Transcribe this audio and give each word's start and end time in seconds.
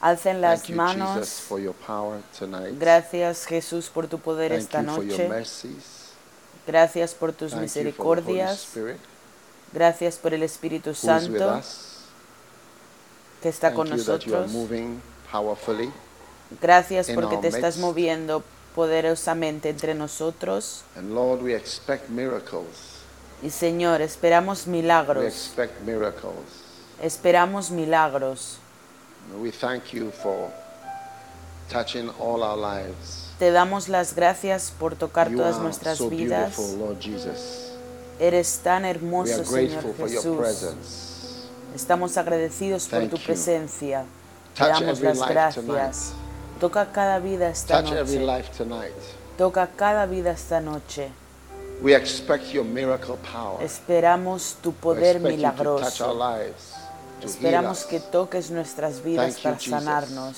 Alcen 0.00 0.40
las 0.40 0.62
Thank 0.62 0.70
you, 0.70 0.76
Jesus, 0.82 0.96
manos. 0.96 1.28
for 1.46 1.60
your 1.60 1.74
power 1.74 2.20
tonight. 2.38 2.78
Gracias 2.78 3.44
Jesús 3.46 3.90
por 3.90 4.06
tu 4.06 4.18
poder 4.18 4.50
Thank 4.50 4.62
esta 4.62 4.82
you 4.82 4.88
for 4.94 5.04
your 5.04 5.18
noche. 5.18 5.28
mercies. 5.28 6.12
Gracias 6.66 7.14
por 7.14 7.32
tus 7.32 7.52
Thank 7.52 7.62
you 7.62 7.68
for 7.68 8.16
the 8.16 8.22
Holy 8.30 8.32
misericordias. 8.32 8.62
Spirit 8.62 8.98
Gracias 9.72 10.16
por 10.16 10.32
el 10.34 10.42
Espíritu 10.42 10.90
with 10.90 10.96
Santo 10.96 11.58
us. 11.58 11.98
que 13.42 13.48
está 13.50 13.68
Thank 13.68 13.76
con 13.76 13.86
you 13.88 14.02
that 14.04 14.20
you 14.24 14.34
are 14.34 14.42
nosotros. 14.46 14.52
moving 14.52 15.02
powerfully. 15.30 15.92
Gracias 16.60 17.08
in 17.08 17.14
porque 17.14 17.36
our 17.36 17.42
te 17.42 17.48
estás 17.48 17.76
moviendo 17.76 18.42
poderosamente 18.74 19.68
entre 19.68 19.94
nosotros. 19.94 20.82
And 20.96 21.14
Lord, 21.14 21.42
we 21.42 21.54
expect 21.54 22.08
miracles. 22.08 23.00
Y 23.42 23.50
Señor, 23.50 24.00
esperamos 24.02 24.66
We 24.66 24.72
milagros. 24.72 25.24
expect 25.24 25.80
miracles. 25.82 26.46
Esperamos 27.02 27.70
milagros. 27.70 28.58
We 29.40 29.50
thank 29.50 29.92
you 29.92 30.10
for 30.10 30.50
touching 31.68 32.10
all 32.18 32.42
our 32.42 32.56
lives. 32.56 33.28
Te 33.38 33.50
damos 33.50 33.88
las 33.88 34.14
gracias 34.14 34.70
por 34.78 34.94
tocar 34.96 35.30
You 35.30 35.38
todas 35.38 35.54
are 35.56 35.62
nuestras 35.64 35.98
so 35.98 36.08
vidas. 36.10 36.56
beautiful, 36.56 36.78
Lord 36.78 37.00
Jesus. 37.00 37.70
Eres 38.18 38.58
tan 38.62 38.82
We 38.82 38.90
hermoso, 38.90 39.34
are 39.34 39.44
Señor 39.44 39.70
grateful 39.82 39.94
for 39.94 40.08
your 40.08 40.22
Jesús. 40.22 40.36
presence. 40.36 41.48
Estamos 41.74 42.16
agradecidos 42.18 42.86
por 42.88 43.00
tu 43.08 43.16
you. 43.16 43.24
presencia. 43.24 44.04
Te 44.54 44.64
Touch 44.64 44.80
damos 44.80 45.00
las 45.00 45.18
gracias. 45.28 46.12
Toca 46.60 46.92
cada 46.92 47.18
vida 47.20 47.48
esta 47.48 47.80
Touch 47.82 47.92
every 47.92 48.18
noche. 48.18 48.26
life 48.38 48.50
tonight. 48.56 48.92
Toca 49.38 49.66
cada 49.74 50.04
vida 50.06 50.32
esta 50.32 50.60
noche. 50.60 51.10
We 51.80 51.94
expect 51.94 52.52
your 52.52 52.64
miracle 52.64 53.16
power. 53.32 53.62
Esperamos 53.64 54.56
tu 54.60 54.72
poder 54.72 55.18
milagroso. 55.20 56.04
Esperamos 57.24 57.84
que 57.84 58.00
toques 58.00 58.50
nuestras 58.50 59.02
vidas 59.02 59.38
para 59.40 59.58
sanarnos. 59.58 60.36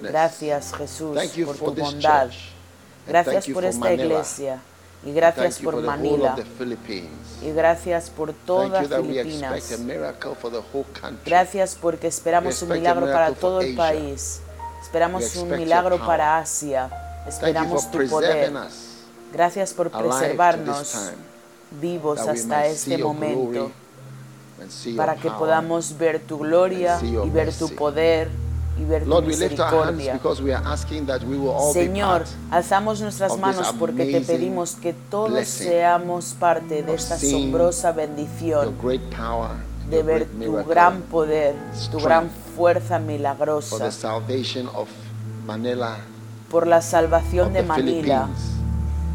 Gracias 0.00 0.72
Jesús 0.74 1.18
por 1.44 1.56
tu 1.56 1.74
bondad. 1.74 2.30
Gracias 3.06 3.46
por 3.48 3.64
esta 3.64 3.92
iglesia. 3.92 4.60
Y 5.04 5.12
gracias 5.12 5.58
por 5.58 5.80
Manila. 5.82 6.36
Y 7.42 7.50
gracias 7.52 8.10
por 8.10 8.32
toda 8.32 8.82
Filipinas. 8.84 9.72
Gracias 11.24 11.78
porque 11.80 12.06
esperamos 12.06 12.60
un 12.62 12.68
milagro 12.70 13.06
para 13.06 13.32
todo 13.32 13.60
el 13.60 13.74
país. 13.74 14.40
Esperamos 14.82 15.36
un 15.36 15.50
milagro 15.50 15.98
para 15.98 16.38
Asia. 16.38 16.90
Esperamos 17.26 17.90
tu 17.90 18.06
poder. 18.08 18.52
Gracias 19.32 19.72
por 19.72 19.90
preservarnos 19.90 21.12
vivos 21.80 22.18
hasta 22.20 22.66
este 22.66 22.98
momento 22.98 23.40
glory 23.40 23.70
and 23.70 23.70
see 23.70 23.70
your 23.70 24.49
para 24.96 25.16
que 25.16 25.30
podamos 25.30 25.96
ver 25.98 26.20
tu 26.20 26.38
gloria 26.38 26.98
y 27.02 27.30
ver 27.30 27.52
tu 27.54 27.68
poder 27.74 28.30
y 28.78 28.84
ver 28.84 29.04
tu 29.04 29.22
misericordia. 29.22 30.20
Señor, 31.72 32.24
alzamos 32.50 33.00
nuestras 33.00 33.38
manos 33.38 33.74
porque 33.78 34.06
te 34.06 34.20
pedimos 34.20 34.74
que 34.74 34.92
todos 34.92 35.46
seamos 35.46 36.34
parte 36.38 36.82
de 36.82 36.94
esta 36.94 37.14
asombrosa 37.14 37.92
your 37.92 37.96
bendición 38.08 38.74
de 39.90 40.02
ver 40.02 40.26
tu 40.26 40.64
gran 40.64 41.02
poder, 41.02 41.56
tu 41.90 41.98
gran 41.98 42.30
fuerza 42.56 42.98
milagrosa 42.98 43.90
por 46.50 46.66
la 46.66 46.82
salvación 46.82 47.52
de 47.52 47.62
Manila, 47.62 48.28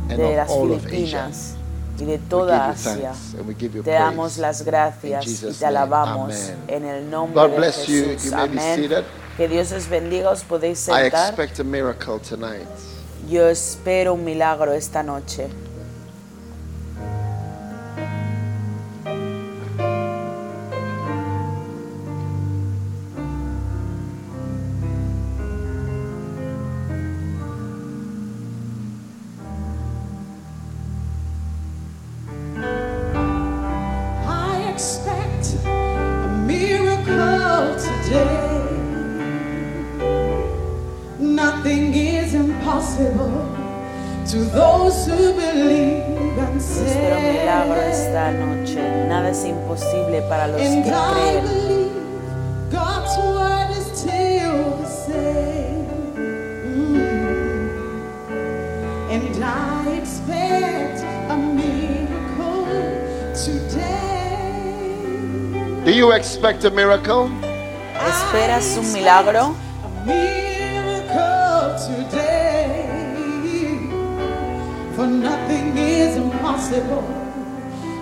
de 0.07 0.35
las. 0.35 0.51
Filipinas 0.51 1.54
y 1.99 2.05
de 2.05 2.17
toda 2.17 2.69
Asia. 2.69 3.13
Te 3.83 3.91
damos 3.91 4.37
las 4.37 4.63
gracias 4.63 5.25
y 5.27 5.59
te 5.59 5.65
alabamos 5.65 6.33
en 6.67 6.85
el 6.85 7.09
nombre 7.09 7.33
de. 7.49 7.71
Jesús. 7.71 8.33
Amén. 8.33 8.89
Que 9.37 9.47
Dios 9.49 9.71
os 9.73 9.89
bendiga, 9.89 10.29
os 10.29 10.43
podéis 10.43 10.79
sentar. 10.79 11.35
Yo 13.29 13.47
espero 13.49 14.13
un 14.13 14.23
milagro 14.23 14.71
esta 14.73 15.03
noche. 15.03 15.47
Expect 66.55 66.65
a 66.65 66.75
miracle? 66.75 67.29
¿Esperas 68.07 68.77
un 68.77 68.93
milagro? 68.93 69.55
A 69.83 70.05
miracle 70.05 71.75
today. 71.85 72.85
For 74.95 75.07
nothing 75.07 75.77
is 75.77 76.15
impossible 76.15 77.03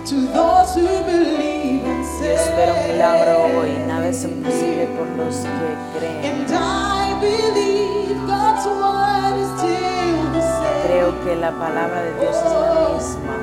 to 0.06 0.14
those 0.32 0.74
who 0.74 0.86
believe 1.04 1.84
and 1.84 2.04
Yo 2.04 2.20
say. 2.20 2.34
espero 2.34 2.74
un 2.74 2.92
milagro 2.92 3.60
hoy. 3.60 3.70
Nada 3.88 4.08
es 4.08 4.24
imposible 4.24 4.86
por 4.96 5.06
los 5.16 5.36
que 5.36 5.98
creen. 5.98 6.24
And 6.24 6.50
I 6.52 7.14
believe 7.20 8.16
God's 8.26 8.66
word 8.66 9.36
is 9.40 9.48
still 9.58 10.32
the 10.32 10.42
same. 10.42 10.86
Creo 10.86 11.24
que 11.24 11.34
la 11.36 11.50
palabra 11.52 12.02
de 12.02 12.20
Dios 12.20 12.36
es 12.36 12.52
la 12.52 12.94
misma. 12.94 13.36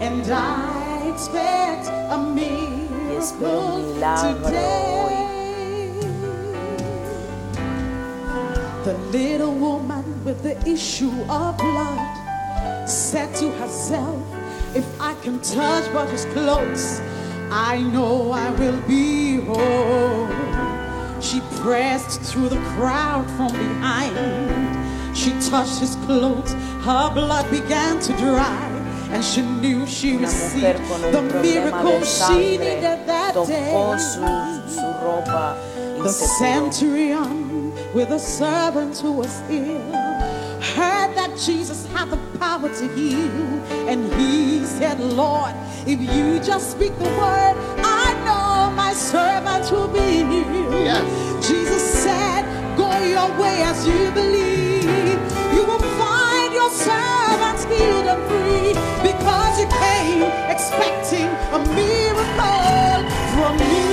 And 0.00 0.26
I 0.32 1.10
expect 1.10 1.88
a 2.10 2.16
Y 2.16 2.79
espero 3.20 3.74
un 3.74 3.92
milagro 3.92 4.44
today. 4.44 4.80
The 8.84 8.94
little 9.12 9.52
woman 9.52 10.24
with 10.24 10.42
the 10.42 10.56
issue 10.66 11.12
of 11.28 11.58
blood 11.58 12.88
said 12.88 13.34
to 13.36 13.50
herself, 13.52 14.18
If 14.74 14.86
I 15.00 15.14
can 15.22 15.38
touch 15.40 15.92
but 15.92 16.08
his 16.08 16.24
clothes, 16.26 17.00
I 17.50 17.82
know 17.92 18.32
I 18.32 18.50
will 18.52 18.80
be 18.88 19.36
whole. 19.36 20.28
She 21.20 21.40
pressed 21.60 22.22
through 22.22 22.48
the 22.48 22.62
crowd 22.74 23.26
from 23.36 23.52
behind. 23.52 24.16
She 25.14 25.30
touched 25.50 25.78
his 25.78 25.96
clothes, 26.06 26.52
her 26.86 27.10
blood 27.12 27.50
began 27.50 28.00
to 28.00 28.16
dry, 28.16 28.69
and 29.12 29.24
she 29.24 29.42
knew 29.42 29.86
she 29.86 30.16
received 30.16 30.78
the 31.12 31.22
miracle 31.42 32.02
she 32.04 32.56
needed 32.58 33.06
that 33.06 33.34
tocó 33.34 33.46
day. 33.46 33.98
su, 33.98 34.74
su 34.74 34.86
ropa 35.02 35.56
The 36.02 36.08
centurion 36.08 37.72
with 37.92 38.10
a 38.10 38.18
servant 38.18 38.98
who 38.98 39.12
was 39.12 39.42
ill. 39.50 39.80
Heard 40.76 41.14
that 41.16 41.36
Jesus 41.46 41.86
had 41.92 42.10
the 42.10 42.18
power 42.38 42.68
to 42.68 42.94
heal, 42.94 43.30
and 43.88 44.12
he 44.14 44.64
said, 44.64 45.00
Lord, 45.00 45.54
if 45.86 46.00
you 46.00 46.38
just 46.40 46.70
speak 46.72 46.96
the 46.98 47.10
word, 47.20 47.56
I 47.82 48.14
know 48.26 48.70
my 48.76 48.92
servant 48.92 49.70
will 49.72 49.88
be 49.88 50.22
healed. 50.30 50.84
Yes. 50.84 51.48
Jesus 51.48 51.82
said, 52.04 52.42
Go 52.76 52.90
your 53.04 53.28
way 53.40 53.62
as 53.62 53.86
you 53.86 54.10
believe. 54.12 54.59
Your 56.60 56.70
servants 56.72 57.64
and 57.64 58.20
free 58.28 58.74
because 59.02 59.60
you 59.60 59.66
came 59.80 60.24
expecting 60.50 61.30
a 61.56 61.58
miracle 61.74 63.08
from 63.32 63.56
me. 63.56 63.89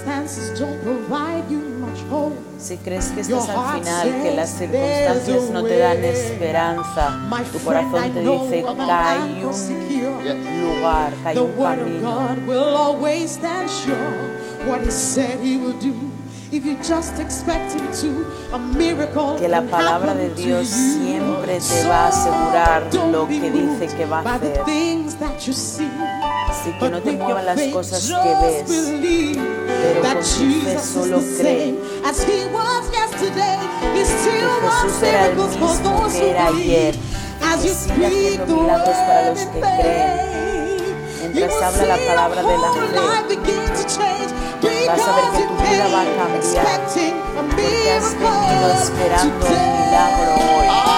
Circumstances 0.00 0.58
don't 0.58 0.82
provide 0.82 1.50
you 1.50 1.60
much 1.80 2.00
hope. 2.10 2.32
Si 2.58 2.76
crees 2.76 3.10
que 3.10 3.20
estás 3.22 3.48
al 3.48 3.80
final, 3.80 4.22
que 4.22 4.34
las 4.34 4.50
circunstancias 4.50 5.50
no 5.50 5.62
te 5.62 5.78
dan 5.78 6.04
esperanza, 6.04 7.18
tu 7.52 7.58
corazón 7.60 8.12
te 8.12 8.20
dice, 8.20 8.62
que 8.62 8.82
hay 8.82 9.44
un 9.44 10.76
lugar, 10.76 11.12
que 11.22 11.28
hay 11.28 11.38
un 11.38 11.52
camino. 11.52 12.28
Que 19.38 19.48
la 19.48 19.62
palabra 19.62 20.14
de 20.14 20.30
Dios 20.30 20.66
siempre 20.66 21.60
te 21.60 21.88
va 21.88 22.06
a 22.06 22.08
asegurar 22.08 22.82
lo 23.12 23.24
be 23.26 23.40
que 23.40 23.50
dice 23.52 23.86
que 23.96 24.04
va 24.04 24.18
a 24.18 24.22
by 24.22 24.40
the 24.40 24.50
hacer. 24.52 24.64
things 24.64 25.14
that 25.16 25.38
you 25.46 25.52
see. 25.52 25.88
Así 26.48 26.72
que 26.80 26.90
no 26.90 27.00
te 27.00 27.12
muevan 27.12 27.46
las 27.46 27.60
cosas 27.72 28.04
que 28.04 28.34
ves. 28.42 28.68
believe 28.68 29.40
pero 29.66 30.02
that 30.02 30.14
con 30.14 30.22
tu 30.24 30.30
fe 30.30 30.72
Jesus 30.72 30.82
solo 30.82 31.18
cree. 31.18 31.36
same 31.38 31.78
as 32.04 32.22
He 32.24 32.46
was 32.52 32.90
yesterday. 32.92 33.58
He 33.94 34.04
still 34.04 34.50
Que 34.60 34.66
Jesús 34.66 35.02
era 35.02 35.26
el 35.26 35.36
miracles 35.36 35.56
for 35.56 35.68
mismo 35.70 36.00
those 36.02 36.18
que 36.18 36.30
era 36.30 36.50
who 36.50 36.56
ayer, 36.56 36.94
que 36.94 37.68
you 37.68 37.74
sigue 37.74 37.94
speak 37.94 38.06
haciendo 38.06 38.56
milagros 38.56 38.96
para 38.96 39.30
los 39.30 39.38
que 39.38 39.60
creen. 39.60 41.32
Mientras 41.32 41.62
habla 41.62 41.84
la 41.84 41.96
palabra 41.96 42.42
de 42.42 42.58
la 42.58 42.72
fe, 42.72 44.19
vas 44.90 45.06
a 45.06 45.12
ver 45.14 45.24
que 45.30 45.46
tu 45.46 45.54
vida 45.54 45.88
va 45.88 46.00
a 46.00 46.04
cambiar, 46.04 46.80
porque 47.34 47.92
has 47.92 48.14
venido 48.14 48.72
esperando 48.72 49.46
today. 49.46 49.70
milagro 49.78 50.34
hoy. 50.34 50.89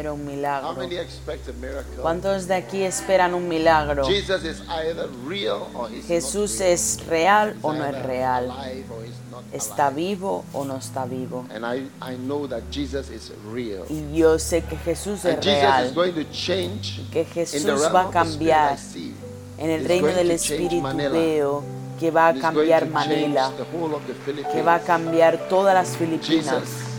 Espero 0.00 0.14
un 0.14 0.24
milagro. 0.24 0.74
¿Cuántos 2.00 2.46
de 2.46 2.54
aquí 2.54 2.82
esperan 2.82 3.34
un 3.34 3.48
milagro? 3.48 4.06
Jesús 6.06 6.60
es 6.60 7.06
real 7.06 7.56
o 7.62 7.72
no 7.72 7.84
es 7.84 8.02
real. 8.02 8.50
¿Está 9.52 9.90
vivo 9.90 10.44
o 10.52 10.64
no 10.64 10.76
está 10.76 11.04
vivo? 11.04 11.46
And 11.54 11.64
I, 11.64 11.90
I 12.00 12.16
know 12.16 12.46
that 12.48 12.62
Jesus 12.70 13.10
is 13.10 13.32
real. 13.52 13.84
Y 13.88 14.16
yo 14.16 14.38
sé 14.38 14.62
que 14.62 14.76
Jesús 14.76 15.24
es 15.24 15.44
real. 15.44 15.92
Que 17.12 17.24
Jesús 17.24 17.66
va 17.94 18.02
a 18.02 18.10
cambiar. 18.10 18.78
En 19.58 19.70
el 19.70 19.84
reino 19.84 20.08
del 20.08 20.30
Espíritu 20.30 20.82
veo 21.12 21.62
que 21.98 22.10
va 22.10 22.28
a 22.28 22.34
cambiar 22.34 22.88
Manila, 22.88 23.52
que 24.50 24.62
va 24.62 24.76
a 24.76 24.80
cambiar 24.80 25.48
todas 25.50 25.74
las 25.74 25.96
Filipinas. 25.98 26.89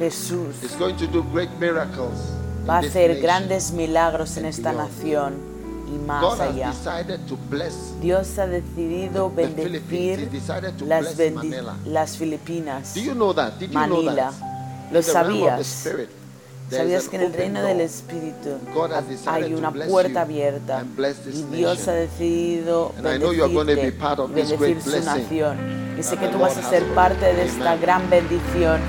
Jesús 0.00 0.62
is 0.64 0.74
going 0.78 0.96
to 0.96 1.06
do 1.06 1.22
great 1.30 1.50
miracles. 1.60 2.32
in 2.62 2.66
va 2.66 2.76
a 2.76 2.78
hacer 2.80 3.20
grandes 3.20 3.70
milagros 3.72 4.36
en 4.38 4.46
esta 4.46 4.72
nación 4.72 5.34
y 5.86 5.98
más 6.06 6.40
allá. 6.40 6.72
Dios 8.00 8.38
ha 8.38 8.46
decidido 8.46 9.30
bendecir 9.30 10.30
las, 10.86 11.18
bendi- 11.18 12.16
Filipinas. 12.16 12.94
Manila. 13.72 14.32
¿Lo 14.90 15.02
sabías? 15.02 15.86
¿Sabías 16.70 17.08
que 17.08 17.16
en 17.16 17.22
el 17.22 17.32
reino 17.32 17.62
del 17.62 17.80
Espíritu 17.80 18.50
hay 19.26 19.52
una 19.52 19.72
puerta 19.72 20.22
abierta 20.22 20.84
y 21.30 21.42
Dios 21.56 21.88
ha 21.88 21.92
decidido 21.92 22.94
bendecirte 23.02 23.92
bendecir 24.28 24.80
su 24.80 25.04
nación? 25.04 25.58
Y 25.98 26.02
sé 26.02 26.16
que 26.16 26.28
tú 26.28 26.38
vas 26.38 26.56
a 26.56 26.70
ser 26.70 26.84
parte 26.94 27.34
de 27.34 27.44
esta 27.44 27.76
gran 27.76 28.08
bendición 28.08 28.80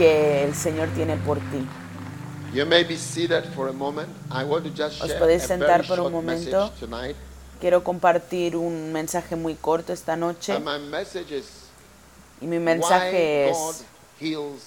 que 0.00 0.44
el 0.44 0.54
Señor 0.54 0.88
tiene 0.94 1.16
por 1.18 1.38
ti. 1.38 1.66
You 2.54 2.64
may 2.66 2.84
be 2.84 2.96
seated 2.96 3.44
for 3.54 3.68
a 3.68 3.72
moment. 3.72 4.08
I 4.32 4.44
want 4.44 4.64
to 4.64 4.70
just 4.70 5.00
Os 5.02 5.08
share 5.08 5.18
podéis 5.20 5.44
a 5.44 5.46
sentar 5.48 5.82
very 5.82 5.88
por 5.88 5.98
un 6.00 6.04
short 6.10 6.24
momento. 6.24 6.60
message 6.64 6.80
tonight. 6.80 7.16
Quiero 7.60 7.84
compartir 7.84 8.56
un 8.56 8.92
mensaje 8.92 9.36
muy 9.36 9.54
corto 9.54 9.92
esta 9.92 10.16
noche 10.16 10.54
And 10.54 10.64
my 10.64 10.78
message 10.78 11.30
is 11.30 11.44
y 12.40 12.46
mi 12.46 12.56
why 12.56 12.64
mensaje 12.64 13.50
God 13.52 13.70
es 13.74 13.84
heals 14.18 14.62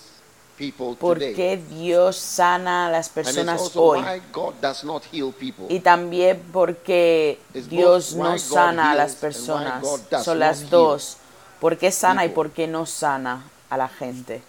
people 0.56 0.96
por 1.00 1.18
today. 1.18 1.34
qué 1.34 1.58
Dios 1.58 2.16
sana 2.18 2.86
a 2.88 2.92
las 2.92 3.08
and 3.08 3.18
it's 3.18 3.30
personas 3.36 3.60
also 3.62 3.82
hoy. 3.82 4.00
why 4.02 4.22
God 4.32 4.54
does 4.62 4.84
not 4.84 5.02
heal 5.12 5.32
people. 5.34 5.66
Y 5.70 5.80
también 5.80 6.42
porque 6.54 7.40
It's 7.56 7.66
both 7.66 7.70
Dios 7.70 8.14
why 8.14 8.24
no 8.24 8.30
God 8.34 8.38
sana 8.38 8.92
a 8.92 8.96
las 8.96 9.20
heals 9.20 9.50
and 9.50 9.50
why 9.50 9.72
personas. 9.72 9.82
God 9.82 10.00
does 10.12 10.24
Son 10.26 10.38
not 10.40 10.48
las 10.48 10.60
heal 10.62 10.70
dos. 10.70 11.18
¿Por 11.60 11.78
qué 11.80 11.92
sana 11.92 12.24
y 12.24 12.28
people. 12.30 12.36
por 12.36 12.52
qué 12.52 12.68
no 12.68 12.86
sana 12.86 13.44
a 13.72 13.78
la 13.78 13.90
gente? 13.90 14.44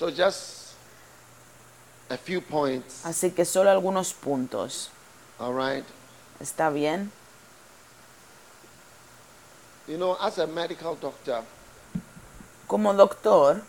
So 0.00 0.10
just 0.10 0.72
a 2.08 2.16
few 2.16 2.40
points. 2.40 3.04
Así 3.04 3.32
que 3.32 3.44
solo 3.44 3.68
algunos 3.68 4.14
puntos. 4.14 4.88
All 5.38 5.52
right. 5.52 5.84
¿Está 6.40 6.70
bien? 6.70 7.12
You 9.86 9.98
know, 9.98 10.16
as 10.18 10.38
a 10.38 10.46
medical 10.46 10.96
doctor, 10.96 11.42
Como 12.66 12.94
doctor, 12.94 13.62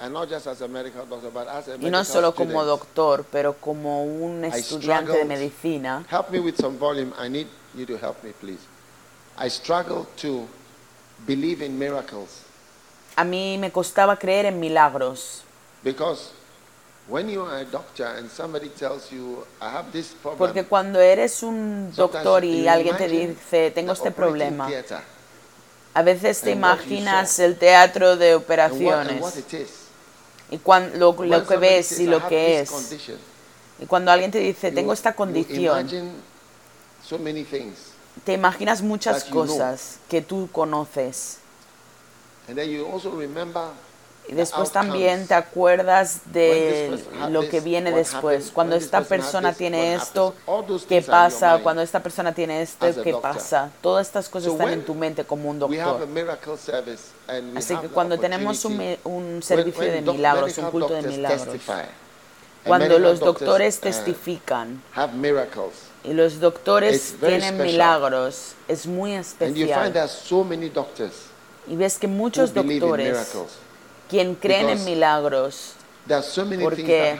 and 0.00 0.14
not 0.14 0.30
just 0.30 0.46
as 0.46 0.62
a 0.62 0.68
medical 0.68 1.04
doctor, 1.04 1.30
but 1.30 1.46
as 1.46 1.68
a 1.68 1.72
medical 1.72 1.88
y 1.88 1.90
no 1.90 2.04
solo 2.04 2.32
como 2.32 2.62
student, 2.62 2.66
doctor, 2.66 3.26
pero 3.30 3.52
como 3.52 4.02
un 4.02 4.46
estudiante 4.46 5.12
de 5.12 5.26
medicina, 5.26 6.06
Help 6.08 6.30
me 6.30 6.40
with 6.40 6.56
some 6.56 6.78
volume. 6.78 7.12
I 7.18 7.28
need 7.28 7.48
you 7.74 7.84
to 7.84 7.98
help 7.98 8.24
me, 8.24 8.32
please. 8.32 8.64
I 9.36 9.48
struggle 9.50 10.06
to 10.22 10.48
believe 11.26 11.60
in 11.60 11.78
miracles 11.78 12.43
a 13.16 13.24
mí 13.24 13.58
me 13.58 13.70
costaba 13.70 14.16
creer 14.18 14.46
en 14.46 14.60
milagros. 14.60 15.42
because 15.82 16.30
when 17.06 17.28
you 17.28 17.42
are 17.44 17.60
a 17.60 17.64
doctor 17.64 18.06
and 18.06 18.30
somebody 18.30 18.68
tells 18.70 19.10
you, 19.10 19.44
I 19.60 19.68
have 19.68 19.92
this 19.92 20.14
problem, 20.22 20.38
Porque 20.38 20.64
cuando 20.64 21.00
eres 21.00 21.42
un 21.42 21.92
doctor 21.94 22.44
y 22.44 22.66
alguien 22.66 22.96
te 22.96 23.08
dice, 23.08 23.70
tengo 23.70 23.92
este 23.92 24.10
problema, 24.10 24.70
a 25.92 26.02
veces 26.02 26.40
te 26.40 26.50
imaginas 26.50 27.38
el 27.38 27.56
teatro 27.58 28.16
de 28.16 28.34
operaciones 28.34 29.22
y 30.50 30.58
lo, 30.98 31.12
lo 31.24 31.46
que 31.46 31.56
ves 31.56 31.92
y 32.00 32.04
"I 32.04 32.06
lo 32.06 32.26
que 32.26 32.60
es. 32.60 32.70
condition", 32.70 33.18
Y 33.80 33.86
cuando 33.86 34.10
alguien 34.10 34.30
te 34.30 34.38
dice, 34.38 34.72
tengo 34.72 34.92
esta 34.92 35.14
condición, 35.14 35.86
te 38.24 38.32
imaginas 38.32 38.80
muchas 38.82 39.24
cosas 39.24 39.98
que 40.08 40.22
tú 40.22 40.48
conoces. 40.50 41.38
And 42.48 42.56
then 42.58 42.70
you 42.70 42.86
also 42.86 43.10
remember 43.10 43.70
Y 44.26 44.32
después 44.32 44.70
también 44.70 45.26
te 45.26 45.34
acuerdas 45.34 46.20
de 46.32 46.98
lo 47.30 47.48
que 47.48 47.60
viene 47.60 47.90
después. 47.92 48.50
Cuando 48.52 48.76
esta 48.76 49.02
persona 49.02 49.52
tiene 49.52 49.94
esto, 49.94 50.34
¿qué 50.88 51.02
pasa? 51.02 51.60
Cuando 51.62 51.82
esta 51.82 52.02
persona 52.02 52.32
tiene 52.32 52.62
esto, 52.62 52.86
¿qué 53.02 53.14
pasa? 53.14 53.70
Todas 53.82 54.06
estas 54.06 54.28
cosas 54.28 54.52
están 54.52 54.70
en 54.70 54.84
tu 54.84 54.94
mente 54.94 55.24
como 55.24 55.50
un 55.50 55.58
doctor. 55.58 56.08
Así 57.54 57.76
que 57.76 57.88
cuando 57.88 58.18
tenemos 58.18 58.64
un, 58.64 58.96
un 59.04 59.42
servicio 59.42 59.82
de 59.82 60.00
milagros, 60.00 60.56
un 60.58 60.70
culto 60.70 60.94
de 60.94 61.02
milagros, 61.02 61.60
cuando 62.64 62.98
los 62.98 63.20
doctores 63.20 63.76
uh, 63.76 63.80
testifican 63.82 64.82
y 66.02 66.14
los 66.14 66.40
doctores 66.40 67.14
tienen 67.20 67.58
milagros, 67.58 68.54
es 68.68 68.86
muy 68.86 69.12
especial. 69.12 69.92
Y 71.66 71.76
ves 71.76 71.98
que 71.98 72.06
muchos 72.08 72.52
doctores, 72.80 73.16
quien 74.08 74.34
creen 74.34 74.68
en 74.70 74.84
milagros, 74.84 75.72
Porque. 76.64 77.16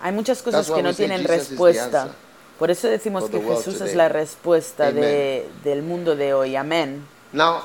Hay 0.00 0.12
muchas 0.12 0.42
cosas 0.42 0.66
que 0.76 0.82
no 0.82 0.94
tienen 0.96 1.20
respuesta. 1.48 2.08
Por 2.58 2.70
eso 2.70 2.86
decimos 2.88 3.24
que 3.30 3.38
Jesús 3.56 3.80
es 3.80 3.94
la 3.96 4.08
respuesta 4.08 4.92
de- 4.92 5.48
del 5.64 5.82
mundo 5.82 6.14
de 6.14 6.34
hoy. 6.34 6.54
Amén. 6.56 7.04
Now, 7.32 7.60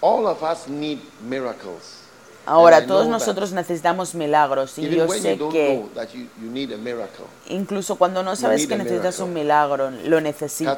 all 0.00 0.26
of 0.26 0.42
us 0.42 0.68
need 0.68 0.98
miracles. 1.26 2.00
Ahora, 2.46 2.76
todos 2.86 3.06
nosotros 3.08 3.52
necesitamos 3.52 4.14
milagros 4.14 4.76
y 4.76 4.82
yo 4.98 5.06
sé 5.22 5.38
que 5.50 5.82
incluso 7.48 7.96
cuando 7.96 8.22
no 8.22 8.36
sabes 8.36 8.66
que 8.66 8.76
necesitas 8.76 9.18
un 9.20 9.32
milagro, 9.32 9.90
lo 9.90 10.20
necesitas. 10.20 10.76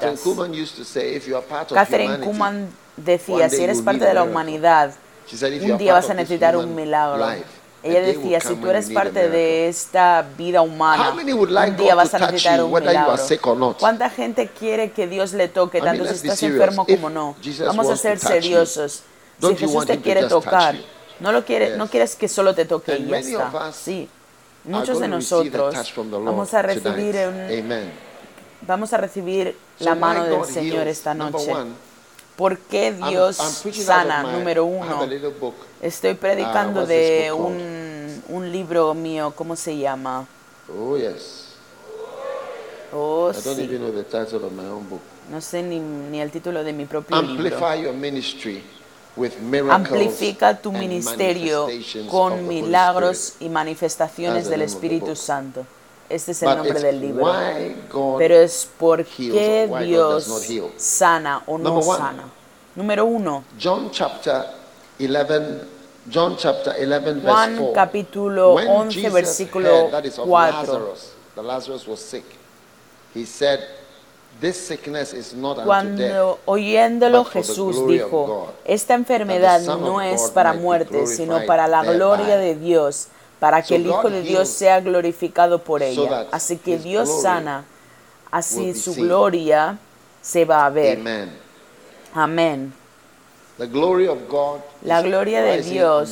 Catherine 1.75 2.13
Kuhlman 2.25 2.69
decía, 2.97 3.49
si 3.51 3.63
eres 3.65 3.83
parte 3.83 4.05
de 4.05 4.15
la 4.15 4.21
miracle." 4.23 4.31
humanidad, 4.33 4.95
un 5.73 5.79
día 5.79 5.93
vas 5.95 6.05
a 6.11 6.15
necesitar 6.15 6.57
un 6.57 6.75
milagro. 6.75 7.19
Ella 7.83 8.01
decía, 8.01 8.41
si 8.41 8.49
tú 8.57 8.69
eres 8.71 8.87
parte 8.95 9.29
de 9.29 9.69
esta 9.69 10.27
vida 10.37 10.61
humana, 10.63 11.11
un 11.71 11.77
día 11.77 11.95
vas 11.95 12.15
a 12.15 12.19
necesitar 12.33 12.59
un 12.65 12.71
milagro. 12.93 13.13
¿Cuánta 13.79 14.11
gente 14.11 14.49
quiere 14.49 14.91
que 14.91 15.07
Dios 15.07 15.33
le 15.35 15.49
toque, 15.49 15.79
tanto 15.91 16.05
si 16.05 16.15
estás 16.29 16.39
enfermo 16.57 16.85
como 16.97 17.11
no? 17.11 17.37
Vamos 17.67 17.87
a 17.87 17.97
ser 17.97 18.19
seriosos. 18.43 19.03
Si 19.51 19.57
Jesús 19.61 19.87
te 19.87 19.93
quiere 20.03 20.21
tocar, 20.45 20.75
no, 21.21 21.33
lo 21.33 21.45
quiere, 21.45 21.77
no 21.77 21.87
quieres 21.89 22.17
que 22.17 22.29
solo 22.29 22.55
te 22.55 22.65
toque 22.65 22.93
y 22.99 23.05
ya 23.05 23.09
está. 23.33 23.51
Sí. 23.77 24.09
Muchos 24.65 24.99
de 25.01 25.07
nosotros 25.09 25.75
vamos 26.25 26.55
a 26.55 26.63
recibir, 26.63 27.15
un- 27.29 27.51
vamos 28.63 28.93
a 28.93 28.97
recibir 28.97 29.57
la 29.79 29.95
mano 30.01 30.25
del 30.25 30.33
Señor 30.55 30.89
esta 30.89 31.15
noche. 31.15 31.53
¿Por 32.37 32.59
qué 32.59 32.89
I'm- 32.89 33.09
Dios 33.09 33.39
I'm 33.39 33.47
out 33.47 33.75
sana? 33.75 34.23
my- 34.23 34.33
Número 34.33 34.65
uno. 34.65 35.07
book. 35.41 35.55
Estoy 35.81 36.15
predicando 36.15 36.83
Ah, 36.83 36.87
de 36.87 37.23
this 37.23 37.31
book 37.33 37.47
called? 37.49 37.61
un, 37.61 38.23
un 38.29 38.53
libro 38.53 38.95
mío, 38.95 39.33
¿cómo 39.35 39.57
se 39.57 39.77
llama? 39.77 40.27
Oh, 40.69 40.97
yes. 40.97 41.45
Oh, 42.93 43.31
I 43.31 43.41
don't 43.43 43.57
sí. 43.57 43.63
even 43.65 43.79
know 43.79 43.93
the 43.93 44.05
title 44.05 44.45
of 44.45 44.53
my 44.53 44.67
own 44.67 44.89
book. 44.89 45.01
No 45.31 45.41
sé 45.41 45.63
ni, 45.63 45.81
ni 45.81 46.21
el 46.21 46.31
título 46.31 46.63
de 46.63 46.73
mi 46.73 46.85
propio 46.85 47.21
libro. 47.21 47.33
Amplify 47.33 47.83
your 47.83 47.93
ministry 47.95 48.63
with 49.17 49.33
miracles 49.41 49.75
Amplifica 49.75 50.57
tu 50.57 50.71
ministerio 50.73 51.67
con 52.09 52.47
milagros 52.47 53.35
y 53.41 53.49
manifestaciones 53.49 54.49
del 54.49 54.63
Espíritu. 54.63 55.17
Santo. 55.17 55.67
Este 56.09 56.33
es 56.33 56.43
el 56.43 56.49
But 56.49 56.57
nombre 56.59 56.81
del 56.81 57.01
libro. 57.01 58.17
Pero 58.19 58.35
es 58.37 58.69
por 58.79 59.05
qué 59.05 59.69
Dios 59.85 60.73
sana 60.77 61.43
o 61.47 61.59
no 61.59 61.71
Number 61.71 61.89
one. 61.89 61.99
sana. 61.99 62.25
Número 62.77 63.07
uno, 63.07 63.43
John 63.59 63.91
chapter 63.91 64.45
11, 65.01 65.63
John 66.11 66.37
chapter 66.37 66.75
11 66.79 67.21
verse 67.21 67.27
Juan 67.27 67.57
4. 67.57 67.73
capítulo 67.73 68.55
When 68.55 68.69
11 68.69 68.91
Jesus 68.93 69.13
versículo 69.13 69.69
heard 69.69 69.91
that 69.93 70.05
is 70.05 70.19
of 70.19 70.27
4. 70.29 70.51
Lazarus, 70.53 71.13
that 71.35 71.43
Lazarus 71.45 71.89
was 71.89 72.01
sick, 72.01 72.25
he 73.15 73.25
said, 73.25 73.61
this 74.39 74.59
sickness 74.59 75.15
is 75.15 75.33
not 75.33 75.57
unto 75.59 75.65
death, 75.65 75.67
Cuando 75.67 76.39
oyéndolo 76.45 77.23
but 77.25 77.33
for 77.33 77.41
the 77.43 77.49
Jesús 77.49 77.77
glory 77.77 78.01
of 78.03 78.11
dijo, 78.11 78.27
God, 78.27 78.49
esta 78.67 78.93
enfermedad 78.95 79.41
that 79.41 79.59
the 79.61 79.65
Son 79.65 79.81
no 79.81 80.01
es 80.03 80.21
God 80.21 80.35
para 80.35 80.51
might 80.53 80.59
be 80.59 80.63
muerte, 80.65 81.07
sino 81.07 81.27
glorified 81.29 81.47
para 81.47 81.67
la 81.69 81.81
thereby. 81.83 81.97
gloria 81.97 82.37
de 82.37 82.55
Dios, 82.57 83.09
para 83.39 83.63
que 83.63 83.77
el 83.77 83.87
Hijo 83.87 84.09
de 84.11 84.23
Dios 84.23 84.49
sea 84.49 84.81
glorificado 84.81 85.63
por 85.63 85.83
ella. 85.83 86.27
Así 86.33 86.57
que 86.57 86.79
Dios 86.79 87.23
sana, 87.23 87.65
así 88.31 88.75
su 88.75 88.95
gloria 88.95 89.79
se 90.23 90.45
va 90.45 90.67
a 90.67 90.71
ver. 90.71 91.01
Amén. 92.15 92.73
La 94.83 95.03
gloria 95.03 95.43
de 95.43 95.63
Dios 95.63 96.11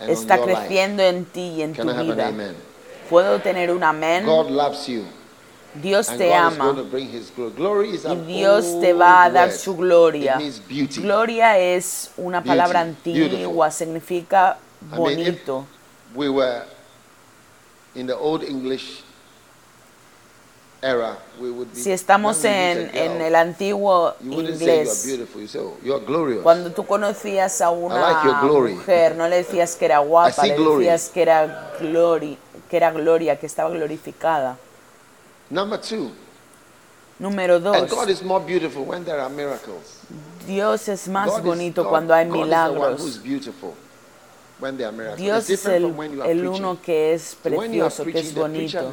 Está 0.00 0.38
creciendo 0.38 1.02
en 1.02 1.24
ti 1.24 1.54
y 1.56 1.62
en 1.62 1.72
tu 1.72 1.82
vida. 1.82 2.32
¿Puedo 3.08 3.38
tener 3.40 3.70
un 3.70 3.82
amén? 3.82 4.26
Dios 5.74 6.06
te 6.06 6.32
ama 6.32 6.74
y 8.08 8.14
Dios 8.26 8.80
te 8.80 8.92
va 8.92 9.24
a 9.24 9.30
dar 9.30 9.50
su 9.50 9.76
gloria. 9.76 10.38
Gloria 10.96 11.58
es 11.58 12.10
una 12.16 12.42
palabra 12.42 12.80
antigua, 12.80 13.70
significa 13.70 14.58
bonito. 14.80 15.66
We 16.14 16.28
were 16.28 16.64
in 17.94 18.06
the 18.06 18.16
old 18.16 18.42
English 18.42 19.02
era, 20.82 21.16
we 21.40 21.50
would 21.50 21.72
be. 21.72 21.80
Si 21.80 21.90
estamos 21.92 22.44
en, 22.44 22.90
en 22.94 23.20
el 23.22 23.34
antiguo 23.34 24.14
you 24.20 24.30
wouldn't 24.32 24.58
say 24.58 24.66
you're 24.66 24.84
inglés, 24.84 25.06
beautiful. 25.06 25.40
You 25.40 25.48
say, 25.48 25.60
oh, 25.60 26.40
cuando 26.42 26.70
tú 26.72 26.84
conocías 26.86 27.60
a 27.62 27.70
una 27.70 28.00
like 28.00 28.46
glory. 28.46 28.74
mujer, 28.74 29.16
no 29.16 29.26
le 29.28 29.36
decías 29.36 29.76
que 29.76 29.86
era 29.86 29.98
guapa, 30.00 30.42
le 30.46 30.56
glory. 30.56 30.84
decías 30.84 31.08
que 31.10 31.22
era, 31.22 31.72
glori, 31.80 32.36
que 32.68 32.76
era 32.76 32.90
gloria, 32.92 33.38
que 33.38 33.46
estaba 33.46 33.70
glorificada. 33.70 34.58
Number 35.50 35.80
two, 35.80 36.10
Número 37.18 37.56
and 37.56 37.64
dos, 37.64 37.90
God 37.90 38.10
is 38.10 38.22
more 38.22 38.40
beautiful 38.44 38.84
when 38.84 39.04
there 39.04 39.20
are 39.20 39.30
miracles. 39.30 40.00
Dios 40.46 40.88
es 40.88 41.08
más 41.08 41.28
God 41.28 41.38
is- 41.38 41.44
bonito 41.44 41.82
God- 41.84 41.90
cuando 41.90 42.12
hay 42.14 42.26
milagros. 42.26 43.20
Dios 45.16 45.50
es 45.50 45.66
el, 45.66 45.82
from 45.82 45.98
when 45.98 46.12
you 46.12 46.22
are 46.22 46.30
el 46.30 46.46
uno 46.46 46.78
que 46.80 47.14
es 47.14 47.36
precioso, 47.42 48.04
que 48.04 48.18
es 48.20 48.34
bonito. 48.34 48.90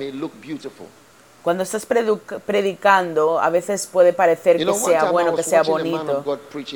Cuando 1.43 1.63
estás 1.63 1.87
predicando, 1.87 3.39
a 3.39 3.49
veces 3.49 3.87
puede 3.87 4.13
parecer 4.13 4.57
que 4.57 4.73
sea 4.73 5.11
bueno, 5.11 5.35
que 5.35 5.43
sea 5.43 5.63
bonito. 5.63 6.23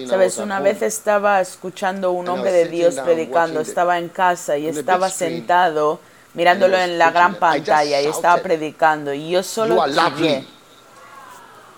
Sabes, 0.07 0.37
una 0.37 0.59
vez 0.59 0.81
estaba 0.81 1.39
escuchando 1.41 2.07
a 2.07 2.11
un 2.11 2.27
hombre 2.27 2.51
de 2.51 2.65
Dios 2.65 2.95
predicando, 2.95 3.59
estaba 3.59 3.99
en 3.99 4.09
casa 4.09 4.57
y 4.57 4.67
estaba 4.67 5.09
sentado 5.09 5.99
mirándolo 6.33 6.77
en 6.77 6.97
la 6.97 7.11
gran 7.11 7.35
pantalla 7.35 8.01
y 8.01 8.07
estaba 8.07 8.41
predicando. 8.41 9.13
Y 9.13 9.29
yo 9.31 9.43
solo 9.43 9.83
chillé. 9.87 10.45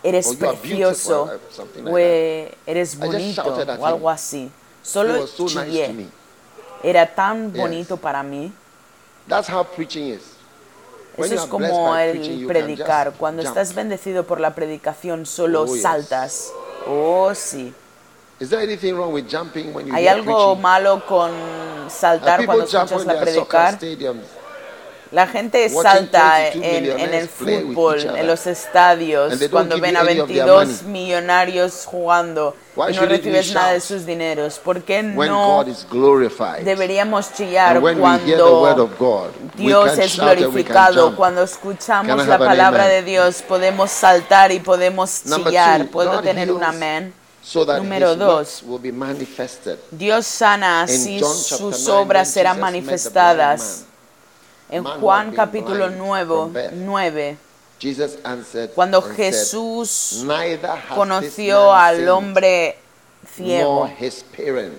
Eres 0.03 0.35
precioso, 0.35 1.29
o 1.85 1.97
eres 1.97 2.97
bonito 2.97 3.43
o 3.79 3.85
algo 3.85 4.09
así. 4.09 4.49
Solo 4.81 5.27
chillé. 5.27 6.07
Era 6.83 7.05
tan 7.13 7.51
Yes. 7.51 7.61
bonito 7.61 7.97
para 7.97 8.23
mí. 8.23 8.51
That's 9.27 9.49
how 9.49 9.63
preaching 9.63 10.13
is. 10.13 10.21
Eso 11.17 11.33
es 11.33 11.41
como 11.45 11.95
el 11.97 12.45
predicar. 12.47 13.13
Cuando 13.13 13.41
jump. 13.41 13.49
estás 13.57 13.73
bendecido 13.73 14.23
por 14.25 14.39
la 14.39 14.53
predicación, 14.53 15.25
solo 15.25 15.63
Oh, 15.63 15.65
yes. 15.73 15.81
saltas. 15.81 16.51
Oh, 16.87 17.33
sí. 17.33 17.73
Is 18.39 18.49
there 18.49 18.61
anything 18.61 18.93
wrong 18.93 19.11
with 19.13 19.25
jumping 19.27 19.73
when 19.73 19.87
you 19.87 19.95
¿Hay 19.95 20.07
algo 20.07 20.55
malo 20.55 21.03
con 21.07 21.31
saltar 21.89 22.45
cuando 22.45 22.65
escuchas 22.65 23.05
la 23.05 23.19
predicar? 23.19 23.79
La 25.11 25.27
gente 25.27 25.69
salta 25.69 26.39
22 26.53 26.65
en, 26.65 26.99
en 26.99 27.13
el 27.13 27.27
fútbol, 27.29 27.99
en 27.99 28.27
los 28.27 28.47
estadios, 28.47 29.33
cuando 29.49 29.79
ven 29.79 29.95
a 29.95 30.01
any 30.01 30.19
of 30.19 30.27
their 30.27 30.45
22 30.45 30.83
money. 30.83 30.91
millonarios 30.91 31.85
jugando 31.85 32.55
y 32.75 32.93
no 32.93 33.05
recibes 33.05 33.53
nada 33.53 33.73
de 33.73 33.79
sus 33.79 34.05
dineros. 34.05 34.59
¿Por 34.59 34.83
qué 34.83 35.03
no 35.03 35.65
deberíamos 36.63 37.33
chillar 37.33 37.79
cuando 37.81 38.89
Dios 39.55 39.97
es 39.97 40.17
glorificado? 40.17 41.15
Cuando 41.15 41.43
escuchamos 41.43 42.27
la 42.27 42.37
palabra 42.37 42.87
de 42.87 43.01
Dios, 43.03 43.41
podemos 43.41 43.91
saltar 43.91 44.51
y 44.51 44.59
podemos 44.59 45.23
chillar. 45.23 45.87
¿Puedo 45.87 46.21
tener 46.21 46.51
un 46.51 46.63
amén? 46.63 47.13
So 47.47 47.65
that 47.65 47.77
Número 47.77 48.11
his 48.11 48.19
dos. 48.19 48.27
works 48.27 48.63
will 48.63 48.79
be 48.79 48.91
manifested. 48.91 49.79
Dios 49.91 50.27
sana, 50.27 50.81
así 50.81 51.21
sus 51.21 51.87
9, 51.87 51.91
obras 52.01 52.29
serán 52.29 52.59
manifestadas. 52.59 53.85
En 54.69 54.83
Juan 54.83 55.31
capítulo 55.31 55.87
blind 55.87 56.01
9, 56.01 56.27
from 56.27 56.53
birth. 56.53 56.71
9 56.73 57.37
Jesus 57.79 58.17
answered 58.23 58.71
cuando 58.73 59.01
Jesús 59.01 60.25
conoció 60.95 61.73
al 61.73 62.09
hombre 62.09 62.77
ciego, 63.35 63.89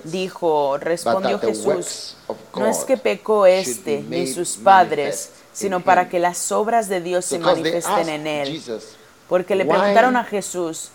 dijo, 0.04 0.78
respondió 0.78 1.38
Jesús, 1.38 2.16
no 2.54 2.66
es 2.66 2.78
que 2.78 2.96
pecó 2.96 3.46
este 3.46 4.02
ni 4.02 4.26
sus 4.26 4.56
padres, 4.56 5.30
sino 5.52 5.76
in 5.76 5.82
para 5.82 6.08
que 6.08 6.18
las 6.18 6.50
obras 6.50 6.88
de 6.88 7.00
Dios 7.00 7.24
se 7.24 7.38
manifiesten 7.38 8.08
en 8.08 8.26
él. 8.26 8.62
Porque 9.28 9.54
le 9.54 9.64
preguntaron 9.64 10.16
a 10.16 10.24
Jesús, 10.24 10.90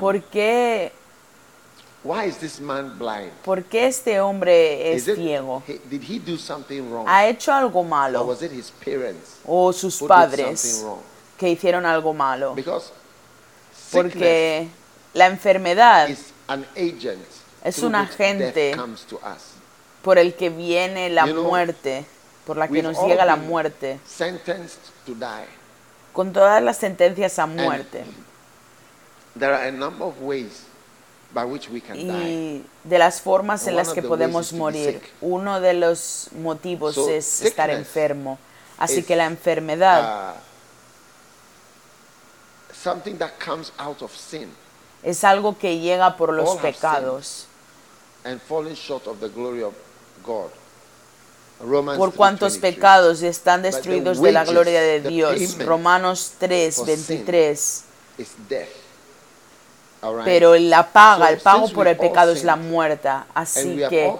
¿por 0.00 0.22
qué, 0.22 0.92
why 2.04 2.26
is 2.28 2.36
this 2.38 2.60
man 2.60 2.96
blind? 2.98 3.30
por 3.44 3.64
qué 3.64 3.86
este 3.88 4.20
hombre 4.20 4.92
es 4.92 5.02
Is 5.02 5.08
it- 5.08 5.16
ciego? 5.16 5.62
he- 5.66 5.80
did 5.90 6.02
he 6.02 6.18
do 6.18 6.36
something 6.36 6.82
wrong? 6.90 7.06
¿Ha 7.08 7.26
hecho 7.26 7.52
algo 7.52 7.80
or 7.80 7.86
malo? 7.86 8.24
was 8.24 8.42
it 8.42 8.52
his 8.52 8.70
parents 8.70 9.38
¿O 9.46 9.72
sus 9.72 10.00
padres 10.02 10.84
que 11.38 11.48
hicieron 11.48 11.84
algo 11.86 12.12
malo? 12.14 12.54
Because 12.54 12.90
Porque 13.92 14.68
la 15.14 15.26
enfermedad 15.26 16.08
is 16.08 16.32
an 16.48 16.66
agent 16.76 17.24
Es 17.62 17.78
un 17.82 17.94
agente 17.94 18.52
death 18.52 18.76
comes 18.76 19.02
to 19.06 19.16
us. 19.16 19.54
por 20.02 20.18
el 20.18 20.34
que 20.34 20.50
viene 20.50 21.08
la 21.10 21.26
You 21.26 21.32
know, 21.32 21.44
muerte, 21.44 22.04
por 22.44 22.56
la 22.58 22.68
que 22.68 22.82
nos 22.82 22.98
llega 23.02 23.24
la 23.24 23.36
muerte, 23.36 23.98
sentenced 24.06 24.78
to 25.06 25.14
die. 25.14 25.46
con 26.12 26.32
todas 26.32 26.62
las 26.62 26.76
sentencias 26.76 27.38
a 27.38 27.46
muerte. 27.46 28.04
There 29.38 29.52
are 29.54 29.68
a 29.68 29.72
number 29.72 30.06
of 30.06 30.20
ways 30.20 30.64
Y 31.94 32.64
de 32.84 32.98
las 32.98 33.20
formas 33.20 33.66
en 33.66 33.76
las 33.76 33.92
que 33.92 34.02
podemos 34.02 34.52
morir, 34.52 35.00
uno 35.20 35.60
de 35.60 35.74
los 35.74 36.28
motivos 36.32 36.96
es 36.96 37.42
estar 37.42 37.70
enfermo. 37.70 38.38
Así 38.78 39.00
is, 39.00 39.06
que 39.06 39.14
la 39.16 39.26
enfermedad 39.26 40.34
Uh, 40.34 40.40
something 42.72 43.16
that 43.18 43.30
comes 43.38 43.72
out 43.78 44.02
of 44.02 44.10
sin 44.16 44.48
es 45.02 45.22
algo 45.22 45.56
que 45.58 45.78
llega 45.78 46.16
por 46.16 46.32
los 46.32 46.56
pecados. 46.56 47.46
and 48.24 48.40
falling 48.40 48.74
short 48.74 49.06
of 49.06 49.20
the 49.20 49.28
glory 49.28 49.62
of 49.62 49.74
God. 50.24 50.50
Romans 51.60 51.98
Por 51.98 52.12
cuantos 52.14 52.58
3:23. 52.58 52.60
pecados 52.60 53.22
están 53.22 53.62
destruidos 53.62 54.20
de 54.20 54.32
la 54.32 54.44
gloria 54.44 54.80
de 54.80 55.00
Dios. 55.00 55.58
Romanos 55.58 56.32
3, 56.38 56.74
for 56.74 56.86
23. 56.86 57.84
is 58.18 58.28
death. 58.48 58.68
All 59.93 59.93
right? 59.93 59.93
Pero 60.24 60.56
la 60.56 60.86
paga, 60.92 61.30
el 61.30 61.38
pago 61.38 61.68
por 61.68 61.88
el 61.88 61.96
pecado 61.96 62.32
es 62.32 62.44
la 62.44 62.56
muerte. 62.56 63.08
Así 63.34 63.82
que 63.88 64.14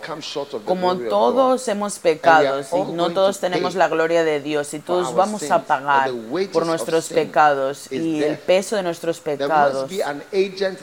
como 0.64 0.96
todos 0.96 1.66
hemos 1.68 1.98
pecado, 1.98 2.60
y 2.60 2.92
no 2.92 3.10
todos 3.10 3.36
to 3.36 3.40
tenemos 3.42 3.74
la 3.74 3.88
gloria 3.88 4.24
de 4.24 4.40
Dios 4.40 4.72
y 4.74 4.80
todos 4.80 5.14
vamos 5.14 5.50
a 5.50 5.62
pagar 5.62 6.10
por 6.52 6.66
nuestros 6.66 7.08
pecados 7.08 7.90
y 7.90 8.22
el 8.22 8.38
peso 8.38 8.76
de 8.76 8.82
nuestros 8.82 9.20
pecados. 9.20 9.90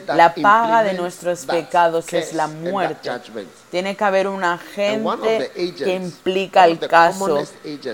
La 0.08 0.34
paga 0.34 0.82
de 0.84 0.94
nuestros 0.94 1.44
pecados 1.46 2.12
es 2.12 2.34
la 2.34 2.46
muerte. 2.46 3.10
Tiene 3.70 3.96
que 3.96 4.04
haber 4.04 4.28
un 4.28 4.44
agente 4.44 5.50
que 5.76 5.94
implica 5.94 6.66
el 6.66 6.78
caso 6.78 7.42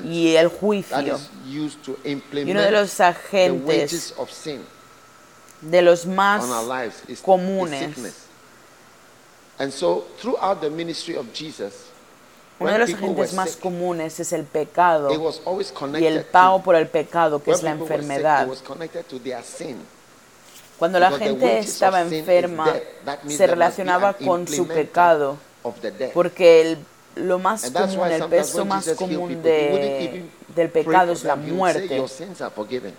y 0.04 0.34
el 0.34 0.48
juicio. 0.48 1.18
Y 1.46 2.50
uno 2.50 2.60
de 2.60 2.70
los 2.70 3.00
agentes 3.00 4.14
de 5.60 5.82
los 5.82 6.06
más 6.06 6.42
on 6.44 6.50
our 6.52 6.64
lives 6.82 7.02
is, 7.04 7.18
is 7.18 7.20
comunes. 7.20 7.96
And 9.58 9.72
so, 9.72 10.06
throughout 10.20 10.60
the 10.60 10.70
ministry 10.70 11.16
of 11.16 11.26
Jesus, 11.32 11.72
Uno 12.60 12.72
de 12.72 12.78
los 12.78 12.90
agentes 12.94 13.32
más 13.34 13.50
sick, 13.50 13.60
comunes 13.60 14.18
es 14.20 14.32
el 14.32 14.44
pecado 14.44 15.12
it 15.12 15.18
was 15.20 15.40
always 15.44 15.72
y 16.00 16.06
el 16.06 16.24
pago 16.24 16.62
por 16.62 16.74
el 16.74 16.88
pecado, 16.88 17.42
que 17.42 17.52
es 17.52 17.62
la 17.62 17.70
enfermedad. 17.70 18.48
Cuando 20.78 20.98
la 21.00 21.10
gente 21.10 21.58
estaba 21.58 22.02
enferma, 22.02 22.72
se 23.28 23.46
relacionaba 23.46 24.14
con 24.14 24.46
su 24.46 24.66
pecado, 24.68 25.36
porque 26.14 26.60
el- 26.60 26.78
lo 27.16 27.38
más 27.40 27.64
común, 27.72 28.06
el 28.12 28.24
peso 28.28 28.64
más 28.64 28.88
común 28.90 29.42
de, 29.42 30.24
del 30.54 30.70
pecado 30.70 31.12
es 31.12 31.24
la 31.24 31.34
muerte. 31.34 31.96
Your 31.96 32.08
sins 32.08 32.40
are 32.40 32.50
forgiven. 32.54 32.94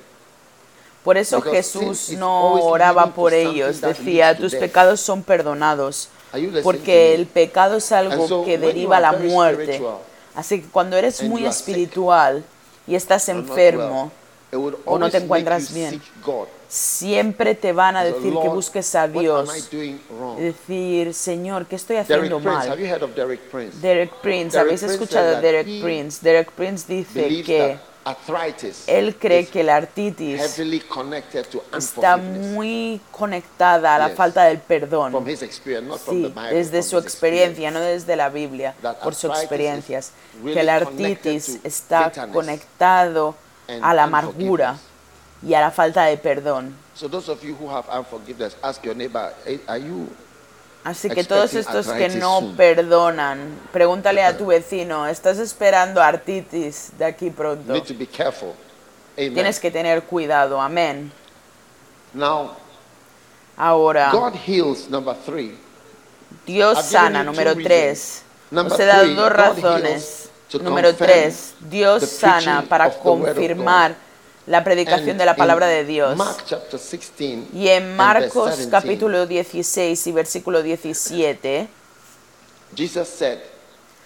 Por 1.09 1.17
eso 1.17 1.41
Jesús 1.41 2.09
no 2.19 2.53
oraba 2.63 3.15
por 3.15 3.33
ellos, 3.33 3.81
decía, 3.81 4.37
tus 4.37 4.51
death." 4.51 4.61
pecados 4.61 4.99
son 4.99 5.23
perdonados, 5.23 6.09
porque 6.61 7.15
el 7.15 7.25
pecado 7.25 7.77
es 7.77 7.91
algo 7.91 8.45
que 8.45 8.59
deriva 8.59 8.97
a 8.97 8.99
la 8.99 9.13
muerte. 9.13 9.81
Así 10.35 10.61
que 10.61 10.67
cuando 10.67 10.97
eres 10.97 11.23
muy 11.23 11.47
espiritual 11.47 12.43
y 12.85 12.93
estás 12.93 13.27
enfermo, 13.27 14.11
o 14.85 14.99
no 14.99 15.09
te 15.09 15.17
encuentras 15.17 15.73
bien, 15.73 15.99
siempre 16.67 17.55
te 17.55 17.73
van 17.73 17.95
a 17.95 18.03
decir 18.03 18.31
que 18.39 18.49
busques 18.49 18.93
a 18.93 19.07
Dios. 19.07 19.67
decir, 20.37 21.15
Señor, 21.15 21.65
¿qué 21.65 21.75
estoy 21.75 21.95
haciendo 21.95 22.39
mal? 22.39 22.69
Derek 22.77 23.39
Prince? 23.49 23.77
Derek 23.79 24.13
Prince, 24.21 24.55
Derek 24.55 24.67
¿habéis 24.67 24.83
escuchado 24.83 25.33
that 25.33 25.41
Derek 25.41 25.81
Prince? 25.81 26.19
Derek 26.21 26.51
Prince 26.51 26.85
dice 26.87 27.41
que 27.41 27.79
él 28.87 29.15
cree 29.17 29.45
que 29.47 29.63
la 29.63 29.77
artritis 29.77 30.41
está 31.77 32.17
muy 32.17 33.01
conectada 33.11 33.95
a 33.95 33.99
la 33.99 34.09
falta 34.09 34.43
del 34.45 34.57
From 34.59 34.67
perdón. 34.67 35.27
his 35.27 35.41
experience, 35.41 35.87
not 35.87 35.99
from 35.99 36.21
the 36.21 36.27
Sí, 36.29 36.33
Bible. 36.33 36.53
desde 36.55 36.83
su 36.83 36.97
experiencia, 36.97 37.71
no 37.71 37.79
desde 37.79 38.15
la 38.15 38.29
Biblia, 38.29 38.75
por 39.03 39.15
sus 39.15 39.31
experiencias. 39.31 40.11
Que 40.43 40.63
la 40.63 40.75
artritis 40.75 41.59
está 41.63 42.11
conectado 42.31 43.35
a 43.81 43.93
la 43.93 44.03
amargura 44.03 44.77
y 45.41 45.53
a 45.53 45.61
la 45.61 45.71
falta 45.71 46.03
de 46.05 46.17
perdón. 46.17 46.75
So 46.95 47.07
those 47.07 47.29
of 47.31 47.41
you 47.43 47.55
who 47.55 47.69
have 47.69 47.87
unforgiveness, 47.89 48.57
ask 48.61 48.83
your 48.83 48.95
neighbor, 48.95 49.33
"Hey, 49.45 49.61
are 49.67 49.79
you 49.79 50.07
Así 50.83 51.09
que 51.09 51.23
todos 51.23 51.53
estos 51.53 51.87
que 51.87 52.09
no 52.09 52.39
soon. 52.39 52.55
perdonan, 52.55 53.59
pregúntale 53.71 54.23
a 54.23 54.37
tu 54.37 54.47
vecino, 54.47 55.07
¿estás 55.07 55.37
esperando 55.37 56.01
artritis 56.01 56.91
de 56.97 57.05
aquí 57.05 57.29
pronto? 57.29 57.73
need 57.73 57.83
to 57.83 57.93
be 57.93 58.07
careful? 58.07 58.53
Amen. 59.17 59.33
Tienes 59.33 59.59
que 59.59 59.69
tener 59.69 60.03
cuidado, 60.03 60.59
amén. 60.61 61.11
Now, 62.13 62.55
Ahora, 63.57 64.09
God 64.11 64.35
heals, 64.35 64.89
number 64.89 65.13
three. 65.25 65.57
Dios 66.45 66.85
sana, 66.85 67.23
número 67.25 67.53
tres. 67.55 68.23
Os 68.51 68.79
he 68.79 68.85
dado 68.85 69.13
dos 69.13 69.31
razones. 69.31 70.29
Número 70.61 70.95
tres, 70.95 71.53
Dios 71.59 72.09
sana 72.09 72.63
para 72.67 72.89
confirmar 72.89 73.95
la 74.49 74.63
predicación 74.63 75.15
de 75.19 75.25
la 75.25 75.35
palabra 75.35 75.67
de 75.67 75.85
Dios. 75.85 76.17
Mark 76.17 76.43
chapter 76.43 76.79
16 76.79 77.53
Y 77.53 77.67
en 77.67 77.95
Marcos 77.95 78.45
verse 78.45 78.63
17, 78.63 78.71
capítulo 78.71 79.27
16 79.27 80.07
y 80.07 80.11
versículo 80.11 80.63
17, 80.63 81.67
Jesus 82.75 83.07
said, 83.07 83.39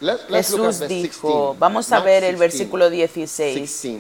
let, 0.01 0.17
let's 0.27 0.51
look 0.51 0.67
at 0.67 0.73
Jesús 0.73 0.88
dijo, 0.89 1.56
16. 1.56 1.60
vamos 1.60 1.91
a 1.93 2.01
ver 2.01 2.25
el 2.25 2.36
16, 2.36 2.39
versículo 2.39 2.89
16, 2.89 3.56
16. 3.56 3.99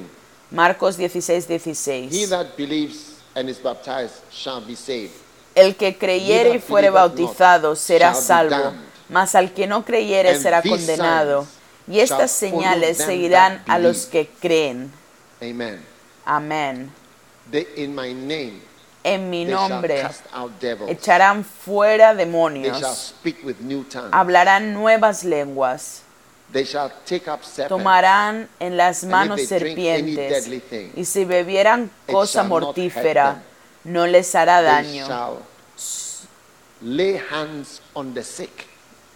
Marcos 0.51 0.97
16, 0.97 1.45
He 1.47 1.59
16. 1.59 2.29
that 2.29 2.57
believes 2.57 3.21
and 3.35 3.49
is 3.49 3.57
baptized 3.57 4.15
shall 4.29 4.59
be 4.59 4.75
saved. 4.75 5.13
El 5.55 5.77
que 5.77 5.97
creyere 5.97 6.55
y 6.55 6.59
fuere 6.59 6.89
bautizado 6.89 7.77
será 7.77 8.13
salvo, 8.15 8.73
mas 9.07 9.33
al 9.35 9.53
que 9.53 9.65
no 9.65 9.85
creyere 9.85 10.37
será 10.37 10.61
condenado. 10.61 11.47
Y 11.87 11.99
estas 11.99 12.31
señales 12.31 12.97
seguirán 12.97 13.63
a 13.65 13.79
los 13.79 14.07
que 14.07 14.27
creen. 14.41 14.91
Amen. 15.41 15.92
Amén. 16.25 16.91
They, 17.51 17.67
in 17.75 17.93
my 17.95 18.13
name, 18.13 18.61
En 19.03 19.29
mi 19.29 19.43
they 19.45 19.51
shall 19.51 19.69
nombre 19.69 20.01
cast 20.01 20.23
out 20.33 20.51
devils. 20.61 20.89
echarán 20.89 21.43
fuera 21.43 22.15
They 22.15 22.23
shall 22.23 22.31
demonios, 22.31 22.95
speak 23.19 23.43
with 23.43 23.59
new 23.59 23.83
tongues. 23.83 24.11
hablarán 24.13 24.73
nuevas 24.73 25.23
lenguas, 25.25 26.01
They 26.53 26.63
shall 26.65 26.89
take 27.05 27.27
up 27.29 27.43
serpents. 27.43 27.69
tomarán 27.69 28.47
en 28.59 28.77
las 28.77 29.03
if 29.03 29.09
manos 29.09 29.49
they 29.49 29.59
drink 29.59 29.77
any 29.79 30.15
serpientes, 30.15 30.29
deadly 30.45 30.59
thing, 30.61 30.91
y 30.95 31.03
si 31.03 31.25
bebieran 31.25 31.89
cosa 32.09 32.43
mortífera, 32.43 33.41
no 33.83 34.05
les 34.07 34.33
hará 34.35 34.61
They 34.61 34.67
daño. 35.01 35.07
shall 35.07 35.37
lay 36.81 37.17
hands 37.17 37.81
on 37.93 38.13
the 38.13 38.23
sick. 38.23 38.67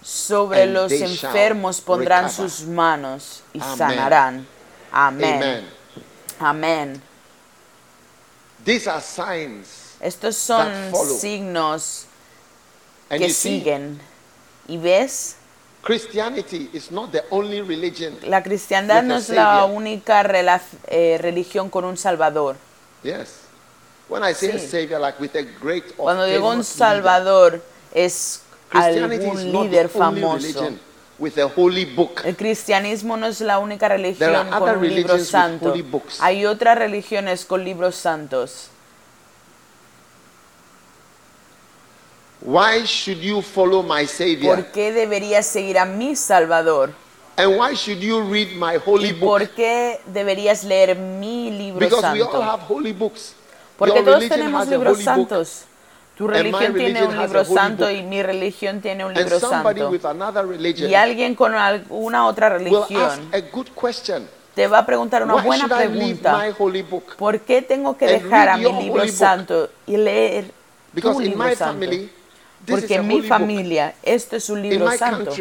Sobre 0.02 0.64
and 0.64 0.74
los 0.74 0.92
enfermos 0.92 1.82
pondrán 1.82 2.26
recover. 2.26 2.50
sus 2.50 2.66
manos 2.68 3.42
y 3.54 3.60
Amen. 3.62 3.78
sanarán. 3.78 4.48
Amén. 4.92 5.66
Amen. 6.40 6.90
Amén. 6.90 7.02
These 8.66 8.88
are 8.88 9.02
signs. 9.02 9.96
Estos 10.00 10.36
son 10.36 10.68
That 10.72 10.92
follow. 10.92 11.18
signos 11.18 12.06
And 13.10 13.20
que 13.22 13.28
you 13.30 13.34
see, 13.34 13.60
siguen. 13.60 14.00
¿Y 14.68 14.78
ves? 14.78 15.36
Christianity 15.82 16.70
is 16.74 16.92
not 16.92 17.12
the 17.12 17.24
only 17.30 17.62
religion. 17.62 18.18
La 18.24 18.44
cristiandad 18.44 19.04
no 19.04 19.16
es 19.16 19.30
la 19.30 19.64
única 19.66 20.22
rela- 20.24 20.62
eh, 20.88 21.18
religión 21.22 21.70
con 21.70 21.86
un 21.86 21.96
salvador. 21.98 22.58
Yes. 23.04 23.30
When 24.10 24.24
I 24.24 24.34
say 24.34 24.52
a 24.52 24.60
Sí. 24.60 24.68
savior, 24.68 25.00
like 25.00 25.20
with 25.20 25.36
a 25.36 25.44
great 25.62 25.86
or 25.98 26.06
Cuando 26.06 26.26
digo 26.26 26.48
un 26.50 26.64
famous 26.64 26.76
leader, 26.76 26.88
salvador 27.04 27.62
es 27.94 28.42
Christianity 28.70 29.16
is 29.24 29.30
algún 29.30 29.52
not 29.54 29.64
líder 29.66 29.90
only 29.94 30.22
famoso. 30.22 30.36
religion 30.38 30.80
with 31.20 31.38
a 31.38 31.48
holy 31.48 31.86
book. 31.86 32.22
El 32.24 32.36
cristianismo 32.36 33.18
no 33.18 33.28
es 33.28 33.42
la 33.42 33.60
única 33.60 33.88
religión 33.88 34.50
con 34.50 34.78
un 34.78 34.88
libro 34.88 35.18
santo. 35.20 35.70
holy 35.70 35.82
books. 35.82 36.20
Hay 36.22 36.46
otras 36.46 36.78
religiones 36.78 37.46
con 37.46 37.64
libros 37.64 37.96
santos. 37.96 38.70
Why 42.42 42.86
should 42.86 43.20
you 43.20 43.42
follow 43.42 43.82
my 43.84 44.06
savior? 44.06 44.56
¿Por 44.56 44.72
qué 44.72 44.92
deberías 44.94 45.46
seguir 45.46 45.80
a 45.80 45.86
mi 45.86 46.16
Salvador? 46.16 46.94
And 47.36 47.58
why 47.60 47.76
should 47.76 48.00
you 48.00 48.22
read 48.22 48.56
my 48.56 48.78
holy 48.78 49.10
¿Y 49.10 49.14
book? 49.14 49.30
por 49.30 49.50
qué 49.50 50.00
deberías 50.08 50.64
leer 50.64 50.96
mi 50.96 51.52
libro 51.52 51.80
Because 51.80 52.14
we 52.14 52.22
all 52.22 52.32
santo? 52.32 52.42
have 52.42 52.62
holy 52.68 52.94
books. 52.94 53.34
Porque 53.78 53.96
Your 53.96 54.06
todos 54.06 54.28
tenemos 54.30 54.68
libros 54.68 55.06
holy 55.06 55.24
book. 55.26 55.46
Tu 56.18 56.28
religión 56.28 56.74
tiene 56.74 57.04
un 57.04 57.18
libro 57.20 57.46
santo 57.46 57.92
y 57.92 58.02
mi 58.02 58.24
religión 58.24 58.82
tiene 58.82 59.06
un 59.06 59.14
libro 59.14 59.40
santo. 59.40 59.92
Y 60.88 60.96
alguien 60.96 61.36
con 61.36 61.54
alguna 61.54 62.26
otra 62.26 62.50
religión 62.50 63.30
te 64.56 64.66
va 64.68 64.80
a 64.80 64.86
preguntar 64.88 65.22
una 65.24 65.36
buena 65.44 65.68
pregunta. 65.68 66.56
¿Por 67.18 67.40
qué 67.42 67.62
tengo 67.62 67.96
que 67.98 68.08
dejar 68.08 68.50
a 68.50 68.58
mi 68.58 68.64
libro 68.84 69.08
santo 69.08 69.70
y 69.86 69.98
leer 69.98 70.46
tu 71.00 71.20
libro 71.20 71.56
santo? 71.56 71.86
Porque 72.68 72.96
en 72.96 73.08
mi 73.08 73.22
familia 73.22 73.94
esto 74.02 74.36
es 74.38 74.50
un 74.50 74.62
libro 74.64 74.90
santo. 74.98 75.32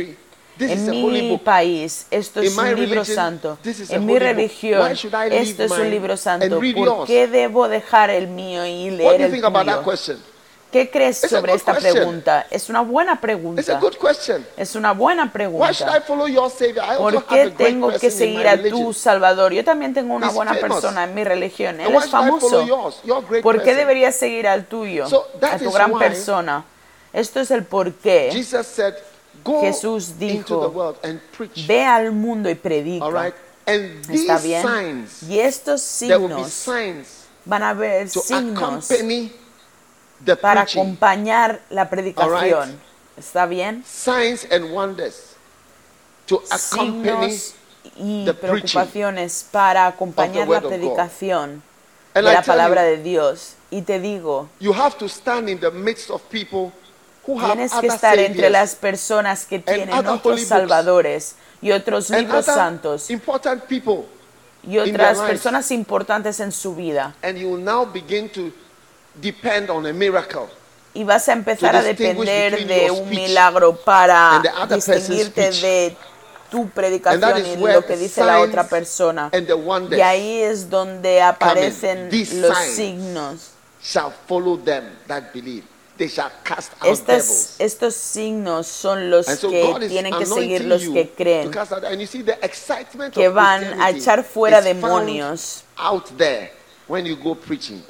En 0.59 0.91
mi 0.91 1.39
país 1.39 2.07
esto 2.11 2.41
es 2.41 2.57
un 2.57 2.75
libro 2.75 3.05
santo. 3.07 3.59
En 3.89 4.05
mi 4.07 4.19
religión 4.19 4.81
esto 5.31 5.63
es 5.65 5.71
un 5.71 5.91
libro 5.91 6.17
santo. 6.19 6.47
¿Por 6.75 7.07
qué 7.07 7.27
debo 7.29 7.69
dejar 7.69 8.11
el 8.11 8.29
mío 8.29 8.67
y 8.67 8.91
leer 8.91 9.21
el 9.23 9.31
tuyo? 9.65 9.83
¿Qué 10.73 10.91
crees 10.91 11.23
It's 11.23 11.31
sobre 11.31 11.53
esta 11.55 11.73
question. 11.75 11.95
pregunta? 11.95 12.47
Es 12.51 12.69
una 12.69 12.81
buena 12.83 13.13
It's 13.13 13.19
a 13.19 13.21
pregunta. 13.21 13.63
Es 14.57 14.75
una 14.75 14.93
buena 14.93 15.25
Why 15.25 15.73
should 15.73 15.89
I 15.89 16.01
pregunta. 16.01 16.01
follow 16.03 16.27
your 16.27 16.51
savior? 16.51 16.85
I 16.85 16.89
also 16.91 16.99
¿Por 17.03 17.15
have 17.15 17.25
a 17.25 17.45
qué 17.45 17.51
tengo 17.51 17.93
que 17.99 18.11
seguir 18.11 18.47
a 18.49 18.61
tu 18.63 18.93
Salvador? 18.93 19.53
Yo 19.53 19.65
también 19.65 19.95
tengo 19.95 20.15
una 20.15 20.27
He's 20.27 20.35
buena 20.35 20.55
famous. 20.55 20.73
persona 20.81 21.05
en 21.05 21.15
mi 21.15 21.25
religión. 21.25 21.81
Él 21.81 21.95
es 21.95 22.11
famoso. 22.11 22.67
yours? 22.67 23.01
Your 23.05 23.25
great 23.27 23.43
¿Por 23.43 23.57
qué 23.59 23.65
person. 23.67 23.79
deberías 23.79 24.17
seguir 24.17 24.49
al 24.49 24.67
tuyo? 24.67 25.09
So 25.09 25.27
A 25.41 25.57
tu 25.59 25.71
gran 25.71 25.97
persona. 25.99 26.65
Esto 27.13 27.41
es 27.41 27.51
el 27.51 27.65
por 27.65 27.93
qué. 27.95 28.31
Jesus 28.33 28.67
said, 28.67 28.95
Go 29.45 29.61
Jesús 29.61 30.19
dijo, 30.19 30.61
the 30.63 30.77
world 30.77 30.97
and 31.05 31.21
preach. 31.37 31.67
Ve 31.67 31.85
al 31.85 32.11
mundo 32.13 32.51
y 32.51 32.55
predica. 32.57 33.09
Right? 33.09 33.35
¿Está 33.65 34.39
bien? 34.39 34.63
signs, 34.63 35.23
Y 35.23 35.39
estos 35.39 35.81
signos 35.81 36.51
signs 36.51 37.09
van 37.45 37.63
a 37.63 37.71
haber 37.71 38.09
signos 38.09 38.87
the 40.25 40.37
para 40.37 40.63
preaching. 40.63 40.81
acompañar 40.81 41.61
la 41.71 41.89
predicación. 41.89 42.71
Right. 42.71 42.79
¿Está 43.19 43.47
bien? 43.47 43.85
Signs 43.87 44.47
and 44.51 44.73
wonders 44.73 45.37
to 46.27 46.43
accompany. 46.51 47.33
Signos 47.33 47.55
y 47.99 48.25
the 48.25 48.35
preocupaciones 48.35 49.47
para 49.51 49.87
acompañar 49.87 50.49
la 50.49 50.61
predicación 50.61 51.63
de 52.15 52.23
la 52.23 52.43
palabra 52.43 52.83
you, 52.85 52.97
de 52.97 53.03
Dios. 53.03 53.55
Y 53.71 53.83
te 53.83 54.01
digo, 54.01 54.49
You 54.61 54.73
have 54.73 54.97
to 54.99 55.07
stand 55.09 55.49
in 55.49 55.61
the 55.61 55.71
midst 55.71 56.11
of 56.11 56.23
people 56.31 56.73
who 57.27 57.39
have 57.39 57.55
tienes 57.55 57.73
que 57.73 57.87
estar 57.89 58.19
entre 58.19 58.51
las 58.51 58.75
personas 58.75 59.45
que 59.45 59.59
tienen 59.59 60.07
otros 60.07 60.43
salvadores 60.43 61.37
y 61.61 61.73
otros 61.73 62.11
libros 62.11 62.45
santos 62.45 63.11
important 63.11 63.65
people, 63.65 64.05
y 64.63 64.79
otras 64.79 65.19
personas 65.19 65.71
importantes 65.71 66.39
en 66.41 66.53
su 66.53 66.75
vida. 66.75 67.15
and 67.23 67.39
you 67.39 67.49
will 67.49 67.63
now 67.63 67.85
begin 67.85 68.29
to 68.29 68.53
depend 69.21 69.71
on 69.71 69.87
a 69.87 69.93
miracle. 69.93 70.47
Y 70.95 71.05
vas 71.05 71.29
a 71.29 71.33
empezar 71.35 71.77
a 71.77 71.83
depender 71.83 72.67
de 72.67 72.91
un 72.91 73.09
milagro 73.11 73.77
para 73.77 74.43
distinguirte 74.69 75.51
de 75.51 75.97
tu 76.51 76.69
predicación 76.71 77.45
y 77.45 77.57
lo 77.57 77.85
que 77.85 77.97
dice 77.97 78.25
la 78.25 78.41
otra 78.41 78.67
persona. 78.67 79.31
Y 79.91 80.01
ahí 80.01 80.41
es 80.41 80.71
donde 80.71 81.21
aparecen 81.21 82.09
los 82.41 82.57
signos. 82.59 83.51
shall 83.83 84.13
follow 84.27 84.57
them 84.57 84.85
that 85.07 85.33
believe. 85.33 85.65
They 85.97 86.09
shall 86.09 86.31
cast 86.45 86.73
out 86.83 86.91
Estas, 86.93 87.07
devils. 87.07 87.55
estos 87.59 87.95
signos 87.95 88.67
son 88.67 89.11
los 89.11 89.27
que 89.27 89.87
tienen 89.89 90.15
que 90.19 90.27
seguir 90.27 90.65
los 90.65 90.83
you 90.83 90.93
que 90.93 91.09
creen, 91.11 91.51
que 93.13 93.29
van 93.31 93.81
a 93.81 93.91
echar 93.91 94.23
fuera 94.23 94.61
demonios. 94.61 95.65
out 95.79 96.07
there 96.19 96.53
when 96.87 97.07
you 97.07 97.17
go 97.17 97.35
preaching. 97.35 97.83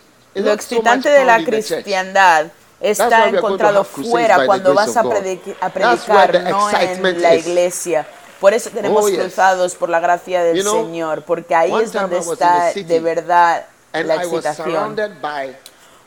Lo 0.45 0.53
excitante 0.53 1.09
de 1.09 1.25
la 1.25 1.43
cristiandad 1.45 2.47
está 2.81 3.29
encontrado 3.29 3.85
fuera 3.85 4.45
cuando 4.47 4.75
vas 4.75 4.91
of 4.91 4.97
a, 4.99 5.03
God. 5.03 5.13
predic- 5.15 5.57
a 5.61 5.69
predicar, 5.71 6.43
no 6.45 6.71
en 6.71 7.23
la 7.23 7.35
iglesia. 7.35 8.07
Por 8.41 8.53
eso 8.53 8.69
tenemos 8.71 9.03
Oh, 9.05 9.15
cruzados 9.15 9.75
por 9.75 9.89
la 9.89 9.99
gracia 9.99 10.43
del 10.45 10.59
You 10.59 10.63
know, 10.63 10.85
Señor, 10.85 11.23
porque 11.23 11.55
ahí 11.55 11.73
es 11.83 11.93
donde 11.93 12.19
está 12.19 12.71
city 12.71 12.85
de 12.85 13.01
verdad 13.01 13.65
la 13.93 14.17
excitación. 14.17 14.97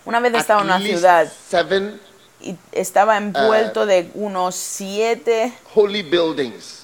Una 0.06 0.20
vez 0.20 0.34
estaba 0.36 0.62
en 0.62 0.68
una 0.68 0.80
ciudad 0.80 1.28
seven 1.50 2.00
y 2.40 2.56
estaba 2.72 3.16
Uh, 3.16 3.18
envuelto 3.18 3.86
de 3.86 4.12
unos 4.14 4.56
siete 4.56 5.54
holy 5.74 6.04
buildings 6.04 6.84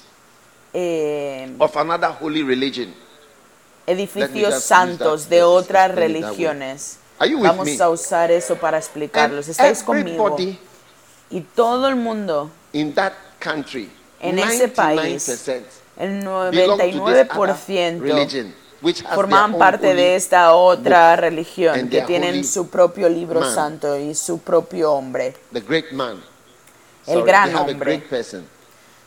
eh, 0.74 1.54
of 1.58 1.76
another 1.76 2.10
holy 2.20 2.42
religion. 2.42 2.92
edificios 3.86 4.64
santos 4.64 5.28
de 5.28 5.42
otras 5.44 5.94
religiones. 5.94 6.98
Vamos 7.18 7.66
me? 7.66 7.82
a 7.82 7.88
usar 7.88 8.30
eso 8.30 8.56
para 8.56 8.78
explicarlos. 8.78 9.48
¿Estáis 9.48 9.82
conmigo? 9.82 10.36
Y 11.30 11.40
todo 11.40 11.88
el 11.88 11.96
mundo, 11.96 12.50
in 12.72 12.94
that 12.94 13.12
country, 13.40 13.90
En 14.20 14.38
ese 14.38 14.68
país, 14.68 15.26
99% 15.28 15.62
el 15.98 16.20
belong 16.50 16.78
to 16.78 16.84
this 16.86 17.00
other 17.00 17.26
99% 17.26 18.00
religion, 18.00 18.54
which 18.80 19.02
has 19.02 19.14
formaban 19.14 19.58
parte 19.58 19.94
de 19.94 20.14
esta 20.14 20.52
otra 20.52 21.16
religión 21.16 21.78
and 21.78 21.90
que 21.90 22.02
tienen 22.02 22.44
su 22.44 22.68
propio 22.68 23.08
libro 23.08 23.40
man. 23.40 23.54
santo 23.54 23.96
y 23.98 24.14
su 24.14 24.38
propio 24.38 24.92
hombre. 24.92 25.34
the 25.52 25.60
great 25.60 25.90
man. 25.92 26.22
El 27.06 27.14
Sorry, 27.18 27.26
gran 27.26 27.56
hombre. 27.56 28.02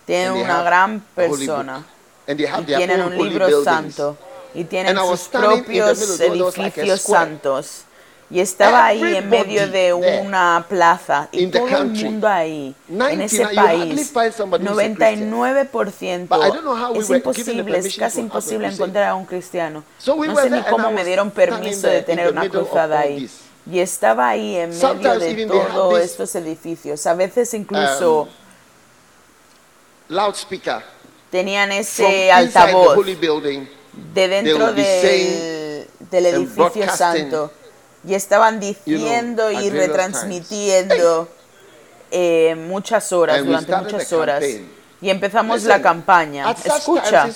Tienen 0.06 0.32
una 0.32 0.64
gran 0.64 1.02
persona 1.14 1.86
y 2.28 2.36
tienen 2.36 3.02
un 3.02 3.18
libro 3.18 3.64
santo 3.64 4.18
y 4.54 4.64
tienen 4.64 4.98
sus 4.98 5.28
propios 5.28 6.20
edificios 6.20 7.02
santos. 7.02 7.84
Y 8.32 8.40
estaba 8.40 8.86
ahí 8.86 9.16
en 9.16 9.28
medio 9.28 9.68
de 9.68 9.94
una 9.94 10.66
plaza. 10.70 11.30
Y 11.32 11.48
todo 11.48 11.68
el 11.68 11.86
mundo 11.86 12.28
ahí, 12.28 12.76
en 12.88 12.98
99, 12.98 13.26
ese 13.26 13.56
país, 13.56 14.12
find 14.12 14.34
somebody 14.34 14.66
who's 14.66 14.78
a 14.78 14.96
Christian. 14.96 15.32
99%, 15.32 16.28
But 16.28 16.40
I 16.40 16.50
don't 16.50 16.62
know 16.62 16.76
how 16.76 16.94
we 16.94 17.00
es 17.00 17.10
imposible, 17.10 17.78
es 17.78 17.98
casi 17.98 17.98
to 17.98 18.04
have 18.04 18.18
a 18.18 18.22
imposible 18.22 18.68
encontrar 18.68 19.10
a 19.10 19.16
un 19.16 19.26
cristiano. 19.26 19.84
No 20.06 20.36
sé 20.36 20.50
ni 20.50 20.62
cómo 20.64 20.92
me 20.92 21.04
dieron 21.04 21.32
permiso 21.32 21.88
de 21.88 22.04
tener 22.04 22.32
una 22.32 22.48
cruzada 22.50 23.00
ahí. 23.00 23.30
Y 23.70 23.80
estaba 23.80 24.30
ahí 24.30 24.56
en 24.56 24.70
medio 24.70 25.16
de 25.16 25.46
todos 25.46 26.00
estos 26.00 26.36
edificios. 26.36 27.06
A 27.08 27.14
veces 27.16 27.54
incluso 27.54 28.28
Um, 30.10 30.34
tenían 31.30 31.72
ese 31.72 32.32
altavoz 32.32 32.98
de 33.06 34.28
dentro 34.28 34.74
del, 34.74 35.88
del 36.10 36.26
edificio 36.26 36.90
santo 36.90 37.52
y 38.08 38.14
estaban 38.14 38.60
diciendo 38.60 39.48
at 39.48 39.52
y 39.52 39.56
various 39.56 39.74
retransmitiendo 39.88 41.28
eh, 42.12 42.56
muchas 42.68 43.12
horas, 43.12 43.46
durante 43.46 43.76
muchas 43.76 44.14
horas. 44.14 44.44
Y 45.02 45.10
empezamos 45.10 45.58
Listen, 45.58 45.70
la 45.70 45.82
campaña. 45.82 46.52
Escucha, 46.52 47.30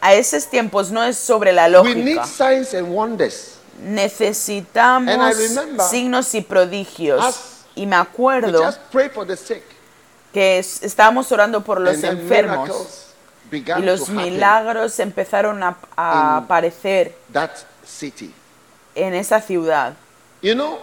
a 0.00 0.14
esos 0.14 0.46
tiempos 0.46 0.90
no 0.90 1.02
es 1.02 1.16
sobre 1.16 1.52
la 1.52 1.64
We 1.82 1.94
need 1.94 2.16
lógica. 2.16 2.26
signs 2.26 2.74
and 2.74 2.88
wonders. 2.88 3.52
And 3.78 3.98
I 3.98 4.02
Necesitamos 4.02 5.90
signos 5.90 6.34
y 6.34 6.40
prodigios. 6.42 7.52
Y 7.74 7.86
me 7.86 7.96
acuerdo 7.96 8.72
que 10.32 10.58
es- 10.58 10.82
estábamos 10.82 11.30
orando 11.32 11.62
por 11.62 11.80
los 11.80 12.02
enfermos 12.02 12.70
y 13.50 13.82
los 13.82 14.08
milagros 14.08 14.98
empezaron 14.98 15.62
a, 15.62 15.76
a 15.96 16.38
aparecer. 16.38 17.14
En 18.96 19.14
esa 19.14 19.40
ciudad. 19.40 19.94
You 20.42 20.54
know, 20.54 20.78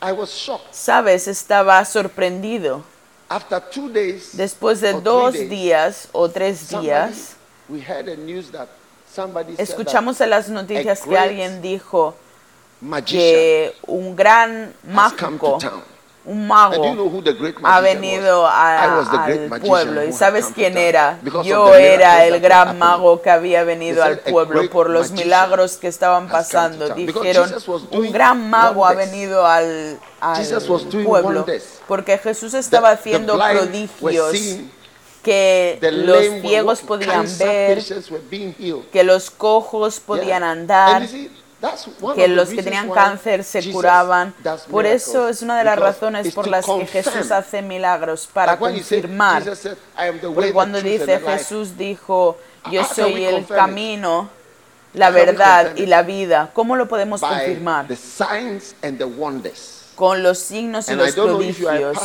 I 0.00 0.12
was 0.12 0.30
shocked. 0.30 0.72
Sabes, 0.72 1.26
estaba 1.26 1.84
sorprendido. 1.84 2.84
After 3.28 3.60
two 3.60 3.88
days, 3.88 4.36
Después 4.36 4.80
de 4.80 4.92
dos 5.00 5.32
days, 5.34 5.50
días 5.50 6.08
o 6.12 6.28
tres 6.28 6.68
días, 6.68 7.34
we 7.68 7.80
heard 7.80 8.08
a 8.08 8.16
news 8.16 8.52
that 8.52 8.68
somebody 9.12 9.54
Escuchamos 9.58 10.20
en 10.20 10.30
las 10.30 10.48
noticias 10.48 11.00
que 11.02 11.18
alguien 11.18 11.60
dijo 11.60 12.14
que 13.06 13.74
un 13.86 14.14
gran 14.14 14.72
mágico. 14.84 15.58
Un 16.26 16.46
mago, 16.48 16.82
ha 17.62 17.80
venido 17.80 18.46
a- 18.46 18.98
al 19.24 19.60
pueblo. 19.60 20.04
¿Y 20.04 20.12
sabes 20.12 20.46
quién 20.54 20.76
era? 20.76 21.18
Yo 21.44 21.74
era 21.74 22.26
el 22.26 22.40
gran 22.40 22.78
mago 22.78 23.22
que 23.22 23.30
había 23.30 23.62
venido 23.64 24.02
al 24.02 24.14
said, 24.16 24.28
"A 24.28 24.30
pueblo 24.32 24.68
por 24.70 24.90
los 24.90 25.12
milagros 25.12 25.76
que 25.76 25.86
estaban 25.88 26.28
pasando. 26.28 26.88
town." 26.88 27.06
Because 27.06 27.28
Dijeron, 27.28 27.54
un 27.92 28.12
gran 28.12 28.50
mago 28.50 28.84
ha 28.86 28.92
venido 28.94 29.46
al, 29.46 29.98
al 30.20 30.36
pueblo. 31.04 31.46
Porque 31.86 32.18
Jesús 32.18 32.54
estaba 32.54 32.90
haciendo 32.90 33.34
prodigios 33.68 34.32
que 35.22 35.78
los 35.92 36.18
ciegos 36.40 36.80
podían 36.82 37.26
ver, 37.38 37.78
que 38.92 39.04
los 39.04 39.30
cojos 39.30 40.00
podían 40.00 40.42
andar. 40.42 41.02
Que 42.14 42.28
los 42.28 42.50
que 42.50 42.62
tenían 42.62 42.90
cáncer 42.90 43.42
se 43.42 43.72
curaban. 43.72 44.34
Por 44.70 44.86
eso 44.86 45.28
es 45.28 45.42
una 45.42 45.58
de 45.58 45.64
las 45.64 45.78
razones 45.78 46.34
por 46.34 46.46
las 46.48 46.66
que. 46.66 46.86
Jesús 46.86 47.30
hace 47.30 47.62
milagros, 47.62 48.28
para 48.32 48.58
confirmar. 48.58 49.42
Jesus 49.42 49.58
said, 49.58 49.76
"I 49.96 50.08
am 50.08 50.20
the 50.20 50.26
way, 50.26 50.34
Porque 50.34 50.52
cuando 50.52 50.82
dice 50.82 51.06
the 51.06 51.18
life." 51.18 51.38
Jesús 51.38 51.76
dijo, 51.76 52.38
yo 52.70 52.84
soy 52.84 53.24
el 53.24 53.46
camino, 53.46 54.28
la 54.92 55.10
verdad 55.10 55.76
y 55.76 55.86
la 55.86 56.02
vida, 56.02 56.50
¿cómo 56.52 56.76
lo 56.76 56.88
podemos 56.88 57.20
confirmar? 57.20 57.86
Con 59.96 60.22
los 60.22 60.38
signos 60.38 60.88
y 60.88 60.92
And 60.92 61.00
los 61.00 61.14
prodigios. 61.64 61.96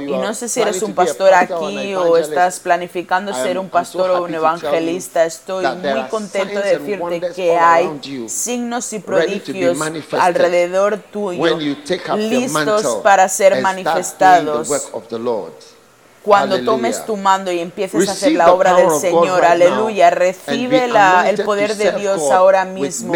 Y 0.00 0.06
no 0.22 0.34
sé 0.34 0.48
si 0.48 0.60
eres 0.62 0.76
un 0.82 0.94
pastor 0.94 1.28
aquí 1.34 1.94
o 1.94 2.16
estás 2.16 2.60
planificando 2.60 3.32
ser 3.34 3.58
un 3.58 3.68
pastor 3.68 4.10
o 4.10 4.22
un 4.24 4.30
evangelista. 4.34 5.24
Estoy 5.26 5.64
muy 5.92 6.08
contento 6.08 6.60
de 6.64 6.78
decirte 6.78 6.98
que 7.34 7.50
hay 7.58 7.84
signos 8.30 8.92
y 8.94 8.96
prodigios 9.00 9.78
alrededor 10.24 10.96
tuyo, 11.12 11.40
listos 12.16 12.82
para 13.02 13.28
ser 13.28 13.52
manifestados. 13.62 14.68
Cuando 16.22 16.56
tomes 16.66 16.96
tu 17.06 17.16
mando 17.16 17.50
y 17.50 17.60
empieces 17.60 17.94
a 18.08 18.12
hacer 18.12 18.32
la 18.32 18.44
obra 18.52 18.70
del 18.74 18.86
Señor, 19.00 19.40
aleluya, 19.52 20.10
recibe 20.10 20.86
la- 20.92 21.20
el 21.30 21.36
poder 21.46 21.70
de 21.76 21.84
Dios 22.00 22.20
ahora 22.36 22.64
mismo 22.66 23.12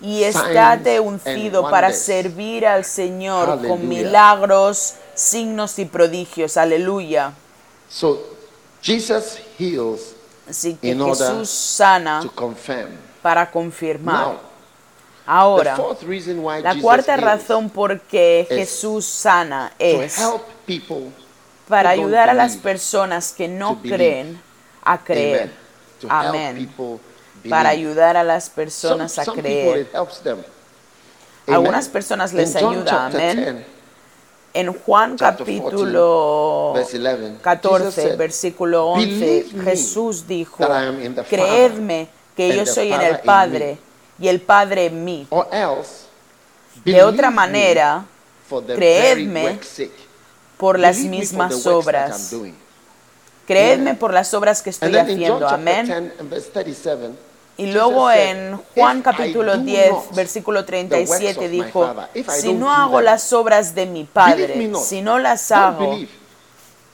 y 0.00 0.22
estate 0.22 1.00
ungido 1.00 1.68
para 1.70 1.92
servir 1.92 2.66
al 2.66 2.84
Señor 2.84 3.66
con 3.66 3.88
milagros, 3.88 4.94
signos 5.14 5.78
y 5.78 5.84
prodigios, 5.84 6.56
aleluya. 6.56 7.32
So 7.88 8.18
Jesus 8.82 9.38
heals 9.58 10.14
Así 10.48 10.74
que 10.74 10.88
In 10.88 11.00
order 11.00 11.28
Jesús 11.28 11.50
sana 11.50 12.20
to 12.22 12.30
confirm. 12.30 12.90
para 13.22 13.50
confirmar. 13.50 14.26
Now, 14.28 14.40
Ahora, 15.30 15.76
la 16.62 16.80
cuarta 16.80 17.18
razón 17.18 17.68
por 17.68 18.00
que 18.00 18.40
es 18.40 18.48
Jesús 18.48 19.04
sana 19.04 19.74
es 19.78 20.18
help 20.18 20.40
people 20.64 21.12
para 21.68 21.90
ayudar 21.90 22.30
a 22.30 22.34
las 22.34 22.56
personas 22.56 23.32
que 23.32 23.46
no 23.46 23.78
creen 23.82 24.40
a 24.82 25.04
creer. 25.04 25.52
Amén. 26.08 26.70
Para 27.48 27.70
ayudar 27.70 28.16
a 28.16 28.24
las 28.24 28.44
Some, 28.44 28.54
personas 28.56 29.18
a 29.18 29.24
some 29.24 29.40
creer. 29.40 29.78
it 29.78 29.94
helps 29.94 30.20
them. 30.20 30.38
Amen. 31.46 31.54
Algunas 31.54 31.88
personas 31.88 32.32
les 32.32 32.50
In 32.52 32.56
ayuda, 32.58 33.06
amén. 33.06 33.36
10, 33.36 33.78
En 34.54 34.72
Juan 34.72 35.16
capítulo 35.16 36.74
14, 36.74 36.80
verse 36.82 36.98
11, 36.98 37.40
Jesus 37.40 37.42
14, 37.42 37.92
said, 37.92 38.16
versículo 38.16 38.86
11, 38.88 39.06
"Believe 39.06 39.52
me 39.54 39.64
Jesús 39.64 40.26
dijo, 40.26 40.66
creedme 41.28 42.08
que 42.36 42.56
yo 42.56 42.66
soy 42.66 42.92
en 42.92 43.00
el 43.02 43.20
Padre 43.20 43.78
y 44.18 44.28
el 44.28 44.40
Padre 44.40 44.86
en 44.86 45.04
mí. 45.04 45.26
Or 45.30 45.48
else, 45.52 46.06
De 46.84 47.02
otra 47.02 47.30
manera, 47.30 48.04
creedme 48.48 49.58
por 50.56 50.78
las 50.78 50.98
mismas 50.98 51.66
obras. 51.66 52.34
Creedme 53.46 53.94
por 53.94 54.12
las 54.12 54.34
obras 54.34 54.62
que 54.62 54.70
estoy 54.70 54.96
haciendo. 54.96 55.48
Amén. 55.48 56.12
10 57.58 57.64
and 57.64 57.64
verse 57.64 57.64
37, 57.64 57.64
Y 57.64 57.66
luego 57.66 58.10
en 58.10 58.56
Juan 58.74 58.98
"If 58.98 59.04
capítulo 59.04 59.54
I 59.54 59.58
do 59.58 59.64
10, 59.64 59.90
not 59.90 60.12
versículo 60.12 60.64
the 60.64 60.72
works 60.72 61.08
37 61.08 61.30
of 61.30 61.42
my 61.42 61.48
dijo, 61.48 61.94
si 62.32 62.52
no 62.54 62.72
hago 62.72 63.00
las 63.00 63.32
obras 63.32 63.74
de 63.74 63.86
mi 63.86 64.04
Padre, 64.04 64.70
si 64.84 65.02
no 65.02 65.18
las 65.18 65.50
hago, 65.50 65.98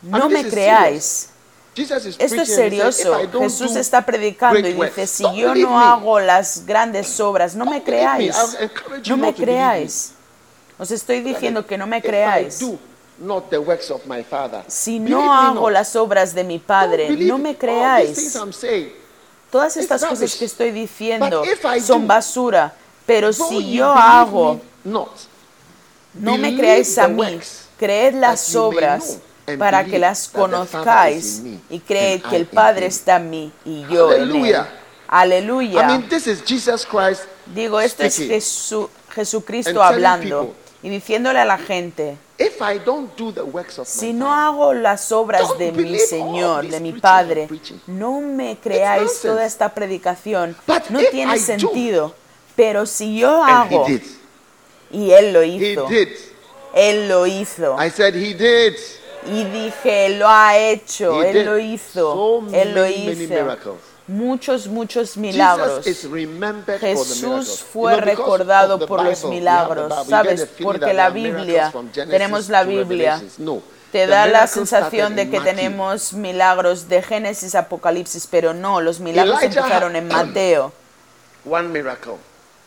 no 0.03 0.29
me 0.29 0.45
creáis. 0.49 1.31
Esto 1.77 2.43
es 2.43 2.55
serioso. 2.55 3.19
"If 3.19 3.25
I 3.25 3.27
don't 3.33 3.45
Jesús 3.45 3.75
está 3.77 4.07
predicando 4.07 4.61
y 4.61 4.73
dice, 4.75 5.07
si 5.07 5.25
yo 5.35 5.55
no 5.55 5.79
hago 5.81 6.21
las 6.21 6.65
grandes 6.65 7.19
obras, 7.21 7.57
no 7.57 7.67
me 7.67 7.83
creáis. 7.83 8.35
No 9.07 9.17
me 9.17 9.35
creáis. 9.35 10.13
Os 10.79 10.91
estoy 10.91 11.21
diciendo 11.21 11.67
que 11.67 11.77
no 11.77 11.87
me 11.87 12.01
creáis. 12.01 12.65
Si 14.67 14.99
no 14.99 15.33
hago 15.33 15.71
las 15.71 15.97
obras 15.97 16.35
de 16.35 16.45
mi 16.45 16.59
Padre, 16.59 17.11
no 17.11 17.39
me 17.39 17.57
creáis. 17.57 18.37
Todas 19.55 19.77
estas 19.77 20.03
It's 20.03 20.11
cosas 20.11 20.19
rubbish. 20.31 20.39
que 20.41 20.45
estoy 20.47 20.73
diciendo 20.73 21.45
son 21.81 22.03
do, 22.03 22.07
basura. 22.09 22.75
Pero 23.07 23.33
si 23.33 23.73
yo 23.75 23.89
hago, 23.93 24.61
not, 24.83 25.11
no 26.15 26.37
me 26.37 26.57
creáis 26.57 26.99
a 26.99 27.07
mí, 27.07 27.39
creed 27.79 28.15
las 28.15 28.57
obras 28.57 29.19
para 29.57 29.85
que 29.85 30.01
las 30.01 30.27
conozcáis 30.27 31.41
y 31.71 31.79
creed 31.79 32.23
que 32.23 32.35
el 32.35 32.47
Padre 32.47 32.87
está 32.87 33.15
en 33.15 33.31
mí 33.31 33.53
y 33.65 33.87
yo 33.87 34.13
en 34.13 34.23
él. 34.23 34.57
Aleluya. 35.07 35.83
I 35.83 35.87
mean, 35.87 36.09
this 36.09 36.27
is 36.27 36.43
Jesus 36.45 36.85
Christ 36.85 37.23
Digo, 37.47 37.81
esto 37.81 38.03
es. 38.03 38.19
Jesu- 38.19 38.91
Jesucristo 39.15 39.81
hablando 39.81 40.47
people, 40.47 40.55
y 40.83 40.89
diciéndole 40.89 41.39
a 41.39 41.45
la 41.45 41.59
gente, 41.59 42.17
If 42.37 42.61
I 42.61 42.79
don't 42.79 43.17
do 43.17 43.31
the 43.31 43.45
works 43.45 43.79
of 43.79 43.87
si 43.87 44.13
my 44.13 44.19
no 44.19 44.33
hago 44.33 44.75
las 44.75 45.13
obras 45.13 45.49
Don't 45.49 45.59
de 45.59 45.71
mi 45.73 45.99
Señor, 45.99 46.69
de 46.69 46.81
mi 46.81 46.93
Padre, 46.93 47.49
no 47.87 48.21
me 48.21 48.57
creáis 48.57 49.21
toda 49.21 49.47
esta 49.47 49.73
predicación. 49.73 50.57
But 50.67 50.91
No 50.91 51.01
if 51.01 51.11
tiene 51.11 51.33
I 51.33 51.39
do, 51.39 51.45
sentido. 51.45 52.15
Pero 52.57 52.87
si 52.87 53.19
yo 53.19 53.43
hago, 53.45 53.87
did. 53.87 54.03
y 54.91 55.13
Él 55.13 55.33
lo 55.33 55.43
He 55.43 55.47
hizo, 55.47 55.87
did. 55.87 56.09
Él 56.75 57.09
lo 57.09 57.27
hizo. 57.27 57.77
I 57.79 57.91
said 57.91 58.15
he 58.15 58.35
did. 58.35 58.75
Y 59.27 59.45
dije, 59.45 60.11
lo 60.19 60.29
ha 60.29 60.59
hecho, 60.59 61.23
He 61.23 61.31
Él 61.31 61.35
did 61.35 61.45
lo 61.47 61.59
hizo, 61.59 61.93
so 61.95 62.43
Él 62.53 62.75
lo 62.75 62.83
many, 62.83 63.07
many 63.07 63.25
hizo. 63.25 63.79
Muchos, 64.07 64.69
muchos 64.69 65.17
milagros. 65.17 65.85
Jesús 66.81 67.65
fue 67.73 67.97
recordado 68.01 68.87
por 68.87 69.03
los 69.03 69.25
milagros, 69.25 70.07
¿sabes? 70.07 70.47
Porque 70.63 70.93
la 70.93 71.11
Biblia, 71.11 71.73
tenemos 71.93 72.49
la 72.49 72.65
Biblia, 72.65 73.23
te 73.91 74.07
da 74.07 74.27
la 74.27 74.47
sensación 74.47 75.17
de 75.17 75.31
que 75.31 75.41
tenemos 75.41 76.13
milagros 76.13 76.89
de 76.89 77.03
Génesis, 77.03 77.55
Apocalipsis, 77.55 78.27
pero 78.27 78.53
no, 78.53 78.81
los 78.81 79.01
milagros 79.01 79.43
empezaron 79.43 79.97
en 79.97 80.09
Mateo. 80.09 80.73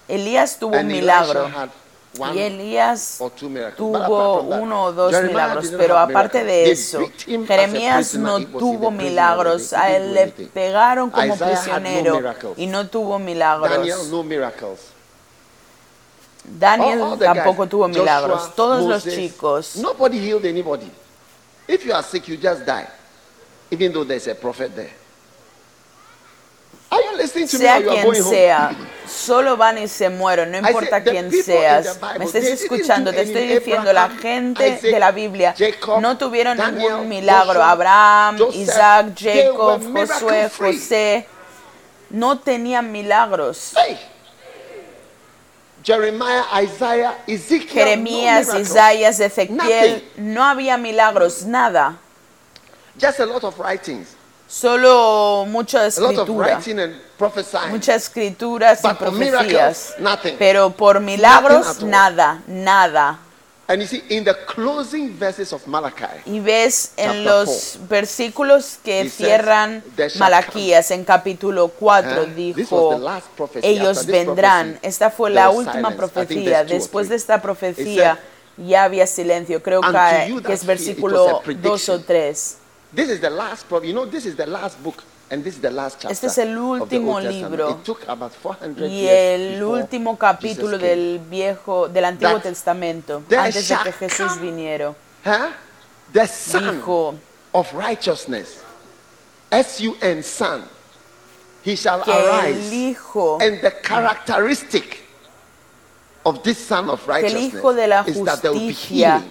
Elías 0.07 0.57
tuvo 0.57 0.77
un 0.77 0.87
milagro 0.87 1.51
y 2.33 2.39
Elías 2.39 3.19
tuvo 3.75 4.41
uno 4.41 4.85
o 4.85 4.91
dos 4.91 5.13
milagros, 5.23 5.71
pero 5.77 5.97
aparte 5.97 6.43
de 6.43 6.71
eso, 6.71 6.99
Jeremías 7.25 8.15
no 8.15 8.45
tuvo 8.45 8.91
milagros, 8.91 9.73
a 9.73 9.95
él 9.95 10.13
le 10.13 10.27
pegaron 10.27 11.09
como 11.09 11.37
prisionero 11.37 12.21
y 12.55 12.67
no 12.67 12.87
tuvo 12.87 13.13
Daniel, 13.13 13.35
milagros. 13.35 14.07
no 14.09 14.23
miracles. 14.23 14.79
Daniel 16.43 17.19
tampoco 17.19 17.67
tuvo 17.67 17.87
milagros. 17.87 18.55
Todos 18.55 18.85
los 18.85 19.03
chicos, 19.03 19.75
Nobody 19.75 20.17
healed 20.19 20.45
anybody. 20.45 20.89
If 21.67 21.85
you 21.85 21.93
are 21.93 22.03
sick, 22.03 22.27
you 22.27 22.37
just 22.37 22.65
die. 22.65 22.87
Even 23.69 23.91
though 23.91 24.05
there's 24.05 24.27
a 24.27 24.35
prophet 24.35 24.73
there. 24.73 25.06
Are 26.89 27.01
you 27.01 27.17
listening 27.17 27.47
to 27.47 27.59
me 27.59 27.65
or 27.65 27.67
sea 27.67 27.83
you 27.83 27.89
are 27.89 27.93
quien 27.95 28.03
going 28.05 28.21
home? 28.23 28.31
sea, 28.31 28.75
solo 29.07 29.57
van 29.57 29.77
y 29.77 29.87
se 29.87 30.09
mueren, 30.09 30.51
no 30.51 30.57
importa 30.59 31.01
said, 31.01 31.03
quién 31.03 31.31
seas. 31.31 31.99
Bible, 31.99 32.19
Me 32.19 32.25
didn't 32.31 32.53
escuchando, 32.53 33.11
do 33.11 33.15
te 33.17 33.23
estoy 33.23 33.47
diciendo, 33.47 33.91
la 33.93 34.09
gente 34.09 34.79
de 34.81 34.99
la 34.99 35.11
Biblia 35.11 35.53
Jacob, 35.57 35.99
no 36.01 36.17
tuvieron 36.17 36.57
Daniel, 36.57 36.91
ningún 36.91 37.09
milagro. 37.09 37.53
Joshua, 37.55 37.71
Abraham, 37.71 38.37
Joseph, 38.37 38.55
Isaac, 38.55 39.05
Jacob, 39.15 39.81
Josué. 39.93 40.49
José, 40.49 41.27
no 42.09 42.39
tenían 42.39 42.91
milagros. 42.91 43.73
Hey! 43.75 43.97
Jeremiah, 45.83 46.43
Isaiah, 46.63 47.17
Ezekiel. 47.27 47.69
Jeremías, 47.69 48.47
no. 48.49 48.59
Isaías, 48.59 49.19
Ezequiel, 49.21 49.55
Nothing. 49.57 50.33
no 50.33 50.43
había 50.43 50.77
milagros, 50.77 51.45
nada. 51.45 51.97
Just 52.99 53.19
a 53.21 53.25
lot 53.25 53.43
of 53.45 53.57
writings. 53.57 54.16
Solo 54.47 55.45
mucha 55.47 55.85
escritura, 55.87 56.59
muchas 57.69 58.03
escrituras 58.03 58.79
y 58.83 58.93
profecías. 58.93 59.95
Pero 60.39 60.71
por 60.71 61.01
milagros, 61.01 61.83
nada, 61.83 62.41
nada. 62.47 63.19
And 63.69 63.81
you 63.81 63.87
see, 63.87 64.01
in 64.07 64.23
the 64.23 64.33
closing 64.45 65.19
verses 65.19 65.51
of 65.51 65.67
Malachi, 65.67 66.05
Y 66.25 66.39
ves 66.39 66.93
en 66.95 67.25
los 67.25 67.77
versículos 67.89 68.79
que 68.81 69.09
cierran 69.09 69.83
"There 69.97 70.09
shall 70.09 70.19
Malaquías 70.19 70.89
en 70.91 71.03
capítulo 71.03 71.67
4 71.67 72.21
Huh? 72.21 72.25
This 72.33 72.55
dijo, 72.55 72.97
ellos 73.61 74.05
vendrán. 74.05 74.67
prophecy, 74.75 74.87
Esta 74.87 75.09
fue 75.11 75.31
la 75.31 75.49
última 75.49 75.89
silence. 75.89 75.97
Profecía. 75.97 76.63
Después 76.63 77.09
de 77.09 77.17
esta 77.17 77.41
profecía 77.41 78.17
ya 78.55 78.85
había 78.85 79.05
silencio. 79.05 79.61
Creo 79.61 79.81
que, 79.81 80.41
que 80.45 80.53
es 80.53 80.65
versículo 80.65 81.27
a 81.27 81.31
2 81.31 81.33
o 81.33 81.41
prediction. 81.41 82.03
3. 82.05 82.57
This 82.93 83.09
is 83.09 83.19
the 83.19 83.29
last. 83.29 83.65
You 83.83 83.93
know, 83.93 84.05
this 84.05 84.25
is 84.25 84.35
the 84.35 84.45
last 84.45 84.81
book, 84.81 85.03
and 85.29 85.43
this 85.43 85.55
is 85.55 85.61
the 85.61 85.71
last 85.71 85.99
chapter. 85.99 86.11
Este 86.11 86.27
es 86.27 86.37
el 86.37 86.57
último 86.57 87.19
libro. 87.19 87.71
It 87.71 87.83
took 87.83 88.07
about 88.07 88.31
400 88.31 88.89
Y 88.89 89.07
el 89.07 89.63
último 89.63 90.17
capítulo 90.17 90.77
del 90.77 91.19
viejo, 91.19 91.89
del 91.89 92.05
Antiguo 92.05 92.35
That 92.35 92.43
Testamento, 92.43 93.23
antes 93.37 93.67
de 93.67 93.77
que 93.83 93.91
Jesús 93.91 94.39
viniera, 94.39 94.95
Huh? 95.25 95.51
The 96.13 96.27
Son 96.27 96.77
dijo 96.77 97.15
of 97.51 97.73
righteousness, 97.73 98.61
S-U-N, 99.51 100.23
Son. 100.23 100.63
He 101.65 101.75
shall 101.75 102.01
que 102.01 102.13
el 102.13 102.29
arise. 102.29 102.73
Hijo, 102.73 103.37
And 103.41 103.59
the 103.59 103.71
characteristic 103.83 105.03
of 106.23 106.41
this 106.43 106.57
Son 106.57 106.89
of 106.89 107.03
que 107.05 107.11
el 107.11 107.23
righteousness 107.23 107.53
Hijo 107.55 107.73
de 107.73 107.87
la 107.87 108.03
justicia 108.03 109.23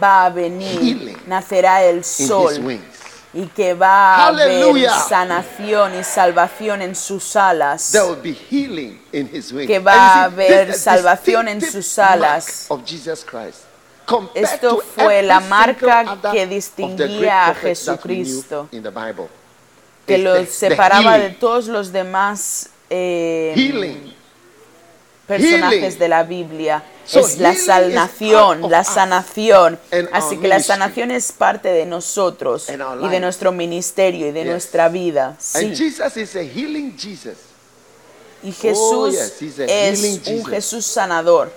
va 0.00 0.26
a 0.26 0.30
venir, 0.30 0.80
Healing 0.80 1.18
nacerá 1.26 1.82
el 1.82 2.04
sol. 2.04 2.52
Y 3.34 3.46
que 3.46 3.74
va 3.74 4.16
a 4.16 4.26
haber 4.28 4.88
sanación 5.08 5.98
y 5.98 6.04
salvación 6.04 6.82
en 6.82 6.94
sus 6.94 7.34
alas. 7.36 7.90
There 7.90 8.04
will 8.04 8.20
be 8.22 8.34
healing 8.34 9.00
in 9.12 9.28
His 9.32 9.52
wings. 9.52 9.66
Que 9.66 9.78
va 9.78 9.94
a 9.94 10.24
haber 10.24 10.74
salvación 10.74 11.48
en 11.48 11.60
sus 11.60 11.98
alas. 11.98 12.66
mark 12.68 12.80
Of 12.80 12.86
Jesus 12.86 13.24
Christ. 13.24 13.60
Compared 14.04 14.44
Esto 14.44 14.76
to 14.76 14.82
fue 14.82 15.22
la 15.22 15.40
marca 15.40 16.18
que 16.32 16.46
distinguía 16.46 17.48
a 17.48 17.54
Jesucristo. 17.54 18.68
que 20.06 20.18
lo 20.18 20.44
separaba 20.44 21.18
de 21.18 21.30
todos 21.30 21.68
los 21.68 21.92
demás 21.92 22.68
eh. 22.90 23.52
Personajes 25.26 25.98
de 25.98 26.08
la 26.08 26.22
Biblia. 26.24 26.82
Es 27.20 27.38
la 27.38 27.54
of 28.64 28.70
la 28.70 28.84
sanación. 28.84 29.78
Así 30.12 30.36
que 30.38 30.48
la 30.48 30.56
sanación 30.66 31.10
es 31.10 31.32
parte 31.32 31.68
de 31.68 31.86
nosotros 31.86 32.68
y 33.06 33.08
de 33.08 33.20
nuestro 33.20 33.52
ministerio 33.52 34.28
y 34.28 34.32
de 34.32 34.44
nuestra 34.52 34.88
vida. 34.88 35.36
Sí. 35.38 35.58
Y 38.44 38.52
Jesús 38.52 39.14
a 39.20 39.28
es 39.92 40.00
un. 40.40 40.44
Jesús 40.50 40.86
sanador. 40.86 41.52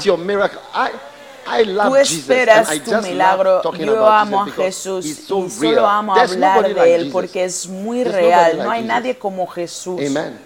Tú 1.86 1.96
esperas 1.96 2.68
tu 2.84 2.94
milagro. 3.02 3.62
Yo 3.74 4.06
amo 4.06 4.42
a 4.42 4.46
Jesús 4.50 5.06
y 5.06 5.14
solo 5.14 5.86
amo 5.86 6.14
hablar 6.14 6.74
de 6.74 6.94
él 6.94 7.10
porque 7.12 7.44
es 7.44 7.66
muy 7.66 8.04
real. 8.04 8.58
No 8.58 8.70
hay 8.70 8.84
nadie 8.84 9.18
como 9.18 9.46
Jesús. 9.46 10.00
Amen. 10.06 10.38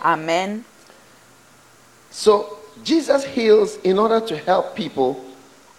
Amén. 0.00 0.64
So 2.10 2.58
Jesus 2.84 3.24
heals 3.24 3.78
in 3.84 3.98
order 3.98 4.20
to 4.20 4.34
help 4.34 4.74
people 4.74 5.16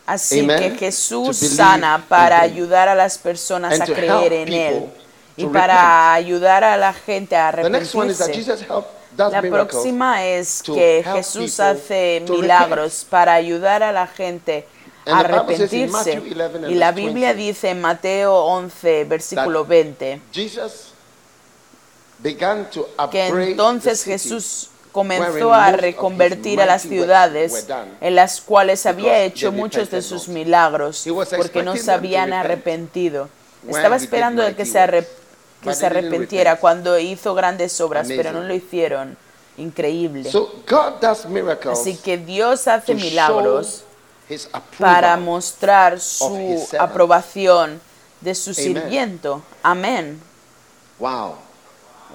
Así 0.06 0.42
Amen. 0.42 0.60
que 0.60 0.72
Jesús 0.78 1.38
sana 1.38 2.04
para 2.10 2.42
ayudar 2.42 2.90
a 2.90 2.96
las 2.96 3.18
personas 3.18 3.80
a 3.80 3.86
creer 3.86 4.34
en 4.34 4.54
Él 4.54 4.90
y 5.38 5.46
para 5.46 6.14
ayudar 6.14 6.64
a 6.64 6.76
la 6.76 6.94
gente 6.94 7.36
a 7.36 7.48
arrepentirse. 7.50 8.68
La 9.18 9.42
próxima 9.42 10.26
es 10.26 10.64
que 10.64 11.04
Jesús 11.06 11.60
hace 11.60 12.24
milagros 12.28 13.06
para 13.10 13.34
ayudar 13.34 13.84
a 13.84 13.92
la 13.92 14.08
gente 14.08 14.66
a 15.06 15.20
arrepentirse. 15.20 15.88
Matthew 15.88 16.24
11 16.24 16.56
and 16.58 16.72
Y 16.72 16.76
la 16.76 16.92
Biblia 16.92 17.34
20 17.34 17.44
dice 17.44 17.70
en 17.70 17.82
Mateo 17.82 18.36
11, 18.46 19.04
versículo 19.06 19.62
that 19.64 19.70
20, 19.70 20.22
Jesus 20.32 20.94
began 22.20 22.70
to 22.72 22.88
que 23.12 23.28
entonces 23.28 24.04
Jesús 24.04 24.70
comenzó 24.92 25.54
a 25.54 25.72
reconvertir 25.72 26.62
a 26.62 26.66
las 26.66 26.84
ciudades 26.84 27.68
en 28.00 28.16
las 28.16 28.40
cuales 28.42 28.86
había 28.86 29.24
hecho 29.24 29.52
muchos 29.52 29.90
de 29.90 30.02
sus 30.02 30.28
milagros 30.28 31.06
porque 31.36 31.64
no 31.64 31.76
se 31.76 31.92
habían 31.92 32.30
repent 32.30 32.46
arrepentido. 32.46 33.30
Estaba 33.68 33.96
esperando 33.96 34.44
de 34.44 34.56
que 34.56 34.66
se, 34.66 34.80
arre- 34.80 35.08
works. 35.08 35.23
Que 35.64 35.74
se 35.74 35.86
arrepentiera 35.86 36.52
repent. 36.52 36.62
cuando 36.62 37.00
hizo 37.00 37.34
grandes 37.34 37.80
obras, 37.82 38.08
pero 38.08 38.32
no 38.32 38.40
Amazing. 38.40 38.48
lo 38.48 38.54
hicieron. 38.56 39.18
Increíble. 39.58 40.30
So 40.32 40.52
God 40.68 40.94
does 41.00 41.26
miracles 41.26 41.80
Así 41.80 41.96
que 41.96 42.18
Dios 42.18 42.68
hace 42.68 42.96
milagros 42.96 43.84
para 44.80 45.16
mostrar 45.18 46.00
su 46.00 46.68
aprobación 46.80 47.80
de 48.22 48.34
su 48.34 48.50
Amen. 48.52 48.64
sirviento. 48.64 49.42
Amén. 49.62 50.20
Wow. 51.00 51.36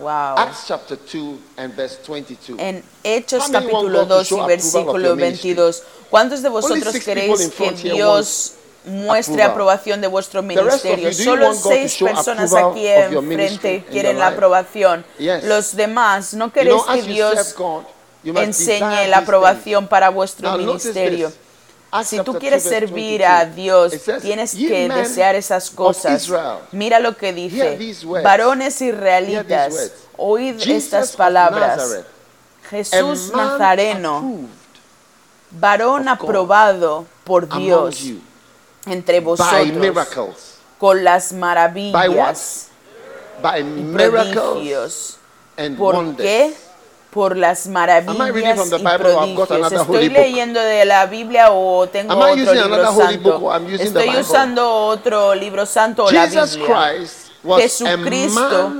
Wow. 0.01 0.37
Acts 0.37 0.65
chapter 0.69 0.97
2 0.97 1.39
and 1.57 1.75
verse 1.75 1.99
22. 2.07 2.57
En 2.59 2.85
Hechos 3.03 3.49
capítulo 3.51 4.01
God 4.01 4.09
to 4.09 4.15
2 4.15 4.27
show 4.29 4.45
y 4.45 4.47
versículo 4.47 5.09
your 5.09 5.17
ministry? 5.17 5.55
22. 5.55 5.83
¿Cuántos 6.11 6.43
de 6.43 6.49
vosotros 6.49 6.95
queréis 7.05 7.51
que 7.51 7.73
Dios 7.73 8.55
muestre 8.85 9.43
approval. 9.43 9.51
aprobación 9.51 10.01
de 10.01 10.07
vuestro 10.07 10.43
ministerio? 10.43 11.11
you 11.11 11.25
Solo 11.25 11.55
seis 11.55 11.97
personas 11.97 12.55
aquí 12.55 12.87
enfrente 12.87 13.85
quieren 13.91 14.19
la 14.19 14.29
aprobación. 14.29 15.05
Yes. 15.19 15.45
Los 15.45 15.77
demás, 15.77 16.35
¿no 16.35 16.47
You 16.47 16.53
queréis 16.53 16.83
know, 16.83 16.95
que 16.95 17.03
Dios 17.03 17.55
God, 17.57 17.83
enseñe 18.25 19.07
la 19.09 19.19
aprobación 19.19 19.89
para 19.89 20.11
vuestro 20.11 20.49
Now, 20.51 20.59
ministerio? 20.59 21.33
Si 22.05 22.21
tú 22.21 22.35
quieres 22.39 22.65
2, 22.65 22.71
verse 22.71 22.87
servir 22.87 23.21
22. 23.23 23.31
a 23.31 23.45
Dios, 23.47 23.93
tienes 24.21 24.53
"Ye 24.53 24.69
que 24.69 24.89
desear 24.91 25.35
esas 25.35 25.71
cosas. 25.71 26.29
Mira 26.71 27.01
lo 27.01 27.17
que 27.17 27.33
dice. 27.33 27.79
Varones 28.23 28.81
israelitas, 28.83 29.93
oíd 30.17 30.61
estas 30.61 31.17
palabras. 31.17 32.01
Jesús 32.69 33.33
Nazareno, 33.35 34.23
varón 35.51 36.09
aprobado 36.09 37.07
por 37.25 37.49
Dios 37.49 38.03
entre 38.91 39.21
by 39.21 39.25
vosotros, 39.25 39.67
miracles, 39.73 40.59
con 40.79 41.05
las 41.05 41.33
maravillas 41.33 42.69
by 43.43 43.61
y 43.61 43.93
prodigios. 43.93 45.19
and 45.57 45.77
¿Por 45.77 46.17
qué? 46.17 46.55
Por 47.11 47.37
las 47.37 47.67
maravillas 47.67 48.71
y 48.71 48.85
prodigios. 48.85 49.73
¿Estoy 49.73 50.09
leyendo 50.09 50.61
de 50.61 50.85
la 50.85 51.07
Biblia 51.07 51.51
o 51.53 51.89
tengo 51.89 52.13
Am 52.13 52.21
otro 52.21 52.55
libro 52.55 52.93
santo? 52.95 53.53
Estoy 53.79 54.17
usando 54.17 54.71
otro 54.71 55.35
libro 55.35 55.67
santo 55.67 56.05
o 56.05 56.11
la 56.11 56.27
Biblia. 56.27 56.47
Jesucristo 57.57 58.73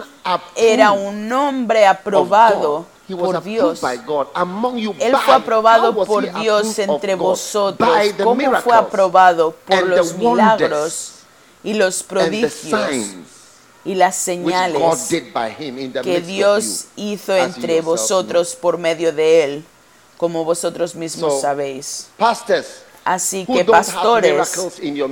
era 0.57 0.93
un 0.93 1.33
hombre 1.33 1.87
aprobado. 1.87 2.87
He 3.09 3.15
was 3.15 3.33
por 3.33 3.43
Dios. 3.43 3.81
by 3.81 3.97
God 3.97 4.27
among 4.35 4.77
you. 4.77 4.95
Él 4.99 5.13
by- 5.13 5.23
fue 5.25 5.35
aprobado 5.35 6.05
por 6.05 6.31
Dios 6.41 6.79
entre 6.79 7.15
vosotros. 7.15 7.89
¿Cómo 8.23 8.61
fue 8.61 8.75
aprobado? 8.75 9.55
Por 9.67 9.87
los 9.87 10.15
milagros 10.15 11.13
y 11.65 11.75
los 11.75 12.03
prodigios 12.03 13.15
y 13.85 13.95
las 13.95 14.17
señales 14.17 14.83
que 16.03 16.21
Dios 16.21 16.87
hizo 16.97 17.35
entre 17.35 17.81
vosotros 17.81 18.55
por 18.55 18.77
medio 18.77 19.13
de 19.13 19.45
Él, 19.45 19.65
como 20.19 20.45
vosotros 20.45 20.95
mismos 20.95 21.41
sabéis. 21.41 22.09
Así 23.05 23.47
que 23.47 23.65
pastores 23.65 24.55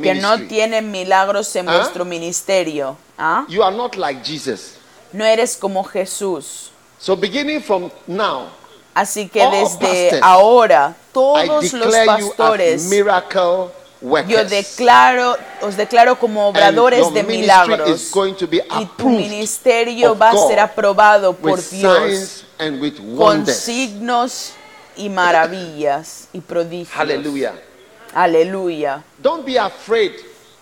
que 0.02 0.14
no 0.16 0.38
tienen 0.46 0.90
milagros 0.90 1.56
en 1.56 1.66
¿Ah? 1.66 1.78
vuestro 1.78 2.04
ministerio, 2.04 2.98
¿ah? 3.16 3.46
you 3.48 3.62
are 3.62 3.74
not 3.74 3.96
like 3.96 4.20
Jesus. 4.22 4.72
no 5.14 5.24
eres 5.24 5.56
como 5.56 5.82
Jesús. 5.82 6.70
So 6.98 7.14
beginning 7.16 7.60
from 7.62 7.90
now, 8.06 8.48
Así 8.94 9.28
que 9.28 9.40
desde 9.46 9.78
pastors, 9.78 10.22
ahora, 10.22 10.96
todos 11.12 11.72
los 11.74 11.92
declare 11.92 12.06
you 12.20 12.28
as 12.28 12.34
pastores, 12.36 12.82
miracle 12.84 13.70
workers. 14.00 14.30
yo 14.30 14.44
declaro, 14.44 15.36
os 15.60 15.76
declaro 15.76 16.18
como 16.18 16.48
obradores 16.48 17.12
de 17.12 17.22
milagros. 17.22 17.90
is 17.90 18.10
going 18.10 18.34
to 18.34 18.46
be 18.46 18.62
Y 18.70 18.86
tu 18.96 19.10
ministerio 19.10 20.16
va 20.16 20.30
a 20.30 20.48
ser 20.48 20.58
aprobado 20.60 21.34
por 21.34 21.58
with 21.58 21.70
Dios 21.70 21.98
signs 21.98 22.44
and 22.58 22.80
with 22.80 22.94
con 23.18 23.46
signos 23.46 24.52
y 24.96 25.10
maravillas 25.10 26.28
y 26.32 26.40
prodigios. 26.40 26.96
Aleluya. 28.14 29.04
Don't 29.18 29.44
be 29.44 29.58
afraid 29.58 30.12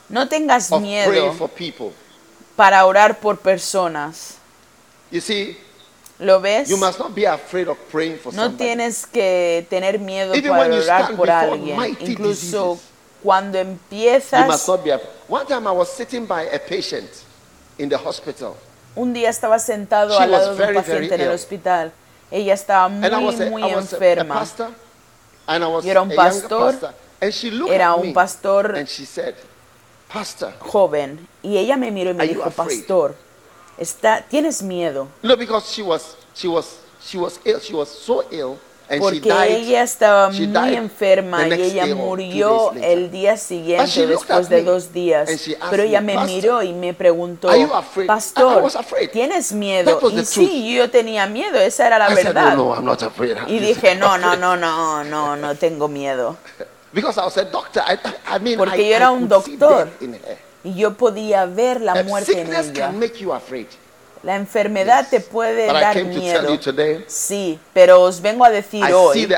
No 0.09 0.27
tengas 0.27 0.73
miedo 0.81 1.33
for 1.35 1.49
people. 1.49 1.93
para 2.57 2.85
orar 2.85 3.21
por 3.21 3.39
personas. 3.39 4.39
You 5.13 5.21
see, 5.21 5.57
¿Lo 6.25 6.41
ves? 6.41 6.69
you 6.69 6.77
must 6.77 6.99
not 6.99 7.15
be 7.15 7.27
afraid 7.27 7.69
of 7.69 7.77
praying 7.93 8.19
for 8.19 8.33
No 8.33 8.45
somebody. 8.45 8.65
tienes 8.65 9.07
que 9.07 9.67
tener 9.71 9.99
miedo 9.99 10.35
Even 10.35 10.51
para 10.51 10.63
when 10.69 10.73
you 10.73 10.85
orar 10.85 11.03
stand 11.05 11.17
por 11.17 11.27
before 11.27 11.53
alguien. 11.53 11.77
mighty 11.77 12.05
Incluso 12.13 12.71
diseases, 12.75 12.89
cuando 13.23 13.59
You 13.59 13.65
must 13.65 13.83
empiezas, 13.91 14.69
not 14.69 14.83
be 14.85 14.91
afraid. 14.93 15.11
One 15.29 15.47
time 15.47 15.67
I 15.67 15.73
was 15.73 15.89
sitting 15.91 16.27
by 16.27 16.43
a 16.53 16.59
patient 16.59 17.09
in 17.79 17.89
the 17.89 17.97
hospital. 17.97 18.55
un 18.97 19.13
día 19.13 19.29
estaba 19.31 19.59
sentado 19.59 20.17
She 20.17 20.23
al 20.23 20.31
lado 20.31 20.51
de 20.53 20.57
very, 20.59 20.77
un 20.77 20.83
paciente 20.85 21.15
en 21.15 21.21
el 21.21 21.27
ill. 21.29 21.35
hospital. 21.35 21.93
Ella 22.31 22.55
estaba 22.55 22.87
And 22.87 23.05
I 23.07 23.11
muy, 23.11 23.25
was 23.25 23.41
a, 23.41 23.51
muy 23.51 23.63
I 23.63 23.75
was 23.75 23.93
a- 23.93 23.97
a 23.97 23.99
enferma. 23.99 24.35
pastor, 24.35 24.71
and 25.47 25.65
I 25.65 25.67
was 25.67 25.85
Yo 25.85 25.91
era 25.91 26.03
un 26.03 26.11
a 26.11 26.15
younger 26.15 26.31
pastor, 26.31 26.73
pastor. 26.73 26.95
And 27.21 27.33
she 27.33 27.51
looked 27.51 27.73
era 27.73 27.93
at 27.93 27.99
un 27.99 28.07
me 28.09 28.13
pastor 28.13 28.75
and 28.77 28.89
she 28.89 29.05
said, 29.07 29.35
Pastor, 30.13 30.53
joven. 30.61 31.27
Y 31.43 31.57
ella 31.59 31.77
me 31.77 31.91
miró 31.91 32.11
y 32.11 32.15
me 32.15 32.23
Are 32.25 32.29
you 32.33 32.35
dijo, 32.41 32.49
afraid? 32.49 32.79
pastor, 32.81 33.15
está, 33.79 34.23
¿tienes 34.29 34.63
miedo? 34.63 35.09
no, 35.23 35.37
because 35.37 35.71
she 35.73 35.83
was, 35.83 36.17
she 36.35 36.49
was, 36.49 36.79
she 37.01 37.19
was 37.19 37.41
ill. 37.45 37.61
She 37.61 37.75
was 37.75 37.89
so 37.89 38.25
ill, 38.31 38.57
and 38.89 39.01
she 39.03 39.21
Porque 39.21 39.29
died. 39.29 39.51
ella 39.51 39.83
estaba 39.83 40.31
she 40.33 40.47
muy 40.47 40.53
died 40.71 40.75
enferma 40.79 41.49
y 41.49 41.53
ella 41.53 41.87
murió 41.95 42.73
el 42.73 43.11
día 43.11 43.37
siguiente 43.37 44.07
después 44.07 44.49
de 44.49 44.63
dos 44.63 44.93
días. 44.93 45.29
Pero 45.71 45.83
ella 45.83 46.01
me, 46.01 46.13
me 46.13 46.15
"Pastor, 46.15 46.35
miró 46.35 46.63
y 46.63 46.73
me 46.73 46.93
preguntó, 46.95 47.49
are 47.49 47.61
you 47.61 47.73
afraid?" 47.75 48.05
I- 48.05 48.07
I 48.07 48.09
pastor. 48.09 48.73
¿tienes 49.13 49.53
miedo? 49.53 49.99
Y 50.11 50.25
sí, 50.25 50.75
yo 50.75 50.91
tenía 50.91 51.27
miedo, 51.27 51.59
esa 51.59 51.87
era 51.87 51.99
la 51.99 52.11
I 52.11 52.15
said, 52.15 52.25
verdad. 52.27 52.57
No, 52.57 52.77
no. 52.81 52.97
Y 53.49 53.59
dije, 53.59 53.95
no, 53.97 54.19
no, 54.19 54.37
no, 54.37 54.57
no, 54.57 55.03
no, 55.05 55.37
no 55.37 55.55
tengo 55.57 55.89
miedo. 55.89 56.37
Because 56.93 57.19
I 57.19 57.25
was 57.25 57.37
a 57.39 57.45
doctor. 57.45 57.83
I, 57.87 57.99
I 58.37 58.39
mean, 58.39 58.57
Porque 58.57 58.89
yo 58.89 58.95
era 58.95 59.11
un 59.11 59.29
doctor. 59.29 59.89
Y 60.65 60.75
yo 60.75 60.95
podía 60.95 61.47
ver 61.47 61.81
la 61.81 62.03
muerte 62.03 62.41
en 62.41 62.55
ella. 62.55 62.93
La 64.23 64.37
enfermedad 64.37 65.07
te 65.11 65.21
puede 65.21 65.67
But 65.67 65.81
dar 65.81 65.99
to 65.99 66.05
miedo. 66.07 66.59
today, 66.59 67.05
Sí, 67.07 67.59
pero 67.75 68.01
os 68.01 68.23
vengo 68.23 68.45
a 68.45 68.51
decir 68.51 68.83
I 68.83 68.93
hoy 68.93 69.29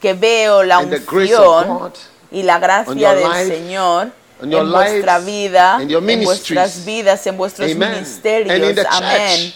que 0.00 0.14
veo 0.14 0.62
la 0.62 0.78
unción 0.78 1.92
y 2.30 2.42
la 2.42 2.58
gracia 2.58 3.14
del 3.14 3.28
life, 3.28 3.48
Señor 3.48 4.22
en 4.42 4.70
vuestra 4.70 5.18
lives, 5.18 5.26
vida, 5.26 5.78
en 5.80 6.24
vuestras 6.24 6.84
vidas, 6.84 7.26
en 7.26 7.36
vuestros 7.36 7.70
Amen. 7.70 7.92
Ministerios. 7.92 8.86
Amén. 8.90 9.54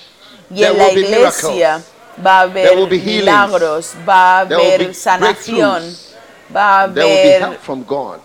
Y 0.55 0.64
en 0.64 0.78
la 0.78 0.93
iglesia 0.93 1.82
va 2.24 2.39
a 2.39 2.43
haber 2.43 2.76
milagros, 2.89 3.95
va 4.09 4.39
a 4.39 4.41
haber 4.41 4.89
be 4.89 4.95
sanación, 4.95 5.97
va 6.55 6.80
a 6.80 6.82
haber 6.84 7.43
help 7.43 7.61
from 7.61 7.84
God. 7.84 8.20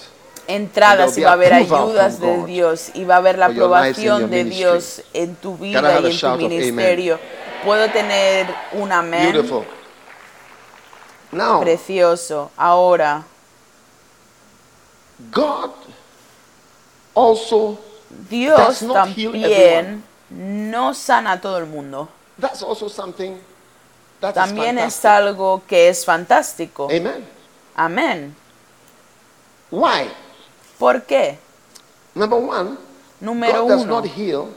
Entradas 0.56 1.18
y 1.18 1.24
va 1.24 1.32
a 1.32 1.34
haber 1.34 1.54
ayudas 1.66 2.20
de 2.20 2.45
Dios 2.45 2.91
y 2.93 3.06
va 3.06 3.16
a 3.16 3.18
haber 3.18 3.38
la 3.38 3.47
aprobación 3.47 4.30
de. 4.30 4.43
Dios 4.43 5.02
en 5.14 5.36
tu 5.36 5.58
vida 5.58 5.99
y 6.02 6.12
en 6.12 6.20
tu 6.20 6.38
ministerio. 6.38 7.20
Puedo 7.64 7.89
tener 7.91 8.47
un 8.74 8.91
amén 8.91 9.34
precioso. 11.62 12.52
Ahora, 12.58 13.24
God 15.32 15.72
also, 17.14 17.78
Dios 18.30 18.58
does 18.58 18.82
not 18.82 19.08
heal 19.16 19.32
también 19.32 20.04
no 20.30 20.93
sana 20.93 21.34
a 21.34 21.41
todo 21.41 21.58
el 21.58 21.66
mundo. 21.66 22.10
that's 22.39 22.64
also 22.64 22.89
something 22.89 23.38
that 24.20 24.30
is 24.30 24.36
También 24.36 24.80
es 24.80 25.06
algo 25.06 25.62
que 25.68 25.89
es 25.89 26.06
fantástico. 26.06 26.88
Amen. 26.89 27.26
Amén. 27.76 28.36
Why? 29.70 30.10
¿Por 30.82 31.03
qué? 31.03 31.38
Number 32.15 32.39
one, 32.39 32.75
Número 33.19 33.61
God 33.61 33.69
does 33.69 33.84
uno, 33.84 34.01
not 34.01 34.05
heal 34.17 34.47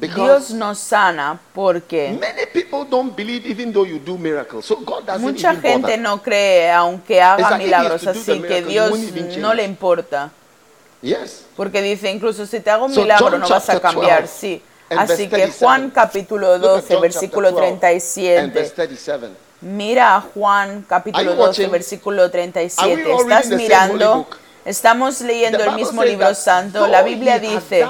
Dios 0.00 0.50
no 0.50 0.74
sana 0.74 1.38
porque 1.54 2.16
many 2.18 2.46
people 2.52 2.86
don't 2.88 3.14
believe 3.14 3.46
even 3.46 3.70
though 3.70 3.86
you 3.86 3.98
do 3.98 4.16
miracles. 4.16 4.64
So 4.64 4.76
God 4.76 5.04
doesn't 5.04 5.22
mucha 5.22 5.52
even 5.52 5.62
gente 5.62 5.82
bother. 5.82 6.00
no 6.00 6.22
cree 6.22 6.70
aunque 6.70 7.20
haga 7.20 7.58
milagros 7.58 8.06
así 8.06 8.40
que 8.40 8.62
Dios 8.62 8.98
no 9.38 9.52
le 9.52 9.64
importa. 9.64 10.30
Yes. 11.02 11.44
Porque 11.54 11.82
dice, 11.82 12.10
incluso 12.10 12.46
si 12.46 12.60
te 12.60 12.70
hago 12.70 12.86
un 12.86 12.94
So 12.94 13.02
milagro 13.02 13.30
John 13.32 13.40
no 13.40 13.48
vas 13.48 13.68
a 13.68 13.78
cambiar, 13.78 14.22
12 14.22 14.38
sí. 14.38 14.62
Así 14.88 15.24
que 15.24 15.36
37. 15.36 15.64
Juan 15.64 15.90
capítulo 15.90 16.56
Look 16.56 16.64
at 16.64 16.82
12, 16.88 16.94
John 16.94 17.02
versículo 17.02 17.48
chapter 17.50 17.60
12 17.60 17.72
and 17.72 17.80
37. 17.80 18.50
verse 18.52 18.74
37. 18.74 19.28
Mira 19.60 20.16
a 20.16 20.20
Juan 20.22 20.82
capítulo 20.88 21.24
you 21.24 21.36
12, 21.36 21.40
watching? 21.40 21.70
versículo 21.70 22.22
Are 22.22 22.30
37. 22.30 23.04
we 23.04 23.12
all 23.12 23.20
¿Estás 23.20 23.48
mirando? 23.50 24.26
Estamos 24.66 25.20
leyendo 25.20 25.62
el 25.62 25.76
mismo 25.76 26.02
libro 26.02 26.34
santo. 26.34 26.88
La 26.88 27.02
Biblia 27.02 27.38
dice, 27.38 27.86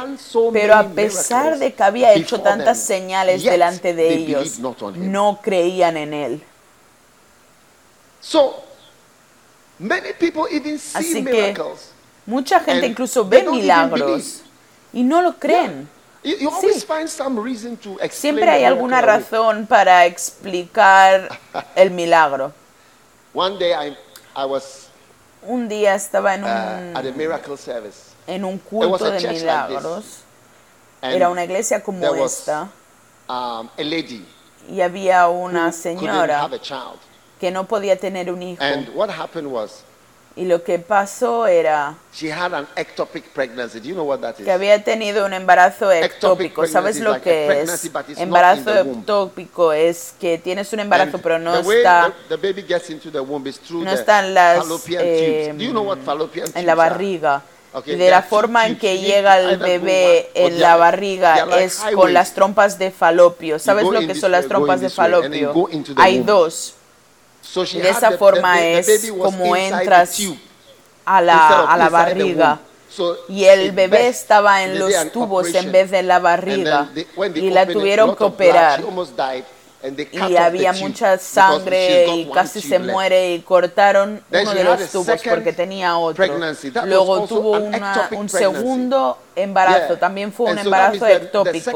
pero 0.52 0.74
a 0.74 0.84
pesar 0.84 1.58
de 1.58 1.72
que 1.72 1.82
había 1.82 2.12
hecho 2.12 2.42
tantas 2.42 2.78
señales 2.78 3.42
delante 3.42 3.94
de 3.94 4.12
ellos, 4.12 4.58
no 4.94 5.40
creían 5.42 5.96
en 5.96 6.12
él. 6.12 6.42
So 8.20 8.62
many 9.78 10.12
people 10.18 10.42
even 10.50 10.78
see 10.78 10.98
Así 10.98 11.24
que 11.24 11.30
miracles. 11.30 11.92
mucha 12.26 12.58
gente 12.60 12.86
incluso 12.86 13.24
ve 13.24 13.44
milagros 13.44 14.42
y 14.92 15.02
no 15.02 15.22
lo 15.22 15.38
creen. 15.38 15.88
Sí. 16.24 16.84
find 16.86 17.08
some 17.08 17.40
reason 17.40 17.76
to 17.76 17.92
explain 18.00 18.10
Siempre 18.10 18.50
hay 18.50 18.64
alguna 18.64 19.00
razón 19.00 19.66
para 19.66 20.06
explicar 20.06 21.28
el 21.76 21.90
milagro. 21.92 22.52
One 23.32 23.58
day 23.58 23.72
I, 23.72 23.96
I 24.34 24.44
was 24.44 24.85
Un 25.46 25.68
día 25.68 25.94
estaba 25.94 26.34
en 26.34 26.44
uh, 26.44 26.46
un, 26.46 26.96
at 26.96 27.06
a 27.06 27.12
miracle 27.12 27.56
service. 27.56 28.12
en 28.26 28.44
un 28.44 28.58
culto 28.58 29.04
a 29.04 29.10
de 29.10 29.20
like 29.20 29.40
milagros. 29.40 30.04
Era 31.02 31.28
una 31.28 31.44
iglesia 31.44 31.82
como 31.82 32.00
was 32.10 32.40
esta 32.40 32.68
um, 33.28 33.68
a 33.78 33.82
lady 33.82 34.26
y 34.68 34.80
había 34.80 35.28
una 35.28 35.72
señora 35.72 36.48
que 37.38 37.50
no 37.50 37.66
podía 37.66 37.98
tener 37.98 38.30
un 38.30 38.42
hijo. 38.42 38.62
And 38.62 38.88
what 38.94 39.10
happened 39.10 39.46
was 39.50 39.82
Y 40.36 40.44
lo 40.44 40.62
que 40.62 40.78
pasó 40.78 41.46
era 41.46 41.96
she 42.12 42.30
had 42.30 42.52
an 42.52 42.66
ectopic 42.76 43.24
pregnancy. 43.34 43.80
Do 43.80 43.88
you 43.88 43.94
know 43.94 44.04
what 44.04 44.20
that 44.20 44.38
is? 44.38 44.44
que 44.44 44.52
había 44.52 44.84
tenido 44.84 45.24
un 45.24 45.32
embarazo 45.32 45.90
ectópico. 45.90 46.66
¿Sabes 46.66 47.00
lo 47.00 47.20
que 47.22 47.62
es? 47.62 47.90
Embarazo 48.18 48.78
ectópico 48.78 49.72
es 49.72 50.14
que 50.20 50.36
tienes 50.38 50.72
un 50.74 50.80
embarazo 50.80 51.18
pero 51.18 51.38
no 51.38 51.56
está 51.56 52.12
the, 52.28 52.36
the 52.36 52.52
baby 52.52 52.66
gets 52.66 52.90
into 52.90 53.10
the 53.10 53.20
womb 53.20 53.46
is 53.46 53.58
through 53.58 53.82
no 53.82 53.92
están 53.92 54.34
las, 54.34 54.64
eh, 54.98 55.46
tubes. 55.48 55.58
Do 55.58 55.64
you 55.64 55.70
know 55.70 55.84
what 55.84 55.98
fallopian 56.04 56.46
tubes 56.46 56.56
en 56.60 56.66
la 56.66 56.74
barriga. 56.74 57.42
Okay, 57.72 57.94
y 57.94 57.98
de 57.98 58.10
la 58.10 58.22
forma 58.22 58.66
en 58.66 58.78
que 58.78 58.98
llega 58.98 59.38
el 59.38 59.58
bebé 59.58 60.30
en 60.34 60.60
la 60.60 60.76
barriga 60.76 61.46
es 61.60 61.82
con 61.94 62.12
las 62.12 62.32
trompas 62.32 62.78
de 62.78 62.90
falopio. 62.90 63.58
¿Sabes 63.58 63.84
lo 63.84 64.00
que 64.00 64.14
son 64.14 64.32
las 64.32 64.46
trompas 64.46 64.80
de 64.80 64.90
falopio? 64.90 65.52
Hay 65.96 66.20
dos. 66.20 66.74
So 67.46 67.64
she 67.64 67.78
Y 67.78 67.82
de 67.82 67.90
esa 67.90 68.10
forma 68.12 68.60
es 68.60 68.86
baby 68.86 69.10
was 69.10 69.32
como 69.32 69.56
entras 69.56 70.18
a 71.04 71.20
instead 71.20 71.24
la, 71.24 71.62
of 71.64 71.70
a 71.70 71.76
la 71.76 71.88
barriga. 71.88 72.58
Y 73.28 73.44
el 73.44 73.72
bebé 73.72 74.08
estaba 74.08 74.62
en 74.64 74.78
los 74.78 75.12
tubos 75.12 75.54
en 75.54 75.72
vez 75.72 75.90
de 75.90 75.98
en 76.00 76.08
la 76.08 76.16
And 76.16 76.24
barriga. 76.24 76.88
Y 77.34 77.50
la 77.50 77.66
tuvieron 77.66 78.16
que 78.16 78.24
operar. 78.24 78.80
Y 80.10 80.36
había 80.36 80.72
mucha 80.72 81.12
because 81.12 81.24
sangre 81.32 82.06
y 82.16 82.24
casi 82.32 82.60
se 82.60 82.78
muere 82.92 83.34
y 83.34 83.40
cortaron 83.42 84.22
uno 84.30 84.54
de 84.54 84.64
los 84.64 84.80
a 84.80 84.92
tubos 84.92 85.06
second 85.06 85.34
porque 85.34 85.52
tenía 85.52 85.96
otro. 85.98 86.24
Luego 86.84 87.26
tuvo 87.28 87.50
una- 87.52 88.08
un 88.12 88.28
segundo 88.28 89.18
embarazo, 89.36 89.96
también 89.98 90.32
fue 90.32 90.46
un 90.50 90.58
embarazo 90.58 91.06
ectópico. 91.06 91.70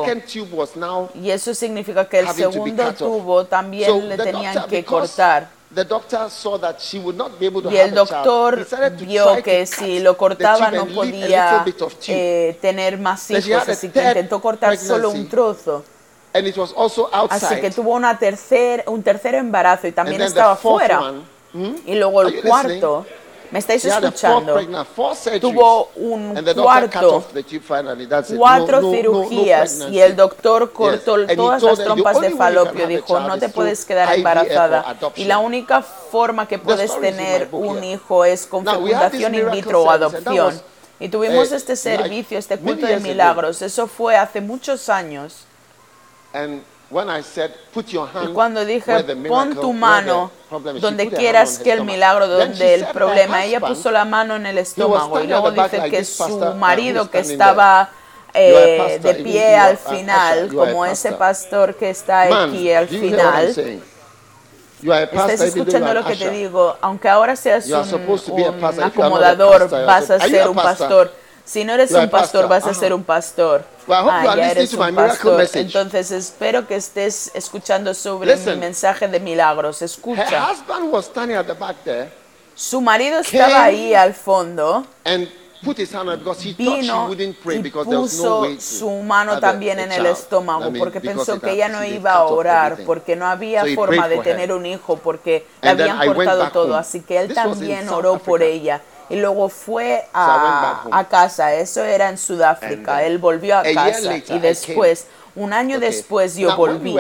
Y 1.15 1.31
eso 1.31 1.55
significa 1.55 2.09
que 2.09 2.19
el 2.21 2.27
segundo 2.53 2.83
tubo 2.95 3.45
también 3.45 4.09
le 4.09 4.17
tenían 4.17 4.55
que 4.67 4.85
cortar. 4.85 5.60
The 5.73 5.85
doctor 5.85 6.29
saw 6.29 6.59
that 6.59 6.81
she 6.81 6.99
would 6.99 7.17
not 7.17 7.39
be 7.39 7.47
able 7.47 7.63
to 7.63 7.71
Y 7.71 7.77
el 7.77 7.95
doctor 7.95 8.67
vio 8.99 9.41
que 9.43 9.67
si 9.67 10.01
lo 10.01 10.17
cortaba 10.17 10.71
no 10.73 10.85
podía 10.87 11.65
eh, 12.09 12.59
tener 12.61 12.99
más 12.99 13.31
hijos, 13.31 13.69
así 13.69 13.89
que 13.89 14.03
intentó 14.03 14.41
cortar 14.41 14.77
solo 14.77 15.11
un 15.11 15.29
trozo. 15.29 15.85
and 16.33 16.47
it 16.47 16.57
was 16.57 16.73
also 16.73 17.09
outside. 17.13 17.47
Así 17.47 17.61
que 17.61 17.71
tuvo 17.71 17.95
una 17.95 18.19
tercer, 18.19 18.85
un 18.87 19.03
tercer 19.03 19.35
embarazo 19.35 19.87
y 19.87 19.89
and 19.89 19.97
también 19.97 20.19
then 20.19 20.29
estaba 20.29 20.57
fuera. 20.57 21.13
hmm? 21.53 21.75
Y 21.87 21.95
luego 21.97 22.23
el 22.23 22.43
cuarto, 22.43 23.07
¿me 23.51 23.59
estáis 23.59 23.85
escuchando? 23.85 24.59
Tuvo 25.41 25.91
un 25.97 26.35
cuarto, 26.55 27.25
cuatro 28.37 28.91
cirugías 28.91 29.87
y 29.91 30.01
el 30.01 30.17
doctor 30.17 30.73
cortó 30.73 31.27
todas 31.27 31.63
las 31.63 31.79
trompas 31.79 32.21
de 32.21 32.31
falopio. 32.31 32.87
Dijo, 32.87 33.21
no 33.21 33.39
te 33.39 33.49
puedes 33.49 33.85
quedar 33.85 34.15
embarazada. 34.15 34.97
Y 35.17 35.25
la 35.25 35.39
única 35.39 35.83
forma 35.83 36.47
que 36.47 36.59
puedes 36.59 36.99
tener 37.01 37.49
un 37.53 37.83
hijo 37.85 38.25
es 38.25 38.47
con 38.47 38.65
fecundación 38.65 39.35
in 39.35 39.51
vitro 39.51 39.83
o 39.83 39.91
adopción. 39.91 40.61
Y 40.99 41.09
tuvimos 41.09 41.51
eh, 41.51 41.57
este 41.57 41.77
servicio, 41.77 42.39
este 42.39 42.59
culto 42.59 42.87
de 42.87 43.01
milagros. 43.01 43.63
Eso 43.63 43.87
fue 43.87 44.17
hace 44.17 44.43
muchos 44.43 44.91
años. 44.91 45.47
And 46.33 46.63
when 46.91 47.09
I 47.09 47.23
said, 47.23 47.53
put 47.73 47.87
your 47.93 48.07
hand 48.13 48.31
Y 48.31 48.33
cuando 48.33 48.65
dije, 48.65 48.91
where 48.91 49.03
the 49.05 49.17
pon 49.29 49.55
tu 49.55 49.61
where 49.61 49.73
the 49.73 49.79
mano 49.79 50.31
donde 50.81 51.09
quieras 51.09 51.59
que 51.59 51.73
el 51.73 51.85
milagro, 51.85 52.27
donde 52.27 52.75
el 52.75 52.87
problema, 52.87 53.39
"My 53.39 53.45
ella 53.45 53.61
puso 53.61 53.91
la 53.91 54.05
mano 54.05 54.37
en 54.37 54.47
el 54.47 54.59
estómago 54.59 55.21
y 55.21 55.27
luego 55.29 55.51
dice 55.53 55.79
like 55.79 55.97
que 55.97 56.05
su 56.05 56.39
marido 56.57 57.09
que 57.11 57.21
estaba 57.21 57.91
eh, 58.35 58.99
de 59.03 59.15
pie 59.15 59.57
al 59.57 59.77
final, 59.77 60.53
como 60.55 60.85
ese 60.85 61.13
pastor. 61.13 61.75
que 61.77 61.91
está 61.91 62.45
aquí 62.45 62.73
al 62.73 62.89
final. 62.89 63.55
Estás 64.83 65.41
escuchando 65.41 65.95
lo 65.95 66.05
que 66.05 66.17
te 66.17 66.31
digo, 66.31 66.77
aunque 66.81 67.09
ahora 67.09 67.37
seas 67.37 67.67
un, 67.67 68.21
un 68.33 68.83
acomodador, 68.83 69.69
vas 69.71 70.11
a 70.11 70.19
ser 70.21 70.49
un 70.49 70.57
pastor? 70.57 71.13
Si 71.45 71.65
no 71.65 71.75
eres 71.75 71.93
are 71.95 72.05
un 72.05 72.11
pastor. 72.11 72.43
pastor, 72.43 72.49
vas 72.49 72.65
a 72.65 72.71
Ajá. 72.71 72.81
ser 72.81 72.93
un 72.93 73.03
pastor. 73.03 73.65
Well, 73.87 74.09
Ah, 74.09 74.37
ya 74.37 74.51
eres 74.51 74.73
un 74.75 74.95
pastor. 74.95 75.49
Entonces 75.55 76.11
espero 76.11 76.67
que 76.67 76.77
estés 76.77 77.31
escuchando 77.35 77.93
sobre 77.95 78.35
Listen. 78.35 78.55
mi 78.55 78.61
mensaje 78.61 79.09
de 79.09 79.19
milagros. 79.21 79.83
Escucha. 79.83 80.53
there 81.85 82.09
Su 82.55 82.81
marido 82.81 83.21
estaba 83.21 83.65
ahí 83.65 83.95
al 83.95 84.15
fondo. 84.15 84.85
and 85.05 85.29
put 85.63 85.79
his 85.79 85.93
hand 85.93 86.09
on 86.09 86.15
it 86.15 86.21
because 86.21 86.41
he 86.43 86.53
thought 86.55 86.77
she 86.77 86.81
Vino 86.83 87.09
wouldn't 87.09 87.37
pray 87.43 87.59
y 87.59 87.71
puso 87.71 88.47
su 88.59 88.91
mano 89.03 89.39
también 89.41 89.79
en 89.79 89.93
el 89.93 90.07
estómago 90.07 90.73
porque 90.79 91.01
pensó 91.01 91.41
que 91.41 91.53
ella 91.53 91.69
no 91.69 91.85
iba 91.85 92.13
a 92.13 92.25
orar 92.25 92.79
porque 92.87 93.17
no 93.17 93.27
había 93.27 93.65
forma 93.75 94.09
de 94.09 94.19
tener 94.19 94.53
un 94.53 94.65
hijo 94.67 94.97
porque 94.97 95.47
le 95.63 95.71
habían 95.71 95.99
cortado 96.15 96.51
todo 96.51 96.77
así 96.77 97.01
que 97.03 97.19
él 97.19 97.35
también 97.35 97.89
oró 97.89 98.19
por 98.19 98.43
ella 98.43 98.81
y 99.11 99.17
luego 99.17 99.49
fue 99.49 100.07
a, 100.13 100.85
a 100.91 101.09
casa 101.09 101.55
eso 101.55 101.85
era 101.85 102.09
en 102.09 102.17
Sudáfrica 102.17 102.97
uh, 102.97 103.05
él 103.05 103.19
volvió 103.19 103.59
a 103.59 103.63
casa 103.63 104.01
later 104.01 104.37
y 104.37 104.39
después 104.39 105.07
un 105.35 105.53
año 105.53 105.77
Okay. 105.77 105.89
después 105.91 106.37
yo 106.37 106.49
Now, 106.49 106.57
volví 106.57 106.97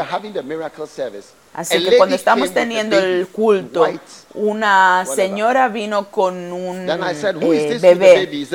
Así 1.52 1.82
que 1.84 1.96
cuando 1.96 2.14
estamos 2.14 2.52
teniendo 2.52 2.96
el 2.96 3.26
culto, 3.26 3.86
una 4.34 5.04
señora 5.04 5.68
vino 5.68 6.08
con 6.10 6.52
un 6.52 6.88
eh, 6.88 7.78
bebé 7.80 8.46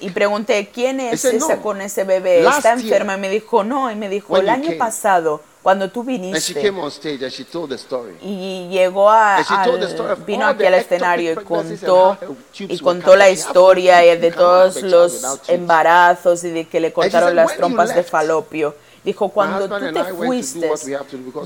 y 0.00 0.10
pregunté, 0.10 0.68
¿quién 0.72 1.00
es 1.00 1.24
esa 1.24 1.56
"No. 1.56 1.62
con 1.62 1.80
ese 1.80 2.04
bebé? 2.04 2.46
¿Está 2.46 2.72
enferma? 2.74 3.16
Y 3.16 3.20
me 3.20 3.30
dijo, 3.30 3.64
no. 3.64 3.90
Y 3.90 3.96
me 3.96 4.10
dijo, 4.10 4.36
el 4.36 4.50
año 4.50 4.64
came." 4.64 4.76
pasado, 4.76 5.40
cuando 5.64 5.88
tú 5.90 6.00
And 6.00 6.10
she 6.10 6.18
viniste. 6.18 6.60
came 6.60 6.78
on 6.78 6.90
stage 6.90 7.22
and 7.24 7.32
she 7.32 7.42
told 7.42 7.70
the 7.70 7.78
story. 7.78 8.12
Y 8.20 8.68
llegó 8.68 9.08
a, 9.10 9.36
And 9.38 9.46
she 9.46 9.54
told 9.64 9.80
the 9.80 9.86
al- 9.86 9.92
story 9.92 10.12
of 10.12 10.26
vino 10.26 10.46
aquí 10.46 10.66
al 10.66 10.74
escenario 10.74 11.32
y 11.32 11.36
contó, 11.36 12.18
y 12.58 12.78
contó 12.80 13.16
la 13.16 13.30
historia 13.30 13.96
de 14.16 14.30
todos 14.30 14.82
los 14.82 15.40
embarazos 15.48 16.44
y 16.44 16.50
de 16.50 16.68
que 16.68 16.80
le 16.80 16.92
cortaron 16.92 17.34
las 17.34 17.46
"When 17.46 17.54
you 17.56 17.60
trompas 17.60 17.94
de 17.94 18.02
falopio. 18.02 18.74
Dijo, 19.02 19.30
cuando 19.30 19.66
tú 19.68 19.92
te 19.92 20.04
fuiste, 20.04 20.70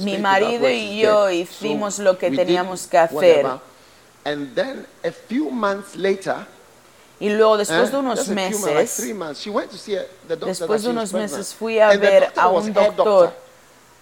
mi 0.00 0.18
marido 0.18 0.68
y 0.68 0.98
yo 0.98 1.26
dead." 1.26 1.34
hicimos 1.34 2.00
lo 2.00 2.18
que 2.18 2.32
teníamos 2.32 2.88
que 2.88 2.98
hacer. 2.98 3.44
whatever. 3.44 3.60
And 4.24 4.52
then 4.56 4.84
a 5.04 5.12
few 5.12 5.48
months 5.48 5.94
later, 5.94 6.44
Y 7.20 7.30
luego, 7.30 7.56
después 7.56 7.88
eh, 7.88 7.92
de 7.92 7.98
unos 7.98 8.16
months, 8.16 8.28
like 8.28 8.34
meses, 8.34 9.14
months, 9.14 9.44
después 10.44 10.82
de 10.82 10.88
unos 10.90 11.12
meses 11.12 11.54
fui 11.54 11.78
a 11.78 11.96
ver 11.96 12.32
a 12.36 12.48
un 12.48 12.72
doctor 12.72 13.32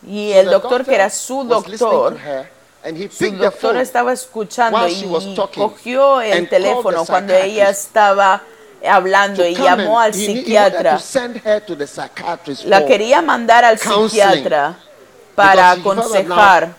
y 0.06 0.32
el 0.32 0.50
doctor 0.50 0.84
que 0.84 0.94
era 0.94 1.10
su 1.10 1.44
doctor, 1.44 2.16
su 3.10 3.30
doctor 3.36 3.76
estaba 3.76 4.12
escuchando 4.12 4.86
y 4.88 5.04
cogió 5.54 6.20
el 6.20 6.48
teléfono 6.48 7.04
cuando 7.04 7.34
ella 7.34 7.70
estaba 7.70 8.42
hablando 8.88 9.44
y 9.46 9.54
llamó 9.54 10.00
al 10.00 10.14
psiquiatra. 10.14 10.98
La 12.64 12.84
quería 12.86 13.22
mandar 13.22 13.64
al 13.64 13.78
psiquiatra 13.78 14.78
para 15.34 15.70
aconsejar 15.72 16.74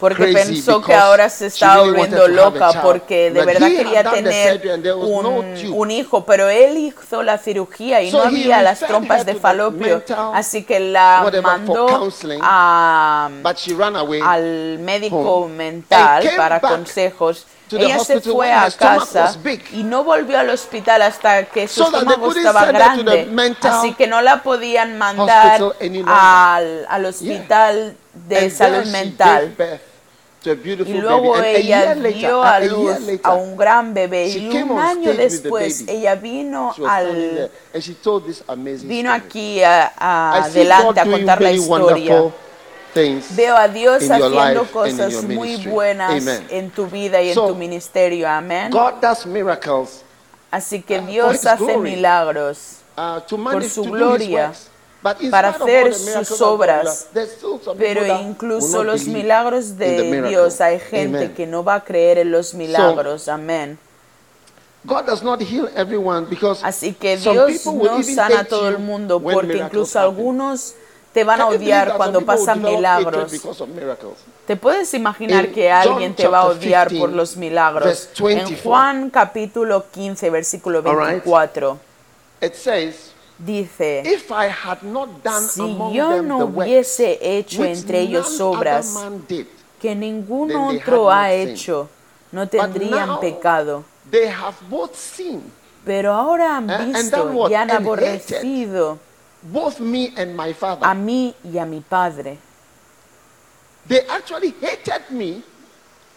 porque 0.00 0.32
pensó 0.32 0.80
que 0.80 0.94
ahora 0.94 1.28
se 1.28 1.46
estaba 1.46 1.82
volviendo 1.82 2.26
loca 2.26 2.82
porque 2.82 3.30
de 3.30 3.40
But 3.40 3.46
verdad 3.46 3.68
quería 3.68 4.10
tener 4.10 4.62
un, 4.96 5.72
un 5.74 5.90
hijo, 5.90 6.24
pero 6.24 6.48
él 6.48 6.78
hizo 6.78 7.22
la 7.22 7.36
cirugía 7.36 8.02
y 8.02 8.10
no 8.10 8.22
había 8.22 8.62
las 8.62 8.80
trompas 8.80 9.26
de 9.26 9.34
falopio, 9.34 9.96
mental 9.96 10.32
así 10.34 10.64
que 10.64 10.80
la 10.80 11.30
mandó 11.42 12.08
a, 12.40 13.30
al 14.24 14.78
médico 14.78 15.48
mental 15.48 16.30
para 16.36 16.60
consejos. 16.60 17.46
Ella 17.72 18.00
se 18.00 18.20
fue 18.20 18.52
a 18.52 18.68
casa 18.72 19.36
y 19.72 19.84
no 19.84 20.02
volvió 20.02 20.40
al 20.40 20.50
hospital 20.50 21.02
hasta 21.02 21.44
que 21.44 21.68
su 21.68 21.84
estómago 21.84 22.32
estaba 22.32 22.64
grande, 22.66 23.28
así 23.62 23.94
que 23.94 24.06
no 24.08 24.22
la 24.22 24.42
podían 24.42 24.98
mandar 24.98 25.60
al, 26.06 26.86
al 26.88 27.04
hospital 27.04 27.96
de 28.14 28.50
salud 28.50 28.86
mental. 28.86 29.54
Y 30.42 30.94
luego 30.94 31.36
ella 31.42 31.94
dio 31.94 32.42
a 32.42 32.60
luz 32.60 32.96
a 33.22 33.34
un 33.34 33.56
gran 33.56 33.92
bebé 33.92 34.28
y 34.28 34.48
un 34.48 34.78
año 34.78 35.12
después 35.12 35.84
ella 35.86 36.14
vino 36.14 36.74
al 36.86 37.50
vino 38.82 39.12
aquí 39.12 39.62
adelante 39.62 41.00
a 41.00 41.04
contar 41.04 41.42
la 41.42 41.52
historia. 41.52 42.24
Veo 43.30 43.56
a 43.56 43.68
Dios 43.68 44.10
haciendo 44.10 44.64
cosas 44.72 45.22
muy 45.24 45.56
buenas 45.66 46.42
en 46.48 46.70
tu 46.70 46.86
vida 46.86 47.20
y 47.20 47.30
en 47.30 47.34
tu 47.34 47.54
ministerio. 47.54 48.28
Amén. 48.28 48.70
God 48.70 48.94
does 49.00 49.26
miracles. 49.26 50.02
Así 50.50 50.82
que 50.82 51.00
Dios 51.00 51.46
hace 51.46 51.76
milagros 51.76 52.78
to 53.28 53.36
manage 53.36 53.68
su 53.68 53.84
gloria, 53.84 54.52
Para 55.02 55.48
hacer 55.50 55.86
all 55.86 55.92
the 55.92 55.98
miracles 56.04 56.28
sus 56.28 56.40
obras. 56.42 57.08
Pero 57.78 58.06
incluso 58.06 58.84
los 58.84 59.00
believe 59.00 59.18
milagros 59.22 59.78
de. 59.78 60.22
Dios, 60.28 60.60
hay 60.60 60.78
gente 60.78 61.18
Amen. 61.18 61.34
que 61.34 61.46
no 61.46 61.64
va 61.64 61.76
a 61.76 61.84
creer 61.84 62.18
en 62.18 62.30
los 62.30 62.54
milagros. 62.54 63.28
Amén. 63.28 63.78
God 64.84 65.04
does 65.04 65.22
not 65.22 65.40
heal 65.42 65.68
everyone 65.76 66.26
because 66.28 66.64
Así 66.64 66.94
que 66.94 67.16
Dios 67.18 67.66
no 67.66 67.98
even 67.98 68.14
sana 68.14 68.40
a 68.40 68.44
todo 68.44 68.68
el 68.68 68.78
mundo 68.78 69.18
when 69.18 69.34
porque 69.34 69.48
miracles 69.48 69.66
incluso 69.70 69.98
happen. 69.98 70.10
algunos 70.16 70.74
te 71.12 71.24
van 71.24 71.40
a 71.40 71.48
odiar 71.48 71.88
that 71.88 71.96
cuando 71.96 72.20
pasan 72.22 72.62
milagros. 72.62 73.30
because 73.30 73.62
of 73.62 73.68
miracles? 73.68 74.16
¿Te 74.46 74.56
puedes 74.56 74.94
imaginar 74.94 75.46
In 75.46 75.52
que 75.52 75.70
alguien 75.70 76.14
te 76.14 76.26
va 76.28 76.40
a 76.40 76.46
odiar 76.46 76.88
15, 76.88 77.00
por 77.00 77.12
los 77.12 77.36
milagros? 77.36 78.08
En 78.18 78.24
24. 78.24 78.62
Juan 78.62 79.10
capítulo 79.10 79.84
15, 79.90 80.30
versículo 80.30 80.78
All 80.78 80.96
right. 80.96 81.22
24, 81.24 81.78
It 82.40 82.54
says, 82.54 83.09
dice, 83.44 84.02
If 84.04 84.30
I 84.30 84.48
had 84.48 84.82
not 84.82 85.22
done 85.22 85.46
si 85.48 85.60
among 85.62 85.92
yo 85.94 86.10
them 86.16 86.28
no 86.28 86.38
the 86.38 86.44
hubiese 86.44 87.18
hecho 87.20 87.64
entre 87.64 88.00
ellos 88.00 88.40
obras 88.40 88.94
que 89.80 89.94
ningún 89.94 90.54
otro 90.54 91.10
ha 91.10 91.32
hecho, 91.32 91.88
no 92.32 92.46
tendrían 92.48 93.18
pecado. 93.20 93.84
they 94.10 94.26
have 94.28 94.56
both 94.68 94.94
seen, 94.94 95.42
Pero 95.84 96.12
ahora 96.12 96.56
han 96.58 96.68
Eh, 96.68 96.84
visto 96.92 97.48
y 97.48 97.54
han 97.54 97.70
aborrecido 97.70 98.98
both 99.42 99.78
me 99.80 100.12
and 100.16 100.36
my 100.36 100.52
father. 100.52 100.84
a 100.86 100.94
mí 100.94 101.34
y 101.42 101.56
a 101.58 101.64
mi 101.64 101.80
Padre. 101.80 102.36
they 103.88 104.00
actually 104.08 104.54
hated 104.60 105.02
me 105.10 105.42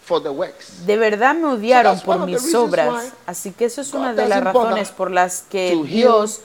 for 0.02 0.20
the 0.22 0.28
works. 0.30 0.84
De 0.86 0.98
verdad 0.98 1.34
me 1.34 1.46
odiaron 1.46 1.94
one 1.94 2.04
por 2.04 2.26
mis 2.26 2.54
obras. 2.54 3.12
Así 3.26 3.52
que 3.52 3.64
eso 3.64 3.80
es 3.80 3.90
God 3.90 4.00
una 4.00 4.12
de 4.12 4.28
las 4.28 4.44
razones 4.44 4.90
por 4.90 5.10
las 5.10 5.40
que 5.48 5.70
heal 5.72 5.86
Dios 5.86 6.40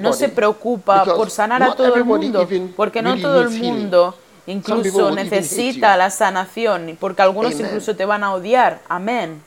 no 0.00 0.12
se 0.12 0.28
preocupa 0.28 1.04
por 1.04 1.30
sanar 1.30 1.62
a 1.62 1.74
todo 1.74 1.94
el 1.94 2.04
mundo, 2.04 2.48
porque 2.76 3.02
no 3.02 3.18
todo 3.18 3.42
el 3.42 3.50
mundo 3.50 4.14
incluso 4.46 5.10
necesita 5.10 5.96
la 5.96 6.10
sanación, 6.10 6.96
porque 6.98 7.22
algunos 7.22 7.54
Amen. 7.54 7.66
incluso 7.66 7.94
te 7.94 8.04
van 8.04 8.24
a 8.24 8.34
odiar. 8.34 8.80
Amén. 8.88 9.42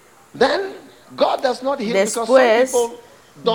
Después, 1.78 2.74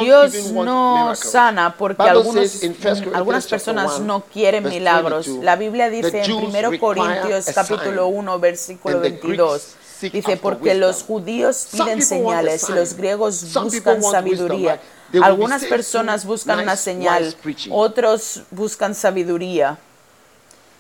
Dios 0.01 0.53
no 0.53 1.15
sana 1.15 1.77
porque 1.77 2.03
algunos, 2.03 2.51
says 2.51 2.63
in 2.65 2.73
1 2.73 2.79
Corinthians 2.81 3.17
algunas 3.17 3.47
personas 3.47 3.97
1, 3.99 4.07
no 4.07 4.25
quieren 4.25 4.69
milagros. 4.69 5.27
22, 5.27 5.45
La 5.45 5.57
Biblia 5.57 5.89
dice 5.89 6.19
en 6.19 6.25
Jews 6.25 6.45
1 6.49 6.53
require 6.53 6.79
Corintios 6.79 7.47
capítulo 7.55 8.07
sign, 8.07 8.19
1 8.19 8.41
versículo 8.41 8.97
and 8.97 9.05
the 9.05 9.11
22 9.11 9.51
Greeks 9.51 9.77
seek 9.99 10.13
dice 10.13 10.37
porque 10.37 10.75
los 10.75 11.03
judíos 11.03 11.69
piden 11.71 12.03
señales 12.03 12.69
y 12.69 12.73
los 12.73 12.95
griegos 12.95 13.55
buscan 13.55 14.03
sabiduría. 14.03 14.81
Algunas 15.23 15.65
personas 15.65 16.25
buscan 16.25 16.61
una 16.61 16.77
señal, 16.77 17.35
otros 17.71 18.43
buscan 18.51 18.95
sabiduría. 18.95 19.79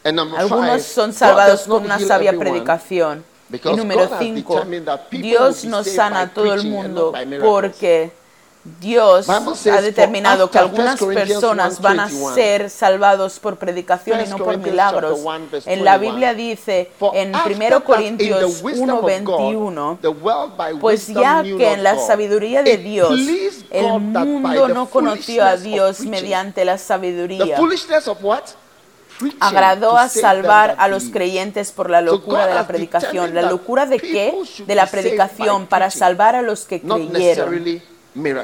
Algunos 0.04 0.82
son 0.82 1.12
salvados 1.12 1.62
con 1.62 1.84
una 1.84 1.98
sabia 1.98 2.32
predicación. 2.38 3.24
Y 3.50 3.76
número 3.76 4.02
God 4.02 4.12
has 4.12 4.18
5, 4.18 4.54
determined 4.54 4.84
that 4.84 5.08
people 5.08 5.26
Dios 5.26 5.64
no 5.64 5.82
sana 5.82 6.20
a 6.20 6.28
todo 6.28 6.52
el 6.52 6.64
mundo 6.64 7.14
porque 7.40 8.12
Dios 8.80 9.28
ha 9.28 9.80
determinado 9.80 10.50
que 10.50 10.59
algunas 10.59 11.00
1 11.00 11.06
Corinthians 11.06 11.30
personas 11.30 11.80
van 11.80 12.00
a 12.00 12.09
1:21, 12.09 12.34
ser 12.34 12.70
salvados 12.70 13.38
por 13.38 13.56
predicación 13.56 14.20
y 14.20 14.24
1 14.24 14.38
no 14.38 14.44
por 14.44 14.59
milagros. 14.59 15.12
chapter 15.14 15.26
1, 15.26 15.48
verse 15.50 15.72
En 15.72 15.84
la 15.84 15.98
21, 15.98 16.12
Biblia 16.12 16.34
dice 16.34 16.90
en 17.14 17.34
after 17.34 17.52
1 17.52 17.68
that, 17.68 17.76
in 17.76 17.82
Corintios 17.82 18.40
the 18.59 18.64
wisdom 18.64 18.90
of 18.90 19.00
God, 19.00 19.40
1:21, 19.40 19.98
the 20.00 20.09
world 20.09 20.56
by 20.56 20.74
pues 20.74 21.06
ya 21.06 21.42
que 21.42 21.72
en 21.72 21.82
la 21.82 21.98
sabiduría 21.98 22.62
de 22.62 22.76
Dios 22.76 23.18
el 23.70 23.86
mundo 24.00 24.68
no 24.68 24.86
conoció 24.90 25.44
a 25.44 25.56
Dios 25.56 26.00
mediante 26.00 26.64
la 26.64 26.78
sabiduría. 26.78 27.56
agradó 29.40 29.96
a 29.96 30.09
salvar 30.09 30.76
a 30.78 30.88
los 30.88 31.04
creyentes 31.04 31.72
por 31.72 31.90
la 31.90 32.00
locura 32.00 32.46
de 32.46 32.54
la 32.54 32.66
predicación. 32.66 33.34
¿La 33.34 33.42
locura 33.42 33.86
de 33.86 33.98
qué? 33.98 34.34
De 34.66 34.74
la 34.74 34.86
predicación 34.86 35.66
para 35.66 35.90
salvar 35.90 36.36
a 36.36 36.42
los 36.42 36.64
que 36.64 36.80
creyeron. 36.80 37.80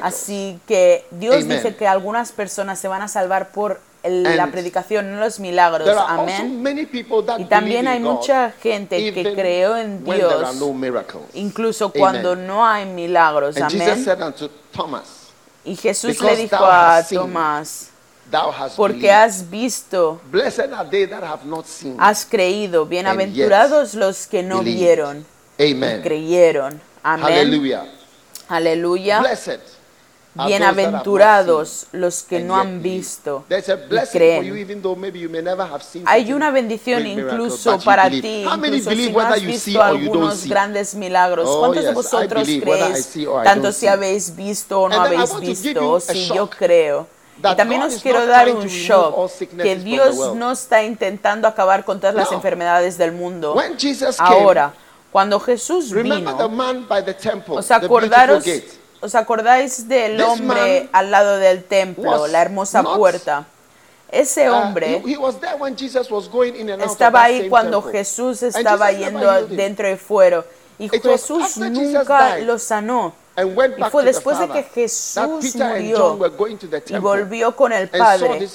Así 0.03 0.59
que 0.67 1.05
Dios 1.11 1.35
Amen. 1.35 1.49
dice 1.49 1.75
que 1.75 1.87
algunas 1.87 2.31
personas 2.31 2.79
se 2.79 2.87
van 2.87 3.01
a 3.01 3.07
salvar 3.07 3.49
por 3.51 3.79
el- 4.03 4.23
la 4.37 4.47
predicación, 4.51 5.11
no 5.11 5.19
los 5.19 5.39
milagros. 5.39 5.87
Amén. 6.07 6.63
Y 7.39 7.45
también 7.45 7.87
hay 7.87 7.99
mucha 7.99 8.51
gente 8.61 8.97
que 9.13 9.33
creó 9.33 9.77
en 9.77 10.03
Dios, 10.19 10.33
incluso 11.33 11.91
cuando 11.91 12.35
no 12.35 12.65
hay 12.65 12.85
milagros. 12.85 13.55
Amén. 13.57 14.05
Y 15.63 15.75
Jesús 15.75 16.21
le 16.21 16.35
dijo 16.35 16.55
a 16.63 17.01
Tomás, 17.15 17.89
porque 18.75 19.11
has 19.11 19.49
visto, 19.49 20.21
Blessed 20.31 20.71
are 20.73 20.87
they 20.89 21.07
that 21.07 21.23
have 21.23 21.43
not 21.45 21.65
seen. 21.65 21.95
has 21.99 22.25
creído, 22.25 22.85
bienaventurados 22.85 23.95
los 23.95 24.27
que 24.27 24.43
no 24.43 24.61
vieron 24.77 25.25
y 25.57 25.73
creyeron. 26.03 26.79
Amén. 27.01 27.94
Aleluya. 28.47 29.19
Blessed. 29.19 29.59
Bienaventurados 30.35 31.87
los 31.93 32.23
que 32.23 32.41
no 32.41 32.57
han 32.57 32.81
visto 32.81 33.45
y 33.49 34.07
creen. 34.11 34.67
Hay 36.05 36.33
una 36.33 36.51
bendición 36.51 37.07
incluso 37.07 37.79
para 37.79 38.09
ti, 38.09 38.43
incluso 38.43 38.91
si 38.91 39.11
no 39.11 39.19
has 39.21 39.41
visto 39.41 39.81
algunos 39.81 40.45
grandes 40.45 40.93
milagros. 40.93 41.47
Oh, 41.49 41.59
¿Cuántos 41.59 41.85
de 41.85 41.93
vosotros 41.93 42.43
creéis, 42.43 43.17
tanto 43.45 43.71
si 43.71 43.87
habéis 43.87 44.35
visto 44.35 44.81
o 44.81 44.89
no 44.89 45.01
habéis 45.01 45.39
visto, 45.39 45.91
o 45.91 45.99
si 46.01 46.27
yo 46.27 46.49
creo? 46.49 47.07
Y 47.37 47.55
también 47.55 47.81
os 47.83 48.01
quiero 48.01 48.25
dar 48.25 48.49
un 48.49 48.67
shock 48.67 49.31
que 49.61 49.77
Dios 49.77 50.35
no 50.35 50.51
está 50.51 50.83
intentando 50.83 51.47
acabar 51.47 51.85
con 51.85 52.01
todas 52.01 52.15
las 52.15 52.31
enfermedades 52.33 52.97
del 52.97 53.13
mundo. 53.13 53.55
Ahora, 54.17 54.73
cuando 55.15 55.39
Jesús 55.39 55.93
vino, 55.93 56.37
¿os 57.47 57.71
acordaros, 57.71 58.43
os 58.99 59.15
acordáis 59.15 59.87
del 59.87 60.19
hombre 60.19 60.89
al 60.91 61.09
lado 61.09 61.37
del 61.37 61.63
templo, 61.63 62.27
la 62.27 62.41
hermosa 62.41 62.83
puerta? 62.83 63.45
Ese 64.11 64.49
hombre 64.49 65.01
estaba 66.83 67.23
ahí 67.23 67.47
cuando. 67.47 67.81
Jesús 67.81 68.43
estaba 68.43 68.91
yendo 68.91 69.47
dentro 69.47 69.89
y 69.89 69.95
fuera. 69.95 70.43
Y 70.77 70.89
Jesús 70.89 71.55
nunca 71.59 72.37
lo 72.39 72.59
sanó. 72.59 73.13
Y 73.37 73.83
fue 73.89 74.03
después 74.03 74.37
de 74.37 74.49
que 74.49 74.63
Jesús 74.63 75.55
murió 75.55 76.19
y 76.87 76.97
volvió 76.97 77.55
con 77.55 77.71
el 77.71 77.87
Padre. 77.87 78.49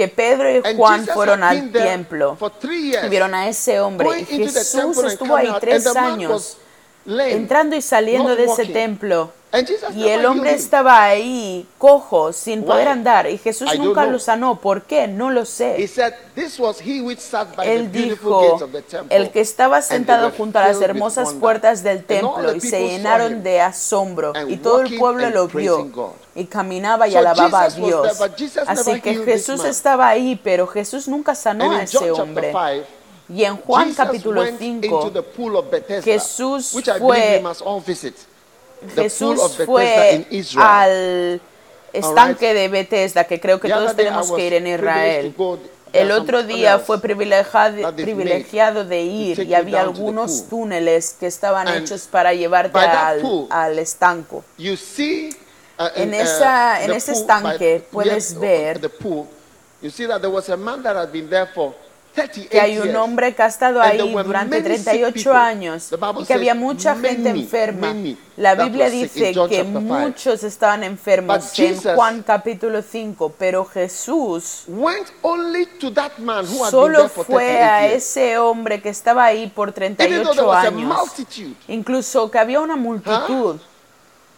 Que 0.00 0.08
Pedro 0.08 0.50
y 0.50 0.76
Juan 0.76 1.06
fueron 1.06 1.42
al 1.42 1.70
templo 1.70 2.38
y 2.62 3.08
vieron 3.10 3.34
a 3.34 3.50
ese 3.50 3.80
hombre. 3.80 4.24
Y 4.30 4.48
Jesús 4.48 4.96
estuvo 5.04 5.36
ahí 5.36 5.52
tres 5.60 5.86
años, 5.94 6.56
entrando 7.06 7.76
y 7.76 7.82
saliendo 7.82 8.36
de 8.36 8.44
ese 8.44 8.66
templo. 8.66 9.32
Y 9.96 10.06
el 10.08 10.26
hombre 10.26 10.52
estaba 10.52 11.02
ahí, 11.02 11.66
cojo, 11.76 12.32
sin 12.32 12.62
poder 12.64 12.86
andar. 12.86 13.28
Y 13.28 13.36
Jesús 13.36 13.68
nunca 13.78 14.06
lo 14.06 14.18
sanó. 14.20 14.60
¿Por 14.60 14.82
qué? 14.82 15.08
No 15.08 15.30
lo 15.30 15.44
sé. 15.44 15.90
Él 17.64 17.90
dijo, 17.90 18.60
el 19.08 19.30
que 19.30 19.40
estaba 19.40 19.82
sentado 19.82 20.30
junto 20.30 20.58
a 20.60 20.68
las 20.68 20.80
hermosas 20.80 21.34
puertas 21.34 21.82
del 21.82 22.04
templo 22.04 22.54
y 22.54 22.60
se 22.60 22.86
llenaron 22.86 23.42
de 23.42 23.60
asombro 23.60 24.32
y 24.46 24.56
todo 24.58 24.82
el 24.82 24.96
pueblo 24.96 25.30
lo 25.30 25.48
vio 25.48 26.14
y 26.34 26.44
caminaba 26.44 27.08
y 27.08 27.16
alababa 27.16 27.64
a 27.64 27.70
Dios. 27.70 28.20
Así 28.66 29.00
que 29.00 29.16
Jesús 29.16 29.64
estaba 29.64 30.08
ahí, 30.08 30.40
pero 30.42 30.68
Jesús 30.68 31.08
nunca 31.08 31.34
sanó 31.34 31.72
a 31.72 31.82
ese 31.82 32.12
hombre. 32.12 32.52
Chapter 33.30 33.36
5, 33.36 33.36
Y 33.36 33.44
en 33.44 33.56
Juan 33.56 33.84
Jesus 33.84 33.96
capítulo 33.96 34.40
went 34.42 34.58
5, 34.58 34.84
into 34.86 35.10
the 35.12 35.22
pool 35.22 35.56
of 35.56 35.70
Bethesda, 35.70 36.02
Jesús 36.02 36.74
fue- 36.98 37.40
Jesús 38.94 39.36
pool 39.36 39.40
of 39.40 39.58
Bethesda 39.58 39.66
fue 39.66 40.12
in 40.14 40.26
Israel. 40.30 40.66
al 40.66 41.40
estanque 41.92 42.54
de 42.54 42.68
Bethesda, 42.68 43.24
que 43.24 43.38
creo 43.40 43.60
que 43.60 43.68
todos 43.68 43.94
tenemos 43.96 44.30
que 44.32 44.46
ir 44.46 44.52
en 44.54 44.66
Israel. 44.66 45.34
El 45.92 46.12
otro 46.12 46.44
día 46.44 46.78
fue 46.78 47.00
privilegiado, 47.00 47.76
privilegiado 47.96 48.84
de 48.84 49.02
ir 49.02 49.40
y 49.40 49.54
había 49.54 49.80
algunos 49.80 50.30
pool. 50.42 50.48
túneles 50.48 51.16
que 51.18 51.26
estaban 51.26 51.66
hechos 51.68 52.06
para 52.06 52.32
llevarte 52.32 52.78
al, 52.78 53.20
al 53.50 53.78
estanco. 53.78 54.44
See, 54.56 55.30
uh, 55.80 55.82
En 55.96 56.10
uh, 56.10 56.14
esa- 56.14 56.84
en 56.84 56.92
ese 56.92 57.10
estanque 57.12 57.84
puedes 57.90 58.38
ver 58.38 58.78
the 62.14 62.22
pool. 62.22 62.36
You 62.36 62.42
see 62.42 62.46
that 62.46 62.46
there 62.46 62.46
was 62.46 62.46
a 62.46 62.46
man 62.46 62.46
that 62.46 62.46
had 62.46 62.46
been 62.46 62.46
there 62.46 62.46
for 62.46 62.48
38 62.48 62.48
que 62.50 62.60
hay 62.60 62.78
un 62.78 62.84
years. 62.84 62.96
hombre 62.98 63.34
que 63.34 63.42
ha 63.42 63.46
estado 63.46 63.80
And 63.82 63.92
ahí 63.92 64.12
durante 64.24 64.60
many 64.62 64.76
sick 64.76 64.84
38 64.84 65.14
people. 65.14 65.32
años 65.32 65.92
y 66.20 66.24
que 66.24 66.34
había 66.34 66.54
mucha 66.54 66.96
gente 66.96 67.30
enferma. 67.30 67.94
La 68.36 68.54
Biblia 68.54 68.88
dice 68.90 69.32
que 69.48 69.64
muchos 69.64 70.42
estaban 70.44 70.82
enfermos 70.82 71.50
But 71.50 71.58
en 71.58 71.76
Juan 71.94 72.22
capítulo 72.22 72.82
5, 72.82 73.34
pero 73.38 73.64
Jesús 73.66 74.64
Went 74.68 75.08
only 75.22 75.66
to 75.78 75.90
that 75.92 76.18
man 76.18 76.46
who 76.46 76.64
had 76.64 76.70
been 76.70 76.70
solo 76.70 77.08
fue 77.08 77.44
38 77.44 77.62
a 77.62 77.86
ese 77.88 78.38
hombre 78.38 78.80
que 78.80 78.88
estaba 78.88 79.26
ahí 79.26 79.46
por 79.48 79.68
Even 79.76 79.96
though 79.96 80.06
there 80.06 80.44
38 80.44 80.46
was 80.46 80.64
a 80.64 80.68
años. 80.68 81.26
Incluso 81.68 82.30
que 82.30 82.38
había 82.38 82.60
una 82.60 82.76
multitud, 82.76 83.56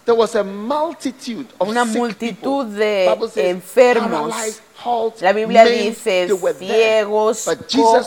there 0.04 0.16
was 0.16 0.34
a 0.34 0.42
multitude 0.44 1.46
of 1.58 1.68
una 1.68 1.84
multitud 1.84 2.66
people. 2.66 2.76
de 2.76 3.18
says, 3.32 3.50
enfermos. 3.50 4.34
La 5.20 5.32
Biblia 5.32 5.64
dice 5.64 6.28
ciegos, 6.58 7.48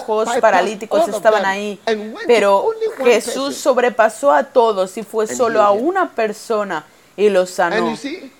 cojos, 0.05 0.29
paralíticos 0.41 1.07
estaban 1.07 1.45
ahí. 1.45 1.79
Pero 2.27 2.71
Jesús 3.03 3.55
sobrepasó 3.55 4.31
a 4.33 4.43
todos 4.43 4.97
y 4.97 5.03
fue 5.03 5.27
solo 5.27 5.61
a 5.61 5.71
una 5.71 6.11
persona 6.11 6.85
y 7.15 7.29
lo 7.29 7.41
And 7.41 7.49
sanó. 7.49 7.89
you 7.91 7.95
see, 7.95 8.31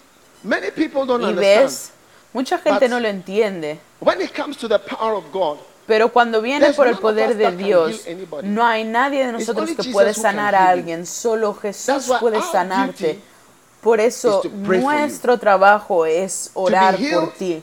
many 0.44 0.70
people 0.72 1.06
don't 1.06 1.24
Y 1.24 1.34
ves, 1.34 1.92
mucha 2.34 2.58
gente 2.58 2.90
no 2.90 3.00
lo 3.00 3.08
entiende. 3.08 3.80
When 4.02 4.22
it 4.22 4.36
comes 4.36 4.58
to 4.58 4.68
the 4.68 4.80
power 4.80 5.14
of 5.14 5.32
God, 5.32 5.58
Pero 5.88 6.12
cuando 6.12 6.42
viene 6.42 6.74
por 6.74 6.88
el 6.88 6.98
poder 6.98 7.38
de 7.38 7.52
Dios, 7.52 8.06
no 8.44 8.66
hay 8.66 8.84
nadie 8.84 9.26
de 9.26 9.32
nosotros 9.32 9.70
que 9.78 9.92
puede 9.92 10.14
sanar 10.14 10.56
a 10.56 10.70
alguien. 10.70 11.06
Solo 11.06 11.54
Jesús 11.54 12.12
puede 12.20 12.42
sanarte. 12.42 13.20
Por 13.86 14.00
eso 14.00 14.42
nuestro 14.52 15.38
trabajo 15.38 16.08
es 16.08 16.50
orar 16.56 16.98
por 16.98 17.34
ti. 17.34 17.62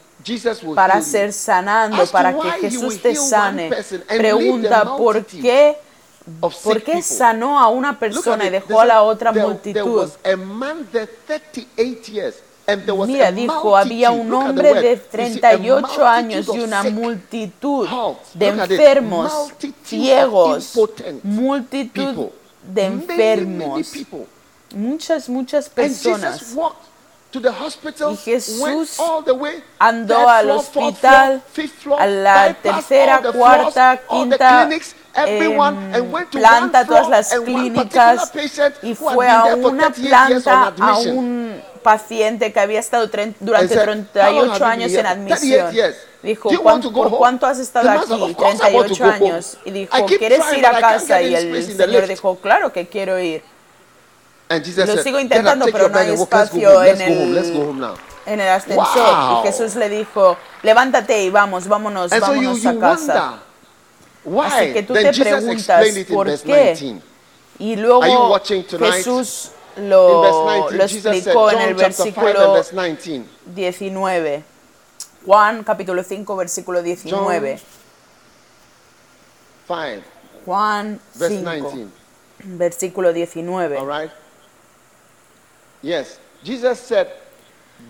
Para 0.73 1.03
ser 1.03 1.33
sanando, 1.33 2.07
para 2.13 2.33
que 2.39 2.49
Jesús 2.61 3.03
te 3.03 3.17
sane. 3.17 3.69
Pregunta 4.07 4.97
por 4.97 5.27
qué, 5.27 5.77
por 6.63 6.81
qué 6.81 7.03
sanó 7.03 7.59
a 7.59 7.67
una 7.67 7.99
persona 7.99 8.45
y 8.45 8.51
dejó 8.51 8.81
a 8.81 8.85
la 8.85 9.03
otra 9.03 9.33
multitud. 9.33 9.83
There 9.83 9.91
was 9.91 10.19
a 10.25 10.37
man 10.37 10.87
there 10.93 11.09
38 11.27 12.13
years. 12.13 12.37
And 12.69 12.83
there 12.83 12.93
was 12.93 13.09
Mira, 13.09 13.33
dijo, 13.33 13.77
había 13.77 14.13
un 14.13 14.33
hombre 14.33 14.75
de 14.75 14.95
You 14.95 14.99
see, 14.99 15.39
a 15.43 15.57
38 15.59 15.73
multitude 15.73 16.07
años 16.07 16.47
y 16.55 16.61
una 16.61 16.83
multitud 16.85 17.89
de 18.35 18.47
enfermos, 18.47 19.53
ciegos, 19.85 20.79
multitud 21.25 22.29
de 22.63 22.85
enfermos. 22.85 23.93
Muchas, 24.75 25.29
muchas 25.29 25.69
personas. 25.69 26.39
Jesus 26.41 26.55
walked 26.55 26.87
to 27.33 27.41
the 27.41 27.51
hospital, 27.51 28.13
Y 28.13 28.17
Jesús 28.17 28.61
went 28.61 28.89
all 28.99 29.25
the 29.25 29.33
way, 29.33 29.63
andó 29.79 30.29
al 30.29 30.51
hospital, 30.51 31.41
floor, 31.41 31.41
fifth 31.53 31.83
floor, 31.83 32.01
a 32.01 32.07
la 32.07 32.55
tercera, 32.55 33.23
cuarta, 33.33 34.01
quinta, 34.09 34.67
clinics, 34.67 34.95
everyone, 35.15 35.95
and 35.95 36.13
went 36.13 36.31
to 36.31 36.39
planta 36.39 36.85
todas 36.85 37.09
las 37.09 37.31
clínicas 37.33 38.31
y 38.83 38.95
fue 38.95 39.29
a 39.31 39.55
una 39.57 39.91
38 39.93 40.29
years 40.29 40.47
on 40.47 40.75
planta 40.75 40.87
a 40.87 40.99
un 40.99 41.63
paciente 41.83 42.53
que 42.53 42.61
había 42.61 42.81
estado 42.81 43.07
durante 43.07 43.45
And 43.45 43.69
said, 43.69 43.89
"How 43.89 44.33
long 44.33 44.53
38 44.53 44.53
have 44.53 44.59
you 44.59 44.65
años 44.67 44.93
en 44.93 45.07
here? 45.07 45.15
38 45.15 45.65
admisión. 45.67 45.95
Dijo, 46.23 46.49
Do 46.51 46.55
you 46.55 46.61
want 46.63 46.63
"¿Cuán- 46.63 46.83
to 46.83 46.91
go 46.91 47.03
¿por 47.03 47.07
home?" 47.09 47.19
cuánto 47.19 47.47
has 47.47 47.59
estado 47.59 47.91
aquí? 47.91 48.13
"Of 48.13 48.37
course 48.37 48.59
I 48.71 48.75
want 48.77 48.89
to 48.89 48.95
38 48.95 48.99
go 48.99 49.05
home. 49.05 49.33
años. 49.33 49.59
Y 49.65 49.71
dijo, 49.73 50.07
¿quieres 50.07 50.53
ir 50.57 50.67
a 50.67 50.81
casa? 50.81 51.21
Y 51.23 51.35
el 51.35 51.65
Señor 51.77 52.07
dijo, 52.07 52.37
claro 52.37 52.73
que 52.73 52.87
quiero 52.89 53.19
ir. 53.19 53.43
And 54.53 54.65
Jesus 54.65 54.87
Lo 54.87 54.95
said, 54.95 55.03
sigo 55.05 55.19
"Get 55.19 55.27
up, 55.27 55.33
intentando, 55.33 55.67
pero 55.73 55.89
no 55.89 55.99
hay 55.99 56.11
espacio 56.13 56.83
en 56.85 57.01
el- 57.01 57.35
Let's 57.35 57.51
go 57.53 57.71
home 57.71 57.81
now." 57.81 57.95
en 58.27 58.41
el 58.41 58.49
ascensor 58.49 58.85
Wow. 58.87 59.41
y 59.41 59.47
Jesús 59.47 59.75
le 59.75 59.89
dijo, 59.89 60.37
levántate 60.63 61.25
y 61.25 61.31
vamos, 61.31 61.67
vámonos, 61.67 62.13
And 62.13 62.25
so 62.25 62.35
you, 62.35 62.41
vámonos 62.43 62.63
you 62.63 62.71
a 62.71 62.79
casa. 62.81 63.39
why. 64.25 64.47
Así 64.47 64.73
que 64.75 64.83
tú 64.85 64.95
then 64.95 65.05
te 65.05 65.13
Jesus 65.15 65.27
preguntas, 65.27 65.85
¿por 66.13 66.27
qué? 66.43 66.75
19. 66.75 67.03
Y 67.59 67.77
luego? 67.77 68.39
Jesús 68.79 69.51
lo, 69.77 70.23
lo 70.23 70.69
19, 70.69 70.89
Jesus 70.89 71.03
said, 71.03 71.15
explicó 71.15 71.51
en 71.51 71.61
el 71.61 71.75
John 71.75 71.81
chapter 71.81 72.05
5 72.07 72.21
and 72.21 72.27
versículo 72.27 72.53
verse 72.53 72.73
19. 72.75 73.29
19. 73.47 74.45
Juan 75.27 75.65
capítulo 75.65 76.03
5 76.05 76.37
versículo 76.37 76.83
19. 76.83 77.61
5, 79.67 80.03
Juan 80.45 81.01
verse 81.15 81.39
5 81.39 81.51
19. 81.51 81.91
versículo 82.45 83.13
19. 83.13 83.79
All 83.79 83.87
right? 83.87 84.11
Yes. 85.83 86.19
Jesus 86.45 86.79
said, 86.79 87.09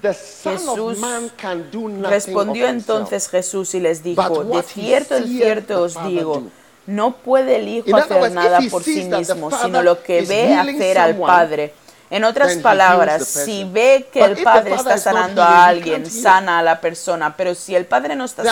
The 0.00 0.14
Son 0.14 0.56
Jesús 0.56 0.78
of 0.78 0.98
Man 1.00 1.30
can 1.36 1.70
do 1.70 1.88
nothing 1.88 2.10
Respondió 2.10 2.68
entonces 2.68 3.28
Jesús 3.28 3.74
y 3.74 3.80
les 3.80 4.02
dijo, 4.02 4.44
de 4.44 4.62
cierto, 4.62 5.16
de 5.16 5.26
cierto 5.26 5.82
os 5.82 6.02
digo, 6.06 6.44
no 6.86 7.16
puede 7.16 7.56
el 7.56 7.68
Hijo 7.68 7.96
hacer 7.96 8.20
words, 8.20 8.34
nada 8.34 8.60
por 8.70 8.82
sí 8.82 9.04
mismo, 9.04 9.50
sino 9.50 9.82
lo 9.82 10.02
que 10.02 10.22
ve 10.22 10.54
hacer 10.54 10.98
al 10.98 11.16
Padre. 11.16 11.74
En 12.10 12.24
otras 12.24 12.56
palabras, 12.56 13.26
si 13.26 13.64
ve 13.64 14.08
que 14.12 14.20
But 14.20 14.38
el 14.38 14.44
Padre 14.44 14.74
está 14.74 14.98
sanando 14.98 15.42
a 15.42 15.66
he 15.66 15.70
alguien, 15.70 16.04
sana 16.04 16.58
a 16.58 16.62
la 16.62 16.80
persona, 16.80 17.36
pero 17.36 17.54
si 17.54 17.74
el 17.74 17.86
Padre 17.86 18.16
no 18.16 18.26
está 18.26 18.42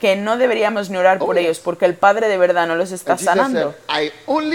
que 0.00 0.16
no 0.16 0.36
deberíamos 0.36 0.90
ni 0.90 0.96
orar 0.96 1.18
por 1.18 1.38
ellos 1.38 1.58
porque 1.58 1.84
el 1.84 1.94
Padre 1.94 2.28
de 2.28 2.38
verdad 2.38 2.66
no 2.66 2.76
los 2.76 2.92
está 2.92 3.18
sanando. 3.18 3.74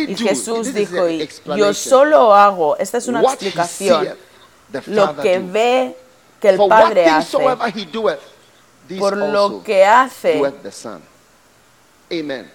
Y 0.08 0.16
Jesús 0.16 0.74
dijo, 0.74 1.10
y 1.10 1.30
yo 1.58 1.74
solo 1.74 2.34
hago, 2.34 2.78
esta 2.78 2.98
es 2.98 3.08
una 3.08 3.22
explicación, 3.22 4.10
lo 4.88 5.18
que 5.18 5.40
ve 5.40 5.96
que 6.40 6.50
el 6.50 6.58
Padre 6.68 7.06
hace, 7.08 7.38
por 9.00 9.18
lo 9.18 9.64
que 9.64 9.86
hace, 9.86 10.42
Amén. 12.12 12.52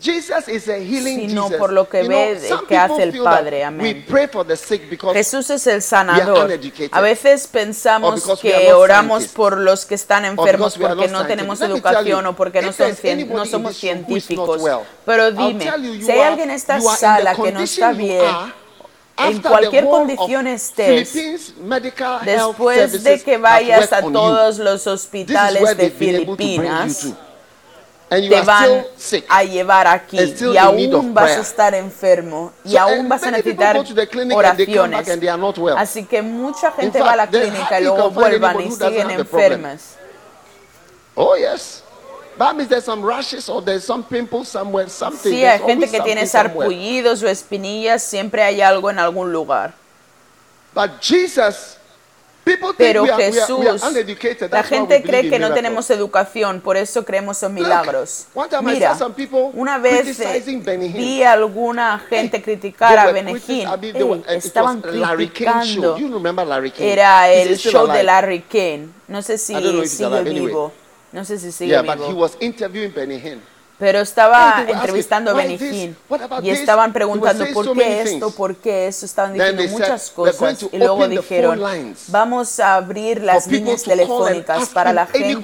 Jesus 0.00 0.48
is 0.48 0.68
a 0.68 0.76
healing 0.76 1.28
sino 1.28 1.44
Jesus. 1.44 1.58
por 1.58 1.72
lo 1.72 1.88
que 1.88 2.04
you 2.04 2.08
ve 2.08 2.40
know, 2.48 2.66
que 2.66 2.76
hace 2.76 3.02
el 3.02 3.22
Padre. 3.22 3.64
Amén. 3.64 4.04
Jesús 5.12 5.50
es 5.50 5.66
el 5.66 5.82
sanador. 5.82 6.50
A 6.92 7.00
veces 7.00 7.46
pensamos 7.46 8.24
que 8.40 8.72
oramos 8.72 9.28
por 9.28 9.58
los 9.58 9.84
que 9.84 9.94
están 9.94 10.24
enfermos 10.24 10.76
porque 10.78 11.08
no 11.08 11.26
tenemos 11.26 11.60
educación 11.60 12.26
o 12.26 12.36
porque 12.36 12.62
no, 12.62 12.72
son, 12.72 12.96
no 13.28 13.46
somos 13.46 13.76
científicos. 13.76 14.60
Well, 14.60 14.80
Pero 15.04 15.32
dime, 15.32 15.64
you, 15.64 15.94
you 15.94 16.06
si 16.06 16.12
hay 16.12 16.20
alguien 16.20 16.50
en 16.50 16.56
esta 16.56 16.80
sala 16.80 17.34
que 17.34 17.52
no 17.52 17.60
está 17.60 17.92
bien, 17.92 18.22
en 19.18 19.42
cualquier 19.42 19.84
condición 19.84 20.46
estés, 20.46 21.12
después 22.24 23.02
de 23.02 23.20
que 23.20 23.36
vayas 23.36 23.92
a 23.92 24.02
todos 24.02 24.58
los 24.58 24.86
hospitales 24.86 25.76
de 25.76 25.90
Filipinas, 25.90 27.08
And 28.10 28.24
you 28.24 28.30
te 28.30 28.40
van 28.40 28.86
sick, 28.96 29.26
a 29.28 29.44
llevar 29.44 29.86
aquí 29.86 30.18
y 30.18 30.56
aún 30.56 31.12
vas 31.12 31.32
a 31.32 31.40
estar 31.40 31.74
enfermo 31.74 32.52
y 32.64 32.72
so, 32.72 32.80
aún 32.80 33.06
vas 33.06 33.22
a 33.22 33.30
necesitar 33.30 33.76
oraciones. 33.76 35.58
Well. 35.58 35.76
Así 35.76 36.04
que 36.04 36.22
mucha 36.22 36.72
gente 36.72 36.98
fact, 36.98 37.06
va 37.06 37.12
a 37.12 37.16
la 37.16 37.26
clínica 37.26 37.80
y 37.80 37.84
luego 37.84 38.10
vuelvan 38.10 38.60
y 38.62 38.70
siguen 38.70 39.10
enfermas. 39.10 39.96
Oh, 41.14 41.36
yes. 41.36 41.82
Sí, 45.22 45.44
hay 45.44 45.58
gente 45.58 45.90
que 45.90 46.00
tiene 46.00 46.26
sarpullidos 46.26 47.22
o 47.22 47.28
espinillas, 47.28 48.02
siempre 48.02 48.42
hay 48.42 48.60
algo 48.60 48.90
en 48.90 49.00
algún 49.00 49.32
lugar. 49.32 49.74
But 50.72 51.00
Jesus 51.00 51.77
pero 52.78 53.04
Jesús, 53.34 53.82
la 54.50 54.62
gente 54.62 55.02
cree 55.02 55.22
que 55.30 55.38
no 55.38 55.48
tenemos 55.54 55.90
educación, 55.90 56.60
por 56.62 56.76
eso 56.78 57.04
creemos 57.04 57.42
en 57.42 57.52
milagros. 57.54 58.26
Mira, 58.74 58.90
una 59.54 59.76
vez 59.78 60.06
eh, 60.20 60.42
vi 60.98 61.22
a 61.22 61.32
alguna 61.32 61.98
gente 62.08 62.40
criticar 62.42 62.98
a 62.98 63.02
Benegín. 63.12 63.68
Estaban 64.38 64.80
criticando. 65.26 65.96
Era 66.84 67.30
el 67.30 67.48
show 67.58 67.86
de 67.98 68.02
Larry 68.04 68.40
Kane. 68.42 68.88
No 69.08 69.20
sé 69.22 69.36
si 69.38 69.52
sigue 69.86 70.22
vivo. 70.48 70.72
No 71.12 71.24
sé 71.24 71.38
si 71.38 71.52
sigue 71.52 71.72
vivo. 71.82 72.06
Pero 73.78 74.00
estaba 74.00 74.64
entrevistando 74.66 75.30
a 75.30 75.34
Benny 75.34 75.94
y 76.42 76.50
estaban 76.50 76.92
preguntando 76.92 77.44
por 77.52 77.76
qué 77.76 78.02
esto, 78.02 78.30
por 78.32 78.56
qué 78.56 78.88
eso, 78.88 79.06
estaban 79.06 79.34
diciendo 79.34 79.62
muchas 79.70 80.10
cosas 80.10 80.66
y 80.72 80.78
luego 80.78 81.06
dijeron, 81.06 81.94
vamos 82.08 82.58
a 82.58 82.74
abrir 82.74 83.22
las 83.22 83.46
líneas 83.46 83.84
telefónicas 83.84 84.68
para 84.70 84.92
la 84.92 85.06
gente 85.06 85.38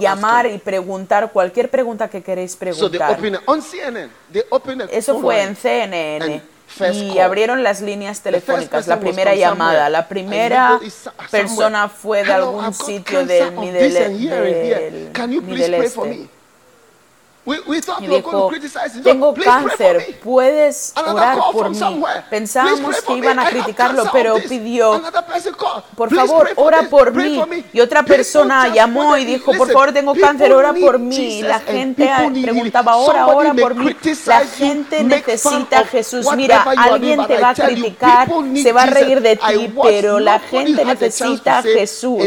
llamar 0.00 0.46
y 0.46 0.58
preguntar 0.58 1.30
cualquier 1.32 1.70
pregunta 1.70 2.08
que 2.08 2.22
queréis 2.22 2.56
preguntar. 2.56 3.18
Eso 4.90 5.20
fue 5.20 5.42
en 5.42 5.54
CNN 5.56 6.42
y 6.92 7.18
abrieron 7.20 7.62
las 7.62 7.80
líneas 7.80 8.20
telefónicas, 8.20 8.88
la 8.88 8.98
primera 8.98 9.34
llamada. 9.34 9.88
La 9.88 10.08
primera 10.08 10.80
persona 11.30 11.88
fue 11.88 12.24
de 12.24 12.32
algún 12.32 12.74
sitio 12.74 13.24
del 13.24 13.52
Middle, 13.52 13.90
del, 13.90 15.12
del, 15.12 15.12
del 15.56 16.28
y 18.00 18.06
dijo, 18.06 18.50
tengo 19.02 19.34
cáncer, 19.34 20.18
puedes 20.22 20.94
orar 20.96 21.38
por 21.52 21.70
mí. 21.70 22.02
Pensábamos 22.30 23.02
que 23.02 23.12
iban 23.14 23.38
a 23.38 23.48
criticarlo, 23.50 24.04
pero 24.12 24.36
pidió, 24.48 25.02
por 25.94 26.14
favor, 26.14 26.50
ora 26.56 26.82
por 26.88 27.12
mí. 27.12 27.42
Y 27.72 27.80
otra 27.80 28.02
persona 28.02 28.68
llamó 28.72 29.16
y 29.18 29.24
dijo, 29.24 29.52
por 29.52 29.70
favor, 29.70 29.92
tengo 29.92 30.14
cáncer, 30.14 30.52
ora 30.52 30.72
por 30.72 30.98
mí. 30.98 31.16
Y 31.16 31.42
la 31.42 31.60
gente 31.60 32.10
preguntaba, 32.42 32.96
ora, 32.96 33.26
ora 33.26 33.52
por 33.54 33.74
mí. 33.74 33.94
La 34.26 34.40
gente 34.46 35.04
necesita 35.04 35.80
a 35.80 35.84
Jesús. 35.84 36.26
Mira, 36.34 36.62
alguien 36.62 37.26
te 37.26 37.38
va 37.38 37.50
a 37.50 37.54
criticar, 37.54 38.28
se 38.56 38.72
va 38.72 38.82
a 38.84 38.86
reír 38.86 39.20
de 39.20 39.36
ti, 39.36 39.74
pero 39.82 40.18
la 40.18 40.38
gente 40.40 40.84
necesita 40.84 41.58
a 41.58 41.62
Jesús. 41.62 42.20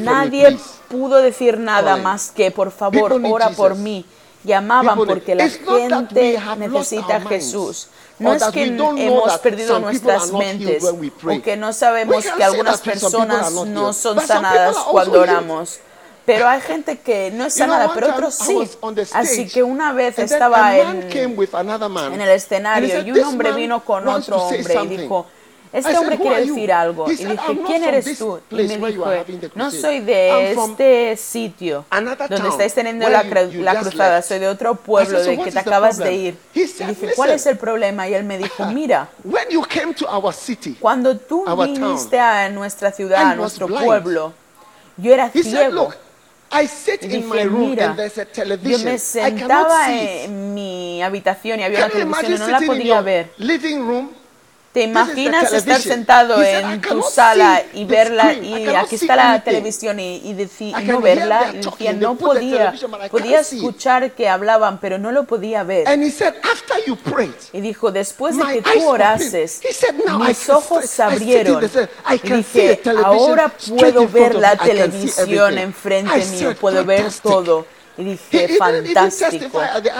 Nadie 0.00 0.58
pudo 0.92 1.16
decir 1.22 1.58
nada 1.58 1.96
más 1.96 2.30
que, 2.30 2.50
por 2.50 2.70
favor, 2.70 3.18
ora 3.24 3.50
por 3.50 3.74
mí. 3.74 4.04
Llamaban 4.44 4.98
porque 4.98 5.34
la 5.34 5.48
gente 5.48 6.38
necesita 6.58 7.16
a 7.16 7.20
Jesús. 7.20 7.88
No 8.18 8.34
es 8.34 8.44
que 8.44 8.64
hemos 8.64 9.38
perdido 9.38 9.78
nuestras 9.78 10.32
mentes 10.32 10.84
o 10.84 11.42
que 11.42 11.56
no 11.56 11.72
sabemos 11.72 12.24
que 12.36 12.44
algunas 12.44 12.80
personas 12.80 13.50
no 13.52 13.92
son 13.92 14.20
sanadas 14.20 14.76
cuando 14.76 15.22
oramos. 15.22 15.80
Pero 16.24 16.46
hay 16.46 16.60
gente 16.60 17.00
que 17.00 17.32
no 17.32 17.46
es 17.46 17.54
sanada, 17.54 17.90
pero 17.94 18.10
otros 18.10 18.34
sí. 18.34 18.68
Así 19.12 19.48
que 19.48 19.62
una 19.62 19.92
vez 19.92 20.18
estaba 20.18 20.76
en, 20.76 21.10
en 21.10 22.20
el 22.20 22.28
escenario 22.28 23.02
y 23.02 23.10
un 23.10 23.24
hombre 23.24 23.52
vino 23.52 23.84
con 23.84 24.06
otro 24.06 24.36
hombre 24.36 24.82
y 24.84 24.86
dijo, 24.88 25.26
este 25.72 25.96
hombre 25.96 26.18
quiere 26.18 26.44
decir 26.44 26.72
algo. 26.72 27.10
Y 27.10 27.16
dije, 27.16 27.36
¿quién 27.66 27.84
eres 27.84 28.18
tú? 28.18 28.40
Y 28.50 28.54
me 28.54 28.90
dijo, 28.90 29.06
no 29.54 29.70
soy 29.70 30.00
de 30.00 30.52
este 30.52 31.16
sitio 31.16 31.84
donde 32.28 32.48
estáis 32.48 32.74
teniendo 32.74 33.08
la, 33.08 33.22
la 33.22 33.80
cruzada, 33.80 34.22
soy 34.22 34.38
de 34.38 34.48
otro 34.48 34.74
pueblo 34.74 35.22
de 35.22 35.38
que 35.38 35.50
te 35.50 35.58
acabas 35.58 35.96
de 35.98 36.14
ir. 36.14 36.38
Y 36.54 36.60
dije, 36.60 37.12
¿cuál 37.16 37.30
es 37.30 37.46
el 37.46 37.56
problema? 37.56 38.08
Y 38.08 38.14
él 38.14 38.24
me 38.24 38.38
dijo, 38.38 38.66
mira, 38.72 39.08
cuando 40.80 41.16
tú 41.16 41.44
viniste 41.64 42.18
a 42.18 42.48
nuestra 42.50 42.92
ciudad, 42.92 43.30
a 43.30 43.34
nuestro 43.34 43.66
pueblo, 43.66 44.32
yo 44.96 45.12
era 45.12 45.30
ciego. 45.30 45.92
I 46.54 46.66
sit 46.66 47.02
in 47.04 47.26
my 47.30 47.44
room 47.44 47.70
mira, 47.70 47.86
and 47.86 47.96
there's 47.96 48.18
a 48.18 48.26
television. 48.26 48.78
Yo 48.78 48.84
me 48.84 48.98
sentaba 48.98 49.28
I 49.28 49.38
cannot 49.40 49.86
see 49.86 50.24
en 50.24 50.52
mi 50.52 51.02
habitación 51.02 51.60
y 51.60 51.62
había 51.62 51.78
una 51.78 51.88
televisión 51.88 52.32
y 52.34 52.38
no 52.38 52.48
la 52.48 52.60
podía 52.60 53.00
ver. 53.00 53.32
Living 53.38 53.78
room 53.78 54.10
¿Te 54.72 54.84
imaginas 54.84 55.52
estar 55.52 55.80
sentado 55.82 56.42
en 56.42 56.80
tu 56.80 57.02
sala 57.02 57.62
y 57.74 57.84
verla 57.84 58.32
y 58.32 58.66
aquí 58.68 58.94
está 58.94 59.16
la 59.16 59.44
televisión 59.44 60.00
y, 60.00 60.16
y, 60.16 60.30
y 60.30 60.84
no 60.84 61.00
verla? 61.00 61.52
Y 61.52 61.56
decía, 61.58 61.92
no 61.92 62.14
podía, 62.16 62.72
podía 63.10 63.40
escuchar 63.40 64.12
que 64.12 64.28
hablaban, 64.30 64.78
pero 64.80 64.98
no 64.98 65.12
lo 65.12 65.24
podía 65.24 65.62
ver. 65.62 65.86
Y 67.52 67.60
dijo, 67.60 67.92
después 67.92 68.36
de 68.38 68.44
que 68.54 68.62
tú 68.62 68.88
orases, 68.88 69.60
mis 70.26 70.48
ojos 70.48 70.86
se 70.86 71.02
abrieron. 71.02 71.60
Dije, 72.22 72.80
ahora 73.04 73.52
puedo 73.78 74.08
ver 74.08 74.34
la 74.36 74.56
televisión 74.56 75.58
enfrente 75.58 76.24
mío, 76.30 76.56
puedo 76.58 76.82
ver 76.84 77.12
todo. 77.22 77.66
Y 77.98 78.04
dije, 78.04 78.44
he, 78.44 78.56
fantástico. 78.56 79.60
He 79.62 79.90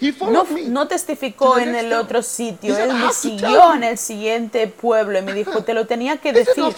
he 0.00 0.14
no, 0.30 0.46
no, 0.66 0.88
testificó 0.88 1.58
en 1.58 1.74
el 1.74 1.92
otro 1.92 2.22
sitio. 2.22 2.74
Él 2.76 2.94
me 2.94 3.12
siguió 3.12 3.74
en 3.74 3.84
el 3.84 3.98
siguiente 3.98 4.66
pueblo 4.66 5.18
y 5.18 5.22
me 5.22 5.34
dijo, 5.34 5.62
te 5.62 5.74
lo 5.74 5.86
tenía 5.86 6.16
que 6.16 6.32
decir. 6.44 6.54
No 6.56 6.68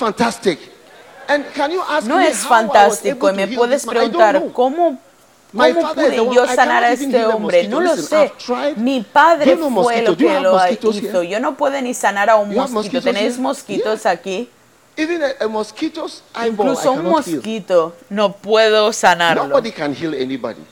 es 2.21 2.39
fantástico. 2.39 3.31
Y 3.31 3.33
me 3.33 3.47
puedes 3.47 3.87
preguntar, 3.87 4.43
¿cómo 4.53 4.99
¿Cómo 5.53 5.95
pude 5.95 6.17
yo 6.33 6.47
sanar 6.47 6.85
a 6.85 6.93
este 6.93 7.25
hombre? 7.25 7.69
No 7.69 7.81
lo 7.81 7.97
sé. 7.97 8.33
Mi 8.77 9.03
padre 9.03 9.57
fue 9.57 10.03
lo 10.03 10.17
que 10.17 10.41
lo 10.41 10.59
hizo. 10.69 11.23
Yo 11.23 11.41
no 11.41 11.57
puedo 11.57 11.81
ni 11.81 11.95
sanar 11.95 12.31
a 12.31 12.37
un 12.37 12.55
mosquito. 12.55 13.03
¿Tenéis 13.03 13.39
mosquitos 13.39 14.07
aquí? 14.07 14.49
Even 15.01 15.23
a, 15.23 15.49
mosquito's 15.49 16.23
un 16.35 17.05
mosquito 17.05 17.95
no 18.11 18.33
puedo 18.33 18.93
sanarlo. 18.93 19.47
Nobody 19.49 19.73
can 19.73 19.95
heal 19.95 20.15
anybody. 20.15 20.63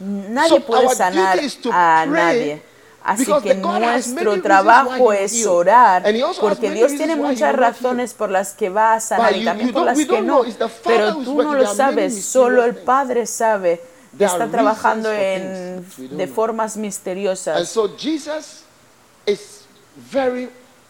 Nadie 0.00 0.60
puede 0.60 0.88
sanar 0.94 1.38
a 1.70 2.06
nadie. 2.06 2.62
Así 3.02 3.32
que 3.42 3.54
nuestro 3.54 4.42
trabajo 4.42 5.12
es 5.12 5.46
orar, 5.46 6.06
And 6.06 6.20
also 6.22 6.40
porque 6.40 6.70
Dios 6.70 6.92
tiene 6.92 7.16
muchas 7.16 7.54
razones 7.54 8.12
por 8.12 8.30
las 8.30 8.52
que 8.52 8.68
va 8.68 8.94
a 8.94 9.00
sanar 9.00 9.36
y 9.36 9.44
también 9.44 9.72
por 9.72 9.84
las 9.84 9.98
que 9.98 10.20
no. 10.20 10.42
Pero 10.84 11.16
tú 11.16 11.42
no 11.42 11.54
lo 11.54 11.74
sabes, 11.74 12.24
solo 12.24 12.64
el. 12.64 12.74
Padre 12.76 13.26
sabe. 13.26 13.80
Está 14.18 14.48
trabajando 14.48 15.12
en, 15.12 15.86
de 15.96 16.26
formas 16.26 16.76
misteriosas 16.76 17.76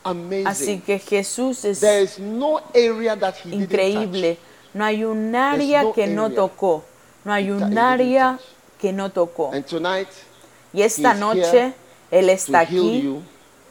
amazing. 0.09 0.47
Así 0.47 0.81
que 0.81 0.99
Jesús 0.99 1.65
es 1.65 1.81
There 1.81 2.03
is 2.03 2.19
no 2.19 2.61
area 2.75 3.17
that 3.17 3.35
he 3.45 3.51
didn't 3.51 3.63
increíble. 3.63 4.39
No 4.75 4.85
hay 4.85 5.05
un 5.05 5.35
área 5.35 5.83
no 5.83 5.93
que 5.93 6.07
no 6.07 6.25
area 6.27 6.37
tocó. 6.37 6.85
No 7.25 7.33
hay 7.33 7.51
un 7.51 7.77
área 7.79 8.33
touch. 8.37 8.47
que 8.81 8.93
no 8.93 9.11
tocó. 9.11 9.47
touch. 9.47 9.55
And 9.55 9.67
tonight, 9.67 10.09
Y 10.73 10.83
esta 10.83 11.15
noche 11.15 11.73
Él 12.11 12.31
está 12.31 12.61
aquí 12.61 13.19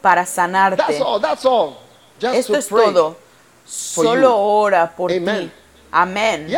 para 0.00 0.22
That's 0.22 0.34
sanarte. 0.34 1.02
all. 1.02 1.20
That's 1.20 1.44
all. 1.44 1.76
Just 2.20 2.34
Esto 2.34 2.52
to 2.54 2.58
es 2.58 2.66
pray. 2.66 2.84
todo. 2.86 3.16
Solo 3.64 4.36
ora 4.38 4.94
por 4.96 5.12
Amen. 5.12 5.48
ti. 5.48 5.52
Amén. 5.90 6.48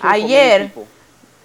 Ayer. 0.00 0.72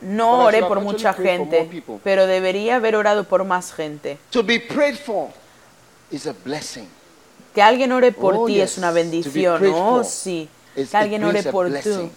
No 0.01 0.45
oré 0.45 0.61
por 0.63 0.81
mucha 0.81 1.13
gente, 1.13 1.69
pero 2.03 2.27
debería 2.27 2.75
haber 2.75 2.95
orado 2.95 3.23
por 3.23 3.45
más 3.45 3.71
gente. 3.73 4.17
To 4.31 4.43
be 4.43 4.59
prayed 4.59 4.97
for 4.97 5.29
is 6.11 6.27
a 6.27 6.33
blessing. 6.33 6.87
Que 7.53 7.61
alguien 7.61 7.91
ore 7.91 8.11
por 8.11 8.35
Oh, 8.35 8.45
ti 8.45 8.55
yes. 8.55 8.71
es 8.71 8.77
una 8.77 8.91
bendición. 8.91 9.63
Oh, 9.73 9.95
for 9.97 10.05
sí. 10.05 10.49
Que 10.75 10.97
alguien 10.97 11.23
ore 11.23 11.43
por 11.43 11.71
ti. 11.71 12.09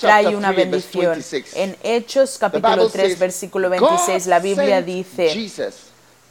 Trae 0.00 0.34
una 0.34 0.52
3, 0.52 0.56
verse 0.70 0.70
bendición. 0.70 1.12
26, 1.12 1.56
En 1.56 1.76
Hechos 1.82 2.36
capítulo 2.38 2.74
Bible 2.76 2.90
3, 2.90 3.06
says, 3.08 3.18
versículo 3.18 3.70
26, 3.70 4.26
la 4.26 4.40
Biblia 4.40 4.82
dice, 4.82 5.30
Jesus 5.30 5.74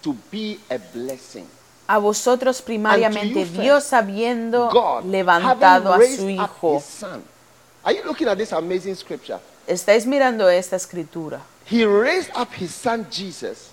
to 0.02 0.16
be 0.32 0.60
a 1.88 1.98
vosotros 1.98 2.62
primariamente 2.62 3.46
Dios 3.46 3.94
habiendo 3.94 4.70
God, 4.70 5.06
levantado 5.06 5.94
a 5.94 6.00
su 6.02 6.30
Hijo. 6.30 6.78
his 6.78 6.84
son. 6.84 7.24
Are 7.84 7.96
you 7.96 8.04
looking 8.04 8.28
at 8.28 8.38
this 8.38 8.52
amazing 8.52 8.96
scripture? 8.96 9.40
¿Estáis 9.68 10.06
mirando 10.06 10.50
esta 10.50 10.76
escritura? 10.76 11.42
He 11.70 11.86
raised 11.86 12.32
up 12.36 12.50
his 12.60 12.72
son 12.72 13.08
Jesus 13.10 13.70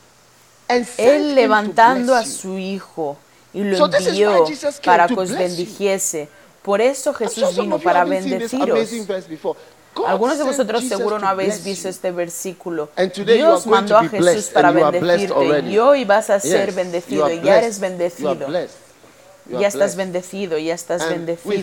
and 0.69 0.87
sent 0.87 1.09
Él 1.09 1.35
levantando 1.35 2.15
a 2.15 2.25
su 2.25 2.59
Hijo 2.59 3.17
y 3.55 3.65
lo 3.65 3.87
envió 3.87 4.45
para 4.85 5.07
que 5.07 5.15
os 5.15 5.31
bendijese. 5.31 6.29
Por 6.63 6.81
eso 6.81 7.13
Jesús 7.13 7.57
vino 7.57 7.79
para 7.79 8.05
bendeciros. 8.05 8.89
Algunos 10.07 10.39
de 10.39 10.45
vosotros 10.45 10.85
seguro 10.85 11.19
no 11.19 11.29
habéis 11.29 11.63
visto 11.63 11.89
este 11.89 12.13
versículo. 12.13 12.89
Dios 13.27 13.67
mandó 13.67 13.99
a 13.99 14.09
Jesús 14.09 14.47
para 14.47 14.71
bendecirte 14.71 15.61
y 15.69 15.79
hoy 15.79 16.05
vas 16.05 16.31
a 16.31 16.41
ser 16.41 16.73
bendecido 16.73 17.31
y 17.31 17.41
ya 17.41 17.59
eres 17.59 17.79
bendecido. 17.79 18.47
Ya 19.49 19.67
estás 19.67 19.97
bendecido, 19.97 20.57
ya 20.57 20.75
estás 20.75 21.09
bendecido. 21.09 21.55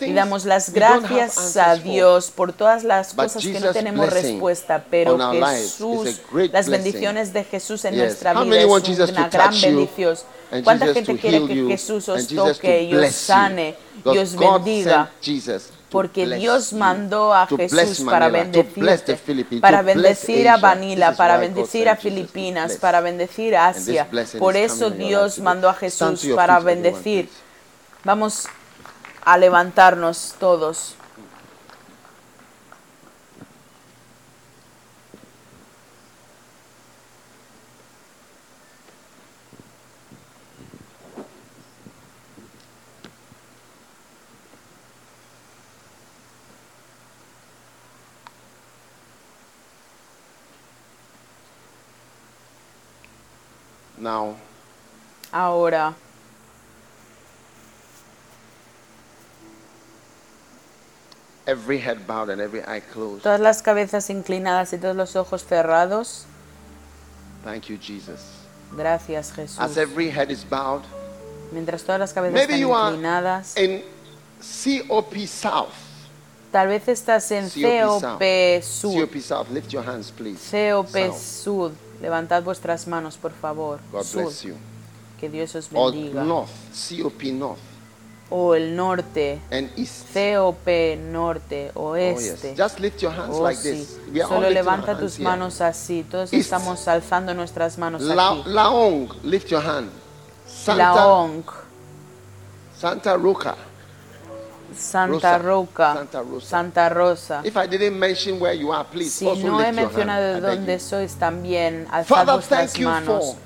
Y 0.00 0.12
damos 0.12 0.44
las 0.44 0.70
gracias 0.72 1.56
a. 1.56 1.76
Dios 1.76 2.30
por 2.30 2.52
todas 2.52 2.84
las 2.84 3.14
cosas 3.14 3.42
que 3.42 3.58
no 3.60 3.72
tenemos 3.72 4.10
respuesta, 4.10 4.84
pero 4.90 5.18
Jesús, 5.32 6.20
las 6.52 6.68
bendiciones 6.68 7.32
de 7.32 7.44
Jesús 7.44 7.84
en 7.84 7.96
nuestra 7.96 8.34
vida 8.42 8.60
es 8.60 9.10
una 9.10 9.28
gran 9.28 9.60
bendición. 9.60 10.16
¿Cuánta 10.64 10.86
gente 10.92 11.16
quiere 11.16 11.46
que 11.46 11.64
Jesús 11.66 12.08
os 12.08 12.26
toque 12.28 12.82
y 12.82 12.94
os 12.94 13.14
sane 13.14 13.74
y 14.04 14.18
os 14.18 14.36
bendiga? 14.36 15.10
Porque 15.92 16.26
Dios 16.26 16.72
mandó 16.72 17.34
a 17.34 17.46
Jesús 17.46 18.00
para 18.00 18.28
bendecirte, 18.28 19.60
para 19.60 19.82
bendecir 19.82 20.48
a. 20.48 20.56
Manila, 20.56 21.14
para 21.14 21.36
bendecir 21.36 21.88
a 21.88 21.96
Filipinas, 21.96 22.76
para 22.78 23.00
bendecir 23.00 23.54
a 23.54 23.68
Asia. 23.68 24.08
Por 24.38 24.56
eso 24.56 24.90
Dios 24.90 25.38
mandó 25.38 25.68
a 25.68 25.74
Jesús 25.74 26.26
para 26.34 26.58
bendecir. 26.60 27.28
Vamos 28.04 28.48
a 29.24 29.36
levantarnos 29.36 30.34
todos. 30.40 30.96
Now, 54.02 54.34
Ahora, 55.32 55.94
every 61.46 61.78
head 61.78 62.04
bowed 62.06 62.28
and 62.30 62.40
every 62.40 62.62
eye 62.66 62.80
closed. 62.80 63.22
todas 63.22 63.40
las 63.40 63.62
cabezas 63.62 64.10
inclinadas 64.10 64.72
y 64.72 64.78
todos 64.78 64.96
los 64.96 65.14
ojos 65.14 65.44
cerrados. 65.44 66.24
Thank 67.44 67.68
you, 67.68 67.76
Jesus. 67.78 68.20
Gracias, 68.76 69.32
Jesús. 69.32 69.58
As 69.60 69.76
every 69.78 70.10
head 70.10 70.30
is 70.30 70.44
bowed, 70.44 70.82
Mientras 71.52 71.82
todas 71.84 72.00
las 72.00 72.12
cabezas 72.12 72.34
maybe 72.34 72.54
están 72.54 72.60
you 72.60 72.72
are 72.72 72.92
inclinadas, 72.94 73.56
in 73.56 73.82
COP 74.88 75.14
South. 75.28 75.72
tal 76.50 76.66
vez 76.68 76.88
estás 76.88 77.30
en 77.30 77.48
COP 77.48 78.00
COP 78.20 78.62
South. 78.62 78.94
COP 78.94 79.20
South. 79.20 79.50
Lift 79.50 79.72
your 79.72 79.84
hands, 79.84 80.10
please. 80.10 80.40
COP 80.50 80.88
South. 80.88 81.16
Sud. 81.18 81.72
Levantad 82.02 82.42
vuestras 82.42 82.86
manos, 82.88 83.16
por 83.16 83.32
favor. 83.32 83.78
God 83.92 84.02
Sud. 84.02 84.22
bless 84.24 84.42
you. 84.42 84.54
Que 85.20 85.28
Dios 85.30 85.54
os 85.54 85.68
Or 85.72 85.92
bendiga. 85.92 86.22
North. 86.24 86.50
COP 87.00 87.32
North 87.32 87.60
O 88.28 88.54
el 88.54 88.74
norte. 88.74 89.40
and 89.52 89.70
East. 89.76 90.06
COP 90.12 90.96
norte, 90.96 91.70
Oh, 91.74 91.94
yes. 91.96 92.16
oeste. 92.18 92.54
Just 92.56 92.80
lift 92.80 93.00
your 93.02 93.12
hands 93.12 93.36
Oh, 93.36 93.42
like 93.44 93.56
sí. 93.60 93.70
this. 93.70 93.98
We 94.12 94.20
are 94.20 94.28
Solo 94.28 94.50
levanta 94.50 94.98
tus 94.98 95.16
here. 95.18 95.24
manos 95.28 95.60
así. 95.60 96.02
Todos 96.02 96.32
East. 96.32 96.44
estamos 96.46 96.88
alzando 96.88 97.34
nuestras 97.34 97.78
manos 97.78 98.02
La- 98.02 98.30
aquí. 98.32 98.42
Laong, 98.46 99.08
lift 99.22 99.48
your 99.48 99.62
hand. 99.64 99.90
Santa, 100.46 100.94
Laong, 100.94 101.44
Santa 102.76 103.16
Roca. 103.16 103.54
Santa 104.74 105.38
Rosa. 105.38 105.38
Roca, 105.38 105.94
Santa 105.94 106.22
Rosa. 106.22 106.46
Santa 106.46 106.88
Rosa. 106.88 107.40
If 107.44 107.56
I 107.56 107.66
didn't 107.66 107.98
mention 107.98 108.40
where 108.40 108.54
you 108.54 108.72
are, 108.72 108.84
please 108.84 109.10
Si 109.12 109.26
also 109.26 109.46
no 109.46 109.60
he 109.60 109.72
mencionado 109.72 110.40
dónde 110.40 110.78
sois, 110.78 111.14
también 111.14 111.86
alzad 111.90 112.06
Father, 112.08 112.34
vuestras 112.34 112.72
thank 112.72 112.80
you 112.80 112.88
manos. 112.88 113.36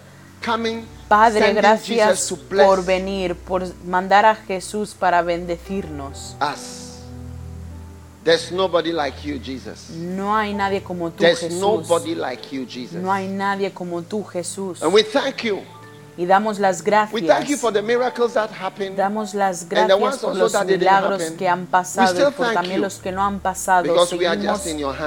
coming, 0.44 0.84
Padre, 1.08 1.52
gracias 1.54 2.08
Jesus 2.10 2.28
to 2.28 2.36
bless 2.48 2.66
por 2.66 2.84
venir, 2.84 3.34
por 3.34 3.62
mandar 3.84 4.24
a 4.24 4.34
Jesús 4.34 4.94
para 4.94 5.22
bendecirnos. 5.22 6.36
us. 6.40 6.82
There's 8.24 8.50
nobody 8.50 8.90
like 8.92 9.24
you, 9.24 9.38
Jesus. 9.38 9.90
No 9.90 10.34
hay 10.36 10.52
nadie 10.52 10.82
como 10.82 11.10
tú, 11.10 11.18
There's 11.18 11.42
Jesús. 11.42 11.60
nobody 11.60 12.16
like 12.16 12.50
you, 12.50 12.66
Jesus. 12.66 13.00
No 13.00 13.12
hay 13.12 13.28
nadie 13.28 13.70
como 13.72 14.02
tú, 14.02 14.24
Jesús. 14.24 14.82
And 14.82 14.92
we 14.92 15.04
thank 15.04 15.44
you. 15.44 15.62
Y 16.18 16.24
damos 16.24 16.58
las 16.58 16.82
We 16.82 16.90
thank 16.90 17.12
you 17.12 17.26
gracias. 17.26 17.60
for 17.60 17.72
the 17.72 17.82
miracles 17.82 18.32
that 18.34 18.50
happened. 18.50 18.96
Damos 18.96 19.34
las 19.34 19.68
gracias 19.68 20.18
por 20.18 20.34
los 20.34 20.64
milagros 20.64 21.22
que 21.38 21.46
han 21.48 21.66
pasado 21.66 22.28
y 22.28 22.32
por 22.32 22.54
también 22.54 22.80
los 22.80 22.94
que 22.96 23.12
no 23.12 23.22
han 23.22 23.38
pasado. 23.40 24.06
Seguimos 24.06 24.62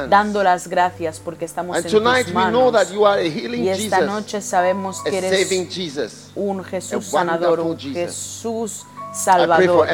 dando 0.08 0.44
las 0.44 0.68
gracias 0.68 1.20
porque 1.20 1.46
estamos 1.46 1.78
And 1.78 1.86
en 1.86 1.92
tus 1.92 2.02
we 2.02 2.24
know 2.34 2.72
manos. 2.72 2.74
that 2.74 2.94
you 2.94 3.06
are 3.06 3.20
a 3.20 3.30
healing 3.30 3.64
Y 3.64 3.70
esta 3.70 3.98
Jesus, 3.98 4.12
noche 4.12 4.42
sabemos 4.42 5.02
que 5.02 5.18
eres 5.18 5.50
un 6.36 6.64
Jesús 6.64 7.06
sanador, 7.06 7.60
un. 7.62 7.78
Jesús 7.78 8.86
salvador, 9.12 9.88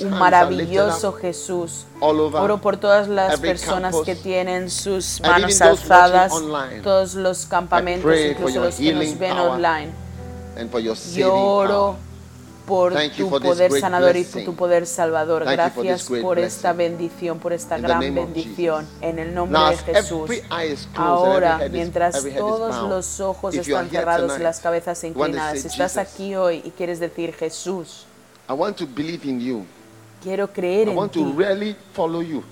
un 0.00 0.10
maravilloso 0.10 1.12
Jesús. 1.14 1.86
Oro 2.00 2.58
por 2.60 2.76
todas 2.76 3.08
las 3.08 3.40
personas 3.40 3.96
que 4.04 4.14
tienen 4.14 4.68
sus 4.70 5.20
manos 5.22 5.60
alzadas, 5.62 6.32
todos 6.82 7.14
los 7.14 7.46
campamentos, 7.46 8.12
incluso 8.14 8.60
los 8.64 8.74
que 8.76 8.92
nos 8.92 9.18
ven 9.18 9.38
online. 9.38 10.01
And 10.62 10.70
for 10.70 10.80
your 10.80 10.96
saving 10.96 11.20
Yo 11.20 11.34
oro 11.34 11.68
power. 11.68 12.12
por 12.66 12.94
tu 13.16 13.28
poder 13.28 13.72
sanador 13.80 14.16
y 14.16 14.24
por 14.24 14.44
tu 14.44 14.54
poder 14.54 14.86
salvador. 14.86 15.44
Gracias 15.44 16.04
por 16.22 16.38
esta 16.38 16.72
bendición, 16.72 17.38
por 17.38 17.52
esta 17.52 17.76
gran 17.76 18.00
bendición. 18.00 18.86
En 19.00 19.18
el 19.18 19.34
nombre 19.34 19.60
de 19.60 19.76
Jesús. 19.94 20.30
Ahora, 20.94 21.60
mientras 21.70 22.24
todos 22.36 22.88
los 22.88 23.20
ojos 23.20 23.54
están 23.54 23.90
cerrados 23.90 24.38
y 24.38 24.42
las 24.42 24.60
cabezas 24.60 25.02
inclinadas, 25.04 25.56
estás 25.64 25.92
"Jesus, 25.92 25.96
aquí 25.98 26.34
hoy 26.36 26.62
y 26.64 26.70
quieres 26.70 27.00
decir 27.00 27.34
Jesús, 27.34 28.06
I 28.48 28.52
want 28.52 28.76
to 28.76 28.86
believe 28.86 29.28
in 29.28 29.40
you. 29.40 29.64
quiero 30.22 30.46
creer 30.52 30.88
I 30.88 30.90
en 30.92 30.96
want 30.96 31.12
to 31.12 31.24
ti, 31.24 31.34
really 31.36 31.76
follow 31.92 32.22
you 32.22 32.42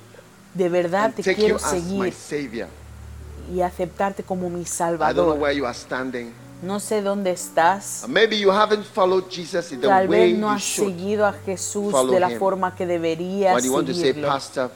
de 0.54 0.68
verdad 0.68 1.12
te 1.14 1.22
quiero 1.34 1.58
seguir 1.58 2.12
y 3.52 3.60
aceptarte 3.60 4.22
como 4.22 4.50
mi 4.50 4.64
Salvador. 4.64 5.38
No 6.62 6.78
sé 6.78 7.00
dónde 7.02 7.30
estás. 7.30 8.04
Maybe 8.08 8.38
you 8.38 8.50
haven't 8.50 8.84
followed 8.84 9.24
Jesus 9.30 9.72
in 9.72 9.80
the 9.80 9.88
Tal 9.88 10.06
way 10.08 10.32
vez 10.32 10.38
no 10.38 10.48
you 10.48 10.52
has 10.54 10.62
seguido 10.64 11.26
a 11.26 11.32
Jesús 11.32 11.90
follow 11.90 12.12
de 12.12 12.20
la 12.20 12.30
him. 12.32 12.38
forma 12.38 12.74
que 12.74 12.86
deberías 12.86 13.54
When 13.54 13.64
you 13.64 13.72
want 13.72 13.86
to 13.88 13.94
say. 13.94 14.12
Pastor, 14.12 14.70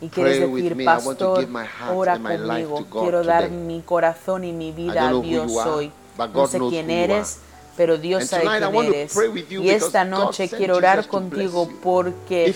Y 0.00 0.08
quieres 0.08 0.40
decir, 0.40 0.84
pastor, 0.84 1.46
ora 1.92 2.18
conmigo. 2.18 2.86
Quiero 2.90 3.24
dar 3.24 3.44
today. 3.44 3.56
mi 3.58 3.82
corazón 3.82 4.44
y 4.44 4.52
mi 4.52 4.72
vida 4.72 5.08
a 5.08 5.12
Dios 5.20 5.52
hoy. 5.52 5.92
but 6.16 6.32
No 6.32 6.46
sé 6.46 6.58
quién 6.60 6.90
eres, 6.90 7.38
pero 7.78 7.96
Dios 7.96 8.24
sabe 8.26 8.42
quién 8.58 8.74
eres. 8.74 9.16
Y 9.48 9.70
esta 9.70 10.04
noche 10.04 10.48
quiero 10.48 10.76
orar 10.76 11.06
contigo 11.06 11.70
porque 11.80 12.52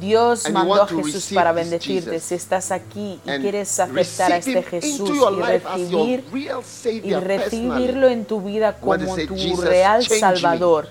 Dios 0.00 0.50
mandó 0.50 0.82
a 0.82 0.86
Jesús 0.88 1.30
para 1.34 1.52
bendecirte. 1.52 2.18
Si 2.18 2.34
estás 2.34 2.72
aquí 2.72 3.20
y 3.24 3.30
quieres 3.38 3.78
aceptar 3.78 4.32
a 4.32 4.36
este 4.38 4.62
Jesús 4.62 5.10
y 5.10 5.42
recibir 5.42 6.24
y 7.04 7.14
recibirlo 7.14 8.08
en 8.08 8.24
tu 8.24 8.40
vida 8.40 8.76
como 8.80 9.14
tu 9.14 9.36
"Jesus, 9.36 9.62
real. 9.62 10.02
Salvador 10.06 10.88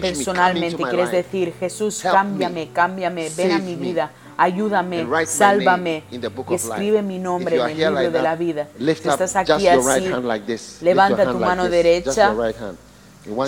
personalmente. 0.00 0.82
Quieres 0.82 1.10
decir, 1.10 1.52
Jesús, 1.60 2.00
cámbiame, 2.00 2.66
me. 2.66 2.72
cámbiame, 2.72 3.28
ven 3.36 3.52
a 3.52 3.58
mi 3.58 3.74
vida, 3.74 4.10
ayúdame, 4.36 5.06
sálvame 5.26 6.04
escribe 6.50 7.02
mi 7.02 7.18
nombre 7.18 7.56
en 7.56 7.62
el 7.62 7.76
libro 7.76 7.90
like 7.92 8.10
de 8.10 8.22
la 8.22 8.36
vida. 8.36 8.68
Si 8.78 8.90
estás 8.90 9.36
aquí 9.36 9.66
así, 9.66 10.08
like 10.22 10.58
levanta 10.82 11.30
tu 11.30 11.38
mano 11.38 11.64
like 11.64 11.76
derecha. 11.76 12.34
right 12.34 12.56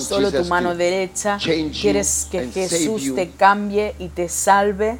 solo 0.00 0.32
tu 0.32 0.44
mano 0.44 0.74
derecha, 0.74 1.38
quieres 1.38 2.28
que 2.30 2.48
Jesús 2.48 3.02
you. 3.02 3.14
te 3.14 3.30
cambie 3.30 3.94
y 3.98 4.08
te 4.08 4.28
salve, 4.28 4.98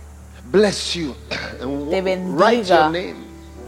bless 0.51 0.95
you 0.95 1.15
and 1.61 1.91
te 1.91 2.03
bendiga 2.03 2.93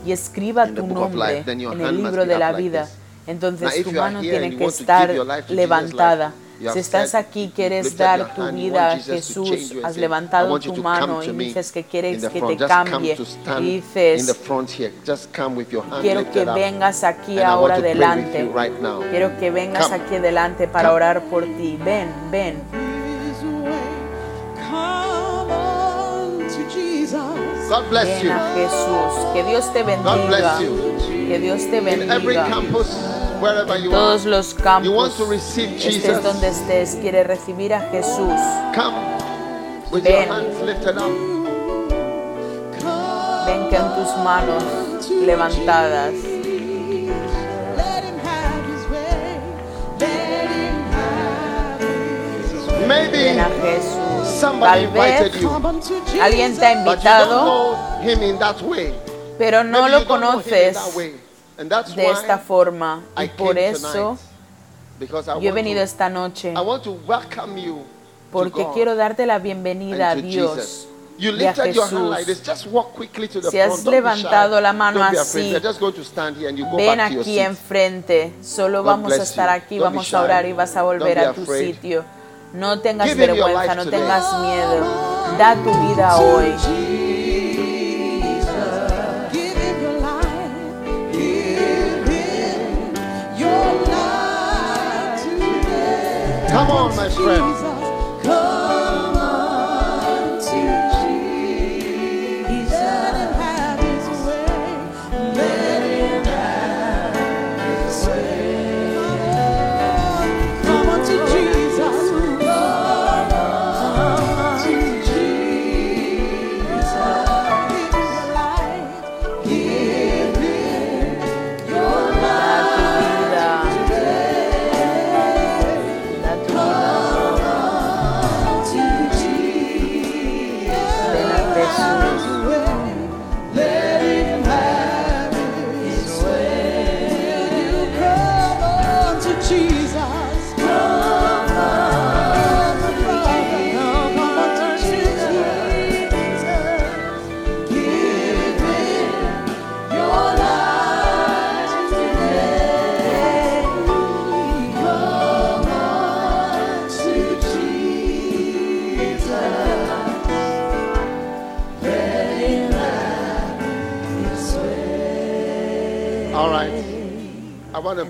y 0.06 0.12
escriba 0.12 0.66
tu 0.66 0.86
nombre 0.86 1.44
en 1.46 1.80
el 1.80 1.96
libro 1.96 2.24
de 2.24 2.38
la 2.38 2.52
vida, 2.52 2.88
entonces 3.26 3.74
Now, 3.74 3.84
tu 3.84 3.92
mano 3.92 4.20
tiene 4.20 4.56
que 4.56 4.64
estar 4.64 5.10
levantada. 5.48 6.32
Si 6.61 6.78
estás 6.78 7.14
aquí, 7.14 7.50
quieres 7.54 7.96
dar 7.96 8.34
tu 8.34 8.52
vida 8.52 8.92
a 8.92 8.98
Jesús, 8.98 9.72
has 9.82 9.96
levantado 9.96 10.58
tu 10.61 10.76
mano 10.76 11.22
y 11.22 11.30
dices 11.32 11.72
que 11.72 11.84
quieres 11.84 12.26
que 12.28 12.42
te 12.42 12.56
cambie 12.56 13.16
y 13.16 13.76
in 13.76 13.80
dices, 13.82 14.26
the 14.26 14.34
front 14.34 14.70
here. 14.70 14.92
Just 15.06 15.34
come 15.34 15.56
with 15.56 15.68
your 15.70 15.82
hand 15.84 16.02
quiero 16.02 16.30
que 16.30 16.44
vengas 16.44 17.02
aquí 17.02 17.38
ahora 17.40 17.76
to 17.76 17.80
pray 17.80 17.92
with 17.92 17.98
delante. 17.98 18.44
you 18.44 18.52
right 18.52 18.80
now. 18.80 19.00
Quiero 19.11 19.38
que 19.38 19.50
vengas 19.50 19.90
aquí 19.90 20.18
delante 20.18 20.68
para 20.68 20.92
orar 20.92 21.22
por 21.24 21.44
ti. 21.44 21.78
Ven, 21.82 22.12
ven. 22.30 22.62
Ven 22.70 22.80
you. 28.22 28.30
a 28.30 28.54
Jesús. 28.54 29.32
Que 29.32 29.44
Dios 29.44 29.72
te 29.72 29.82
God 29.82 29.86
bendiga. 29.86 30.26
bless 30.26 30.61
you. 30.61 31.26
Que 31.28 31.38
Dios 31.38 31.70
te 31.70 31.78
In 31.78 32.11
every 32.11 32.36
bendiga. 32.36 33.19
Campus, 33.41 33.66
wherever 33.66 33.76
you 33.78 33.91
Todos 33.91 34.26
are, 34.26 34.30
los 34.30 34.53
you 34.53 34.93
want 34.93 35.12
campos, 35.12 35.16
to 35.16 35.24
receive 35.24 35.70
estés 35.70 36.03
Jesus. 36.03 36.22
donde 36.22 36.49
estés, 36.49 36.97
quiere 37.01 37.24
recibir 37.24 37.72
a 37.74 37.80
Jesús. 37.91 38.41
Come 38.74 38.95
with 39.91 40.05
Ven. 40.05 40.28
your 40.28 40.34
hands 40.34 40.61
lifted 40.62 40.99
up. 40.99 41.11
Ven 43.47 43.70
con 43.70 43.95
tus 43.97 44.16
manos 44.24 45.11
levantadas. 45.11 46.12
Ven 52.86 53.41
a 53.41 53.49
Jesús. 53.62 54.01
Tal 54.61 54.88
vez 54.88 55.32
alguien 56.20 56.57
te 56.57 56.64
ha 56.66 56.72
invitado, 56.72 57.76
pero 59.38 59.64
no 59.64 59.88
lo 59.88 60.07
conoces 60.07 60.76
de 61.68 62.11
esta 62.11 62.38
forma. 62.38 63.02
Y 63.22 63.28
por 63.28 63.58
eso 63.58 64.16
yo 64.98 65.08
he 65.40 65.46
want 65.46 65.54
venido 65.54 65.82
esta 65.82 66.08
noche. 66.08 66.54
Porque 68.32 68.66
quiero 68.74 68.94
darte 68.94 69.26
la 69.26 69.38
bienvenida 69.38 70.11
a 70.11 70.14
Dios 70.14 70.86
y 71.18 71.28
a 71.28 71.32
lifted 71.32 71.74
your 71.74 71.84
hand 71.84 72.11
like 72.11 72.24
Jesús. 72.24 72.38
this. 72.38 72.46
Just 72.46 72.66
walk 72.72 72.96
quickly 72.96 73.28
to 73.28 73.40
the 73.40 73.50
Si 73.50 73.58
has 73.58 73.84
levantado 73.84 74.61
la 74.61 74.72
mano 74.72 75.02
así, 75.02 75.54
Ven 76.76 77.00
aquí 77.00 77.38
enfrente, 77.38 78.32
solo 78.42 78.82
vamos 78.82 79.12
a 79.12 79.22
estar 79.22 79.48
aquí, 79.50 79.78
vamos 79.78 80.12
a 80.14 80.22
orar 80.22 80.46
y 80.46 80.52
vas 80.52 80.76
a 80.76 80.82
volver 80.82 81.18
a 81.18 81.32
tu 81.32 81.44
sitio. 81.44 82.04
No 82.54 82.80
tengas 82.80 83.14
vergüenza, 83.16 83.74
no 83.74 83.86
tengas 83.88 84.40
miedo. 84.40 84.84
Da 85.38 85.54
tu 85.54 85.72
vida 85.88 86.16
hoy. 86.16 87.19
Come 96.51 96.68
on, 96.72 96.96
my 96.96 97.09
friend. 97.09 97.69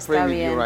Está 0.01 0.27
bien. 0.27 0.59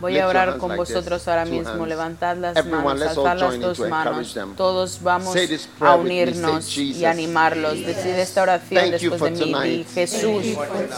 Voy 0.00 0.16
a 0.18 0.28
orar 0.28 0.58
con 0.58 0.76
vosotros 0.76 1.26
ahora 1.26 1.44
mismo. 1.44 1.84
Levantad 1.86 2.36
las 2.36 2.64
manos, 2.64 3.02
alzad 3.02 3.38
las 3.38 3.60
dos 3.60 3.80
manos. 3.80 4.36
Todos 4.56 5.02
vamos 5.02 5.36
a 5.80 5.94
unirnos 5.96 6.78
y 6.78 6.92
"Jesus, 6.92 7.04
animarlos. 7.04 7.74
Decid 7.84 8.10
esta 8.10 8.42
oración 8.42 8.90
después 8.90 9.20
de 9.20 9.30
mí. 9.46 9.54
Di. 9.62 9.84
Jesús, 9.84 10.44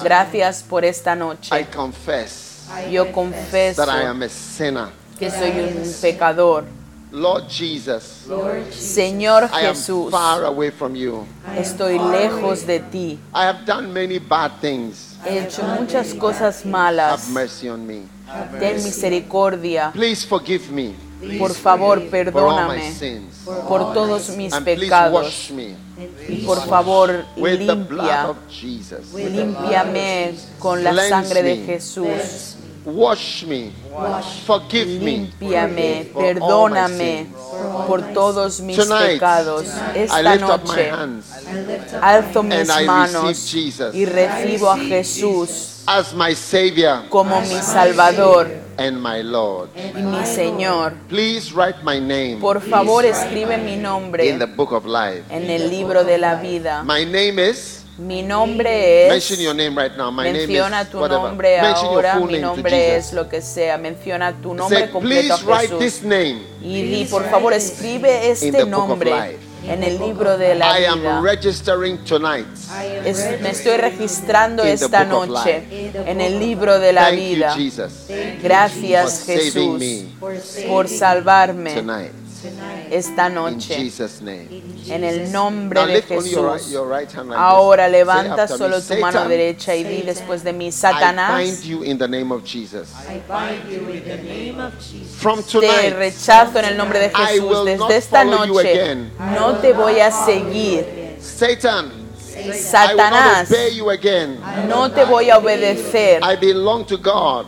gracias 0.03 0.62
por 0.62 0.85
esta 0.85 1.14
I 1.14 1.18
noche. 1.18 1.66
confess 1.75 2.51
Yo 2.91 3.11
confeso 3.11 3.85
that 3.85 3.89
I 3.89 4.05
am 4.07 4.23
a 4.23 4.29
sinner. 4.29 4.89
que 5.18 5.31
soy 5.31 5.51
un 5.51 5.93
pecador. 6.01 6.64
Lord 7.12 7.49
Jesus, 7.49 8.27
Señor 8.71 9.49
Jesús, 9.51 10.12
far 10.12 10.45
away 10.45 10.71
from 10.71 10.95
you. 10.95 11.27
estoy 11.57 11.99
lejos 11.99 12.64
de 12.66 12.79
ti. 12.79 13.18
I 13.35 13.47
have 13.47 13.64
done 13.66 13.93
many 13.93 14.18
bad 14.21 14.53
things. 14.61 15.10
He 15.25 15.39
hecho 15.39 15.62
muchas 15.62 16.14
cosas 16.14 16.61
Have 16.61 16.71
malas. 16.71 17.29
mercy 17.29 17.68
on 17.68 17.87
me. 17.87 18.03
Ten 18.59 18.83
misericordia. 18.83 19.91
Please 19.93 20.27
forgive 20.27 20.71
me 20.71 20.95
Por 21.39 21.53
favor, 21.53 22.01
perdóname 22.09 22.95
por 23.68 23.93
todos 23.93 24.31
mis 24.37 24.55
pecados. 24.55 25.51
Y 26.29 26.37
por 26.47 26.64
favor, 26.66 27.25
limpia. 27.37 28.35
Límpiame 29.14 30.35
con 30.59 30.83
la 30.83 31.09
sangre 31.09 31.43
de. 31.43 31.57
Jesús. 31.59 32.50
Wash 32.85 33.45
me. 33.45 33.72
Forgive 34.47 35.01
me. 35.01 35.28
Límpiame, 35.41 36.07
perdóname 36.14 37.26
por 37.87 38.01
todos 38.14 38.61
mis 38.61 38.76
Tonight, 38.76 39.14
pecados. 39.20 39.66
I 39.95 39.99
Esta 39.99 40.22
lift 40.22 40.45
up 40.45 40.62
my 40.62 40.68
noche 40.68 40.91
hands 40.91 41.26
alzo 42.01 42.43
mis 42.43 42.68
manos 42.87 43.55
y 43.93 44.05
recibo 44.07 44.70
a 44.70 44.78
Jesús 44.78 45.83
as 45.87 46.14
my 46.14 46.35
Savior 46.35 47.09
como 47.09 47.41
mi 47.41 47.61
Salvador 47.61 48.49
and 48.78 49.03
my 49.03 49.22
Lord. 49.22 49.68
y 49.76 50.03
mi 50.03 50.24
Señor. 50.24 50.95
Please 51.09 51.53
write 51.53 51.83
my 51.83 51.99
name 52.01 52.39
Por 52.41 52.61
favor, 52.61 53.05
escribe 53.05 53.59
mi 53.59 53.74
in 53.74 53.83
the 53.83 53.83
nombre 53.83 54.47
book 54.57 54.72
of 54.72 54.87
life. 54.87 55.24
en 55.31 55.51
el 55.51 55.68
libro 55.68 56.05
de 56.05 56.18
la 56.18 56.37
vida. 56.37 56.83
My 56.85 57.05
name 57.05 57.39
is. 57.39 57.80
Mi 58.01 58.23
nombre 58.23 59.07
es... 59.07 59.13
Mention 59.13 59.41
your 59.41 59.55
name 59.55 59.77
right 59.79 59.95
now. 59.97 60.11
My 60.11 60.25
name 60.25 60.47
Menciona 60.47 60.83
is 60.83 60.89
tu 60.91 60.99
whatever. 60.99 61.23
nombre 61.29 61.59
ahora, 61.61 62.15
mi 62.17 62.33
name 62.33 62.41
nombre 62.41 62.97
es 62.97 63.13
lo 63.13 63.29
que 63.29 63.43
sea. 63.43 63.77
Menciona 63.77 64.33
tu 64.41 64.55
nombre 64.55 64.79
Say, 64.81 64.89
completo 64.91 65.35
a 65.35 65.37
please 65.37 65.47
write 65.51 65.69
Jesús. 65.69 65.79
this 65.79 66.03
name. 66.03 66.43
Y 66.63 66.83
di, 66.83 67.05
por 67.05 67.29
favor, 67.31 67.53
escribe 67.53 68.31
este 68.31 68.65
nombre 68.65 69.39
en 69.69 69.83
el 69.85 69.99
libro 69.99 70.39
de 70.39 70.55
la 70.55 70.81
I 70.81 70.85
am 70.87 71.01
vida. 71.01 71.21
registering 71.21 71.99
tonight. 72.05 72.47
Es- 73.05 73.39
me 73.43 73.51
estoy 73.51 73.77
registrando 73.77 74.63
esta 74.65 75.05
noche 75.05 75.63
en 76.07 76.21
el 76.23 76.39
libro 76.39 76.79
de 76.79 76.95
la 76.95 77.03
Thank 77.11 77.19
you, 77.19 77.23
vida. 77.35 77.55
Jesus, 77.55 77.93
Gracias 78.43 79.25
Jesús 79.27 79.83
por 80.67 80.89
salvarme 80.89 81.75
tonight. 81.75 82.13
Esta 82.91 83.28
noche. 83.28 83.91
En 84.88 85.05
el 85.05 85.32
nombre 85.32 85.86
de 85.86 86.03
Jesús. 86.03 86.74
Ahora 87.36 87.88
levanta 87.88 88.49
solo 88.49 88.80
tu 88.80 88.95
mano 88.97 89.28
derecha 89.28 89.74
y 89.74 89.84
di 89.84 90.03
después 90.03 90.43
de 90.43 90.53
mí, 90.53 90.68
I 90.68 90.72
Satanás, 90.72 91.43
bind 91.43 91.62
you 91.62 91.82
in 91.82 91.99
the 91.99 92.09
name 92.09 92.32
of 92.32 92.43
Jesus. 92.45 92.88
From 95.18 95.43
te 95.43 95.91
rechazo 95.91 96.59
en 96.59 96.64
el 96.66 96.76
nombre 96.76 96.99
de 96.99 97.11
Jesús. 97.11 97.64
Desde 97.64 97.97
esta 97.97 98.24
noche 98.24 98.97
no 99.18 99.57
te 99.59 99.72
voy 99.72 100.01
a 100.01 100.11
seguir. 100.11 101.01
Satan, 101.20 102.00
Satanás, 102.55 103.51
obey 103.51 103.74
you 103.76 103.91
again. 103.91 104.38
no 104.68 104.91
te 104.91 105.05
voy 105.05 105.30
a 105.30 105.38
obedecer. 105.38 106.20
I 106.22 106.36
belong 106.36 106.84
to 106.86 106.97
God 106.97 107.47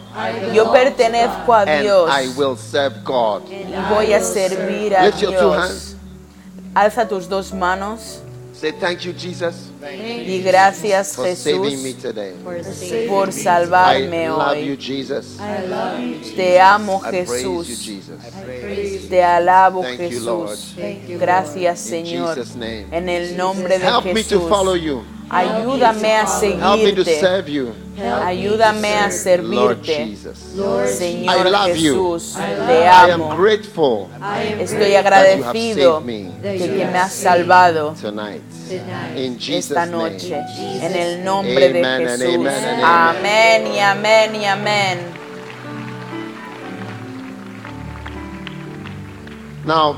Yo 0.53 0.73
pertenezco 0.73 1.55
a 1.55 1.65
Dios 1.65 2.11
I 2.11 2.29
will 2.37 2.57
serve 2.57 3.03
God. 3.05 3.43
y 3.49 3.65
voy 3.91 4.13
a 4.13 4.21
servir 4.21 4.97
a 4.97 5.11
Dios. 5.11 5.57
hands. 5.57 5.97
Alza 6.75 7.07
tus 7.07 7.29
dos 7.29 7.53
manos. 7.53 8.21
Say 8.63 8.71
thank 8.79 9.01
you, 9.05 9.13
Jesus, 9.13 9.57
Y 10.25 10.41
gracias 10.41 11.17
for 11.17 11.27
saving 11.35 11.83
me 11.83 11.95
Jesús 11.95 12.01
today. 12.01 13.09
por 13.09 13.29
I 13.29 13.33
salvarme 13.33 14.29
love 14.29 14.57
you, 14.59 14.75
hoy. 14.75 14.77
Jesus. 14.79 15.37
Te 16.37 16.61
amo 16.61 17.03
I 17.05 17.25
praise 17.25 17.43
you, 17.43 17.65
Jesús. 17.65 17.85
Jesus. 17.85 19.09
Te 19.09 19.21
alabo 19.21 19.83
Thank 19.83 20.13
you, 20.13 20.21
Lord. 20.21 20.57
Jesús. 20.77 21.19
Gracias 21.19 21.87
In 21.87 21.91
Señor. 22.07 22.37
Jesus' 22.37 22.55
name. 22.55 22.87
En 22.93 23.09
el 23.09 23.37
nombre 23.37 23.81
de 23.81 23.85
Help 23.85 24.05
me 24.05 24.23
to 24.23 24.49
follow 24.49 24.75
Jesús. 24.75 24.87
you. 24.87 25.22
Ayúdame 25.33 26.17
a 26.17 26.27
Help 26.27 26.85
me 26.85 26.93
to 26.93 27.05
seguirte. 27.05 27.21
serve 27.21 27.49
you. 27.49 27.73
Ayúdame 28.23 28.95
a 28.99 29.11
servirte. 29.11 30.15
Señor 30.87 31.47
I 31.47 31.51
love 31.51 31.77
you. 31.77 31.95
Jesús, 31.95 32.35
te 32.67 32.83
I 32.83 33.11
am 33.13 33.23
amo. 33.23 33.37
grateful 33.37 34.09
Estoy 34.61 34.95
agradecido 34.95 36.01
de 36.03 36.59
que 36.59 36.87
me 36.87 36.99
has 36.99 37.15
salvado 37.15 37.95
tonight. 37.99 38.43
In 39.17 39.39
Jesus' 39.39 39.71
esta 39.71 39.87
noche. 39.87 40.35
En 40.83 40.95
el 40.97 41.25
nombre 41.25 41.73
de 41.73 41.83
Jesús. 41.83 42.21
amen 42.21 42.65
and 42.65 42.85
amen. 42.85 42.85
Amén 42.85 43.67
y 43.75 43.79
amén 43.79 44.37
y 44.37 44.45
amén. 44.45 44.99
Now, 49.65 49.97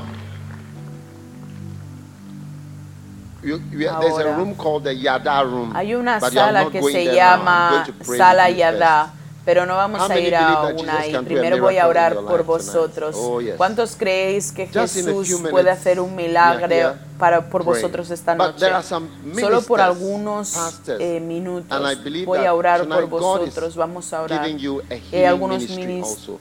you, 3.45 3.61
you, 3.71 3.89
there's 4.01 4.17
a 4.17 4.35
room 4.35 4.55
called 4.55 4.83
the 4.83 4.93
Yada 4.93 5.45
room. 5.45 5.71
Hay 5.75 5.93
una 5.93 6.19
but 6.19 6.33
sala 6.33 6.69
que 6.71 6.81
se 6.81 7.13
llama 7.13 7.85
Sala 8.01 8.47
first. 8.47 9.15
pero 9.45 9.67
no 9.67 9.75
vamos 9.75 10.09
a 10.09 10.19
ir 10.19 10.35
a 10.35 10.73
una 10.75 10.99
ahí. 10.99 11.15
Primero 11.23 11.61
voy 11.61 11.77
a 11.77 11.87
orar 11.87 12.15
por 12.15 12.43
vosotros. 12.43 13.15
Oh, 13.17 13.39
yes. 13.39 13.55
¿Cuántos 13.55 13.95
creéis 13.95 14.51
que 14.51 14.67
Just 14.67 14.95
Jesús 14.95 15.41
puede 15.51 15.69
hacer 15.69 15.99
un 15.99 16.15
milagro 16.15 16.95
para, 17.19 17.47
por 17.47 17.63
praying. 17.63 17.81
vosotros 17.81 18.09
esta 18.09 18.33
noche? 18.33 18.65
Solo 19.39 19.61
por 19.61 19.79
algunos 19.79 20.49
pastors, 20.51 20.99
eh, 20.99 21.19
minutos 21.19 21.79
voy 22.25 22.39
a 22.39 22.53
orar 22.53 22.87
por 22.87 23.05
vosotros. 23.07 23.75
Vamos 23.75 24.11
a 24.11 24.23
orar. 24.23 24.41
hay 24.41 25.23
algunos 25.23 25.69
ministros, 25.69 26.39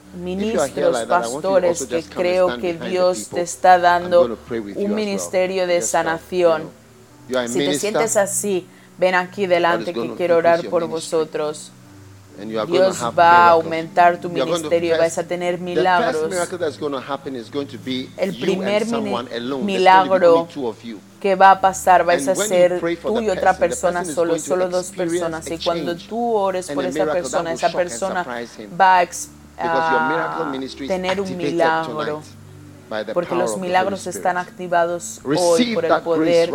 you 0.75 1.07
pastores 1.07 1.87
que 1.87 2.03
creo 2.03 2.57
que 2.59 2.73
Dios 2.75 3.29
te 3.29 3.43
está 3.43 3.79
dando 3.79 4.39
un 4.77 4.95
ministerio 4.95 5.67
de 5.67 5.83
sanación. 5.83 6.84
Si 7.29 7.59
te 7.59 7.79
sientes 7.79 8.17
así, 8.17 8.67
ven 8.99 9.15
aquí 9.15 9.47
delante 9.47 9.93
que 9.93 10.15
quiero 10.15 10.37
orar 10.37 10.65
por 10.69 10.87
vosotros. 10.87 11.73
Dios 12.67 13.01
va 13.17 13.47
a 13.47 13.51
aumentar 13.51 14.21
tu 14.21 14.29
ministerio, 14.29 14.99
vais 14.99 15.17
a 15.17 15.23
tener 15.23 15.59
milagros. 15.59 16.31
El 18.17 18.39
primer 18.39 18.87
milagro 19.63 20.49
que 21.21 21.37
va 21.37 21.53
a 21.53 21.61
pasar, 21.61 22.05
vais 22.05 22.27
a 22.29 22.35
ser 22.35 22.81
tú 23.01 23.21
y 23.21 23.31
otra 23.31 23.57
persona 23.57 24.05
solo, 24.05 24.39
solo 24.39 24.69
dos 24.69 24.91
personas. 24.91 25.51
Y 25.51 25.59
cuando 25.59 25.97
tú 25.97 26.35
ores 26.35 26.71
por 26.71 26.85
esa 26.85 27.11
persona, 27.11 27.53
esa 27.53 27.73
persona 27.73 28.27
va 28.79 29.01
a, 29.01 30.53
tener 30.87 31.21
un 31.21 31.37
milagro. 31.37 32.23
Porque 33.15 33.35
los 33.35 33.57
milagros 33.59 34.07
están 34.07 34.37
activados 34.37 35.21
hoy 35.25 35.75
por 35.75 35.85
el 35.85 36.03
poder. 36.03 36.51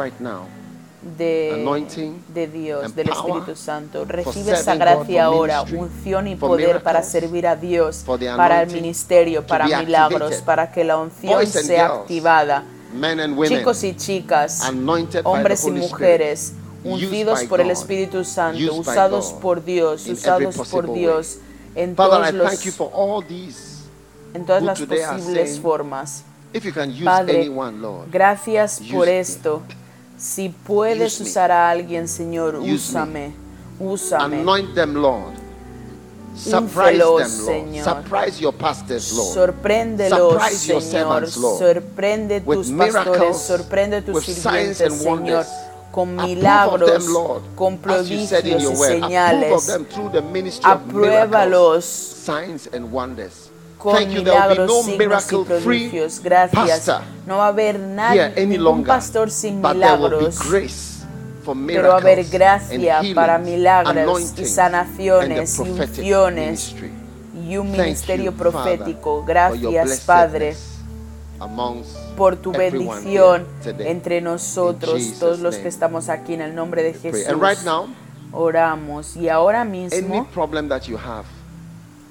De, 1.01 2.15
de 2.33 2.47
Dios, 2.47 2.95
del 2.95 3.09
Espíritu 3.09 3.55
Santo. 3.55 4.05
Recibe 4.05 4.53
esa 4.53 4.75
gracia 4.75 5.25
ahora, 5.25 5.61
unción 5.61 6.27
y 6.27 6.35
poder 6.35 6.83
para 6.83 7.03
servir 7.03 7.47
a 7.47 7.55
Dios, 7.55 8.03
para 8.05 8.63
el 8.63 8.71
ministerio, 8.71 9.45
para 9.45 9.65
milagros, 9.65 10.35
para 10.37 10.71
que 10.71 10.83
la 10.83 10.97
unción 10.97 11.45
sea 11.47 11.87
activada. 11.87 12.63
Chicos 13.47 13.83
y 13.83 13.95
chicas, 13.95 14.61
hombres 15.23 15.65
y 15.65 15.71
mujeres, 15.71 16.53
ungidos 16.83 17.43
por 17.43 17.61
el 17.61 17.71
Espíritu 17.71 18.23
Santo, 18.23 18.73
usados 18.73 19.33
por 19.33 19.63
Dios, 19.63 20.07
usados 20.07 20.55
por 20.69 20.91
Dios 20.91 21.39
en 21.75 21.95
todos 21.95 22.33
los, 22.33 22.49
thank 22.49 22.61
you 22.65 22.71
for 22.71 22.89
all 22.93 23.21
these. 23.21 23.83
en 24.33 24.45
todas 24.45 24.63
las 24.63 24.79
posibles 24.79 25.59
formas. 25.59 26.23
Padre, 27.03 27.51
Gracias 28.11 28.81
por 28.91 29.07
esto. 29.07 29.61
Si 30.19 30.49
puedes 30.49 31.13
Use 31.13 31.23
me. 31.23 31.29
usar 31.29 31.51
a 31.51 31.69
alguien, 31.69 32.07
Señor, 32.07 32.55
Use 32.55 32.65
me. 32.65 32.73
úsame. 32.73 33.33
Úsame. 33.79 34.41
anoint 34.41 34.75
them, 34.75 34.95
Lord. 34.95 35.33
Surprise 36.35 37.01
Úncelos, 37.03 37.21
them, 37.21 37.45
Lord. 37.45 37.47
Señor. 37.47 37.83
Surprise 37.85 38.39
your 38.41 38.53
pastors, 38.53 39.13
Lord. 39.13 39.33
Sorpréndelos, 39.33 40.33
Surprise 40.33 40.67
your 40.67 40.81
Señor. 40.81 40.91
servants, 40.91 41.37
Lord. 41.37 41.59
Sorprende 41.59 42.41
With 42.45 42.57
tus 42.57 42.69
pastores, 42.71 42.93
miracles, 43.07 43.37
sorprende 43.41 44.01
tus 44.01 44.23
sirvientes, 44.25 44.81
and 44.81 44.91
Señor. 44.91 45.45
Con 45.91 46.15
milagros, 46.15 46.91
them, 46.91 47.13
Lord, 47.13 47.41
con 47.55 47.77
prodigios 47.79 48.43
y 48.45 48.75
señales. 48.75 49.69
Apruébalos 50.63 51.83
signs 51.85 52.69
and 52.73 52.91
wonders. 52.91 53.48
Con 53.79 54.07
milagros, 54.07 54.67
no 54.67 54.83
signos 54.83 55.31
y 55.31 55.37
prodigios. 55.37 56.19
Gracias. 56.21 56.91
No 57.25 57.37
va 57.37 57.45
a 57.45 57.47
haber 57.47 57.79
nadie, 57.79 58.57
longer, 58.57 58.85
pastor 58.85 59.31
sin 59.31 59.61
milagros. 59.61 60.37
Pero 61.65 61.87
va 61.87 61.93
a 61.95 61.97
haber 61.97 62.25
gracia 62.25 63.01
para 63.15 63.39
milagros 63.39 64.33
y 64.37 64.45
sanaciones 64.45 65.57
y 65.57 65.61
unciones 65.61 66.75
y 67.47 67.57
un 67.57 67.71
ministerio 67.71 68.33
profético. 68.33 69.23
Gracias, 69.25 70.01
Padre, 70.01 70.55
por 72.17 72.35
tu 72.35 72.51
bendición 72.51 73.47
entre 73.63 74.19
nosotros, 74.21 75.01
todos 75.19 75.39
los 75.39 75.55
que 75.55 75.69
estamos 75.69 76.09
aquí 76.09 76.33
en 76.33 76.41
el 76.41 76.53
nombre 76.53 76.83
de. 76.83 76.93
Jesús. 76.93 77.25
Oramos. 78.31 79.15
Y 79.15 79.29
ahora 79.29 79.61
any 79.61 79.87
mismo, 79.89 80.27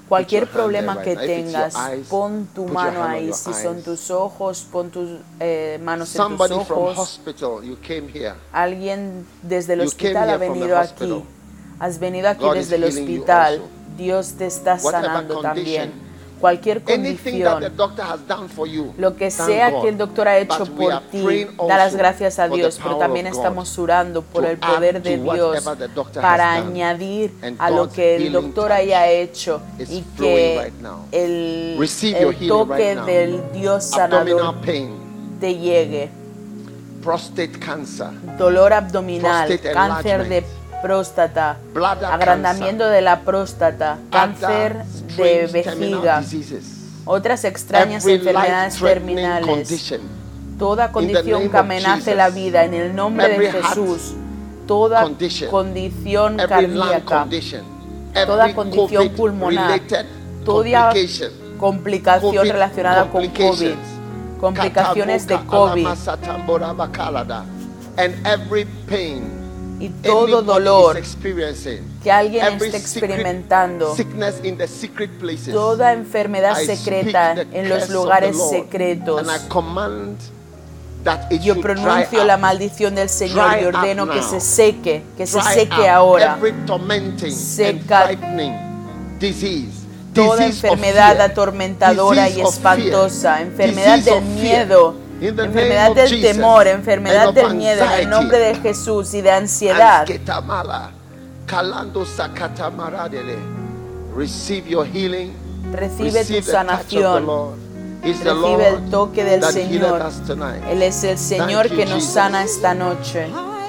cualquier 0.09 0.47
problema 0.47 1.01
que 1.01 1.15
tengas, 1.15 1.75
pon 2.09 2.47
tu 2.53 2.65
mano 2.65 3.03
ahí. 3.03 3.31
Si 3.31 3.53
son 3.53 3.81
tus 3.83 4.09
ojos, 4.11 4.65
pon 4.69 4.89
tus 4.89 5.19
eh, 5.39 5.79
manos 5.81 6.13
en 6.15 6.37
tus 6.37 6.51
ojos. 6.51 6.97
hospital, 6.97 7.63
you 7.63 7.77
came 7.81 8.09
here. 8.13 8.33
Alguien 8.51 9.25
desde 9.43 9.73
el 9.73 9.81
hospital 9.81 10.29
ha 10.31 10.37
venido 10.37 10.77
aquí. 10.77 11.23
Has 11.79 11.99
venido 11.99 12.27
aquí 12.27 12.45
desde 12.53 12.75
el 12.75 12.83
hospital. 12.83 13.61
Dios 13.95 14.33
te 14.33 14.47
está 14.47 14.79
sanando 14.79 15.41
también. 15.41 16.08
Cualquier 16.39 16.81
Anything 16.87 17.43
that 17.43 17.59
the 17.59 17.69
condición, 17.69 17.77
doctor 17.77 18.05
has 18.05 18.27
done 18.27 18.47
for 18.47 18.65
you, 18.65 18.93
lo 18.97 19.15
que 19.15 19.29
sea 19.29 19.81
que 19.81 19.89
el 19.89 19.97
doctor 19.97 20.27
ha 20.27 20.37
hecho 20.37 20.65
por 20.65 21.01
ti, 21.11 21.47
da 21.67 21.77
las 21.77 21.95
gracias 21.95 22.39
a 22.39 22.47
Dios, 22.47 22.79
pero 22.81 22.97
también 22.97 23.27
estamos 23.27 23.77
orando 23.77 24.21
por 24.21 24.43
to 24.43 24.49
el 24.49 24.57
poder 24.57 25.01
de 25.01 25.17
Dios 25.17 25.69
para 26.13 26.53
añadir 26.53 27.33
a 27.57 27.69
lo 27.69 27.89
que 27.89 28.15
el 28.15 28.31
doctor 28.31 28.71
haya 28.71 29.09
hecho 29.09 29.61
y 29.77 30.01
que 30.17 30.71
el, 31.11 31.77
el 32.01 32.47
toque 32.47 32.95
del 32.95 33.51
Dios 33.51 33.83
sanador 33.83 34.55
te 35.39 35.55
llegue. 35.57 36.09
prostate 37.03 37.51
cancer, 37.51 38.09
dolor 38.37 38.73
abdominal, 38.73 39.59
cáncer 39.73 40.27
de 40.27 40.43
próstata, 40.81 41.57
agrandamiento 42.11 42.87
de 42.87 43.01
la 43.01 43.21
próstata, 43.21 43.97
cáncer 44.11 44.83
de 45.17 45.47
vejiga, 45.47 46.23
otras 47.05 47.43
extrañas 47.43 48.05
enfermedades 48.05 48.79
terminales, 48.79 49.99
toda 50.57 50.91
condición 50.91 51.49
que 51.49 51.57
amenace 51.57 52.15
la 52.15 52.29
vida 52.29 52.65
en 52.65 52.73
el 52.73 52.95
nombre 52.95 53.39
de 53.39 53.51
Jesús, 53.51 54.13
toda 54.67 55.07
condición 55.49 56.37
cardíaca, 56.37 57.27
toda 58.25 58.53
condición 58.53 59.09
pulmonar, 59.09 59.81
toda 60.45 60.93
complicación 61.57 62.47
relacionada 62.47 63.09
con 63.09 63.27
COVID, 63.27 63.75
complicaciones 64.39 65.27
de 65.27 65.37
COVID. 65.45 65.85
alamasatambora 65.85 66.73
bakalada, 66.73 67.45
and 67.97 68.15
every 68.25 68.65
pain 68.87 69.38
y 69.79 69.89
todo 69.89 70.41
dolor 70.41 71.01
que 72.03 72.11
alguien 72.11 72.45
esté 72.45 72.77
experimentando. 72.77 73.95
toda 75.51 75.93
enfermedad 75.93 76.57
secreta 76.57 77.35
en 77.51 77.69
los 77.69 77.89
lugares 77.89 78.37
secretos. 78.49 79.25
Yo 81.41 81.61
pronuncio 81.61 82.25
la 82.25 82.37
maldición 82.37 82.95
del 82.95 83.07
Señor 83.09 83.57
y 83.61 83.65
ordeno 83.65 84.09
que 84.09 84.21
se 84.21 84.41
seque, 84.41 85.03
que 85.17 85.25
se 85.25 85.41
seque 85.41 85.87
ahora. 85.87 86.37
Seca. 87.31 88.09
Toda 90.13 90.45
enfermedad 90.45 91.21
atormentadora 91.21 92.29
y 92.29 92.41
espantosa, 92.41 93.41
enfermedad 93.41 93.99
del 93.99 94.23
miedo, 94.25 94.95
enfermedad 95.21 95.93
del 95.93 96.09
Jesus, 96.09 96.31
temor, 96.31 96.67
enfermedad 96.67 97.33
del 97.33 97.55
miedo, 97.55 97.83
en 97.85 97.91
el 98.01 98.09
nombre 98.09 98.39
de 98.39 98.55
Jesús 98.55 99.13
y 99.13 99.21
de 99.21 99.31
ansiedad. 99.31 100.05
Receive 104.15 104.69
your 104.69 104.85
healing. 104.85 105.33
Recibe 105.71 106.11
Receive 106.11 106.41
tu 106.41 106.51
sanación. 106.51 107.25
Recibe 108.01 108.67
el 108.67 108.89
toque 108.89 109.23
del 109.23 109.43
Señor. 109.43 110.01
Él 110.69 110.81
es 110.83 111.03
el 111.03 111.17
Señor 111.17 111.69
you, 111.69 111.75
que 111.75 111.85
nos 111.85 111.95
Jesus. 111.95 112.13
sana 112.13 112.43
esta 112.43 112.73
noche. 112.73 113.27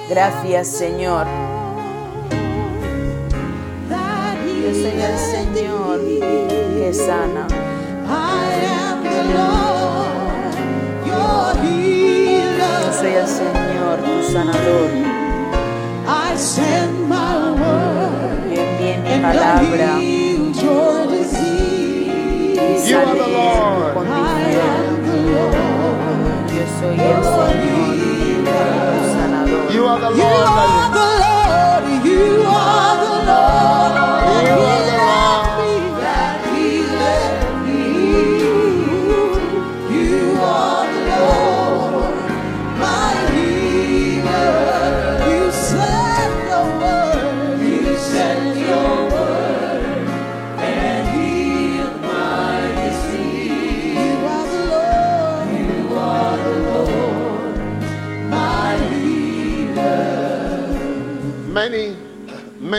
Gracias, 0.08 0.68
Señor. 0.68 1.26
Yo 3.90 4.72
soy 4.72 5.00
el 5.00 5.18
Señor 5.18 6.00
que 6.00 6.94
sana. 6.94 7.46
El 13.02 13.26
Señor, 13.26 13.96
tu 14.04 14.14
sanador. 14.32 14.90
I 16.06 16.36
send 16.36 17.08
my 17.08 17.50
word 17.52 18.52
Yo 18.52 18.60
envié 18.62 18.98
mi 18.98 19.08
and 19.12 19.26
I 19.26 19.28
palabra 19.32 19.90
healed 19.98 20.56
your 20.56 21.06
disease. 21.06 22.50
y 22.56 22.90
You 22.90 22.96
are 22.98 23.06
the 23.06 23.12
sané 23.12 23.32
Lord. 23.32 23.94
tu 23.94 24.00
I 24.00 24.04
condición. 24.04 24.60
am 24.60 24.96
the 25.06 25.16
Lord. 25.30 25.96
Yo 26.50 26.64
soy 26.78 26.96
el 26.98 27.00
Señor, 27.00 27.64
tu 28.82 29.00
sanador. 29.14 29.64
You 29.72 29.82
are 29.86 30.00
the 30.00 30.10
Lord. 30.10 30.20
You 30.20 30.26
are 30.26 30.88
the 30.98 31.06
Lord. 31.22 31.84
You 32.04 32.22
are 32.46 32.96
the 32.98 33.14
Lord. 33.30 34.99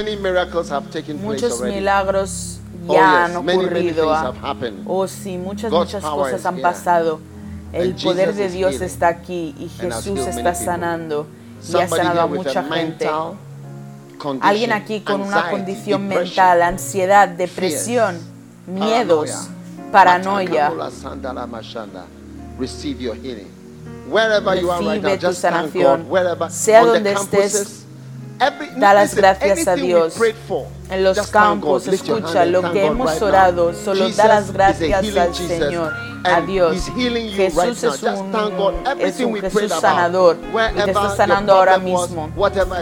Many 0.03 0.15
miracles 0.15 0.69
have 0.69 0.89
taken 0.91 1.17
place 1.17 1.41
Muchos 1.41 1.59
already. 1.59 1.75
milagros 1.75 2.59
Oh, 2.87 2.93
ya 2.93 3.27
yes, 3.27 3.35
han 3.35 3.45
many, 3.45 3.57
many 3.57 3.69
ocurrido. 3.69 4.03
things 4.03 4.17
ah. 4.17 4.23
have 4.23 4.37
happened. 4.37 4.83
Oh, 4.87 5.07
sí, 5.07 5.37
muchas, 5.37 5.69
God's 5.69 5.93
muchas 5.93 6.03
cosas 6.03 6.45
han 6.45 6.55
here. 6.55 6.63
pasado. 6.63 7.19
El 7.73 7.91
And 7.91 8.03
poder 8.03 8.33
Jesus 8.33 8.37
de 8.37 8.49
Dios 8.49 8.81
está 8.81 9.07
aquí 9.07 9.55
y 9.57 9.69
Jesús 9.69 10.19
está 10.19 10.43
many 10.43 10.55
sanando 10.55 11.27
y 11.69 11.75
ha 11.77 11.87
sanado 11.87 12.21
a 12.21 12.27
mucha 12.27 12.63
gente. 12.63 13.09
Alguien 14.41 14.71
aquí 14.71 15.01
con 15.01 15.21
una 15.21 15.37
anxiety, 15.37 15.51
condición 15.51 16.09
depression, 16.09 16.35
mental, 16.35 16.61
ansiedad, 16.63 17.29
depresión, 17.29 18.19
miedos, 18.67 19.47
paranoia. 19.91 20.71
Recibe 22.59 23.17
tu 25.17 25.33
sanación. 25.33 26.07
Sea 26.49 26.83
donde 26.83 27.13
estés, 27.13 27.80
da 28.77 28.93
las 28.93 29.15
gracias 29.15 29.67
a 29.67 29.75
Dios. 29.75 30.15
En 30.89 31.03
los 31.03 31.27
campos, 31.27 31.87
escucha 31.87 32.45
lo 32.45 32.71
que 32.71 32.85
hemos 32.85 33.21
orado, 33.21 33.73
solo 33.73 34.09
da 34.09 34.27
las 34.27 34.51
gracias 34.51 35.15
al 35.15 35.35
Señor, 35.35 35.93
a 36.23 36.41
Dios. 36.41 36.91
Jesús 36.95 37.83
es 37.83 38.03
un, 38.03 38.31
es 38.99 39.19
un 39.19 39.35
Jesús 39.35 39.71
sanador. 39.79 40.37
Y 40.75 40.81
te 40.81 40.91
está 40.91 41.15
sanando 41.15 41.53
ahora 41.53 41.77
mismo. 41.77 42.29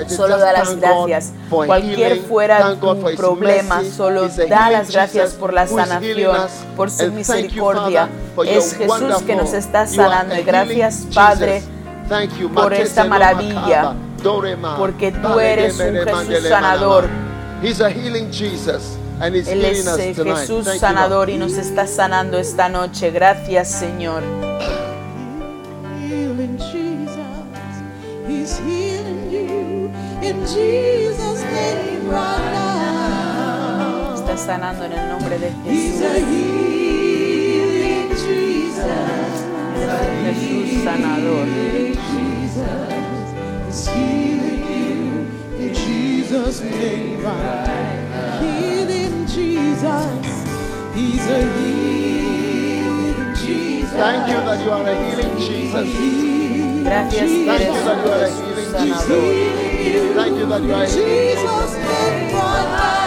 Solo 0.07 0.37
da 0.37 0.53
las 0.53 0.75
gracias. 0.75 1.33
Cualquier 1.49 2.21
fuera 2.21 2.75
tu 2.75 3.15
problema, 3.15 3.83
solo 3.83 4.27
da 4.49 4.69
las 4.71 4.91
gracias 4.91 5.33
por 5.33 5.53
la 5.53 5.67
sanación, 5.67 6.37
por 6.75 6.89
su 6.89 7.11
misericordia. 7.11 8.09
Es 8.45 8.75
Jesús 8.75 9.21
que 9.25 9.35
nos 9.35 9.53
está 9.53 9.85
sanando. 9.85 10.35
gracias 10.45 11.07
Padre 11.13 11.61
por 12.53 12.73
esta 12.73 13.03
maravilla, 13.03 13.93
porque 14.77 15.11
tú 15.11 15.39
eres 15.39 15.79
un 15.79 15.95
Jesús 15.95 16.47
sanador. 16.47 17.07
He's 17.61 17.81
a 17.81 17.89
healing 17.89 18.31
Jesus 18.31 18.97
and 19.19 19.35
he's 19.35 19.47
Él 19.47 19.59
healing 19.61 19.81
es 19.81 19.87
us 19.87 20.15
tonight. 20.15 20.37
Jesús 20.37 20.65
Thank 20.65 20.75
you, 20.75 20.79
sanador 20.79 21.27
Lord. 21.27 21.29
y 21.29 21.37
nos 21.37 21.53
está 21.53 21.87
sanando 21.87 22.37
esta 22.37 22.69
noche. 22.69 23.11
Gracias 23.11 23.69
Señor. 23.69 24.23
Healing 26.07 26.57
Jesus, 26.57 27.17
He's 28.27 28.57
healing 28.59 29.29
you 29.29 29.91
in 30.21 30.39
Jesus' 30.45 31.41
name 31.43 32.09
right 32.09 32.51
now. 32.53 34.15
Está 34.15 34.37
sanando 34.37 34.85
en 34.85 34.93
el 34.93 35.09
nombre 35.09 35.37
de 35.37 35.51
Jesús. 35.65 36.01
healing 36.29 38.09
Jesus. 38.09 38.85
Él 39.75 39.89
es 40.29 40.37
un 40.37 40.65
Jesús 40.65 40.83
sanador. 40.83 41.47
Jesus' 46.59 46.81
name 46.81 47.23
right. 47.23 48.39
Healing 48.41 49.25
Jesus, 49.27 50.25
He's 50.93 51.25
a 51.25 51.39
healing 51.57 53.35
Jesus. 53.35 53.91
Thank 53.91 54.27
you 54.27 54.39
that 54.43 54.63
you 54.63 54.71
are 54.71 54.87
a 54.87 54.95
healing 54.95 55.37
Jesus. 55.37 56.83
Gracias 56.83 57.29
que 57.29 57.45
Thank 57.45 57.61
you 57.61 57.83
that 57.83 57.97
you 58.03 58.11
are 58.11 58.23
a 58.23 58.29
healing 58.29 58.71
Jesús 58.87 60.15
Thank 60.15 60.37
you 60.37 60.45
that 60.47 60.61
you 60.63 60.73
are 60.73 60.83
a 60.83 60.87
healing 60.87 61.37
Jesus' 61.37 62.98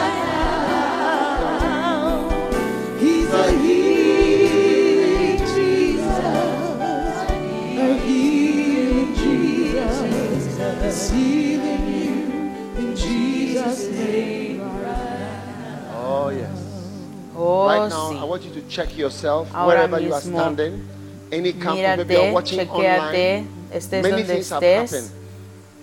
Oh, 17.53 17.69
right 17.69 17.91
now, 17.91 18.13
I 18.19 18.25
want 18.25 18.43
you 18.45 18.51
to 18.53 18.67
check 18.69 18.97
yourself 18.97 19.49
Ahora 19.55 19.67
wherever 19.87 20.01
you 20.01 20.13
are 20.15 20.21
mismo, 20.23 20.39
standing. 20.41 20.89
Any 21.31 21.53
camp, 21.53 21.77
maybe 21.77 22.15
you're 22.15 22.23
Mírate, 22.23 22.33
watching 22.33 22.61
online. 22.71 23.47
estés 23.73 24.03
Many 24.03 24.11
donde 24.23 24.27
things 24.35 24.51
have 24.51 24.63
estés. 24.63 24.93
happened. 24.93 25.11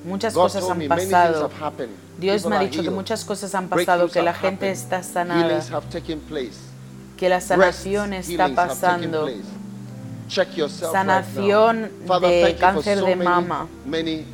Muchas 0.05 0.33
God 0.33 0.41
cosas 0.43 0.63
han 0.63 0.77
me 0.77 0.87
many 0.87 1.01
things 1.01 1.11
pasado. 1.11 1.41
have 1.43 1.61
happened. 1.61 1.93
Dios 2.17 2.41
People 2.41 2.49
me 2.49 2.55
ha 2.55 2.67
dicho 2.67 2.83
que 2.83 2.89
muchas 2.89 3.23
cosas 3.25 3.53
han 3.55 3.69
pasado, 3.69 4.09
que 4.09 4.21
la 4.21 4.31
have 4.31 4.39
gente 4.39 4.71
está 4.71 5.03
sanada, 5.03 5.57
have 5.71 5.85
que 7.17 7.29
la 7.29 7.35
Rest 7.35 7.47
sanación 7.49 8.13
está 8.13 8.45
have 8.45 8.55
pasando. 8.55 9.21
place. 9.25 9.43
Check 10.27 10.57
yourself 10.57 10.91
Sanación 10.91 11.89
right 12.07 12.21
de 12.21 12.55
cáncer 12.59 12.99
so 12.99 13.05
de 13.05 13.15
mama. 13.15 13.67
many. 13.85 14.25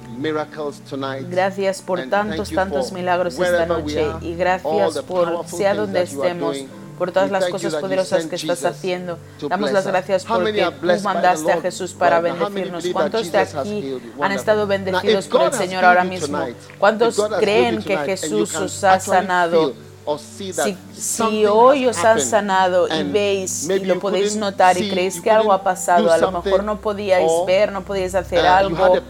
Gracias 1.30 1.82
por 1.82 2.02
tantos, 2.10 2.50
tantos 2.52 2.92
milagros 2.92 3.38
esta 3.38 3.66
noche 3.66 4.08
y 4.22 4.36
gracias 4.36 5.00
por, 5.04 5.46
sea 5.48 5.74
donde 5.76 6.04
estemos, 6.04 6.56
doing. 6.56 6.85
Por 6.98 7.12
todas 7.12 7.32
las 7.32 7.48
cosas 7.50 7.76
poderosas 7.76 8.26
que 8.26 8.36
estás 8.36 8.64
haciendo. 8.66 9.18
Damos 9.50 9.72
las 9.72 9.88
gracias 9.88 10.26
porque 10.26 10.72
tú 10.82 11.02
mandaste 11.04 11.52
a 11.52 11.62
Jesús 11.62 11.94
para 11.94 12.20
bendecirnos. 12.22 12.86
¿Cuántos 12.92 13.32
de 13.32 13.40
aquí 13.40 14.02
han 14.22 14.32
estado 14.32 14.68
bendecidos 14.68 15.28
por 15.28 15.44
el 15.44 15.54
Señor 15.54 15.86
ahora 15.86 16.04
mismo? 16.04 16.40
¿Cuántos 16.80 17.22
creen 17.40 17.84
que 17.84 17.98
Jesús 17.98 18.56
os 18.56 18.84
ha 18.84 19.00
sanado? 19.00 19.74
Si, 20.20 20.54
si 20.94 21.46
hoy 21.48 21.88
os 21.88 21.98
han 22.06 22.22
sanado 22.22 22.88
y 22.88 23.02
veis 23.04 23.68
y 23.68 23.80
lo 23.86 24.00
podéis 24.00 24.36
notar 24.36 24.78
y 24.78 24.88
creéis 24.92 25.20
que 25.20 25.32
algo 25.32 25.52
ha 25.52 25.64
pasado, 25.64 26.06
do 26.06 26.12
a 26.12 26.18
lo 26.20 26.32
mejor 26.32 26.64
no 26.64 26.80
podíais 26.80 27.32
ver, 27.48 27.72
no 27.72 27.82
podíais 27.82 28.14
hacer 28.14 28.44
uh, 28.44 28.48
algo, 28.48 29.02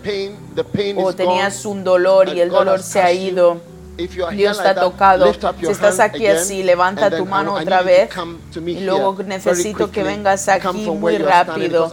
o 0.96 1.14
tenías 1.14 1.66
un 1.66 1.84
dolor 1.84 2.30
y 2.30 2.40
el 2.40 2.50
dolor 2.50 2.82
se 2.82 3.02
ha 3.02 3.12
ido. 3.12 3.75
Dios 4.32 4.62
te 4.62 4.68
ha 4.68 4.76
tocado. 4.76 5.34
Si 5.60 5.66
estás 5.68 6.00
aquí 6.00 6.28
así, 6.28 6.64
levanta 6.64 7.10
tu 7.10 7.18
then 7.18 7.30
mano 7.30 7.54
otra 7.54 7.82
vez. 7.82 8.10
Y 8.66 8.82
luego 8.82 9.18
necesito 9.24 9.92
que 9.92 10.04
vengas 10.04 10.48
aquí 10.50 10.90
muy 10.90 11.18
rápido. 11.18 11.92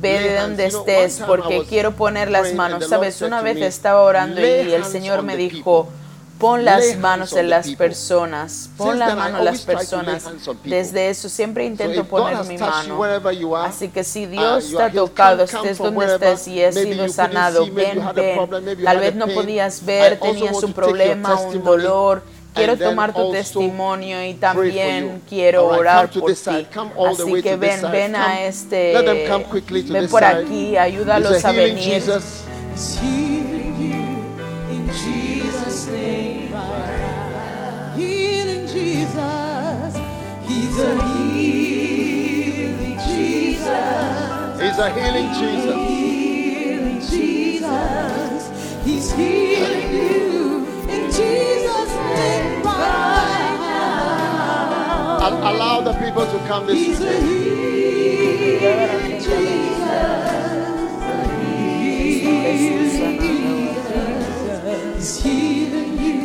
Ve 0.00 0.20
de 0.20 0.40
donde 0.40 0.66
estés 0.66 1.22
porque 1.26 1.64
quiero 1.68 1.92
poner 1.92 2.30
las 2.30 2.54
manos. 2.54 2.86
Sabes, 2.88 3.20
una 3.22 3.42
vez 3.42 3.58
estaba 3.58 4.02
orando 4.02 4.40
"Lay 4.40 4.68
y 4.68 4.74
el 4.74 4.84
Señor 4.84 5.22
me 5.22 5.36
dijo. 5.36 5.88
Pon 6.40 6.64
las 6.64 6.96
manos 6.96 7.32
en 7.34 7.50
las 7.50 7.66
people." 7.66 7.86
personas, 7.86 8.70
pon 8.76 8.96
I 8.96 8.98
manos 8.98 9.38
en 9.38 9.44
las 9.44 9.60
personas. 9.60 10.24
Desde 10.64 11.10
eso 11.10 11.28
siempre 11.28 11.64
intento 11.66 12.04
poner 12.04 12.44
mi 12.44 12.58
mano. 12.58 13.04
Así 13.58 13.88
que 13.88 14.02
si 14.02 14.26
uh, 14.26 14.30
Dios 14.30 14.70
te 14.76 14.82
ha 14.82 14.90
tocado, 14.90 15.44
estés 15.44 15.78
donde 15.78 16.06
estés 16.06 16.48
y 16.48 16.62
has 16.64 16.74
sido 16.74 17.08
sanado, 17.08 17.66
ven, 17.72 18.02
ven. 18.14 18.84
Tal 18.84 18.98
vez 18.98 19.14
no 19.14 19.28
podías 19.28 19.84
ver, 19.84 20.18
tenías 20.18 20.62
un 20.62 20.72
problema, 20.72 21.36
un 21.40 21.62
dolor. 21.62 22.22
Quiero 22.52 22.76
tomar 22.76 23.14
tu 23.14 23.30
testimonio 23.30 24.24
y 24.24 24.34
también 24.34 25.22
quiero 25.28 25.68
orar 25.68 26.10
por 26.10 26.32
ti. 26.32 26.66
Así 27.06 27.42
que 27.42 27.56
ven, 27.56 27.80
ven 27.92 28.16
a 28.16 28.44
este, 28.44 28.94
ven 29.88 30.08
por 30.08 30.24
aquí, 30.24 30.76
ayúdalos 30.76 31.44
a 31.44 31.52
venir. 31.52 32.02
A 40.80 41.02
healing 41.34 42.98
Jesus. 43.06 44.60
He's 44.60 44.78
a 44.78 44.90
healing 44.90 45.28
Jesus. 45.40 45.74
Healing 45.90 47.00
Jesus. 47.00 48.42
He's 48.84 49.12
healing 49.12 49.92
you 49.92 50.66
in 50.88 51.02
Jesus' 51.10 51.94
name 52.16 52.62
right 52.62 53.56
now. 53.60 55.20
Al- 55.26 55.42
allow 55.54 55.80
the 55.82 55.92
people 55.94 56.26
to 56.26 56.38
come 56.48 56.66
this 56.66 56.78
He's 56.78 57.00
a 57.00 57.02
way. 57.04 57.20
healing 57.20 59.18
Jesus. 59.20 59.50
He's 64.96 65.22
healing 65.22 65.98
you 65.98 66.20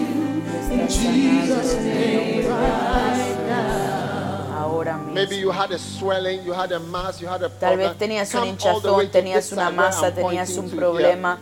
in 0.72 0.88
Jesus' 0.90 1.74
name 1.76 2.48
right 2.50 3.28
now. 3.28 3.35
Had 4.88 6.72
a 7.44 7.50
Tal 7.60 7.78
vez 7.78 7.98
tenías 7.98 8.34
un 8.34 8.46
hinchazón, 8.46 9.10
tenías 9.10 9.52
una 9.52 9.70
masa, 9.70 10.14
tenías 10.14 10.50
un 10.58 10.70
problema. 10.70 11.40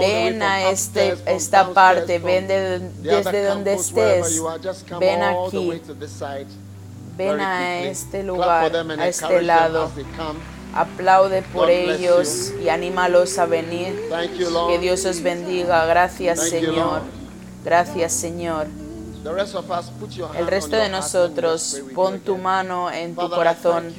Ven 0.00 0.42
a 0.42 0.70
este, 0.70 1.16
esta 1.26 1.72
parte, 1.72 2.18
ven 2.18 2.48
de, 2.48 2.80
desde 3.02 3.44
donde 3.44 3.74
estés. 3.74 4.42
Ven 4.98 5.22
aquí, 5.22 5.80
ven 7.16 7.16
very 7.16 7.40
a 7.40 7.82
este 7.82 8.22
lugar, 8.22 8.74
a 8.74 9.08
este 9.08 9.42
lado. 9.42 9.90
Aplaude 10.72 11.42
por 11.42 11.68
ellos 11.68 12.52
y 12.62 12.68
anímalos 12.68 13.38
a 13.38 13.46
venir. 13.46 14.08
Que. 14.68 14.78
Dios 14.78 15.04
os 15.04 15.22
bendiga. 15.22 15.84
Gracias, 15.86 16.48
Señor. 16.48 17.02
Gracias, 17.64 18.12
Señor. 18.12 18.66
El 20.36 20.46
resto 20.46 20.76
de 20.76 20.88
nosotros, 20.88 21.80
pon 21.94 22.20
tu 22.20 22.36
mano 22.38 22.90
en 22.90 23.14
tu 23.14 23.20
corazón. 23.36 23.94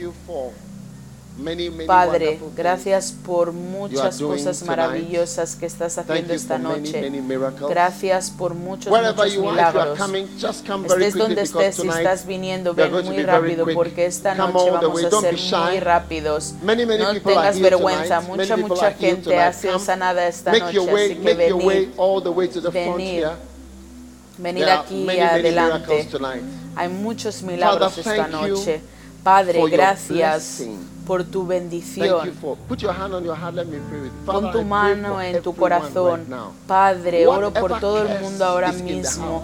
Padre, 1.87 2.39
gracias 2.55 3.11
por 3.25 3.51
muchas 3.53 4.19
cosas 4.21 4.63
maravillosas 4.63 5.55
que 5.55 5.65
estás 5.65 5.97
haciendo 5.97 6.33
esta 6.33 6.57
noche. 6.59 7.01
Gracias 7.69 8.29
por 8.31 8.53
muchos, 8.53 8.91
muchos 9.15 9.37
milagros. 9.51 9.97
Estés 10.97 11.13
donde 11.15 11.41
estés, 11.43 11.75
si 11.75 11.87
estás 11.99 12.25
viniendo, 12.27 12.73
ven 12.73 12.91
muy 13.05 13.15
rápido 13.23 13.65
porque 13.73 14.05
esta 14.05 14.35
noche 14.35 14.71
vamos 14.71 15.03
a 15.03 15.09
ser 15.21 15.33
muy 15.69 15.79
rápidos. 15.79 16.53
No 16.99 17.13
tengas 17.23 17.55
vergüenza, 17.59 18.21
mucha, 18.21 18.57
mucha 18.57 18.91
gente 18.93 19.39
ha 19.39 19.53
sido 19.53 19.79
sanada 19.79 20.27
esta 20.27 20.51
noche, 20.51 20.77
así 21.05 21.15
que 21.15 21.33
venid, 21.33 21.89
venid. 22.71 23.23
There 24.41 24.63
are 24.71 24.81
aquí 24.81 25.05
many, 25.05 25.19
adelante. 25.19 26.09
Hay 26.75 26.89
muchos 26.89 27.43
milagros 27.43 27.93
Father, 27.95 28.19
esta 28.19 28.27
noche. 28.27 28.81
Padre, 29.23 29.61
gracias 29.69 30.63
por 31.05 31.23
tu 31.23 31.45
bendición. 31.45 32.31
Pon 34.25 34.51
tu 34.51 34.63
mano 34.63 35.21
en 35.21 35.41
tu 35.41 35.55
corazón. 35.55 36.25
Padre, 36.67 37.27
oro 37.27 37.51
por 37.51 37.79
todo 37.79 38.01
el 38.01 38.19
mundo 38.19 38.45
ahora 38.45 38.71
mismo. 38.71 39.43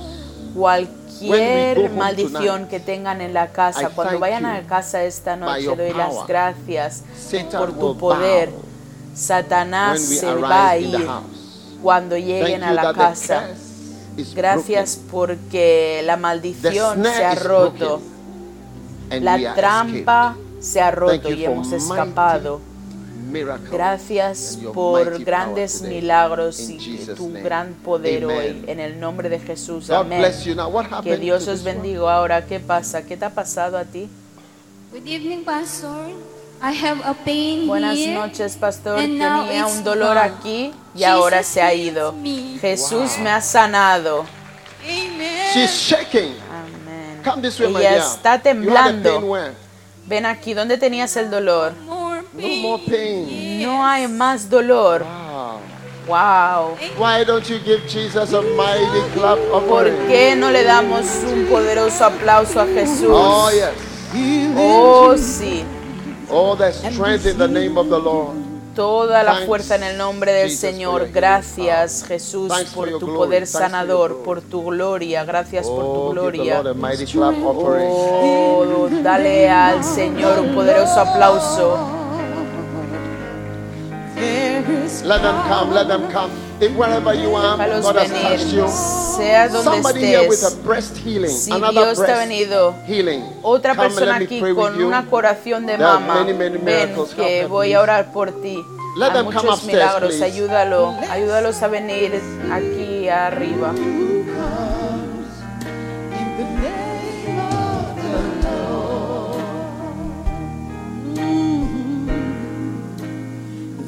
Cualquier 0.56 1.91
maldición 1.91 2.68
que 2.68 2.80
tengan 2.80 3.22
en 3.22 3.34
la 3.34 3.52
casa, 3.52 3.90
cuando 3.90 4.18
vayan 4.19 4.45
a 4.45 4.61
la 4.61 4.68
casa 4.68 5.03
esta 5.03 5.36
noche, 5.36 5.76
doy 5.76 5.94
las 5.94 6.26
gracias 6.28 7.03
por 7.52 7.78
tu 7.78 7.98
poder. 7.98 8.52
Satanás 9.14 10.02
se 10.02 10.34
va 10.34 10.69
a 10.69 10.78
ir 10.78 11.07
cuando 11.84 12.18
lleguen 12.18 12.64
a 12.64 12.74
la 12.74 12.94
casa. 12.94 13.49
Gracias 14.35 14.99
porque 15.10 16.02
la 16.03 16.18
maldición 16.18 17.03
se 17.03 17.26
ha 17.26 17.35
roto. 17.35 18.02
La 19.10 19.56
trampa 19.56 20.35
se 20.60 20.81
ha 20.81 20.91
roto 20.91 21.31
y 21.31 21.45
hemos 21.45 21.72
escapado. 21.72 22.61
Gracias 23.72 24.60
por 24.73 25.23
grandes 25.23 25.81
milagros 25.81 26.69
y 26.69 27.06
tu 27.15 27.31
gran 27.34 27.73
poder 27.73 28.26
hoy. 28.26 28.64
En 28.68 28.80
el 28.80 28.99
nombre 28.99 29.30
de 29.30 29.39
Jesús. 29.39 29.89
Amén. 29.89 30.23
Que 31.03 31.18
Dios 31.18 31.48
os 31.48 31.64
bendiga. 31.64 32.15
Ahora, 32.15 32.45
¿qué 32.45 32.60
pasa? 32.60 33.03
¿Qué 33.03 33.18
te 33.18 33.26
ha 33.26 33.31
pasado 33.31 33.77
a 33.77 33.84
ti? 33.84 34.10
Good 34.91 35.06
evening, 35.06 35.44
Pastor. 35.44 36.36
I 36.61 36.71
have 36.73 36.99
a 37.05 37.13
pain 37.13 37.67
Buenas 37.67 37.95
here. 37.97 38.13
noches, 38.15 38.55
pastor. 38.55 38.97
and 38.97 39.17
now 39.19 39.45
Tenía 39.45 39.67
un 39.67 39.84
dolor 39.84 40.15
gone. 40.15 40.19
aquí 40.25 40.73
y 40.95 41.03
ahora 41.03 41.38
Jesus 41.38 41.53
se 41.53 41.61
ha 41.61 41.73
ido. 41.73 42.11
me. 42.13 42.57
Jesús 42.59 43.17
me 43.19 43.29
ha 43.29 43.41
sanado. 43.41 44.25
Amen. 44.84 45.53
She's 45.53 45.71
shaking. 45.71 46.34
Amén. 46.49 47.21
Come 47.23 47.41
this 47.43 47.59
way, 47.59 47.69
Ella 47.75 47.97
está 47.97 48.41
temblando. 48.41 49.21
Ven 50.07 50.25
aquí, 50.25 50.53
¿dónde 50.53 50.77
tenías 50.77 51.15
el 51.17 51.29
dolor? 51.29 51.73
More 51.85 52.21
No 52.34 52.39
pain. 52.41 52.61
more 52.61 52.84
pain. 52.88 53.61
No 53.61 53.85
hay 53.85 54.07
más 54.07 54.49
dolor. 54.49 55.03
Wow. 55.03 55.59
Wow. 56.07 56.77
Why 56.97 57.25
don't 57.25 57.45
you 57.49 57.59
give 57.59 57.81
Jesus 57.88 58.31
a 58.34 58.41
mighty 58.41 59.01
clap 59.13 59.38
of 59.51 59.63
¿Por 59.67 59.84
praise? 59.84 60.07
qué 60.07 60.35
no 60.38 60.49
le 60.49 60.63
damos 60.63 61.05
un 61.29 61.45
poderoso 61.47 62.05
aplauso 62.05 62.61
a 62.61 62.65
Jesús? 62.65 63.09
Oh, 63.11 63.49
yes. 63.51 64.53
Oh, 64.57 65.15
sí. 65.17 65.65
All 66.29 66.55
the 66.57 66.71
strength 66.71 67.25
in 67.25 67.37
the 67.37 67.47
name 67.47 67.77
of 67.77 67.87
the 67.89 67.99
Lord. 67.99 68.35
Toda 68.75 69.23
la 69.23 69.37
fuerza 69.47 69.75
en 69.75 69.83
el 69.83 69.97
nombre 69.97 70.31
del 70.33 70.51
Señor. 70.51 71.09
Gracias. 71.11 72.03
Jesús, 72.07 72.51
por 72.75 72.99
tu 72.99 73.07
poder 73.07 73.47
sanador, 73.47 74.17
por 74.23 74.41
tu 74.41 74.63
gloria. 74.65 75.23
Gracias 75.25 75.65
por 75.65 75.83
tu 75.83 75.89
Oh, 75.89 76.09
gloria. 76.11 76.61
Oh, 77.89 78.87
dale 79.01 79.49
al 79.49 79.83
Señor 79.83 80.39
un 80.39 80.53
poderoso 80.53 80.99
aplauso. 80.99 81.77
Let 85.03 85.21
them 85.21 85.35
come, 85.47 85.73
let 85.73 85.87
them 85.87 86.11
come. 86.11 86.47
If 86.59 86.75
wherever 86.75 87.13
you 87.13 87.35
are, 87.35 87.55
Déjalos 87.55 87.84
God 87.84 87.95
has 87.97 88.09
touched 88.09 88.51
you. 88.53 88.63
venir, 88.63 88.69
sea 89.15 89.47
donde 89.47 89.63
Somebody 89.63 89.99
here 89.99 90.27
with 90.27 90.41
a 90.43 90.47
estés. 90.47 90.63
breast 90.63 90.97
healing, 90.97 91.29
Si 91.29 91.51
another 91.51 91.71
Dios 91.73 91.97
te 91.97 92.03
ha 92.11 92.15
breast 92.15 92.19
venido, 92.29 92.73
healing. 92.88 93.23
otra 93.43 93.75
Come, 93.75 93.89
persona 93.89 94.05
let 94.13 94.19
me 94.19 94.25
aquí 94.25 94.39
con 94.55 94.79
you. 94.79 94.88
una 94.88 95.05
curación 95.05 95.67
de 95.67 95.77
There 95.77 95.85
are 95.85 95.99
mama, 95.99 96.23
many, 96.23 96.34
many 96.34 96.57
ven 96.57 96.95
que 97.15 97.45
voy 97.45 97.73
a 97.73 97.81
orar 97.81 98.11
por 98.11 98.31
ti. 98.41 98.57
Let 98.97 99.09
Hay 99.09 99.13
them 99.13 99.25
come 99.25 99.35
muchos 99.35 99.59
upstairs, 99.59 99.67
milagros, 99.67 100.09
please. 100.15 100.23
ayúdalo, 100.25 100.95
ayúdalos 101.11 101.61
a 101.61 101.67
venir 101.67 102.19
aquí 102.51 103.07
arriba. 103.07 103.71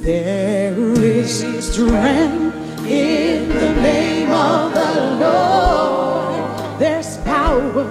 There 0.01 0.75
is 1.01 1.43
strength 1.73 2.58
in 2.85 3.49
the 3.49 3.73
name 3.81 4.31
of 4.31 4.73
the 4.73 5.17
Lord. 5.19 6.79
There's 6.79 7.17
power. 7.27 7.85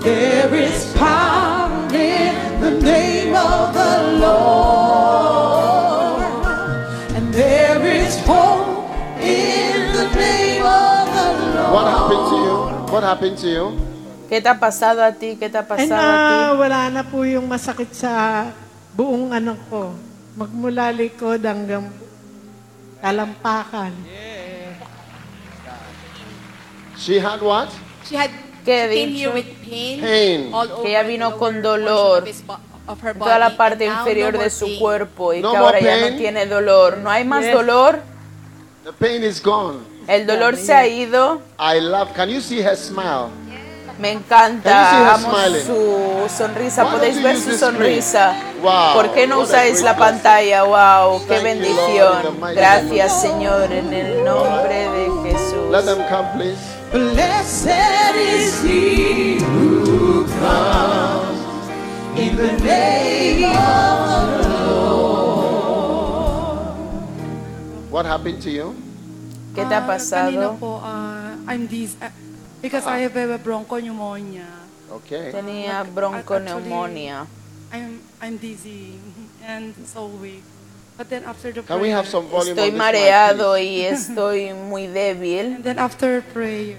There 0.00 0.54
is 0.54 0.92
power 0.98 1.70
in 1.94 2.60
the 2.60 2.70
name 2.82 3.34
of 3.34 3.74
the 3.74 4.18
Lord. 4.18 6.22
And 7.14 7.34
there 7.34 7.86
is 7.86 8.18
hope 8.26 8.90
in 9.22 9.92
the 9.94 10.10
name 10.16 10.66
of 10.66 11.06
the 11.12 11.32
Lord. 11.54 11.70
What 11.70 11.86
happened 11.86 12.28
to 12.30 12.36
you? 12.36 12.56
What 12.92 13.02
happened 13.02 13.38
to 13.38 13.48
you? 13.48 13.78
¿Qué 14.32 14.40
te 14.40 14.48
ha 14.48 14.58
pasado 14.58 15.04
a 15.04 15.12
ti? 15.12 15.36
¿Qué 15.36 15.50
te 15.52 15.58
ha 15.58 15.68
pasado 15.68 15.92
na, 15.92 16.08
a 16.08 16.52
ti? 16.52 16.56
wala 16.56 16.88
na 16.88 17.04
po 17.04 17.20
yung 17.20 17.44
masakit 17.44 17.92
sa 17.92 18.48
buong 18.96 19.28
ano 19.28 19.60
ko. 19.68 19.92
Magmula 20.40 20.88
likod 20.88 21.44
hanggang 21.44 21.92
talampakan. 23.02 23.90
She 27.04 27.18
had 27.18 27.40
what? 27.42 27.68
She 28.08 28.16
had 28.16 28.30
¿Qué 28.64 28.88
he 28.90 28.94
came 28.94 29.08
dicho? 29.12 29.18
here 29.18 29.32
with 29.34 29.46
pain. 29.68 30.00
Pain. 30.00 30.54
All 30.54 30.70
over 30.70 30.82
Que 30.82 30.90
ella 30.90 31.02
vino 31.02 31.30
the 31.32 31.36
con 31.38 31.62
dolor. 31.62 32.18
of 32.22 32.26
his 32.28 32.42
bo- 32.46 32.58
of 32.86 33.00
her 33.02 33.12
Toda 33.14 33.38
la 33.38 33.46
body, 33.48 33.56
parte 33.56 33.84
and 33.86 33.92
now 33.94 33.98
inferior 34.00 34.26
no 34.32 34.38
de 34.38 34.44
more 34.44 34.50
su 34.50 34.66
pain. 34.66 34.78
cuerpo 34.78 35.32
y 35.34 35.40
No 35.40 35.50
que 35.50 35.56
ahora 35.56 35.72
more 35.80 35.82
ya 35.84 35.96
no 35.96 36.06
pain. 36.08 36.18
tiene 36.18 36.46
dolor. 36.46 36.98
¿No 36.98 37.10
hay 37.10 37.24
más 37.24 37.44
Yes. 37.44 37.54
dolor? 37.54 38.00
The 38.84 38.92
pain 38.92 39.24
is 39.24 39.40
gone. 39.42 39.78
El 40.06 40.26
dolor 40.26 40.56
se 40.56 40.72
ha 40.74 40.86
ido. 40.86 41.40
I 41.58 41.80
love. 41.80 42.12
Can 42.14 42.28
you 42.30 42.40
see 42.40 42.60
her 42.62 42.76
smile? 42.76 43.28
Me 43.98 44.08
Can 44.08 44.18
you 44.18 44.18
see 44.20 44.24
encanta, 44.24 44.90
her 44.90 45.08
amo 45.14 45.30
smiling? 45.30 45.66
su 45.66 46.34
sonrisa, 46.36 46.84
Why 46.84 46.90
podéis 46.92 47.14
don't 47.14 47.22
you 47.22 47.28
ver 47.28 47.36
use 47.36 47.44
su 47.44 47.50
this 47.50 47.58
screen? 47.60 47.74
sonrisa. 47.74 48.34
Wow, 48.62 48.94
¿Por 48.94 49.12
qué 49.14 49.26
no 49.28 49.36
what 49.38 49.42
a 49.44 49.46
usáis 49.48 49.72
great 49.80 49.84
la 49.84 49.92
blessing. 49.92 50.14
pantalla? 50.22 50.62
¡Wow! 50.64 51.20
¡Qué 51.20 51.26
Thank 51.26 51.28
you, 51.28 51.44
Lord, 51.44 51.56
in 51.56 51.62
the 51.62 51.68
bendición! 51.68 52.40
mighty 52.40 52.56
Gracias 52.56 53.20
Señor, 53.22 53.72
en 53.72 53.92
el 53.92 54.24
nombre 54.24 54.74
de 54.74 55.08
Let 55.08 55.30
Jesús. 55.32 55.84
them 55.84 56.02
come, 56.08 56.28
please. 56.34 56.81
Blessed 56.92 58.12
is 58.20 58.60
he 58.60 59.40
who 59.40 60.28
comes 60.28 61.40
in 62.20 62.36
the 62.36 62.52
name 62.60 63.48
of 63.48 64.44
the 64.44 64.48
Lord. 64.68 65.48
What 67.88 68.04
happened 68.04 68.42
to 68.44 68.50
you? 68.52 68.76
¿Qué 69.56 69.64
te 69.64 69.72
ha 69.74 69.80
Ah, 69.84 69.86
pasado? 69.88 70.36
Kanina 70.36 70.52
po, 70.60 70.80
ah, 70.84 71.32
I'm 71.48 71.64
dizzy. 71.66 71.96
ah, 72.00 72.12
because 72.60 72.84
I 72.86 73.08
have 73.08 73.16
a 73.16 73.38
bronchopneumonia. 73.40 74.44
Okay. 74.92 75.32
Tenía 75.32 75.80
Actually, 75.80 75.96
bronconeumonía. 75.96 77.24
I'm, 77.72 78.00
I'm 78.20 78.36
dizzy 78.36 79.00
and 79.48 79.72
so 79.88 80.06
weak. 80.20 80.44
But 80.98 81.08
then 81.08 81.24
after 81.24 81.52
the 81.52 81.62
Can 81.62 81.80
we 81.80 81.88
have 81.90 82.06
some 82.06 82.26
volume 82.28 82.56
Estoy 82.56 82.68
on 82.68 82.70
this 82.70 82.72
mic, 82.72 82.80
mareado 82.80 83.56
y 83.58 83.80
estoy 83.82 84.52
muy 84.54 84.86
débil. 84.86 85.56
and 85.56 85.64
then 85.64 85.78
after 85.78 86.22
prayer, 86.32 86.76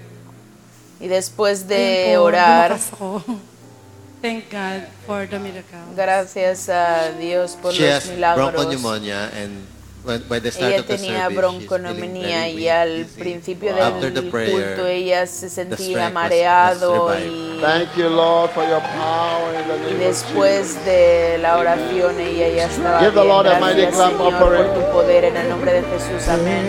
Y 1.00 1.08
después 1.08 1.66
de 1.66 2.16
orar. 2.18 2.78
Thank 4.22 4.50
God 4.50 4.88
for 5.06 5.26
the 5.28 5.38
miracle. 5.38 5.78
gracias 5.94 6.68
a 6.70 7.12
Dios 7.20 7.56
por 7.60 7.72
She 7.72 7.82
los 7.82 7.90
has 8.04 8.08
milagros. 8.10 8.52
bronchopneumonia 8.54 9.30
and 9.36 9.66
Ella 10.06 10.82
tenía 10.82 11.28
very 11.28 12.52
y 12.52 12.68
al 12.68 13.06
principio 13.18 13.74
del 13.74 14.12
the 14.12 14.22
prayer, 14.22 14.74
culto 14.74 14.86
ella 14.86 15.26
se 15.26 15.48
sentía 15.48 16.10
mareado 16.10 17.14
y, 17.18 17.58
Thank 17.62 17.96
you, 17.96 18.10
Lord, 18.10 18.50
for 18.50 18.64
your 18.68 18.80
power 18.80 19.54
in 19.54 19.66
the 19.66 19.94
y 19.94 19.98
después 19.98 20.84
de 20.84 21.38
la 21.38 21.56
oración 21.56 22.20
ella 22.20 22.48
ya 22.54 22.66
estaba 22.66 23.00
Give 23.00 23.12
the 23.12 23.22
bien. 23.22 23.90
Gracias 23.90 23.94
Señor 23.94 24.38
por 24.38 24.74
tu 24.74 24.92
poder 24.92 25.24
en 25.24 25.36
el 25.38 25.48
nombre 25.48 25.72
de 25.72 25.82
Jesús. 25.82 26.28
Amén. 26.28 26.64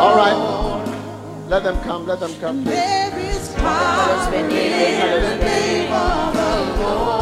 All 0.00 0.16
right. 0.16 0.58
Let 1.48 1.62
them 1.62 1.80
come, 1.82 2.06
let 2.06 2.18
them 2.20 2.34
come. 2.40 2.64
Déjalos 2.64 4.30
venir, 4.30 4.70
déjalos 4.70 5.38
venir. 5.38 7.17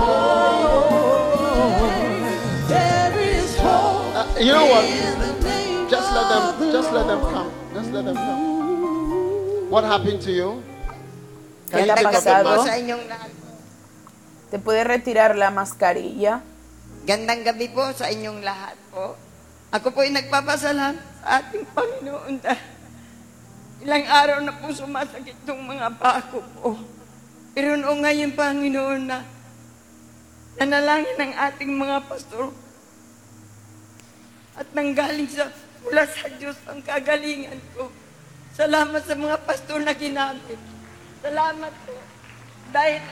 You 4.40 4.52
know 4.52 4.66
what? 4.68 4.84
Just 5.86 6.08
let 6.12 6.26
them, 6.28 6.44
just 6.72 6.90
let 6.92 7.06
them 7.06 7.22
come. 7.30 7.50
Just 7.72 7.90
let 7.92 8.04
them 8.04 8.16
come. 8.16 8.42
What 9.70 9.84
happened 9.84 10.20
to 10.26 10.32
you? 10.32 10.50
¿Qué 11.66 11.82
te 11.82 11.90
ha 11.90 11.96
Can 11.96 12.06
you 12.06 12.06
take 12.06 12.06
off 12.06 12.14
the 12.14 12.20
pasado? 12.22 12.48
mask? 12.54 12.66
sa 12.66 12.74
inyong 12.78 13.04
lahat. 13.10 13.30
¿Te 14.46 14.56
puedes 14.62 14.86
retirar 14.86 15.34
la 15.34 15.50
mascarilla? 15.50 16.34
Gandang 17.02 17.42
gabi 17.42 17.66
po 17.70 17.82
sa 17.90 18.06
inyong 18.06 18.40
lahat 18.46 18.78
po. 18.94 19.18
Ako 19.74 19.90
po 19.90 20.06
ay 20.06 20.14
nagpapasalamat 20.14 21.02
sa 21.22 21.42
ating 21.42 21.66
Panginoon 21.74 22.34
dahil 22.38 22.66
ilang 23.82 24.06
araw 24.06 24.38
na 24.42 24.54
po 24.54 24.70
sumasakit 24.70 25.34
itong 25.42 25.62
mga 25.66 25.98
pako 25.98 26.38
po. 26.54 26.78
Pero 27.50 27.74
noong 27.74 28.06
ngayon, 28.06 28.30
Panginoon, 28.38 29.02
na 29.10 29.26
nanalangin 30.56 31.18
ng 31.18 31.32
ating 31.34 31.72
mga 31.74 32.06
pastor 32.06 32.54
at 34.56 34.66
nanggaling 34.72 35.28
sa 35.28 35.52
mula 35.86 36.02
sa 36.08 36.26
Diyos 36.34 36.58
ang 36.66 36.82
kagalingan 36.82 37.60
ko. 37.76 37.92
Salamat 38.56 39.04
sa 39.04 39.14
mga 39.14 39.36
pastor 39.46 39.84
na 39.84 39.94
ginamit. 39.94 40.58
Salamat 41.20 41.72
po. 41.84 41.94
Dahil 42.72 43.04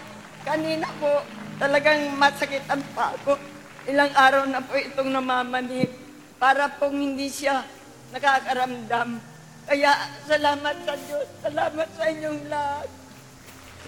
kanina 0.42 0.88
po, 0.98 1.22
talagang 1.60 2.16
masakit 2.18 2.64
ang 2.66 2.82
pako. 2.96 3.38
Ilang 3.84 4.12
araw 4.16 4.48
na 4.48 4.64
po 4.64 4.74
itong 4.74 5.12
namamanhik 5.12 5.92
para 6.40 6.66
pong 6.80 6.96
hindi 6.96 7.28
siya 7.28 7.62
nakakaramdam. 8.10 9.20
Kaya 9.68 9.92
salamat 10.24 10.76
sa 10.82 10.94
Diyos. 10.96 11.28
Salamat 11.44 11.88
sa 11.94 12.04
inyong 12.08 12.40
lahat. 12.48 12.88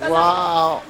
Wow. 0.07 0.85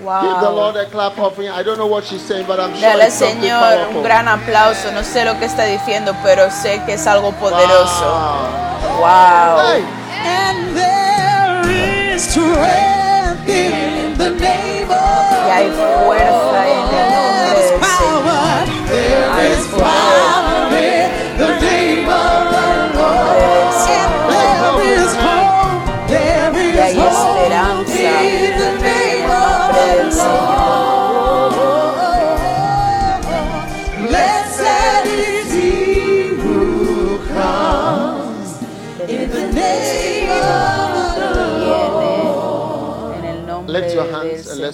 Give 0.00 0.40
the 0.40 0.46
Wow. 0.48 0.54
Lord 0.56 0.76
a 0.76 0.86
clap 0.86 1.18
offering. 1.18 1.50
I 1.50 1.62
don't 1.62 1.76
know 1.78 1.86
what 1.86 2.04
she's 2.04 2.22
saying, 2.22 2.46
but 2.46 2.58
I'm 2.58 2.72
sure 2.72 2.80
Dale 2.80 3.02
it's 3.06 3.14
something 3.18 3.40
Señor 3.42 3.62
un 3.62 3.78
powerful. 3.84 4.02
gran 4.02 4.28
aplauso. 4.28 4.90
No 4.92 5.02
sé 5.04 5.24
lo 5.24 5.38
que 5.38 5.44
está 5.46 5.64
diciendo, 5.64 6.14
pero 6.22 6.50
sé 6.50 6.80
que 6.86 6.94
es 6.94 7.06
algo 7.06 7.32
poderoso. 7.32 8.04
Wow. 8.04 9.00
Wow. 9.00 9.58
Hey, 9.66 9.84
And 10.22 10.74
there 10.76 12.14
is 12.14 12.22
strength 12.22 13.48
in 13.48 14.16
the 14.18 14.30
name 14.30 14.90
of 14.90 15.46
Y 15.46 15.50
hay 15.50 15.70
fuerza 15.70 16.68
en 16.68 16.94
el 16.94 17.10
nombre 17.10 17.39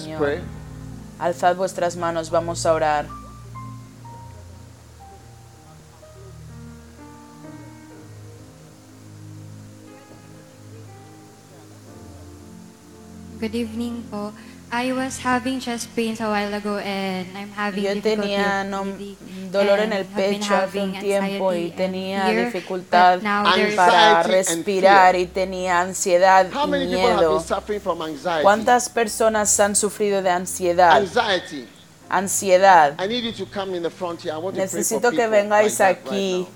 Señor. 0.03 0.19
pray. 0.19 0.41
Alzad 1.19 1.55
vuestras 1.55 1.95
manos, 1.95 2.29
vamos 2.29 2.65
a 2.65 2.73
orar. 2.73 3.07
Good 13.39 13.53
evening 13.53 14.01
po. 14.09 14.33
I 14.69 14.91
was 14.91 15.19
having 15.23 15.61
chest 15.61 15.87
pains 15.95 16.19
a 16.19 16.27
while 16.29 16.53
ago 16.53 16.77
and 16.77 17.25
I'm 17.37 17.49
having 17.51 17.83
Yo 17.85 17.93
difficulty 17.93 18.31
tenía 18.31 18.61
of 18.61 18.67
no- 18.67 18.85
dolor 19.49 19.79
en 19.79 19.83
and 19.85 19.93
el 19.93 19.99
have 19.99 20.15
been 20.15 20.39
pecho 20.41 20.53
hace 20.55 20.79
having 20.79 20.89
un 20.95 20.99
tiempo 20.99 21.53
y 21.53 21.55
anxiety 21.55 21.69
and 21.71 21.75
tenía 21.77 22.25
fear, 22.25 22.45
dificultad 22.45 23.19
para 23.21 23.53
Anxiety 23.53 23.77
and 23.79 24.27
respirar 24.27 25.15
y 25.15 25.25
tenía 25.27 25.79
ansiedad 25.79 26.47
How 26.53 26.65
y 26.65 26.69
many 26.69 26.85
people 26.87 27.01
have 27.07 27.15
miedo. 27.17 27.37
been 27.37 27.47
suffering 27.47 27.79
from 27.81 28.01
anxiety? 28.01 28.43
¿Cuántas 28.43 28.89
personas 28.89 29.57
han 29.61 29.73
sufrido 29.75 30.21
de 30.21 30.31
ansiedad? 30.31 30.97
Anxiety. 30.97 31.65
Ansiedad. 32.09 32.95
I 32.99 33.07
need 33.07 33.23
you 33.23 33.31
to 33.45 33.45
come 33.49 33.73
in 33.75 33.83
the 33.83 33.89
front 33.89 34.21
here. 34.21 34.33
I 34.33 34.37
want 34.37 34.55
to 34.55 34.59
pray 34.61 34.67
for 34.67 34.77
Necesito 34.77 35.11
que 35.11 35.17
people 35.17 35.29
vengáis 35.31 35.79
like 35.79 36.01
right 36.03 36.11
aquí, 36.11 36.39
now. 36.39 36.47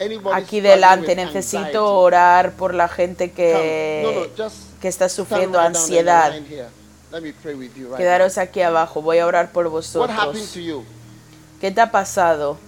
Anybody 0.00 0.40
aquí 0.40 0.60
delante. 0.60 1.16
Necesito 1.16 1.92
orar 1.92 2.52
por 2.52 2.72
la 2.74 2.86
gente 2.88 3.30
Come. 3.32 4.02
No, 4.04 4.12
no, 4.12 4.22
que, 4.22 4.30
just 4.42 4.56
que 4.80 4.86
está 4.88 5.08
stand 5.08 5.26
sufriendo 5.28 5.58
ansiedad. 5.58 6.32
Line 7.12 7.22
here. 7.22 7.22
Let 7.22 7.22
me 7.22 7.32
pray 7.32 7.54
with 7.54 7.76
you 7.76 7.88
right 7.88 7.98
Quedaros 7.98 8.38
aquí 8.38 8.60
abajo, 8.62 9.00
voy 9.02 9.18
a 9.18 9.26
orar 9.26 9.50
por 9.52 9.68
vosotros. 9.68 10.52
to 10.52 10.60
you? 10.60 10.84
¿Qué 11.60 11.70
te 11.70 11.80
ha 11.80 11.90
pasado? 11.90 12.58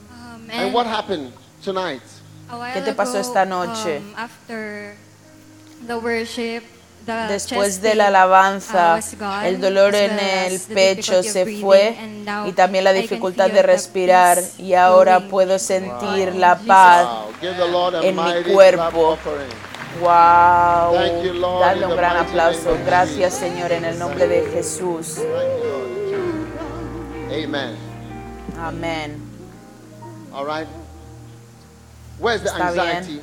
And 0.50 0.50
and 0.50 0.74
what 0.74 0.86
happened 0.86 1.32
tonight? 1.64 2.02
a 2.50 2.56
while 2.58 2.72
¿Qué 2.74 2.80
te 2.82 2.92
pasó 2.94 3.18
esta 3.18 3.44
noche? 3.44 3.98
um, 3.98 4.14
after 4.16 4.96
the 5.86 5.94
worship, 5.96 6.62
the 7.06 7.12
Después 7.28 7.80
de 7.80 7.94
la 7.94 8.04
pain, 8.06 8.14
alabanza, 8.16 9.00
el 9.44 9.60
dolor 9.60 9.94
en 9.94 10.18
el 10.18 10.60
pecho 10.60 11.20
difficulty 11.22 11.28
of 11.28 11.32
se 11.32 11.44
breathing, 11.44 11.62
fue 11.62 11.96
and 11.98 12.24
now 12.26 12.46
y 12.48 12.52
también 12.52 12.84
la 12.84 12.90
I 12.90 12.94
can 12.94 13.02
dificultad 13.02 13.44
feel 13.46 13.54
de 13.54 13.62
respirar 13.62 14.36
peace 14.38 14.62
y 14.62 14.74
ahora 14.74 15.20
puedo 15.28 15.58
sentir 15.58 16.32
my 16.32 16.38
la 16.38 16.54
body. 16.56 16.66
paz. 16.66 17.08
En 18.02 18.16
mi 18.16 18.52
cuerpo. 18.52 19.16
Wow. 20.01 20.94
Dale 21.60 21.86
un 21.86 21.97
gran 21.97 22.16
aplauso. 22.16 22.77
Gracias. 22.85 23.35
Señor, 23.35 23.72
en 23.72 23.85
el 23.85 23.98
nombre 23.98 24.27
de 24.27 24.51
Jesús. 24.51 25.18
Amen. 27.31 27.77
Amén. 28.59 29.20
All 30.32 30.47
right. 30.47 30.66
Where's 32.18 32.43
the 32.43 32.51
anxiety? 32.51 33.20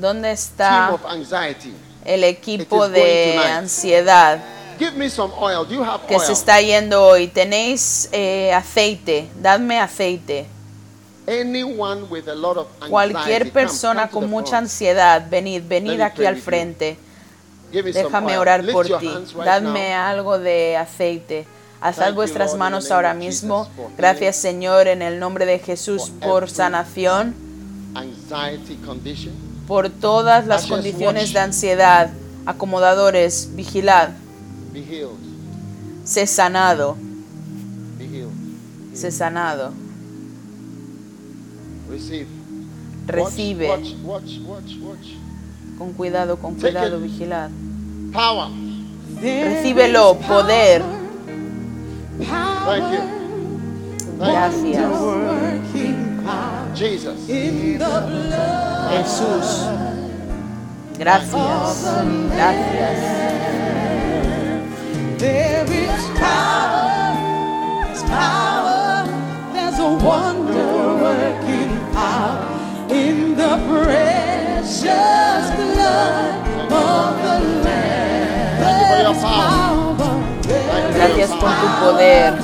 ¿Dónde 0.00 0.32
está 0.32 0.96
el 2.04 2.24
equipo 2.24 2.88
de 2.88 3.38
ansiedad 3.38 4.40
Give 4.78 4.94
me 4.96 5.08
some 5.08 5.32
oil. 5.36 5.64
Do 5.64 5.74
you 5.74 5.82
have 5.82 6.06
que 6.06 6.14
oil? 6.14 6.24
se 6.24 6.32
está 6.32 6.60
yendo 6.60 7.04
hoy? 7.04 7.26
¿Tenéis 7.26 8.08
eh, 8.12 8.52
aceite? 8.54 9.28
Dadme 9.34 9.80
aceite. 9.80 10.46
Cualquier 12.88 13.52
persona 13.52 14.08
con 14.08 14.30
mucha 14.30 14.58
ansiedad, 14.58 15.26
venid, 15.30 15.62
venid 15.68 16.00
aquí 16.00 16.24
al 16.24 16.36
frente. 16.36 16.96
Déjame 17.72 18.38
orar 18.38 18.64
por 18.72 18.86
ti. 18.98 19.10
Dadme 19.44 19.94
algo 19.94 20.38
de 20.38 20.76
aceite. 20.76 21.46
Alzad 21.80 22.14
vuestras 22.14 22.54
manos 22.56 22.90
ahora 22.90 23.14
mismo. 23.14 23.68
Gracias, 23.96 24.36
Señor, 24.36 24.88
en 24.88 25.02
el 25.02 25.18
nombre 25.20 25.46
de 25.46 25.58
Jesús 25.58 26.10
por 26.20 26.50
sanación, 26.50 27.34
por 29.66 29.90
todas 29.90 30.46
las 30.46 30.66
condiciones 30.66 31.32
de 31.32 31.40
ansiedad. 31.40 32.10
Acomodadores, 32.46 33.50
vigilad. 33.54 34.10
Sé 36.04 36.26
sanado, 36.26 36.96
sé 38.94 39.10
sanado. 39.10 39.72
Receive. 41.90 42.26
Recibe. 43.06 43.68
Watch, 43.68 43.94
watch, 44.04 44.38
watch, 44.46 45.06
con 45.78 45.92
cuidado, 45.94 46.36
con 46.36 46.54
cuidado, 46.54 46.98
it. 46.98 47.02
vigilad. 47.02 47.50
Power. 48.12 48.50
Recíbelo, 49.20 50.18
poder. 50.26 50.82
Thank 52.18 52.92
you. 52.92 53.18
Gracias. 54.18 54.92
Jesus. 56.74 57.26
Jesús. 58.90 59.46
Gracias. 60.98 61.84
Gracias. 62.34 63.18
Gracias 80.94 81.30
por 81.30 81.50
tu 81.50 81.66
poder. 81.84 82.34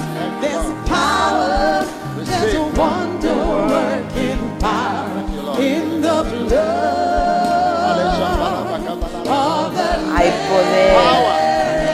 Hay 10.16 10.30
poder, 10.48 10.96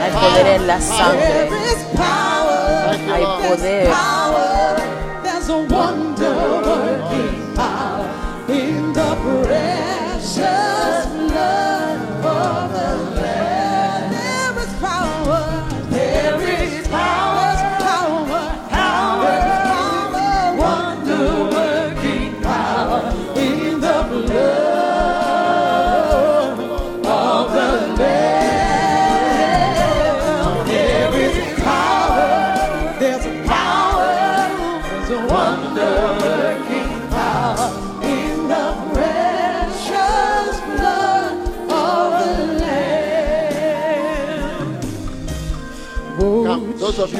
hay 0.03 0.11
poder 0.11 0.47
en 0.47 0.67
la 0.67 0.79
sangre. 0.79 1.49
Hay 3.13 3.25
poder. 3.47 4.20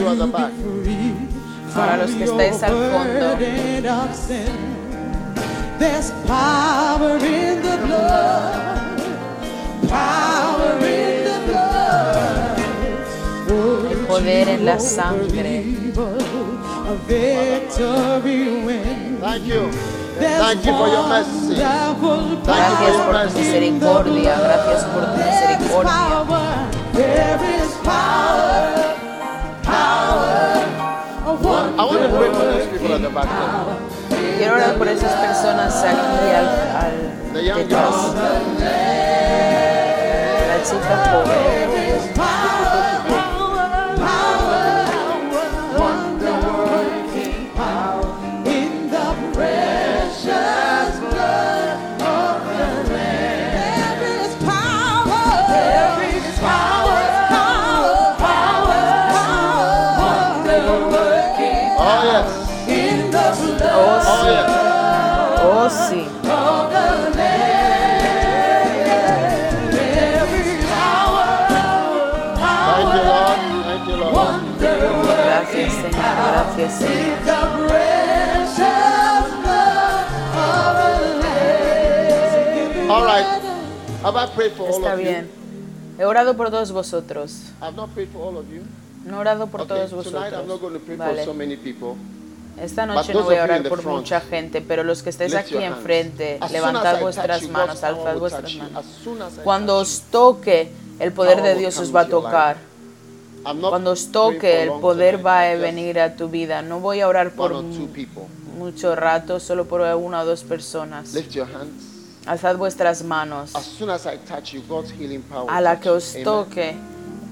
You 0.01 0.07
at 0.09 0.17
the 0.17 0.27
back. 0.27 0.51
Para 1.73 1.97
los 1.97 2.11
que 2.11 2.23
estáis 2.25 2.63
al 2.63 2.71
fondo. 2.71 3.37
There's 5.79 6.11
power 6.27 7.17
in 7.17 7.61
the 7.63 7.77
blood, 7.85 8.99
power 9.89 10.77
in 10.85 11.23
the 11.25 11.39
blood. 11.47 12.57
Hay 13.89 13.95
poder 14.07 14.49
en 14.49 14.65
la 14.65 14.79
sangre. 14.79 15.63
A 16.87 16.93
victory 17.07 18.63
win. 18.65 19.17
Thank 19.21 19.45
you. 19.45 19.69
There's 20.19 20.39
Thank 20.41 20.65
you 20.65 20.73
for 20.73 20.87
your 20.87 21.07
mercy. 21.07 21.61
wonderful 21.61 22.43
Thank 22.43 22.79
you 22.85 22.93
for 22.93 23.11
Gracias 23.11 23.31
por 23.31 23.31
tu 23.31 23.39
misericordia. 23.39 24.35
Gracias 24.39 24.83
por 24.85 25.03
tu 25.05 25.17
misericordia. 25.17 25.91
power. 25.91 26.67
There 26.93 27.39
is 27.55 27.71
power, 27.83 28.70
Quiero 34.37 34.53
orar 34.55 34.73
por 34.75 34.87
esas 34.87 35.11
personas 35.13 35.83
aquí 35.83 36.31
al, 36.35 36.47
al 36.77 36.93
detrás. 37.55 37.95
La 40.47 40.63
chica. 40.63 41.21
Lamb. 76.67 77.41
All 82.89 83.05
right. 83.05 83.25
Have 84.03 84.15
I 84.15 84.27
prayed 84.35 84.51
for 84.53 84.67
all 84.67 84.79
Está 84.79 84.93
of 84.93 84.99
you? 84.99 85.05
bien. 85.05 85.29
He 85.97 86.03
orado 86.03 86.35
por 86.35 86.49
todos 86.49 86.71
vosotros. 86.71 87.51
I've 87.61 87.75
not 87.75 87.89
prayed 87.93 88.09
for 88.09 88.21
all 88.27 88.37
of 88.37 88.49
you. 88.51 88.63
No 89.05 89.17
he 89.17 89.19
orado 89.19 89.47
por 89.47 89.61
Okay, 89.61 89.87
todos 89.87 89.89
tonight 90.05 90.33
I'm 90.33 90.47
not 90.47 90.59
vosotros. 90.59 90.61
going 90.61 90.73
to 90.73 90.79
pray 90.79 90.95
Vale. 90.97 91.15
for 91.17 91.25
so 91.25 91.33
many 91.33 91.55
people. 91.57 91.95
Esta 92.59 92.85
noche 92.85 93.13
no 93.13 93.23
voy 93.23 93.35
a 93.35 93.43
orar 93.43 93.63
por 93.67 93.83
mucha 93.85 94.19
gente, 94.19 94.61
pero 94.61 94.83
los 94.83 95.01
que 95.01 95.09
estéis 95.09 95.33
aquí 95.33 95.55
enfrente, 95.57 96.37
levantad 96.51 96.99
vuestras 96.99 97.47
manos, 97.47 97.81
alzad 97.83 98.17
vuestras 98.17 98.53
manos. 98.55 98.85
Cuando 99.43 99.77
os 99.77 100.01
toque, 100.11 100.71
el 100.99 101.13
poder 101.13 101.41
de 101.41 101.55
Dios 101.55 101.77
os 101.77 101.95
va 101.95 102.01
a 102.01 102.07
tocar. 102.07 102.57
Cuando 103.43 103.91
os 103.91 104.11
toque, 104.11 104.63
el 104.63 104.71
poder 104.79 105.25
va 105.25 105.49
a 105.49 105.55
venir 105.55 105.99
a 105.99 106.15
tu 106.15 106.29
vida. 106.29 106.61
No 106.61 106.79
voy 106.79 107.01
a 107.01 107.07
orar 107.07 107.31
por 107.31 107.53
mucho 108.57 108.95
rato, 108.95 109.39
solo 109.39 109.65
por 109.65 109.81
una 109.81 110.21
o 110.21 110.25
dos 110.25 110.43
personas. 110.43 111.13
Lift 111.13 111.31
your 111.31 111.47
hands. 111.47 111.91
Alzad 112.25 112.57
vuestras 112.57 113.03
manos. 113.03 113.55
As 113.55 113.65
soon 113.65 113.89
as 113.89 114.05
I 114.05 114.17
touch 114.17 114.53
you, 114.53 114.61
God's 114.67 114.91
healing 114.91 115.23
power 115.23 115.49
A 115.49 115.59
la 115.59 115.79
que 115.79 115.89
os 115.89 116.15
toque, 116.23 116.75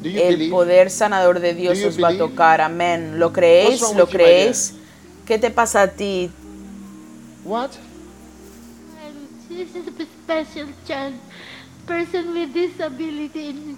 el 0.04 0.50
poder 0.50 0.90
sanador 0.90 1.40
de 1.40 1.54
Dios 1.54 1.84
os 1.84 2.02
va 2.02 2.10
a 2.10 2.18
tocar. 2.18 2.62
Amén. 2.62 3.20
¿Lo 3.20 3.32
creéis? 3.32 3.82
¿Lo 3.96 4.08
creéis? 4.08 4.74
¿Qué 5.26 5.38
te 5.38 5.52
pasa 5.52 5.84
a 5.84 5.88
ti? 5.88 6.32
What? 7.46 7.70
This 9.48 9.76
is 9.76 9.88
a 9.88 10.06
special 10.06 10.68
child, 10.86 11.16
person 11.86 12.34
with 12.34 12.54
disability. 12.54 13.78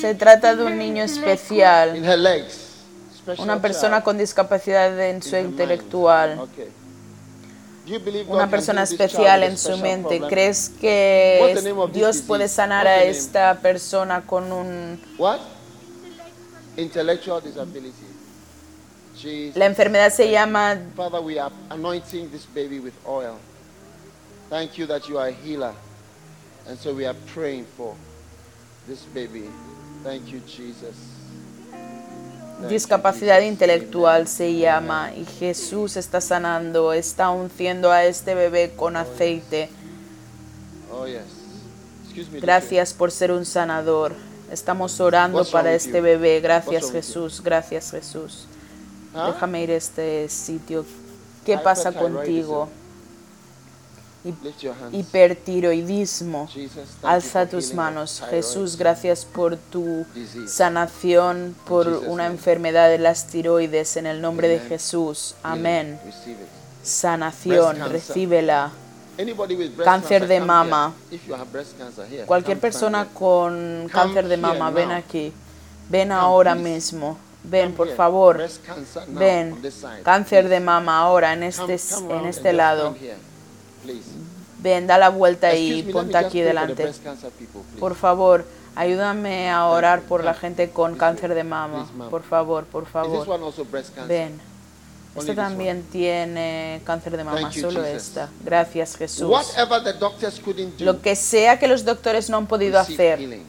Se 0.00 0.14
trata 0.14 0.56
de 0.56 0.64
un 0.64 0.78
niño 0.78 1.04
especial, 1.04 2.00
una 3.38 3.60
persona 3.60 4.02
con 4.02 4.16
discapacidad 4.16 4.98
en 5.00 5.22
su 5.22 5.36
intelectual, 5.36 6.38
Okay. 6.38 6.72
Do 7.88 7.94
you 7.94 8.00
believe 8.00 8.26
God 8.26 8.36
una 8.36 8.50
persona 8.50 8.82
especial 8.82 9.42
en 9.42 9.56
su 9.56 9.78
mente. 9.78 10.20
¿Crees 10.28 10.68
que 10.68 11.56
Dios 11.92 12.18
puede 12.20 12.46
sanar 12.48 12.86
a 12.86 13.02
esta 13.02 13.58
persona 13.62 14.26
con 14.26 14.52
un... 14.52 15.00
Intellectual 16.76 17.42
disability. 17.42 18.08
La 19.54 19.66
enfermedad 19.66 20.12
se 20.12 20.30
llama 20.30 20.76
Father, 20.94 21.20
we 21.20 21.40
are 21.40 21.52
anointing 21.70 22.30
this 22.30 22.46
baby 22.54 22.78
with 22.78 22.92
oil. 23.06 23.36
Thank 24.48 24.76
you 24.76 24.86
that 24.86 25.08
you 25.08 25.18
are 25.18 25.30
a 25.30 25.32
healer. 25.32 25.72
And 26.68 26.78
so 26.78 26.94
we 26.94 27.06
are 27.06 27.16
praying 27.34 27.64
for 27.76 27.96
this 28.88 29.04
baby. 29.14 29.48
Thank 30.02 30.26
you, 30.28 30.40
Jesus. 30.40 30.96
Thank 31.70 32.62
you, 32.62 32.68
discapacidad 32.68 33.38
Jesus. 33.38 33.52
intelectual, 33.52 34.26
se 34.26 34.56
llama, 34.56 35.12
y 35.14 35.24
Jesús 35.24 35.96
está 35.96 36.20
sanando, 36.20 36.92
está 36.92 37.30
unciendo 37.30 37.92
a 37.92 38.04
este 38.04 38.34
bebé 38.34 38.72
con 38.74 38.96
aceite. 38.96 39.68
Oh, 40.90 41.06
yes. 41.06 41.22
Excuse 42.04 42.30
me. 42.32 42.40
Gracias 42.40 42.94
por 42.94 43.12
ser 43.12 43.30
un 43.30 43.44
sanador. 43.44 44.14
Estamos 44.50 44.98
orando 44.98 45.38
What's 45.38 45.52
para 45.52 45.74
este 45.74 45.98
you? 45.98 46.02
bebé. 46.02 46.40
Gracias 46.40 46.90
Jesús, 46.90 47.42
gracias 47.44 47.90
Jesús. 47.90 48.46
Huh? 49.14 49.32
Déjame 49.32 49.62
ir 49.62 49.70
a 49.70 49.76
este 49.76 50.28
sitio. 50.28 50.84
¿Qué 51.44 51.58
pasa 51.58 51.92
contigo? 51.92 52.68
Hipertiroidismo. 54.92 56.48
Alza 57.02 57.46
tus 57.46 57.74
manos. 57.74 58.22
Jesús, 58.30 58.76
gracias 58.76 59.24
por 59.24 59.56
tu 59.56 60.04
sanación, 60.46 61.54
por 61.66 61.88
una 61.88 62.26
enfermedad 62.26 62.88
de 62.88 62.98
las 62.98 63.26
tiroides. 63.26 63.96
En 63.96 64.06
el 64.06 64.20
nombre 64.20 64.48
de. 64.48 64.60
Jesús. 64.60 65.34
Amén. 65.42 65.98
Sanación, 66.82 67.90
recíbela. 67.90 68.70
Cáncer 69.84 70.28
de 70.28 70.40
mama. 70.40 70.94
Cualquier 72.26 72.58
persona 72.60 73.08
con 73.12 73.88
cáncer 73.92 74.28
de 74.28 74.36
mama, 74.36 74.70
ven 74.70 74.92
aquí. 74.92 75.32
Ven 75.88 76.12
ahora 76.12 76.54
mismo. 76.54 77.18
Ven, 77.44 77.72
por 77.72 77.88
favor. 77.94 78.46
Ven. 79.08 79.56
Cáncer 80.04 80.48
de 80.48 80.60
mama 80.60 80.98
ahora 80.98 81.32
en 81.32 81.42
este, 81.42 81.78
en 82.10 82.26
este 82.26 82.52
lado. 82.52 82.94
Ven, 84.60 84.86
da 84.86 84.98
la 84.98 85.08
vuelta 85.10 85.54
y 85.54 85.82
ponte 85.84 86.16
aquí 86.16 86.40
delante. 86.40 86.92
Por 87.78 87.94
favor, 87.94 88.44
ayúdame 88.74 89.50
a 89.50 89.66
orar 89.66 90.02
por 90.02 90.24
la 90.24 90.34
gente 90.34 90.70
con 90.70 90.96
cáncer 90.96 91.34
de 91.34 91.44
mama. 91.44 91.88
Por 92.10 92.22
favor, 92.22 92.64
por 92.64 92.86
favor. 92.86 93.26
Ven. 94.06 94.40
One. 95.14 95.34
también 95.34 95.82
tiene 95.90 96.80
cáncer 96.84 97.16
de 97.16 97.24
mama, 97.24 97.52
solo 97.52 97.84
esta. 97.84 98.28
Gracias, 98.44 98.96
Jesús. 98.96 99.30
Lo 100.78 101.00
que 101.00 101.16
sea 101.16 101.58
que 101.58 101.66
los 101.66 101.84
doctores 101.84 102.30
no 102.30 102.36
han 102.36 102.46
podido 102.46 102.78
hacer. 102.78 103.40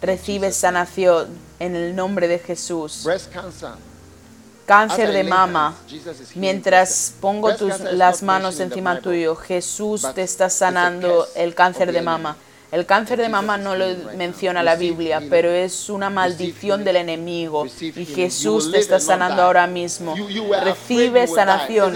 Recibe 0.00 0.52
sanación 0.52 1.28
en 1.58 1.74
el 1.74 1.96
nombre 1.96 2.28
de 2.28 2.38
Jesús. 2.38 3.06
Cáncer 4.68 5.12
de 5.12 5.24
mama. 5.24 5.74
Mientras 6.34 7.14
pongo 7.22 7.56
tus, 7.56 7.80
las 7.80 8.22
manos 8.22 8.60
encima 8.60 9.00
tuyo, 9.00 9.34
Jesús 9.34 10.06
te 10.14 10.22
está 10.22 10.50
sanando 10.50 11.26
el 11.34 11.54
cáncer 11.54 11.90
de 11.90 12.02
mama. 12.02 12.36
El 12.70 12.84
cáncer 12.84 13.18
de 13.18 13.30
mama 13.30 13.56
no 13.56 13.74
lo 13.74 13.86
menciona 14.14 14.62
la 14.62 14.76
Biblia, 14.76 15.22
pero 15.30 15.50
es 15.50 15.88
una 15.88 16.10
maldición 16.10 16.84
del 16.84 16.96
enemigo. 16.96 17.64
Y 17.80 18.04
Jesús 18.04 18.70
te 18.70 18.78
está 18.78 19.00
sanando 19.00 19.42
ahora 19.42 19.66
mismo. 19.66 20.14
Recibe 20.62 21.26
sanación. 21.26 21.94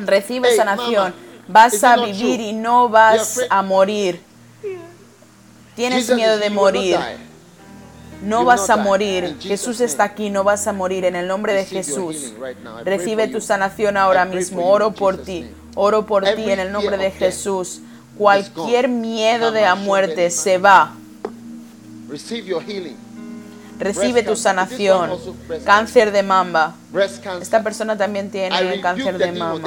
Recibe 0.00 0.56
sanación. 0.56 1.14
Vas 1.48 1.84
a 1.84 1.98
vivir 1.98 2.40
y 2.40 2.54
no 2.54 2.88
vas 2.88 3.42
a 3.50 3.60
morir. 3.60 4.22
Tienes 5.74 6.08
miedo 6.14 6.38
de 6.38 6.48
morir. 6.48 6.98
No 8.22 8.44
vas 8.44 8.70
a 8.70 8.76
die. 8.76 8.82
morir. 8.82 9.36
Jesús 9.40 9.80
está 9.80 10.04
aquí, 10.04 10.30
no 10.30 10.44
vas 10.44 10.66
a 10.66 10.72
morir. 10.72 11.04
En 11.04 11.16
el 11.16 11.26
nombre 11.26 11.52
de 11.52 11.64
Jesús. 11.64 12.32
Recibe 12.84 13.28
tu 13.28 13.40
sanación 13.40 13.96
ahora 13.96 14.24
mismo. 14.24 14.68
Oro 14.68 14.92
por 14.92 15.18
ti. 15.18 15.46
Oro 15.74 16.06
por 16.06 16.24
ti 16.24 16.50
en 16.50 16.60
el 16.60 16.72
nombre 16.72 16.96
de 16.96 17.10
Jesús. 17.10 17.80
Cualquier 18.16 18.88
miedo 18.88 19.52
de 19.52 19.62
la 19.62 19.74
muerte 19.74 20.30
se 20.30 20.58
va. 20.58 20.94
Recibe 23.78 24.22
tu 24.22 24.36
sanación. 24.36 25.10
Cáncer 25.64 26.12
de 26.12 26.22
cancer. 26.22 26.74
Esta 27.42 27.62
persona 27.62 27.96
también 27.96 28.30
tiene 28.30 28.80
cáncer 28.80 29.18
de 29.18 29.32
demon. 29.32 29.62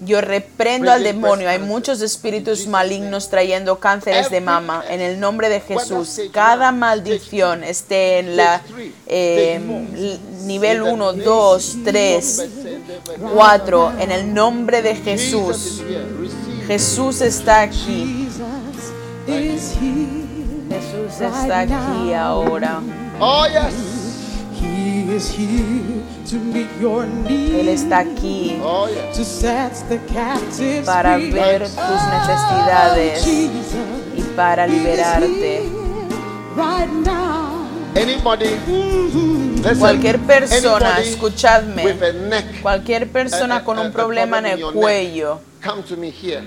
Yo 0.00 0.20
reprendo 0.20 0.92
al 0.92 1.02
demonio. 1.02 1.48
Hay 1.48 1.58
muchos 1.58 2.00
espíritus 2.00 2.66
malignos 2.66 3.30
trayendo 3.30 3.78
cánceres 3.78 4.30
de 4.30 4.40
mama. 4.40 4.84
En 4.88 5.00
el 5.00 5.18
nombre 5.18 5.48
de 5.48 5.60
Jesús, 5.60 6.20
cada 6.32 6.70
maldición 6.72 7.64
esté 7.64 8.20
en 8.20 8.36
la 8.36 8.62
eh, 9.06 9.60
nivel 10.44 10.78
In 10.78 10.84
the 10.84 10.90
1, 10.92 11.12
name 11.12 11.24
2, 11.24 11.74
of 11.74 11.84
3, 11.84 12.14
Jesus. 12.14 12.48
4. 13.34 13.92
En 13.98 14.12
el 14.12 14.32
nombre 14.32 14.82
de 14.82 14.94
Jesús. 14.94 15.82
Jesús 16.66 17.20
está 17.20 17.62
aquí. 17.62 18.28
Jesús 19.26 21.20
está 21.20 21.60
aquí 21.60 22.12
ahora. 22.14 22.80
Oh, 23.20 23.46
yes. 23.46 23.97
Él 27.28 27.68
está 27.68 28.00
aquí 28.00 28.58
Oh, 28.62 28.86
yes. 28.88 29.16
to 29.16 29.24
set 29.24 29.72
the 29.88 29.98
captives 30.12 30.84
para 30.86 31.14
free. 31.16 31.30
ver 31.30 31.62
tus 31.62 31.72
necesidades 31.74 33.24
Jesus 33.24 33.74
y 34.16 34.22
para 34.36 34.66
liberarte. 34.66 35.26
here 35.26 35.62
right 36.56 36.90
now. 37.06 37.66
Anybody, 37.96 38.50
listen, 39.62 39.78
Cualquier 39.78 40.18
persona, 40.20 40.90
anybody 40.96 41.08
escuchadme, 41.08 41.84
with 41.84 42.02
a 42.02 42.12
neck, 42.12 42.60
cualquier 42.62 43.08
persona 43.10 43.54
a- 43.56 43.58
a- 43.58 43.64
con 43.64 43.78
un 43.78 43.86
a 43.86 43.90
problema 43.92 44.38
en 44.40 44.46
el 44.46 44.60
cuello, 44.72 45.40
come 45.64 45.82
to 45.82 45.96
me 45.96 46.10
here. 46.10 46.42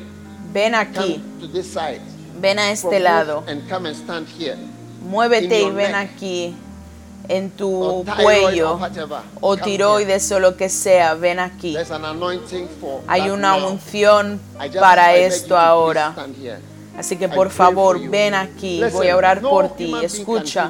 ven 0.54 0.74
Come 0.74 0.78
aquí, 0.78 1.22
to 1.42 1.48
this 1.48 1.66
side. 1.74 2.00
ven 2.40 2.60
a 2.60 2.72
este 2.72 3.00
lado, 3.00 3.44
And 3.48 3.68
come 3.68 3.90
and 3.90 3.98
stand 3.98 4.28
here. 4.38 4.56
muévete 5.10 5.64
y 5.64 5.72
ven 5.72 5.94
neck. 5.94 6.12
aquí 6.16 6.56
en 7.32 7.50
tu 7.50 8.06
cuello 8.22 8.80
o 9.40 9.58
tiroides 9.58 10.32
o 10.32 10.40
lo 10.40 10.58
que 10.58 10.70
sea, 10.70 11.14
ven 11.14 11.40
aquí. 11.40 11.78
Hay 13.08 13.30
una 13.30 13.56
unción 13.56 14.40
para 14.80 15.16
esto 15.16 15.58
ahora. 15.58 16.14
Así 16.98 17.16
que 17.16 17.30
por 17.30 17.50
favor, 17.50 18.00
ven 18.10 18.36
aquí, 18.36 18.84
voy 18.92 19.08
a 19.08 19.16
orar 19.16 19.42
por 19.42 19.76
ti. 19.76 19.94
Escucha, 20.04 20.70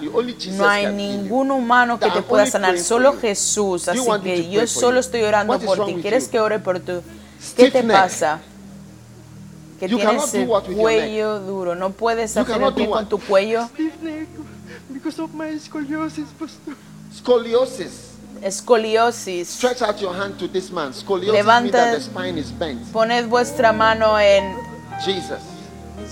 no 0.52 0.70
hay 0.70 0.94
ningún 0.94 1.50
humano 1.52 2.00
que 2.00 2.12
te 2.12 2.22
pueda 2.22 2.46
sanar, 2.46 2.78
solo. 2.78 3.14
Jesús. 3.20 3.88
Así 3.88 4.08
que 4.24 4.50
yo 4.50 4.66
solo 4.68 5.00
estoy 5.00 5.24
orando 5.24 5.60
por 5.60 5.86
ti. 5.86 5.96
¿Quieres 5.96 6.28
que 6.28 6.40
ore 6.40 6.60
por 6.60 6.80
tu? 6.80 7.02
¿Qué 7.58 7.72
te 7.72 7.84
pasa? 7.84 8.40
Que 9.80 9.88
tienes 9.88 10.32
el 10.36 10.48
cuello 10.48 11.40
duro. 11.40 11.74
¿No 11.74 11.90
puedes 11.90 12.38
hacer 12.38 12.62
el 12.62 12.74
pie 12.76 12.88
con 12.88 13.10
tu 13.10 13.20
cuello? 13.20 13.68
Because 14.94 15.20
of 15.20 15.34
my 15.34 15.52
scoliosis, 15.60 16.28
Pastor. 16.38 16.76
Scoliosis. 17.14 18.12
Escoliosis. 18.44 19.46
Stretch 19.48 19.82
out 19.82 20.02
your 20.02 20.14
hand 20.14 20.38
to 20.40 20.48
this 20.48 20.72
man. 20.72 20.92
Scoliosis 20.92 21.32
Levanta- 21.34 21.62
means 21.62 21.72
that 21.74 21.96
the 21.96 22.02
spine 22.02 22.38
is 22.38 22.52
bent. 22.52 22.92
Poned 22.92 23.28
vuestra 23.30 23.72
mano 23.74 24.18
en 24.18 24.56
Jesus. 25.06 25.40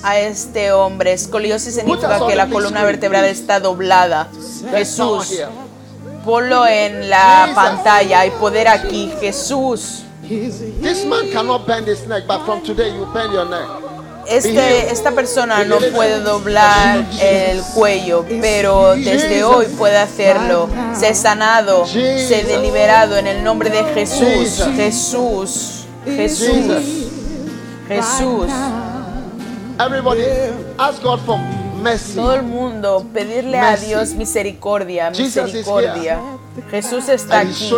a 0.04 0.18
este 0.20 0.72
hombre. 0.72 1.14
Escoliosis 1.14 1.76
significa 1.76 2.26
que 2.28 2.36
la 2.36 2.48
columna 2.50 2.84
vertebral 2.84 3.26
está 3.26 3.60
doblada. 3.60 4.28
Jesús, 4.72 5.40
ponlo 6.24 6.66
en 6.68 7.10
la 7.10 7.48
Jesus. 7.48 7.56
pantalla. 7.56 8.20
Hay 8.20 8.32
poder 8.32 8.68
aquí. 8.68 9.12
Jesús. 9.20 10.04
This 10.22 11.06
man 11.06 11.32
cannot 11.32 11.66
bend 11.66 11.88
his 11.88 12.06
neck, 12.08 12.28
but 12.28 12.46
from 12.46 12.62
today 12.62 12.90
you 12.94 13.06
bend 13.14 13.34
your 13.34 13.50
neck. 13.50 13.89
Este, 14.30 14.92
esta 14.92 15.12
persona 15.12 15.66
no 15.66 15.78
puede 15.94 16.20
doblar 16.20 17.06
el 17.22 17.62
cuello, 17.74 18.26
pero 18.42 18.96
desde 18.96 19.44
hoy 19.44 19.66
puede 19.78 19.98
hacerlo. 19.98 20.70
Sé 20.94 21.16
sanado, 21.16 21.86
sé 21.86 22.46
deliberado 22.48 23.18
en 23.18 23.28
el 23.28 23.44
nombre 23.44 23.70
de 23.70 23.84
Jesús. 23.94 24.64
Jesús, 24.76 25.86
Jesús, 26.06 27.10
Jesús. 27.88 28.52
Everybody, 29.80 30.24
ask 30.78 31.02
God 31.02 31.20
for 31.22 31.40
mercy. 31.80 32.16
Todo 32.16 32.36
el 32.36 32.44
mundo 32.44 33.06
pedirle 33.14 33.60
a. 33.60 33.76
Dios 33.78 34.14
misericordia, 34.14 35.10
misericordia. 35.12 36.20
Jesús 36.70 37.10
está 37.10 37.40
aquí. 37.40 37.70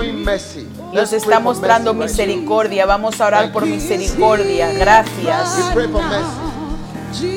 Nos 0.94 0.94
Let's 0.94 1.14
está 1.14 1.40
mostrando 1.40 1.94
misericordia. 1.94 2.86
Vamos 2.86 3.22
a 3.22 3.28
orar 3.28 3.52
por 3.52 3.66
misericordia. 3.66 4.72
Gracias. 4.74 5.74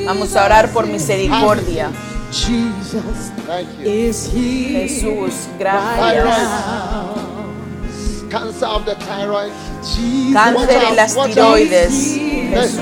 Vamos 0.05 0.35
a 0.35 0.45
orar 0.45 0.69
por 0.71 0.87
misericordia. 0.87 1.91
Jesús, 4.71 5.47
gracias. 5.57 6.25
Cáncer 10.33 10.83
en 10.89 10.95
las 10.97 11.15
tiroides. 11.15 11.91
Jesús, 12.49 12.81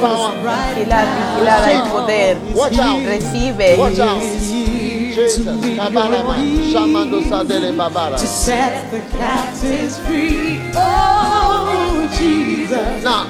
vigilada 0.76 1.66
hay 1.66 1.82
poder. 1.92 2.38
Watch 2.56 2.80
out. 2.80 3.06
Recibe. 3.06 3.76
Watch 3.78 4.00
out. 4.00 4.22
Jesus. 4.22 5.46
Kabalama. 5.78 6.38
Shamando 6.72 7.22
sadele 7.22 7.72
babara. 7.72 8.18
To 8.18 8.26
set 8.26 8.90
the 8.90 9.00
captives 9.16 10.00
free. 10.00 10.60
Oh, 10.76 12.10
Jesus. 12.18 13.04
Now, 13.04 13.28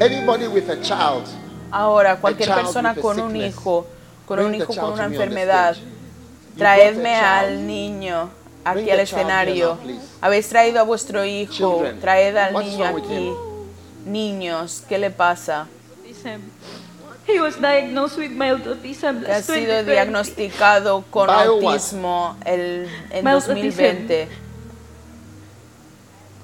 anybody 0.00 0.48
with 0.48 0.68
a 0.70 0.76
child, 0.82 1.28
Ahora, 1.70 2.16
cualquier 2.16 2.48
child 2.48 2.62
persona 2.62 2.94
con 2.96 3.20
un 3.20 3.36
hijo, 3.36 3.86
con 4.26 4.40
un 4.40 4.56
hijo 4.56 4.74
con 4.74 4.94
una 4.94 5.04
enfermedad, 5.04 5.76
traedme 6.56 7.14
al 7.14 7.64
niño 7.64 8.39
aquí 8.64 8.90
al 8.90 9.00
escenario. 9.00 9.78
Habéis 10.20 10.48
traído 10.48 10.80
a 10.80 10.82
vuestro 10.82 11.24
hijo, 11.24 11.82
traed 12.00 12.36
al 12.36 12.54
niño 12.54 12.84
aquí. 12.84 13.32
Niños, 14.06 14.82
¿qué 14.88 14.98
le 14.98 15.10
pasa? 15.10 15.66
autism. 16.22 16.40
He 17.26 17.38
was 17.40 17.56
diagnosed 17.60 18.18
with 18.18 18.30
mild 18.30 18.66
autism 18.66 19.24
Que 19.24 19.32
ha 19.32 19.42
sido 19.42 19.84
2020. 19.84 19.90
diagnosticado 19.92 21.04
con 21.10 21.30
autismo 21.30 22.36
el, 22.44 22.88
en 23.10 23.24
Mild 23.24 23.46
2020. 23.46 24.28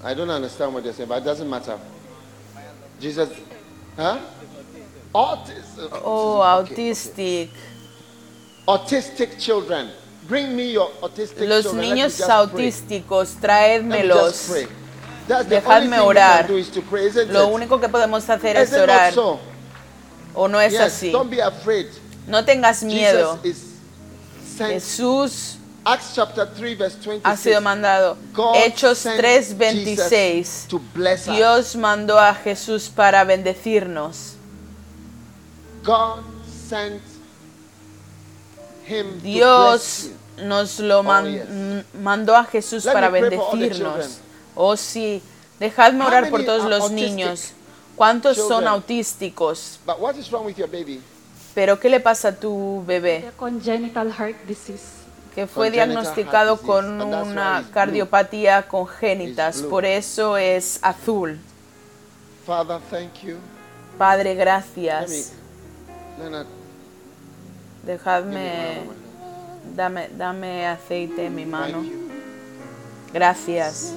I 0.04 0.14
don't 0.14 0.30
understand 0.30 0.72
what 0.72 0.84
you're 0.84 0.92
saying, 0.92 1.08
but 1.08 1.18
it 1.18 1.24
doesn't 1.24 1.48
matter. 1.48 1.78
Jesus, 3.00 3.28
huh? 3.96 4.18
Autism. 5.12 5.88
Oh, 6.04 6.40
autistic. 6.42 7.50
Autistic 8.68 9.38
children. 9.38 9.90
Bring 10.28 10.56
me 10.56 10.72
your 10.72 10.90
autistic 11.02 11.48
Los 11.48 11.64
children. 11.64 11.80
Niños 11.80 12.20
autísticos, 12.20 13.36
traédmelos. 13.40 14.50
Dejadme 15.48 16.00
orar. 16.00 16.48
Lo 17.28 17.48
único 17.48 17.80
que 17.80 17.88
podemos 17.88 18.28
hacer 18.28 18.56
es 18.56 18.72
orar. 18.72 19.12
so? 19.12 19.38
¿O 20.34 20.48
no 20.48 20.60
es 20.60 20.72
yes, 20.72 20.80
así? 20.82 21.10
don't 21.10 21.30
be 21.30 21.40
afraid. 21.40 21.86
No 22.26 22.44
tengas 22.44 22.82
miedo. 22.82 23.38
Jesús 24.58 25.56
Acts 25.88 26.14
chapter 26.16 26.44
3 26.46 26.74
verse 26.74 26.96
26. 26.96 27.20
ha 27.24 27.36
sido 27.36 27.60
mandado. 27.60 28.16
God 28.34 28.56
Hechos 28.56 28.98
sent 28.98 29.20
3:26. 29.20 29.96
Jesus 29.96 30.66
to 30.68 30.80
bless 30.92 31.28
us. 31.28 31.36
Dios 31.36 31.76
mandó 31.76 32.18
a 32.18 32.34
Jesús 32.34 32.88
para 32.88 33.22
bendecirnos. 33.22 34.34
God 35.84 36.24
sent 36.68 37.00
him 38.84 39.06
to 39.06 39.20
bless 39.20 39.22
Dios. 39.22 40.10
Nos 40.42 40.78
lo 40.80 41.02
man- 41.02 41.26
m- 41.26 41.84
mandó 42.02 42.36
a 42.36 42.44
Jesús 42.44 42.84
Let 42.84 42.92
para 42.92 43.08
bendecirnos. 43.08 44.18
Oh 44.54 44.76
sí, 44.76 45.22
dejadme 45.60 46.04
orar 46.04 46.30
por 46.30 46.44
todos 46.44 46.64
los 46.68 46.82
autistic 46.82 47.08
niños. 47.10 47.52
¿Cuántos 47.96 48.36
son 48.36 48.66
autísticos? 48.68 49.80
But 49.86 49.98
what 49.98 50.16
is 50.16 50.30
wrong 50.30 50.44
with 50.46 50.56
your 50.56 50.68
baby? 50.70 51.00
Pero 51.54 51.80
¿qué 51.80 51.88
le 51.88 52.00
pasa 52.00 52.28
a 52.28 52.32
tu 52.34 52.84
bebé? 52.86 53.26
A 53.28 53.32
congenital 53.32 54.12
heart 54.12 54.36
disease. 54.46 54.84
Que 55.34 55.46
fue 55.46 55.68
Congenital 55.68 55.88
diagnosticado 56.02 56.56
con 56.60 57.00
una 57.02 57.64
cardiopatía 57.72 58.66
congénita, 58.68 59.50
por 59.68 59.84
eso 59.84 60.36
es 60.38 60.78
azul. 60.82 61.38
Father, 62.46 62.78
thank 62.90 63.22
you. 63.22 63.36
Padre, 63.98 64.34
gracias. 64.34 65.32
Dejadme, 67.84 68.80
dame, 69.76 70.08
dame 70.16 70.66
aceite 70.66 71.26
en 71.26 71.34
mi 71.34 71.44
mano. 71.44 71.84
Gracias. 73.12 73.92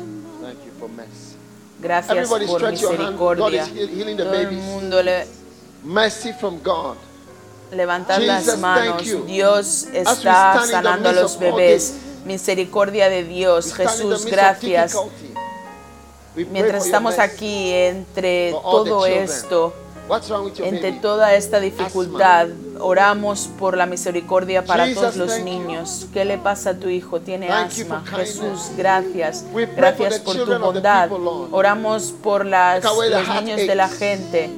Gracias 1.81 2.27
por 2.27 2.72
misericordia. 2.72 3.65
Todo 4.18 4.34
el 4.34 4.51
mundo 4.51 5.01
le, 5.01 5.26
Mercy 5.84 6.34
from 6.34 6.60
God. 6.61 6.97
levantad 7.72 8.19
las 8.19 8.57
manos. 8.57 9.03
Dios 9.26 9.88
está 9.93 10.65
sanando 10.65 11.10
a 11.10 11.14
los 11.14 11.39
bebés. 11.39 11.95
Misericordia 12.26 13.10
de 13.10 13.23
Dios. 13.23 13.73
Jesús, 13.73 14.26
gracias. 14.26 14.95
Mientras 16.35 16.85
estamos 16.85 17.18
aquí 17.18 17.72
entre 17.72 18.51
todo 18.51 19.06
esto, 19.06 19.73
Entre 20.65 20.91
toda 20.94 21.36
esta 21.36 21.60
dificultad, 21.60 22.48
oramos 22.80 23.49
por 23.60 23.77
la 23.77 23.86
misericordia 23.86 24.65
para 24.65 24.86
todos 24.95 25.15
los 25.18 25.40
niños. 25.44 26.07
¿Qué 26.14 26.26
le 26.26 26.38
pasa 26.38 26.72
a 26.72 26.73
tu 26.76 26.90
hijo? 26.90 27.19
Tiene 27.19 27.48
asma. 27.49 28.03
Jesús, 28.18 28.72
gracias. 28.77 29.45
Gracias 29.76 30.19
por 30.19 30.34
tu 30.36 30.52
bondad. 30.81 31.10
Oramos 31.52 32.11
por 32.23 32.45
las, 32.45 32.84
los 32.84 33.27
niños 33.41 33.57
de 33.68 33.76
la 33.76 33.88
gente. 33.90 34.49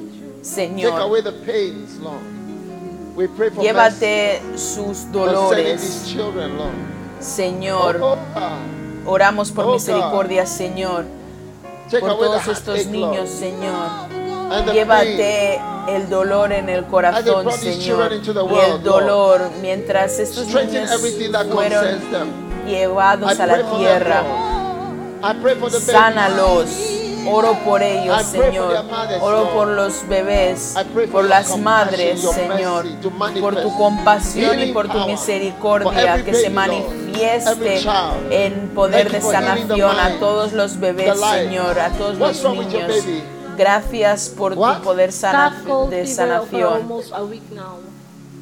Señor, 0.42 0.92
llévate 3.62 4.40
sus 4.56 5.12
dolores. 5.12 5.80
Señor, 7.20 8.00
Oh, 8.02 8.16
oramos 9.06 9.50
por 9.52 9.66
Oh, 9.66 9.72
misericordia, 9.74 10.46
Señor, 10.46 11.04
por 12.00 12.18
todos 12.18 12.48
estos 12.48 12.86
niños. 12.86 13.28
Señor. 13.28 14.11
Llévate 14.72 15.60
el 15.88 16.08
dolor 16.08 16.52
en 16.52 16.68
el 16.68 16.84
corazón, 16.86 17.50
Señor, 17.52 18.12
y 18.12 18.70
el 18.70 18.82
dolor 18.82 19.50
mientras 19.60 20.18
estos 20.18 20.46
niños 20.46 20.90
fueron 21.50 21.86
llevados 22.66 23.38
a 23.40 23.46
la 23.46 23.62
tierra. 23.76 24.22
Sánalos. 25.80 26.98
Oro 27.24 27.56
por 27.64 27.80
ellos, 27.84 28.20
Señor. 28.24 28.84
Oro 29.20 29.50
por 29.54 29.68
los 29.68 30.06
bebés, 30.08 30.74
por 31.12 31.24
las 31.24 31.56
madres, 31.56 32.20
Señor. 32.20 32.84
Por 33.40 33.62
tu 33.62 33.76
compasión 33.76 34.58
y 34.58 34.72
por 34.72 34.88
tu 34.88 35.06
misericordia 35.06 36.24
que 36.24 36.34
se 36.34 36.50
manifieste 36.50 37.80
en 38.30 38.70
poder 38.74 39.10
de 39.12 39.20
sanación 39.20 39.98
a 40.00 40.18
todos 40.18 40.52
los 40.52 40.80
bebés. 40.80 41.18
Señor, 41.20 41.78
a 41.78 41.90
todos 41.90 42.18
los 42.18 42.42
niños. 42.56 42.90
Gracias 43.56 44.28
por 44.30 44.54
What? 44.54 44.78
tu 44.78 44.82
poder 44.84 45.12
sana- 45.12 45.50
de 45.90 46.06
sanación. 46.06 46.88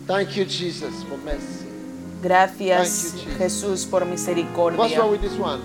Thank 0.07 0.31
you, 0.31 0.45
Jesus, 0.45 1.05
for 1.09 1.19
mercy. 1.19 1.66
Gracias, 2.23 2.89
Thank 2.89 3.12
you, 3.15 3.20
Jesus. 3.20 3.39
Jesús, 3.39 3.87
por 3.87 4.03
What's 4.03 4.11
misericordia. 4.20 4.99
wrong 4.99 5.11
with 5.12 5.20
this 5.20 5.39
one? 5.39 5.61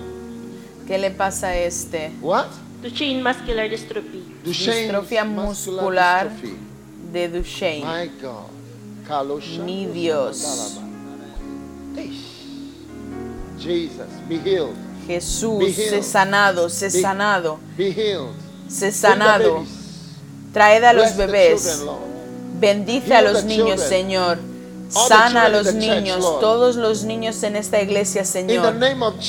¿Qué 0.88 0.98
le 0.98 1.12
pasa 1.12 1.48
a 1.48 1.58
este? 1.58 2.12
What? 2.22 2.48
Duchenne 2.82 3.24
muscular 3.24 3.70
dystrophy. 3.70 4.24
Duchenne 4.44 4.82
Distrofia 4.84 5.26
muscular 5.26 6.30
dystrophy. 6.30 6.58
de 7.12 7.28
Duchenne. 7.30 7.86
My 7.86 8.08
God. 8.22 8.50
Kalosha 9.08 9.64
Mi 9.64 9.86
Dios. 9.88 10.80
Jesus, 13.60 14.08
be 14.30 14.38
healed. 14.38 14.76
Jesús, 15.08 15.60
Be 15.60 15.74
sé 15.74 15.90
healed. 15.90 16.04
sanado, 16.04 16.70
sé 16.70 16.86
Be- 16.92 17.02
sanado, 17.02 17.60
Be 17.78 17.92
healed. 17.92 18.34
Sé 18.68 18.92
sanado. 18.92 19.64
Traed 20.54 20.84
a 20.84 20.94
los 20.94 21.16
bebés. 21.16 21.84
Bendice 22.60 23.16
a 23.16 23.22
los 23.22 23.44
niños. 23.44 23.82
Señor. 23.82 24.38
Sana 24.88 25.46
a 25.46 25.50
los 25.50 25.74
niños, 25.74 26.40
todos 26.40 26.76
los 26.76 27.04
niños 27.04 27.42
en 27.44 27.56
esta 27.56 27.82
iglesia, 27.82 28.24
Señor. 28.24 28.76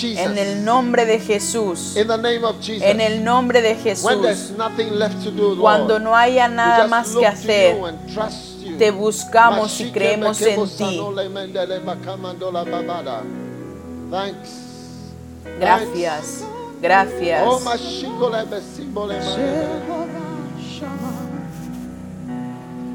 En 0.00 0.38
el 0.38 0.64
nombre 0.64 1.06
de 1.06 1.18
Jesús. 1.18 1.96
En 1.96 3.00
el 3.00 3.24
nombre 3.24 3.62
de 3.62 3.74
Jesús. 3.74 4.12
Cuando 5.60 5.98
no 5.98 6.14
haya 6.14 6.48
nada 6.48 6.86
más 6.86 7.08
que 7.16 7.26
hacer, 7.26 7.76
te 8.78 8.90
buscamos 8.90 9.80
y 9.80 9.90
creemos 9.90 10.40
en 10.42 10.68
ti. 10.68 11.00
Gracias, 15.58 16.44
gracias. 16.80 17.42
Oh. 17.44 17.60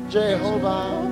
Jehovah. 0.10 1.08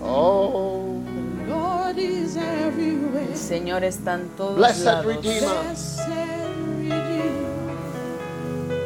Oh, 0.00 1.02
Lord 1.48 1.98
is 1.98 2.36
everywhere. 2.36 3.26
El 3.28 3.36
Señor 3.36 3.82
está 3.82 4.14
en 4.14 4.28
todos 4.36 4.56
blessed 4.56 4.84
lados. 4.84 5.04
Redeemer. 5.04 5.48
Blessed 5.48 6.08
Redeemer. 6.78 7.48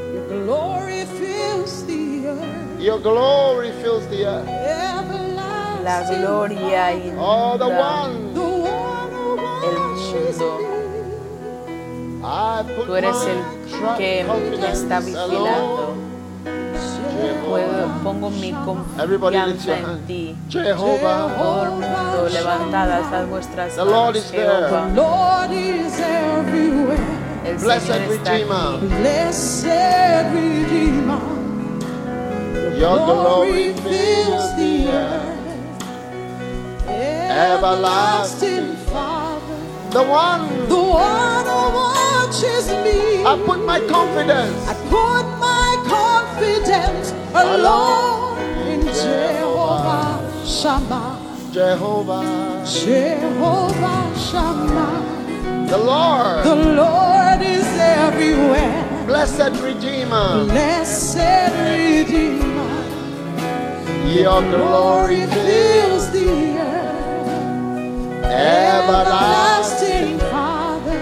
Your 0.03 0.45
glory 0.45 1.05
fills 1.05 1.87
the 1.87 2.27
earth. 2.29 2.81
Your 2.81 2.99
glory 3.01 3.73
fills 3.83 4.09
the 4.09 4.25
earth. 4.25 4.49
Everlasting 4.49 6.23
La 6.23 6.27
gloria 6.27 6.89
Oh, 7.19 7.59
the 7.59 7.67
inunda 7.67 7.79
one. 7.79 8.13
The 8.13 8.19
one 8.19 8.22
Tú 12.87 12.95
eres 12.95 13.17
el 13.27 13.97
que 13.97 14.25
confidence 14.27 14.83
está 14.83 15.01
vigilando. 15.01 15.95
Puedo, 17.49 17.87
pongo 18.03 18.31
mi 18.31 18.53
confianza 18.53 19.79
en 19.79 20.07
ti. 20.07 20.37
Jehovah. 20.49 21.35
Todo 21.37 21.63
el 21.65 21.71
mundo, 21.71 22.29
levantadas 22.33 23.13
a 23.13 23.25
vuestras 23.27 23.75
The 23.75 23.85
Lord 23.85 24.15
manos, 24.15 24.17
is 24.17 24.31
there. 24.31 24.69
Jehová. 24.69 24.89
Lord 24.95 25.53
is 25.53 26.01
everywhere. 26.01 26.99
El 27.45 27.59
Blessed 27.59 28.09
Redeemer. 28.09 28.79
Blessed 29.01 30.33
Redeemer. 30.33 31.21
Your 32.79 32.97
Glory 32.99 33.73
glory 33.73 33.75
fills 33.75 34.57
the 34.57 34.89
earth. 34.89 35.33
Everlasting 36.89 38.77
Father. 38.91 39.41
The 39.91 40.03
one. 40.03 40.69
The 40.69 40.75
one 40.75 41.92
me. 42.43 43.25
I 43.25 43.41
put 43.47 43.65
my 43.65 43.81
confidence. 43.87 44.67
I 44.67 44.75
put 44.91 45.25
my 45.39 45.71
confidence 45.87 47.13
alone 47.35 48.39
in 48.67 48.81
Jehovah 48.83 50.19
Shammah. 50.45 51.19
Jehovah. 51.53 52.65
Jehovah 52.67 54.13
Shammah. 54.19 55.69
The 55.69 55.79
Lord. 55.79 56.45
The 56.45 56.57
Lord 56.57 57.43
is 57.43 57.67
everywhere. 57.79 59.05
Blessed 59.07 59.63
Redeemer. 59.63 60.45
Blessed 60.45 61.53
Redeemer. 61.63 62.43
Your 64.09 64.43
glory 64.43 65.27
fills 65.27 66.11
the 66.11 66.59
earth. 66.59 68.25
everlasting. 68.25 69.82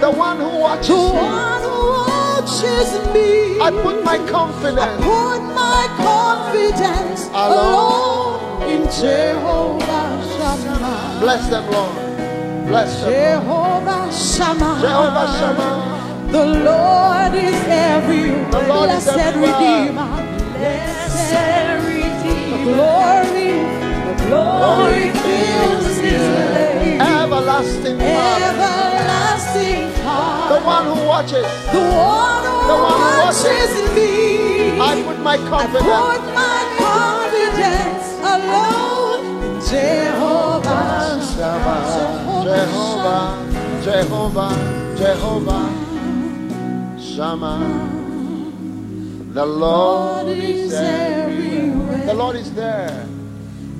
The 0.01 0.09
one 0.09 0.37
who 0.37 0.49
watches 0.59 0.87
The 0.87 0.95
me. 0.95 1.11
one 1.13 1.61
who 1.61 1.79
watches 2.09 2.89
me. 3.13 3.59
I 3.61 3.69
put 3.83 4.03
my 4.03 4.17
I 4.17 4.27
confidence. 4.29 4.97
put 5.05 5.39
my 5.53 5.83
confidence 6.07 7.27
Alone. 7.29 7.51
alone 7.53 8.71
in 8.73 8.81
Jehovah 8.89 10.09
Shammah. 10.35 11.19
Bless 11.19 11.47
them, 11.49 11.65
Lord. 11.71 11.95
Bless 12.67 13.01
them. 13.01 13.11
Jehovah 13.11 14.11
Shammah. 14.11 14.79
Jehovah 14.81 15.27
Shammah. 15.39 16.31
The 16.31 16.45
Lord 16.45 17.33
is 17.35 17.59
everywhere. 17.67 18.51
The 18.51 18.67
Lord 18.73 18.89
is 18.89 19.03
Blessed 19.03 19.19
everywhere. 19.19 19.85
Redeemer. 19.85 20.11
Blessed 20.57 21.85
Redeemer. 21.85 22.63
Glory. 22.73 23.53
The 24.07 24.13
glory 24.25 25.07
fills 25.23 25.95
this 26.01 26.23
place. 26.49 27.01
Everlasting 27.01 27.97
Father. 27.99 28.45
Everlasting 28.49 29.40
The 30.49 30.59
one 30.65 30.85
who 30.85 31.05
watches. 31.05 31.45
The 31.71 31.79
one 31.79 32.43
who 32.43 32.67
The 32.67 32.77
one 32.89 32.99
who 32.99 33.09
watches 33.21 33.71
me. 33.95 34.79
I 34.79 35.03
put 35.05 35.19
my 35.19 35.37
confidence. 35.37 35.85
I 35.85 36.17
put 36.17 36.33
my 36.33 36.61
confidence 36.85 38.07
alone 38.33 39.23
in 39.43 39.53
Jehovah. 39.61 40.41
Jehovah, 42.51 43.25
Jehovah, 43.83 44.53
Jehovah, 44.97 45.67
Shammah. 46.99 47.61
The 49.33 49.45
Lord 49.45 50.27
is 50.27 50.73
everywhere. 50.73 52.05
The 52.05 52.13
Lord 52.13 52.35
is 52.35 52.53
there. 52.53 53.07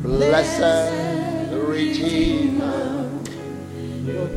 Blessed 0.02 0.92
Redeemer, 1.52 3.01
your 4.06 4.28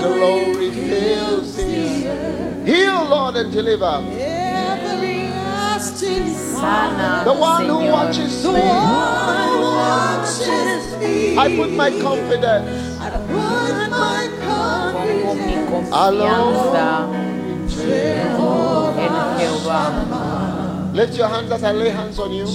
glory 0.00 0.70
fills 0.70 1.56
the 1.56 2.08
earth. 2.08 2.66
Heal, 2.66 3.04
Lord, 3.04 3.36
and 3.36 3.52
deliver. 3.52 4.00
The 7.24 7.32
one 7.38 7.66
who 7.66 7.78
Señor. 7.80 7.92
watches 7.92 8.44
me. 11.00 11.36
I 11.36 11.56
put 11.56 11.70
my 11.72 11.90
confidence. 12.00 12.98
Pongo 14.94 15.34
mi 15.34 15.54
Alone. 15.92 16.64
confianza 16.64 17.12
en 17.12 17.68
Jehová. 17.68 19.28
Lift 20.94 21.14
your 21.18 21.28
hands 21.28 21.50
as 21.52 21.62
I 21.64 21.72
lay 21.72 21.90
hands 21.90 22.18
on 22.18 22.32
you. 22.32 22.46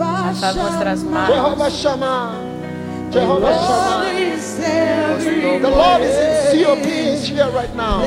Alzad 0.00 0.54
vuestras 0.54 1.02
manos. 1.02 1.34
Jehovah 1.34 1.70
Shammah. 1.70 2.47
Jehovah 3.10 3.52
Shammah. 3.54 3.98
The 5.60 5.70
Lord 5.70 6.02
is 6.02 6.54
in 6.54 6.64
COP 6.64 6.86
is 6.86 7.28
here 7.28 7.50
right 7.50 7.74
now. 7.74 8.00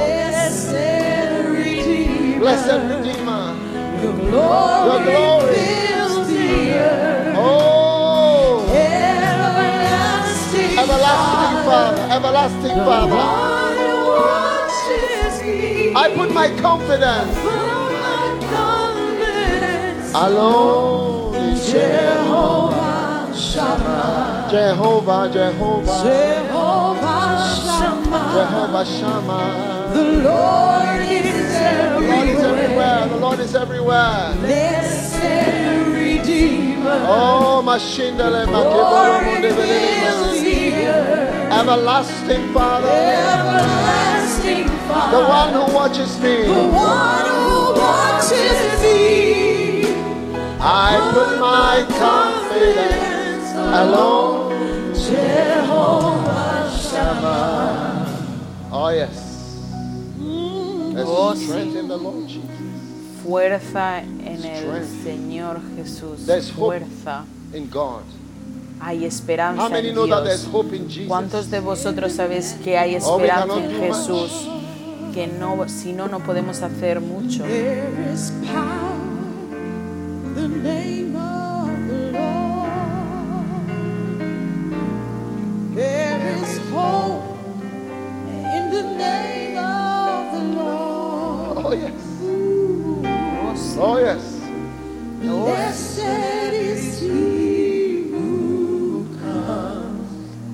Blessed 2.40 2.72
Redeemer. 2.90 3.56
Your 4.02 4.14
glory. 5.04 5.56
fills 5.56 6.28
the 6.28 7.34
Oh. 7.36 8.66
Everlasting 10.78 11.56
Father. 11.66 12.04
Everlasting 12.14 12.78
Father. 12.90 13.24
I 15.94 16.14
put 16.16 16.32
my 16.34 16.48
confidence. 16.62 17.38
Alone 20.14 21.36
in 21.36 21.56
Jehovah. 21.56 22.71
Jehovah, 23.52 25.30
Jehovah. 25.30 26.04
Jehovah 28.34 28.86
Shammah. 28.86 29.92
The 29.94 30.04
Lord 30.24 31.02
is 31.02 31.56
everywhere. 31.56 32.00
The 32.00 32.16
Lord 32.16 32.30
is 32.30 32.40
everywhere. 32.40 33.08
The 33.10 33.18
Lord 33.18 33.40
is 33.40 33.56
everywhere. 33.56 34.36
Blessed 34.40 35.22
Redeemer. 35.94 37.04
Oh, 37.08 37.62
Mashindale. 37.66 38.48
Everlasting 41.52 42.54
Father. 42.54 42.88
Everlasting 42.88 44.68
Father. 44.88 45.18
The 45.18 45.24
one 45.28 45.54
who 45.54 45.76
watches 45.76 46.18
me. 46.22 46.44
The 46.44 46.54
one 46.54 47.26
who 47.26 47.74
watches 47.82 48.82
me. 48.82 49.84
I 50.64 51.12
put 51.14 51.40
my 51.40 51.86
confidence 52.00 53.11
alone. 53.74 54.94
Jehovah 54.94 56.70
Shammah. 56.72 58.06
Oh, 58.72 58.90
yes. 58.90 59.28
There's 60.94 61.08
Oh, 61.08 61.34
strength 61.36 61.74
sí. 61.74 61.80
in 61.80 61.88
the 61.88 61.98
Lord 61.98 62.28
Jesus. 62.28 62.50
Fuerza 63.24 64.00
en 64.00 64.44
el 64.44 64.58
Strength. 64.60 65.04
Señor 65.04 65.60
Jesús. 65.78 66.26
There's 66.26 66.50
hope. 66.50 66.80
Fuerza. 66.80 67.24
In 67.54 67.70
God. 67.70 68.04
Hay 68.82 69.06
esperanza 69.06 69.62
How 69.62 69.70
many 69.70 69.90
en 69.90 69.96
know 69.96 70.08
that 70.08 70.24
there's 70.24 70.42
Dios. 70.44 70.54
hope 70.54 70.74
in 70.76 70.90
Jesus? 70.90 71.08
¿Cuántos 71.08 71.50
de 71.52 71.60
vosotros 71.60 72.14
sabéis 72.14 72.54
que 72.64 72.78
hay 72.78 72.96
Oh, 73.04 73.18
we 73.18 73.26
esperanza 73.28 73.48
cannot 73.48 73.58
en 73.64 73.72
do 73.72 73.80
Jesús? 73.80 74.48
Que 75.14 75.28
no, 75.28 75.68
si 75.68 75.94
no, 75.94 76.08
no 76.08 76.20
podemos 76.20 76.62
hacer 76.62 77.00
mucho. 77.00 77.44
There 77.44 77.90
is 78.12 78.32
power 78.48 78.96
in 80.26 80.34
the 80.36 80.48
name 80.48 81.16
of 81.16 81.51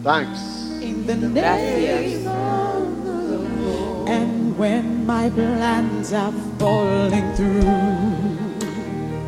Thanks. 0.07 0.39
in 0.79 1.05
the 1.05 1.15
name 1.17 2.27
of 2.27 3.03
the 3.03 3.39
Lord. 3.59 4.07
And 4.07 4.57
when 4.57 5.05
my 5.05 5.29
plans 5.29 6.13
are 6.13 6.31
falling 6.57 7.27
through, 7.35 7.67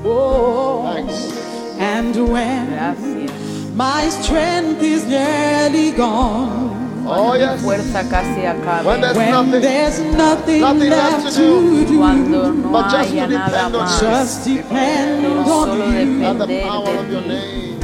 oh, 0.06 0.88
Thanks. 0.94 1.36
and 1.78 2.16
when 2.32 2.68
Gracias. 2.70 3.76
my 3.76 4.08
strength 4.08 4.82
is 4.82 5.04
nearly 5.06 5.92
gone. 5.92 7.04
Oh, 7.06 7.34
yes. 7.34 7.62
Fuerza 7.62 8.08
casi 8.10 8.48
When 8.88 9.02
there's 9.02 9.18
When 9.18 9.32
nothing, 9.32 9.62
there's 9.62 10.00
nothing, 10.16 10.62
nothing 10.62 10.90
left 10.92 11.26
left 11.26 11.36
to 11.36 11.42
do, 11.42 11.84
to 11.84 11.92
do, 11.92 12.72
but 12.72 12.90
just 12.90 13.10
to 13.12 13.20
haya 13.20 13.28
nada 13.28 13.52
depend 13.52 13.76
on 13.76 13.86
más. 13.86 14.00
just 14.00 14.46
depend 14.46 15.26
on 15.26 15.78
you 15.78 15.84
and 16.24 16.40
the 16.40 16.46
depender 16.46 16.70
power 16.70 17.00
of 17.04 17.12
your 17.12 17.22
name. 17.22 17.79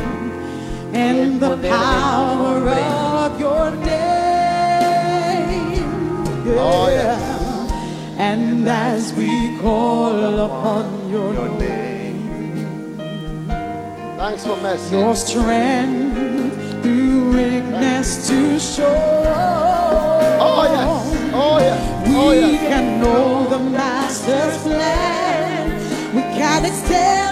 And 0.95 1.39
the 1.41 1.49
poder 1.49 1.61
de 1.61 1.69
tu 1.69 1.75
power 1.75 2.69
of 3.25 3.39
your 3.39 3.71
name. 3.71 3.95
Oh, 6.57 6.87
yes. 6.89 7.21
And 8.17 8.67
as 8.67 9.13
we 9.13 9.29
call 9.61 10.39
upon 10.47 10.85
your 11.09 11.33
name, 11.59 12.97
Thanks 14.17 14.43
for 14.45 14.57
mercy. 14.61 14.95
your 14.95 15.15
strength 15.15 16.15
through 16.81 17.33
weakness 17.35 18.27
to 18.27 18.59
show. 18.59 18.95
Oh, 20.47 20.63
yes. 20.75 20.87
Oh, 21.33 21.57
yes. 21.59 21.81
Oh, 22.07 22.29
We 22.29 22.35
yes. 22.39 22.61
can 22.71 22.85
know 23.01 23.47
the 23.49 23.59
master's 23.59 24.57
plan. 24.63 25.61
We 26.15 26.21
can 26.39 26.63
extend 26.65 27.24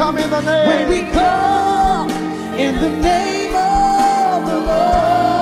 come 0.00 0.16
in 0.16 0.30
the 0.30 0.40
name. 0.40 0.66
When 0.66 0.88
we 0.88 1.00
come 1.12 2.10
in 2.58 2.74
the 2.80 2.88
name 2.88 3.54
of 3.54 4.46
the 4.46 4.58
Lord. 4.60 5.39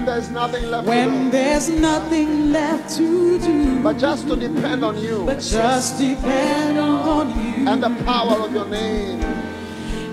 When 0.00 0.06
there's 0.06 0.30
nothing 0.30 0.70
left 0.70 0.86
to 0.86 0.92
do, 0.94 1.30
there's 1.30 1.68
nothing 1.68 2.52
left 2.52 2.96
to 2.96 3.38
do, 3.38 3.82
but 3.82 3.98
just 3.98 4.26
to 4.28 4.34
depend 4.36 4.82
on 4.82 4.96
you 4.96 5.26
but 5.26 5.40
just 5.40 5.98
depend 5.98 6.78
on 6.78 7.28
you 7.28 7.68
and 7.68 7.82
the 7.82 7.90
power 8.06 8.40
of 8.40 8.50
your 8.50 8.64
name. 8.64 9.20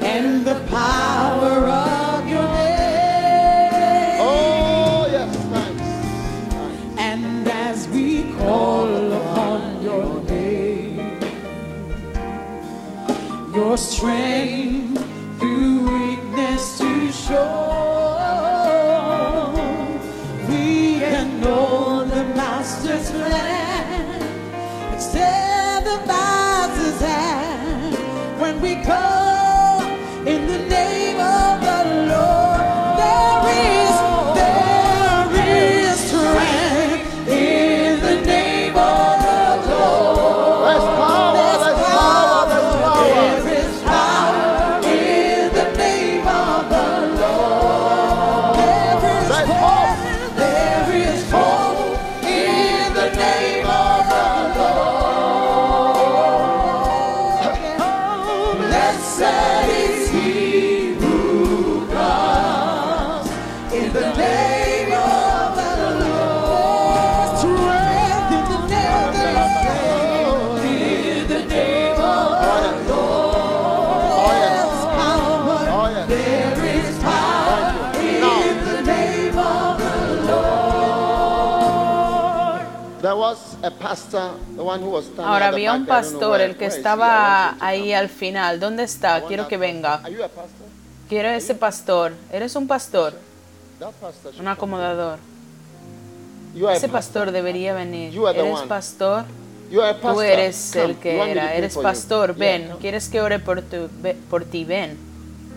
and 0.02 0.46
the 0.46 0.56
power 0.68 1.70
of 1.70 2.28
your 2.28 2.44
name. 2.44 4.20
Oh, 4.20 5.08
yes. 5.10 5.34
Thanks. 5.54 7.00
And 7.00 7.48
as 7.48 7.88
we 7.88 8.34
call 8.34 9.14
upon 9.14 9.82
your 9.82 10.22
name, 10.24 11.22
your 13.56 13.78
strength 13.78 14.77
Ahora 85.18 85.48
había 85.48 85.74
un 85.74 85.86
pastor, 85.86 86.42
el 86.42 86.56
que 86.56 86.66
estaba 86.66 87.56
ahí 87.60 87.94
al 87.94 88.10
final. 88.10 88.60
¿Dónde 88.60 88.84
está? 88.84 89.24
Quiero 89.26 89.48
que 89.48 89.58
venga. 89.58 90.02
Quiero 91.10 91.30
ese 91.30 91.56
pastor. 91.56 92.14
¿Eres 92.32 92.56
un 92.56 92.68
pastor? 92.68 93.14
Un 94.40 94.48
acomodador. 94.48 95.20
Ese 96.74 96.90
pastor. 96.90 97.32
debería 97.32 97.74
venir. 97.74 98.14
¿Eres 98.18 98.62
pastor? 98.68 99.26
Tú 100.02 100.22
eres 100.22 100.76
el 100.76 100.98
que 100.98 101.32
era. 101.32 101.54
Eres 101.54 101.78
pastor. 101.78 102.36
Ven. 102.36 102.74
¿Quieres 102.80 103.10
que 103.10 103.22
ore 103.22 103.40
por, 103.40 103.62
tu, 103.62 103.90
por 104.30 104.46
ti? 104.46 104.66
Ven. 104.66 104.98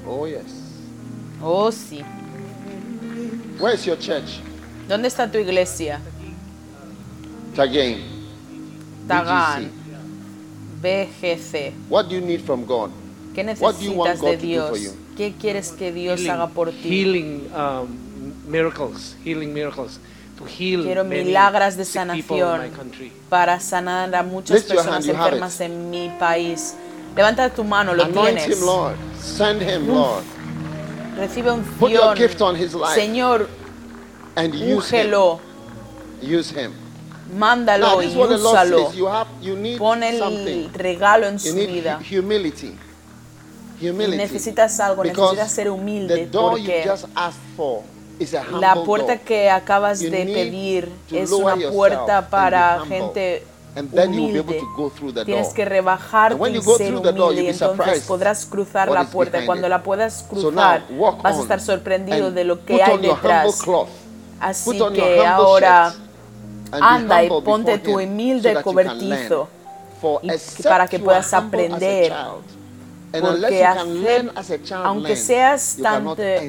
Oh. 0.07 0.27
Oh, 1.43 1.73
sí. 1.73 2.03
Where 3.59 3.75
is 3.75 3.85
your 3.85 3.99
church? 3.99 4.41
¿Dónde 4.89 5.09
está 5.09 5.31
tu 5.31 5.39
iglesia? 5.39 6.01
Again. 7.57 8.20
Tagan. 9.11 9.71
BGC. 10.83 11.73
What 11.89 12.09
do 12.09 12.15
you 12.15 12.21
need 12.21 12.41
from 12.43 12.65
God? 12.65 12.91
¿Qué 13.35 13.45
What 13.61 13.79
do 13.79 13.85
you 13.85 13.93
want 13.93 14.11
necesitas 14.11 14.21
God 14.21 14.31
de 14.31 14.37
to 14.37 14.47
do 14.47 14.69
for 14.69 14.79
Dios? 14.79 14.83
you? 14.83 14.93
¿Qué 15.17 15.35
quieres 15.39 15.73
que 15.73 15.93
Dios 15.93 16.21
healing, 16.21 16.31
haga 16.33 16.47
por 16.49 16.71
ti? 16.71 16.89
healing 16.89 17.51
um, 17.55 18.33
miracles, 18.49 19.15
healing 19.25 19.53
miracles, 19.53 20.01
to 20.39 20.45
heal 20.47 20.83
Quiero 20.83 21.05
many 21.05 21.25
milagras 21.25 21.77
de 21.77 21.85
sick 21.85 22.03
people 22.13 22.37
in 22.39 22.43
my 22.43 22.69
sanación 22.71 23.11
para 23.29 23.61
sanar 23.61 24.15
a 24.15 24.23
muchas 24.23 24.57
Lift 24.57 24.69
personas 24.69 25.07
hand, 25.07 25.17
enfermas 25.17 25.61
en 25.61 25.91
mi 25.91 26.11
país. 26.19 26.75
Levanta 27.15 27.51
tu 27.51 27.63
mano, 27.63 27.93
lo 27.95 28.05
Anoint 28.05 28.39
tienes. 28.39 28.59
him, 28.59 28.67
Lord. 28.67 28.97
Send 29.21 29.63
him. 29.63 29.87
Lord. 29.89 30.25
Recibe 31.17 31.51
un 31.51 31.63
Put 31.79 31.91
your 31.91 32.15
gift 32.15 32.41
on 32.41 32.57
his 32.57 32.75
life. 32.75 32.95
Señor, 32.99 33.49
And 34.37 34.55
use 34.55 34.89
him. 34.91 35.11
Use 36.23 36.51
him. 36.51 36.73
Mándalo 37.37 38.03
y 38.03 38.17
úsalo. 38.17 38.93
Pon 39.79 40.03
el 40.03 40.71
regalo 40.73 41.27
en 41.27 41.39
su 41.39 41.55
vida. 41.55 42.01
humility. 42.11 42.77
Humility. 43.81 44.17
necesitas 44.17 44.79
algo, 44.81 45.05
necesitas 45.05 45.53
ser 45.53 45.71
humilde 45.71 46.29
porque 46.33 46.91
la 48.61 48.75
puerta 48.85 49.17
que 49.19 49.51
acabas 49.51 50.01
You 50.01 50.11
de 50.11 50.25
pedir 50.27 50.93
es 51.11 51.31
una 51.31 51.57
puerta 51.71 52.29
para 52.29 52.81
gente 52.87 53.47
humilde. 53.75 54.63
Tienes 55.25 55.55
que 55.55 55.65
rebajarte 55.65 56.51
y 56.51 56.61
ser 56.61 56.95
humilde 56.97 57.51
entonces 57.51 58.03
podrás 58.03 58.45
cruzar 58.47 58.91
la 58.91 59.05
puerta. 59.05 59.47
Cuando 59.47 59.69
la 59.69 59.83
puedas 59.83 60.25
cruzar, 60.29 60.83
vas 61.23 61.39
a 61.39 61.41
estar 61.41 61.61
sorprendido 61.61 62.31
de 62.31 62.45
lo 62.45 62.65
que 62.65 62.83
hay 62.83 62.99
detrás. 62.99 63.63
Así 64.41 64.79
que 64.95 65.27
ahora 65.27 65.95
anda 66.73 67.25
y 67.25 67.29
ponte 67.29 67.79
tu 67.79 67.99
humilde 67.99 68.55
so 68.55 68.63
cobertizo 68.63 69.49
y 70.23 70.31
para 70.63 70.89
que 70.89 70.99
puedas 70.99 71.33
aprender. 71.35 72.13
child, 72.13 72.61
and 73.13 73.25
unless 73.25 73.51
Porque 73.51 73.65
hacer- 73.65 74.73
aunque 74.85 75.17
seas 75.17 75.77
tan 75.83 76.07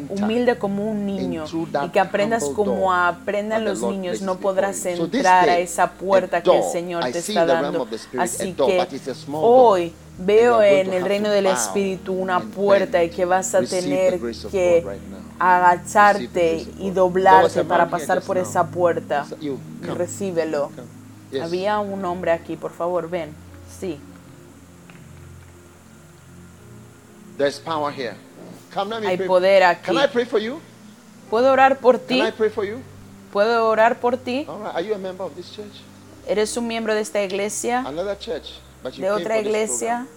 humilde 0.10 0.58
como 0.58 0.90
un 0.92 1.06
niño 1.06 1.46
y 1.52 1.66
that 1.72 1.92
que 1.92 2.00
aprendas 2.00 2.46
como 2.46 2.94
aprenden 2.94 3.66
los 3.66 3.82
niños, 3.82 4.22
no 4.22 4.38
podrás 4.38 4.86
entrar 4.86 5.50
a 5.50 5.58
esa 5.58 5.92
puerta 5.92 6.42
que 6.42 6.56
el 6.56 6.64
Señor 6.64 7.04
te 7.12 7.20
está 7.20 7.46
dando. 7.46 7.88
Así 8.18 8.54
que 8.54 8.88
hoy 9.34 9.94
veo 10.18 10.62
en 10.62 10.94
el 10.94 11.04
reino 11.06 11.30
del 11.30 11.48
Espíritu 11.48 12.14
una 12.14 12.40
puerta 12.40 13.04
y 13.04 13.10
que 13.10 13.26
vas 13.26 13.54
a 13.56 13.64
tener 13.64 14.20
que 14.52 14.86
agacharte 15.40 16.68
y 16.78 16.92
doblarte 16.92 17.64
para 17.64 17.90
pasar 17.90 18.22
por 18.22 18.38
esa 18.38 18.68
puerta. 18.68 19.26
Recíbelo. 19.82 20.72
Había 21.42 21.80
un 21.80 22.04
hombre 22.06 22.32
aquí, 22.32 22.56
por 22.56 22.72
favor, 22.72 23.10
ven. 23.10 23.34
Sí. 23.80 24.00
There's 27.38 27.60
power 27.60 27.92
here. 27.92 28.16
Come, 28.74 28.90
let 28.94 29.02
me 29.02 29.08
Hay 29.08 29.18
poder 29.18 29.64
aquí. 29.64 29.86
Can 29.86 29.98
I 29.98 30.08
pray 30.08 30.26
for 30.26 30.40
you? 30.40 30.60
¿Puedo 31.30 31.52
orar 31.52 31.80
por 31.80 31.98
ti? 31.98 32.20
Can 32.20 32.28
I 32.28 32.32
pray 32.32 32.50
for 32.50 32.66
you? 32.66 32.80
¿Puedo 33.32 33.68
orar 33.68 34.00
por 34.00 34.18
ti? 34.18 34.46
All 34.48 34.60
right. 34.60 34.76
Are 34.76 34.86
you 34.86 34.94
a 34.94 34.98
member 34.98 35.26
of 35.26 35.36
this 35.36 35.52
church? 35.52 35.82
¿Eres 36.28 36.56
un 36.58 36.68
miembro 36.68 36.94
de 36.94 37.02
esta 37.02 37.24
iglesia? 37.24 37.84
¿De 38.98 39.12
otra 39.12 39.40
iglesia? 39.40 40.08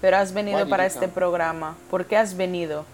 Pero 0.00 0.16
has 0.16 0.32
venido 0.32 0.68
para 0.68 0.86
este 0.86 1.08
programa. 1.08 1.76
¿Por 1.90 2.06
qué 2.06 2.16
has 2.16 2.36
venido? 2.36 2.84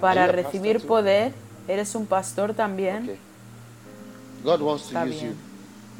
Para 0.00 0.26
recibir 0.26 0.86
poder. 0.86 1.32
¿Eres 1.68 1.94
un 1.94 2.06
pastor 2.06 2.54
también? 2.54 3.18
Está 4.44 5.04
bien. 5.04 5.36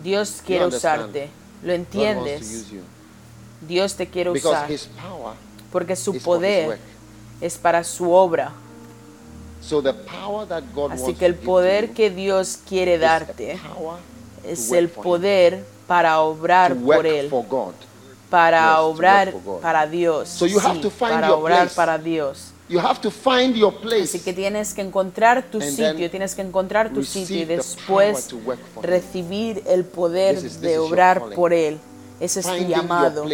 Dios 0.03 0.43
quiere 0.45 0.67
usarte. 0.67 1.31
¿Lo 1.63 1.73
entiendes? 1.73 2.67
Dios 3.61 3.95
te 3.95 4.09
quiere 4.09 4.31
usar. 4.31 4.69
Porque 5.71 5.95
su 5.95 6.19
poder 6.19 6.79
es 7.41 7.57
para 7.57 7.85
su 7.85 8.11
obra. 8.11 8.53
Así 10.91 11.15
que 11.15 11.27
el 11.27 11.37
poder 11.37 11.93
que 11.93 12.11
Dios 12.11 12.59
quiere 12.69 12.99
darte 12.99 13.61
es 14.45 14.73
el 14.73 14.89
poder 14.89 15.65
para 15.87 16.21
obrar 16.21 16.75
por 16.75 17.07
Él. 17.07 17.31
Para 18.31 18.81
obrar 18.81 19.35
para 19.61 19.87
Dios. 19.87 20.29
So 20.29 20.47
you 20.47 20.59
have 20.59 20.77
Sí, 20.77 20.81
to 20.83 20.91
find 20.91 21.11
para 21.13 21.29
your 21.29 21.39
obrar 21.39 21.59
place. 21.65 21.75
para 21.77 21.99
Dios. 21.99 22.49
You 22.69 22.81
have 22.81 23.01
to 23.03 23.11
find 23.11 23.55
your 23.55 23.75
place. 23.81 24.05
Así 24.17 24.21
que 24.21 24.33
tienes 24.33 24.73
que 24.73 24.81
encontrar 24.81 25.43
tu 25.51 25.61
sitio, 25.61 26.11
tienes 26.11 26.35
que 26.35 26.41
encontrar 26.41 26.91
tu 26.91 27.05
sitio 27.05 27.37
y 27.41 27.45
después 27.45 28.31
recibir 28.81 29.63
el 29.67 29.85
poder 29.85 30.37
This 30.37 30.45
is- 30.45 30.53
this 30.53 30.61
de 30.63 30.79
obrar 30.79 31.23
por 31.35 31.53
Él. 31.53 31.79
Ese 32.21 32.41
es 32.41 32.47
tu 32.47 32.55
llamado. 32.69 33.25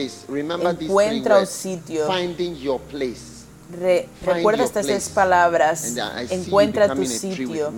Encuentra 0.80 1.38
un 1.38 1.46
sitio. 1.46 2.10
Finding 2.10 2.56
your 2.56 2.80
place. 2.80 3.38
Re- 3.70 4.08
recuerda 4.24 4.64
estas 4.64 4.86
tres 4.86 5.10
palabras. 5.10 5.94
You 5.94 6.02
Encuentra 6.30 6.94
tu 6.94 7.04
sitio. 7.04 7.70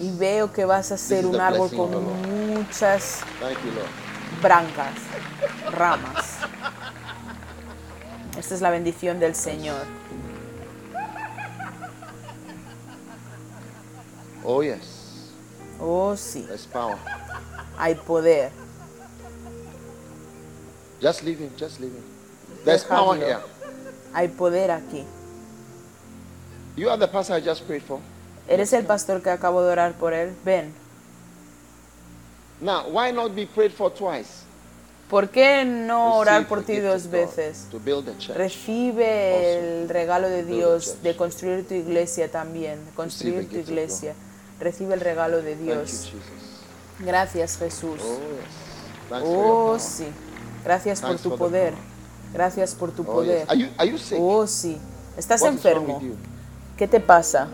Y 0.00 0.10
veo 0.18 0.52
que 0.52 0.64
vas 0.64 0.92
a 0.92 0.98
ser 0.98 1.24
un 1.24 1.40
árbol 1.40 1.70
con 1.70 2.52
muchas 2.54 3.20
brancas, 4.42 4.94
ramas. 5.72 6.36
Esta 8.38 8.54
es 8.54 8.60
la 8.60 8.70
bendición 8.70 9.18
del 9.18 9.34
Señor. 9.34 9.86
Oh, 14.42 14.62
yes. 14.62 15.30
Oh, 15.80 16.14
sí, 16.16 16.46
power. 16.70 16.98
hay 17.78 17.94
poder. 17.94 18.52
Just 21.00 21.22
leave 21.22 21.40
him. 21.40 21.50
Just 21.58 21.80
leave 21.80 21.94
him. 21.94 22.04
There's 22.64 22.84
power 22.84 23.16
here. 23.16 23.40
Hay 24.12 24.28
poder 24.28 24.70
aquí. 24.70 25.04
You 26.76 26.90
are 26.90 26.98
the 26.98 27.08
pastor 27.08 27.34
I 27.34 27.40
just 27.40 27.66
prayed 27.66 27.82
for. 27.82 28.00
¿Eres 28.48 28.72
el 28.72 28.84
pastor 28.84 29.22
que 29.22 29.30
acabo 29.30 29.62
de 29.62 29.70
orar 29.70 29.94
por 29.94 30.12
él? 30.12 30.34
Ven. 30.44 30.72
Now, 32.60 32.88
why 32.88 33.10
not 33.12 33.34
be 33.34 33.46
prayed 33.46 33.72
for 33.72 33.90
twice? 33.90 34.42
¿Por 35.08 35.28
qué 35.28 35.64
no 35.64 36.16
orar 36.16 36.48
por 36.48 36.62
ti 36.64 36.78
dos 36.80 37.08
veces? 37.08 37.68
To 37.70 37.78
build 37.78 38.08
a 38.08 38.18
church. 38.18 38.36
Recibe 38.36 39.82
el 39.82 39.88
regalo 39.88 40.28
de 40.28 40.44
Dios 40.44 41.02
de 41.02 41.14
construir 41.14 41.66
tu 41.68 41.74
iglesia 41.74 42.30
también, 42.30 42.80
construir 42.96 43.48
tu 43.48 43.56
iglesia. 43.56 44.14
Recibe 44.58 44.94
el 44.94 45.00
regalo 45.00 45.42
de 45.42 45.56
Dios. 45.56 46.12
Gracias 47.00 47.58
Jesús. 47.58 48.00
Oh, 48.02 49.74
Oh, 49.74 49.78
sí. 49.78 50.06
Gracias 50.64 51.00
por 51.02 51.18
tu 51.18 51.36
poder. 51.36 51.74
Gracias 52.32 52.74
por 52.74 52.90
tu 52.90 53.02
Oh, 53.02 53.06
poder. 53.06 53.46
Oh, 54.18 54.46
sí. 54.46 54.78
¿Estás 55.16 55.42
enfermo? 55.42 56.00
¿Qué 56.76 56.88
te 56.88 57.00
pasa? 57.00 57.48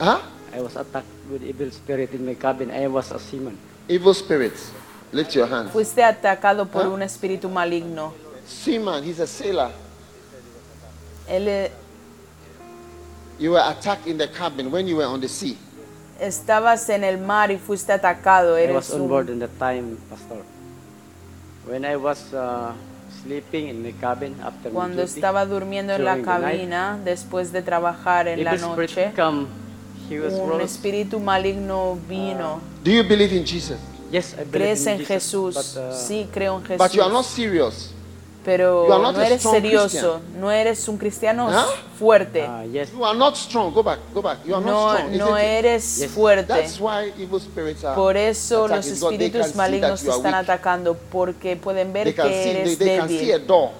Huh? 0.00 0.18
I 0.54 0.60
was 0.60 0.76
attacked 0.76 1.06
with 1.30 1.42
evil 1.42 1.70
spirit 1.70 2.12
in 2.14 2.24
my 2.24 2.34
cabin. 2.34 2.70
I 2.70 2.86
was 2.88 3.10
a 3.12 3.18
seaman. 3.18 3.58
Evil 3.88 4.14
spirits. 4.14 4.70
Lift 5.12 5.34
your 5.34 5.46
hand. 5.46 5.70
Fuiste 5.70 6.02
atacado 6.02 6.66
por 6.66 6.82
¿Ah? 6.84 6.88
un 6.88 7.02
espíritu 7.02 7.48
maligno. 7.48 8.12
Seaman, 8.46 9.04
he's 9.04 9.20
a 9.20 9.26
sailor. 9.26 9.70
Él 11.28 11.48
eh, 11.48 11.70
You 13.38 13.52
were 13.52 13.60
attacked 13.62 14.06
in 14.06 14.16
the 14.16 14.28
cabin 14.28 14.70
when 14.70 14.86
you 14.86 14.96
were 14.96 15.04
on 15.06 15.20
the 15.20 15.28
sea. 15.28 15.58
estabas 16.18 16.88
en 16.88 17.04
el 17.04 17.18
mar 17.18 17.50
y 17.50 17.58
fuiste 17.58 17.92
atacado. 17.92 18.56
I 18.58 18.62
Eres 18.64 18.74
was 18.74 18.90
on 18.94 19.02
un- 19.02 19.08
board 19.08 19.28
in 19.28 19.38
that 19.40 19.50
time, 19.58 19.98
Pastor. 20.08 20.42
When 21.66 21.84
I 21.84 21.96
was 21.96 22.32
uh, 22.32 22.72
sleeping 23.26 23.68
in 23.68 23.82
my 23.82 23.92
cabin 23.92 24.34
after 24.42 24.70
my 24.70 24.74
Cuando 24.74 25.02
duty, 25.02 25.14
estaba 25.14 25.44
durmiendo 25.46 25.94
en 25.94 26.04
la 26.04 26.22
cabina 26.22 26.98
después 27.04 27.52
de 27.52 27.62
trabajar 27.62 28.28
en 28.28 28.44
la 28.44 28.56
noche, 28.56 29.12
come. 29.14 29.46
He 30.08 30.20
was 30.20 30.34
un 30.34 30.60
espíritu 30.60 31.18
maligno 31.18 31.98
vino. 32.08 32.60
Do 32.84 32.90
you 32.92 33.02
believe 33.02 33.34
in 33.36 33.44
Jesus? 33.44 33.78
Yes, 34.12 34.34
I 34.34 34.44
believe 34.44 34.50
¿Crees 34.52 34.86
in 34.86 34.92
en 34.92 34.98
Jesus, 34.98 35.08
Jesús? 35.08 35.54
but, 35.54 35.82
uh, 35.82 35.92
Sí, 35.92 36.28
creo 36.32 36.58
en 36.58 36.64
Jesús. 36.64 37.92
Pero 38.46 38.86
You 38.86 38.92
are 38.92 39.02
not 39.02 39.16
no 39.16 39.22
eres 39.22 39.40
strong 39.40 39.54
serioso, 39.56 40.20
no 40.38 40.52
eres 40.52 40.88
un 40.88 40.98
cristiano 40.98 41.48
Huh? 41.50 41.66
fuerte. 41.98 42.46
You 42.94 43.04
are 43.04 43.18
not 43.18 43.34
strong. 43.34 43.74
Go 43.74 43.82
back. 43.82 43.98
Go 44.14 44.22
back. 44.22 44.38
You 44.46 44.54
are 44.54 44.64
No, 44.64 44.86
not 44.92 44.98
strong. 44.98 45.16
no 45.18 45.36
eres 45.36 46.06
fuerte. 46.14 46.46
That's 46.46 46.78
why 46.80 47.12
evil 47.18 47.40
spirits 47.40 47.82
are 47.84 47.96
Por 47.96 48.16
eso 48.16 48.68
los. 48.68 48.84
They 48.86 48.92
espíritus 48.92 49.48
see 49.48 49.56
malignos 49.56 50.00
te 50.00 50.10
están 50.10 50.32
weak. 50.34 50.44
atacando 50.44 50.94
porque 51.10 51.56
pueden 51.56 51.92
They 51.92 52.04
ver 52.04 52.14
can 52.14 52.28
que 52.28 52.34
see. 52.44 52.52
They, 52.52 52.60
eres 52.62 52.78
they 52.78 53.00
a 53.32 53.38
débil. 53.38 53.46
door. 53.48 53.70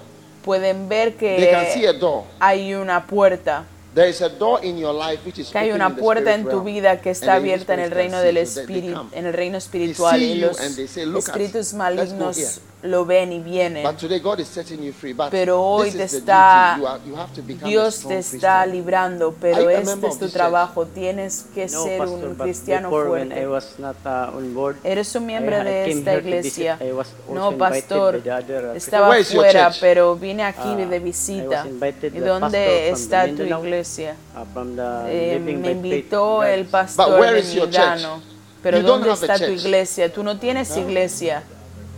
Pueden 0.43 0.89
ver 0.89 1.15
They 1.17 1.37
que 1.39 1.93
door. 1.99 2.25
hay 2.39 2.73
una 2.73 3.07
puerta. 3.07 3.63
There 3.95 4.09
is 4.09 4.21
a 4.21 4.29
door 4.29 4.63
in 4.63 4.77
your 4.77 4.93
life 4.93 5.21
which 5.25 5.39
is 5.39 5.49
que 5.49 5.57
hay 5.57 5.69
open 5.69 5.81
una 5.81 5.89
in 5.89 5.95
the 5.95 6.01
puerta 6.01 6.33
en 6.35 6.47
tu 6.47 6.61
vida 6.61 7.01
que 7.01 7.09
está 7.09 7.33
abierta 7.35 7.73
en 7.73 7.79
el 7.79 7.89
spirits 7.89 8.11
reino 8.11 8.19
del 8.21 8.35
they- 8.35 8.43
they 8.45 8.61
espíritu, 8.61 9.05
en 9.11 9.25
el 9.25 9.33
reino 9.33 9.53
They 9.53 9.57
espiritual 9.57 10.21
y 10.21 10.39
you 10.39 10.45
los 10.47 10.57
they 10.75 10.87
say, 10.87 11.05
"Look 11.05 11.23
at- 11.23 11.29
espíritus 11.29 11.73
malignos 11.73 12.37
here." 12.37 12.47
Lo 12.83 13.05
ven 13.05 13.33
y 13.33 13.39
vienen. 13.39 13.83
But 13.83 13.97
today 13.97 14.19
God 14.19 14.39
is 14.39 14.47
setting 14.47 14.83
you 14.83 14.93
free. 14.93 15.13
But 15.13 15.29
Pero 15.31 15.61
hoy 15.61 15.91
te 15.91 16.03
está 16.03 16.77
Dios 17.65 18.03
te 18.07 18.17
está 18.19 18.61
Christian. 18.63 18.71
librando, 18.71 19.35
pero 19.41 19.69
este 19.69 20.07
es 20.07 20.19
tu 20.19 20.29
trabajo. 20.29 20.85
Tienes 20.85 21.45
que 21.55 21.67
No, 21.67 21.83
ser 21.83 21.97
Pastor, 21.99 22.29
un 22.29 22.35
cristiano 22.35 22.89
fuerte. 22.89 23.47
uh, 23.47 24.73
Eres 24.83 25.15
un 25.15 25.25
miembro 25.25 25.63
de 25.63 25.91
esta 25.91 26.15
iglesia. 26.15 26.77
No, 27.33 27.57
pastor, 27.57 28.15
uh, 28.15 28.75
estaba 28.75 29.07
fuera, 29.23 29.71
pero 29.81 30.15
vine 30.15 30.43
aquí 30.43 30.59
Ah, 30.63 30.75
de 30.75 30.99
visita. 30.99 31.65
¿Y 32.13 32.19
dónde 32.19 32.89
está 32.89 33.25
tu 33.27 33.43
iglesia? 33.43 34.15
uh, 34.35 35.07
Eh, 35.07 35.39
me 35.43 35.71
invitó 35.71 36.43
el 36.43 36.65
pastor 36.65 37.21
de 37.21 37.41
Milano. 37.65 38.21
Pero 38.61 38.81
¿dónde 38.81 39.11
está 39.11 39.37
tu 39.37 39.51
iglesia? 39.51 40.13
Tú 40.13 40.23
no 40.23 40.37
tienes 40.37 40.75
iglesia. 40.77 41.43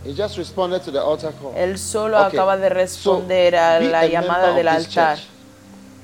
He 0.04 0.14
just 0.14 0.38
responded 0.38 0.82
to 0.82 0.90
the 0.90 0.98
altar 1.00 1.32
call. 1.40 1.52
Él 1.56 1.78
solo 1.78 2.16
Okay. 2.26 2.38
acaba 2.38 2.56
de 2.56 2.68
responder 2.70 3.54
a 3.56 3.80
la 3.80 4.06
llamada 4.06 4.52
del 4.54 4.68
altar. 4.68 5.16
church. 5.18 5.26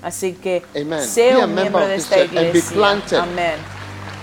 Así 0.02 0.34
que 0.34 0.62
Amen. 0.76 1.02
sé 1.02 1.34
Be 1.34 1.44
un 1.44 1.54
miembro 1.54 1.86
de 1.86 1.94
esta 1.96 2.18
iglesia. 2.18 2.62
planted. 2.74 3.16
Amén. 3.18 3.54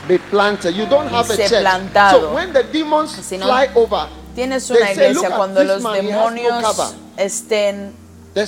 Be 0.08 0.20
planted. 0.20 0.76
You 0.76 0.86
don't 0.86 1.12
have 1.12 1.30
a 1.32 1.36
church. 1.38 1.50
plantado. 1.62 2.20
So 2.22 2.34
when 2.36 2.54
the 2.54 2.64
demons 2.64 3.12
Si 3.12 3.38
no, 3.38 3.46
fly 3.48 3.70
over, 3.74 4.08
Tienes 4.36 4.68
they 4.68 4.78
una 4.78 4.86
say, 4.86 4.94
iglesia 4.94 5.14
"Look 5.14 5.26
at 5.32 5.38
cuando 5.38 5.64
los 5.64 5.82
man, 5.82 5.94
no 6.06 6.12
demonios 6.12 6.64
cover." 6.64 6.88
estén 7.18 7.94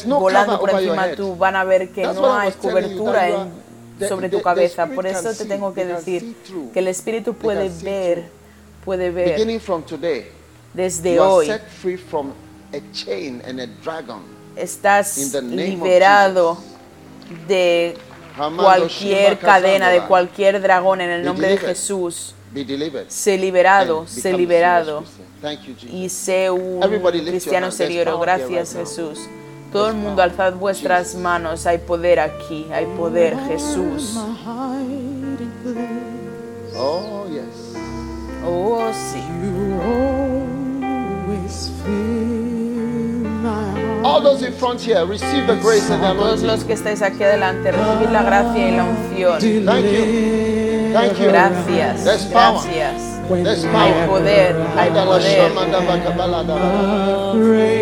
no 0.06 0.20
volando 0.20 0.60
por 0.60 0.70
encima 0.72 1.08
head. 1.08 1.16
tú 1.16 1.36
van 1.36 1.56
a 1.56 1.64
ver 1.64 1.90
que 1.92 2.04
That's 2.04 2.16
no 2.20 2.34
hay 2.38 2.52
cobertura 2.52 3.30
en- 3.30 3.52
the- 4.00 4.08
sobre 4.08 4.30
the- 4.30 4.38
tu 4.38 4.44
cabeza. 4.44 4.86
Por 4.88 5.06
can 5.06 5.16
eso 5.16 5.30
te 5.30 5.36
see, 5.36 5.48
tengo 5.48 5.74
que 5.74 5.86
they 5.86 5.94
decir 5.96 6.36
que 6.74 6.80
el 6.80 6.88
espíritu 6.88 7.34
They 7.34 7.42
puede 7.42 7.70
ver, 7.84 8.30
puede 8.84 9.10
ver 9.12 9.30
Beginning 9.34 9.60
from 9.60 9.84
today, 9.84 10.32
desde 10.76 11.20
hoy. 11.20 11.52
Estás 14.56 15.34
liberado 15.44 16.58
de 17.48 17.98
cualquier 18.58 19.40
cadena, 19.40 19.90
de 19.90 20.02
cualquier 20.02 20.62
dragón 20.62 21.02
en 21.02 21.10
el 21.10 21.24
nombre 21.24 21.50
de. 21.50 21.58
Jesús. 21.58 22.36
Sé 23.08 23.38
liberado, 23.38 24.08
sé 24.08 24.32
liberado. 24.34 25.04
serious 25.04 25.16
Christian. 25.16 25.26
Thank 25.42 25.62
you, 25.68 25.76
Jesus. 25.76 25.94
y 25.94 26.10
sé 26.10 26.50
un 26.50 26.80
cristiano 27.26 27.72
serio. 27.72 28.20
Gracias. 28.20 28.74
Jesús. 28.74 29.20
Todo 29.72 29.90
el 29.90 29.96
mundo 29.96 30.22
alzad 30.22 30.54
vuestras 30.54 31.16
manos. 31.16 31.66
Hay 31.66 31.80
poder 31.80 32.20
aquí. 32.20 32.66
Hay 32.72 32.86
poder 32.98 33.38
Jesús. 33.48 34.16
Oh. 36.78 37.26
Oh, 38.48 38.92
sí. 38.94 39.24
All 44.04 44.22
those 44.22 44.44
in 44.44 44.54
front 44.54 44.82
here, 44.82 45.06
receive 45.06 45.48
the 45.48 45.56
grace 45.62 45.90
and 45.90 46.02
the 46.04 46.14
Todos 46.14 46.44
los 46.44 46.64
que 46.64 46.74
estáis 46.74 47.02
aquí 47.02 47.24
adelante, 47.24 47.72
recibid 47.72 48.12
la 48.12 48.24
gracia 48.24 48.68
y 48.68 48.76
la 48.76 48.84
unción. 48.84 49.40
Thank 49.66 49.86
you. 49.86 50.94
Thank 50.94 51.20
you. 51.20 51.28
Gracias. 51.30 52.04
There's 52.04 52.26
power. 52.26 52.62
Gracias. 52.62 53.16
There's 53.28 53.66
Hay 53.66 53.92
power. 53.92 54.08
poder, 54.08 54.56
hay 54.76 54.90
poder. 54.92 55.52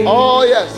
Oh, 0.07 0.43
yes. 0.45 0.71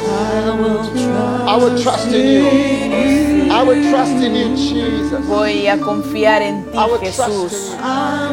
I 1.47 1.55
will 1.55 1.81
trust 1.81 2.07
in 2.07 2.27
you. 2.27 3.51
I 3.51 3.63
will 3.63 3.89
trust 3.91 4.13
in 4.13 4.35
you, 4.35 4.55
Jesus. 4.55 5.25
Voy 5.27 5.67
a 5.67 5.77
confiar 5.77 6.41
en 6.41 6.65
ti, 6.65 6.77
Jesús. 7.01 7.75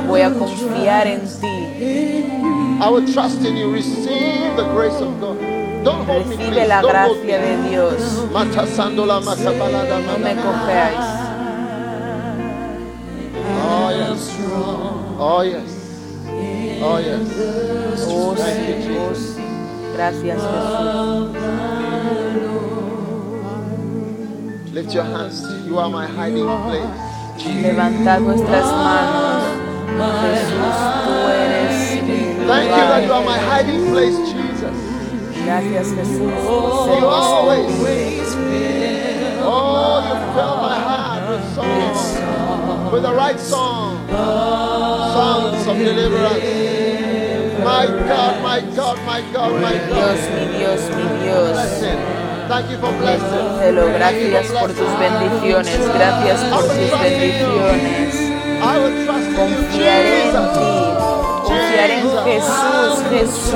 Voy 0.08 0.22
a 0.22 0.30
confiar 0.32 1.06
en 1.06 1.20
ti. 1.20 2.51
I 2.82 2.88
will 2.90 3.06
trust 3.12 3.44
in 3.44 3.56
you. 3.56 3.70
Receive 3.72 4.56
the 4.56 4.64
grace 4.74 5.00
of 5.00 5.20
God. 5.20 5.38
Don't 5.84 6.04
hold 6.04 6.26
me, 6.26 6.36
Recibe 6.36 6.52
please. 6.52 6.68
la 6.68 6.80
Don't 6.82 6.96
hold 6.96 7.22
gracia 7.22 7.38
me. 7.38 7.46
de 7.62 7.68
Dios. 7.70 8.02
Matasandola 8.32 9.20
makabalada 9.20 9.98
No 10.00 10.18
me 10.18 10.34
malada. 10.34 11.22
Oh, 13.64 13.90
yes. 13.90 14.20
Oh, 15.18 15.42
yes. 15.42 15.70
Oh, 16.82 16.98
yes. 16.98 17.28
Oh, 18.08 18.34
Thank 18.34 18.68
you, 18.68 18.74
sí, 18.82 18.98
oh, 18.98 19.10
Jesus. 19.10 19.36
sí. 19.36 19.42
Gracias, 19.94 20.38
Jesús. 20.42 21.30
Lift 24.74 24.92
your 24.94 25.04
hands. 25.04 25.42
You 25.66 25.78
are 25.78 25.88
my 25.88 26.06
hiding 26.06 26.46
place. 26.66 26.90
Levantad 27.62 28.20
vuestras 28.22 28.66
manos. 28.66 29.44
Jesús, 30.22 30.76
tú 31.04 31.14
eres 31.30 31.61
Thank 32.46 32.70
you 32.70 32.84
that 32.90 33.04
you 33.04 33.12
are 33.12 33.24
my 33.24 33.38
hiding 33.38 33.90
place, 33.90 34.16
Jesus. 34.32 34.76
Gracias, 35.44 35.92
Jesús. 35.92 36.32
ser 36.84 36.98
You 36.98 37.06
always. 37.06 38.36
Oh, 39.44 40.02
you 40.06 40.14
fill 40.34 40.56
my 40.62 40.76
heart 40.78 41.28
with 41.28 41.44
songs, 41.54 42.00
with 42.92 43.02
the 43.02 43.12
right 43.12 43.40
song, 43.40 44.06
songs 44.08 45.66
of 45.66 45.76
deliverance. 45.76 46.72
My 47.64 47.86
God, 47.86 48.42
my 48.42 48.60
God, 48.74 48.98
my 49.06 49.20
God, 49.32 49.60
my 49.60 49.72
Dios, 49.72 49.88
God. 49.88 50.34
mi 50.34 50.58
Dios, 50.58 50.80
mi 50.96 51.04
Dios. 51.22 51.56
Thank 52.48 52.70
you 52.70 52.78
for 52.78 52.92
blessing. 52.98 53.46
Gracias 53.94 54.46
por 54.52 54.68
tus 54.68 54.92
bendiciones, 54.98 55.78
gracias 55.94 56.44
por 56.50 56.62
tus 56.62 56.90
bendiciones. 57.00 58.14
I 58.64 58.78
will 58.78 59.04
trust 59.04 59.26
in 59.26 59.34
you, 59.34 59.56
Confiaré 59.56 60.22
en 60.22 60.32
Jesus. 60.32 61.01
Jesús. 63.10 63.52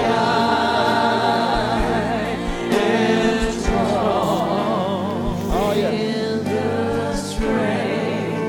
Oh. 5.47 5.73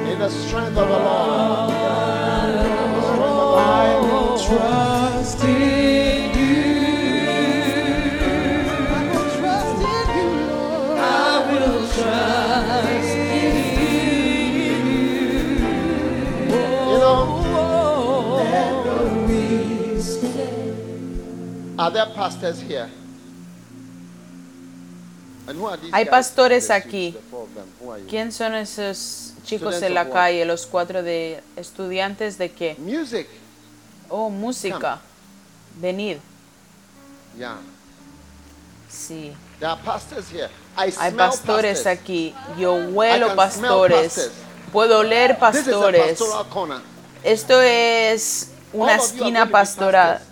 In 0.07 0.19
the 0.19 0.29
strength 0.29 0.77
of 0.77 0.89
the 0.89 0.99
Lord. 0.99 1.71
In 2.51 2.57
the 2.57 2.71
strength 2.71 3.17
of 3.17 3.29
the 3.29 3.43
Lord. 3.43 4.41
Trust 4.47 4.96
are 21.79 21.91
there 21.91 22.07
pastors 22.15 22.61
here? 22.61 22.89
And 25.49 25.59
who 25.59 25.67
are 25.67 25.77
these 25.77 25.93
Hay 25.95 26.05
guys? 26.05 26.11
pastores 26.11 26.69
The 26.69 26.75
aquí. 26.75 27.13
suits, 27.13 27.25
the 27.25 27.31
four 27.31 27.43
of 27.45 27.55
them. 27.55 27.69
Who 27.81 27.91
are 27.91 27.99
you? 28.01 28.07
¿Quién 28.09 28.33
son 28.33 28.55
esos 28.55 29.35
chicos 29.45 29.81
en 29.83 29.95
la 29.95 30.11
calle, 30.11 30.45
los 30.45 30.67
cuatro 30.67 31.03
de 31.03 31.41
estudiantes 31.57 32.37
de 32.39 32.51
qué? 32.51 32.75
Music. 32.79 33.29
Oh, 34.09 34.29
música. 34.29 34.99
Venid. 35.81 36.19
Yeah. 37.39 37.59
Sí. 38.91 39.33
There 39.61 39.69
are 39.71 39.79
pastors 39.85 40.29
here. 40.31 40.49
I 40.77 40.87
Hay 40.87 40.91
smell 40.93 41.17
pastores 41.17 41.79
pastors. 41.83 41.87
aquí. 41.87 42.35
Yo 42.59 42.77
I 42.79 42.87
huelo 42.93 43.27
can 43.37 43.51
smell 43.51 43.79
pastores. 43.89 44.31
Puedo 44.73 44.99
oler 45.01 45.29
This 45.53 45.61
is 45.63 45.69
a 45.69 45.71
pastores. 45.73 46.19
pastoral 46.19 46.45
corner. 46.51 46.81
Esto 47.23 47.61
es 47.63 48.51
All 48.73 48.81
una 48.83 48.97
of 48.97 48.99
you 48.99 49.05
are 49.05 49.09
going 49.19 49.21
esquina 49.37 49.45
be 49.45 49.51
pastoral. 49.53 50.13
pastors, 50.19 50.29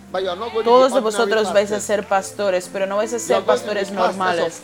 Todos 0.64 0.94
de 0.94 1.00
vosotros 1.00 1.52
vais 1.52 1.72
a 1.72 1.80
ser 1.80 2.06
pastores, 2.06 2.70
pero 2.72 2.86
no 2.86 2.96
vais 2.96 3.12
a 3.12 3.18
ser 3.18 3.42
pastores 3.42 3.90
normales. 3.90 4.62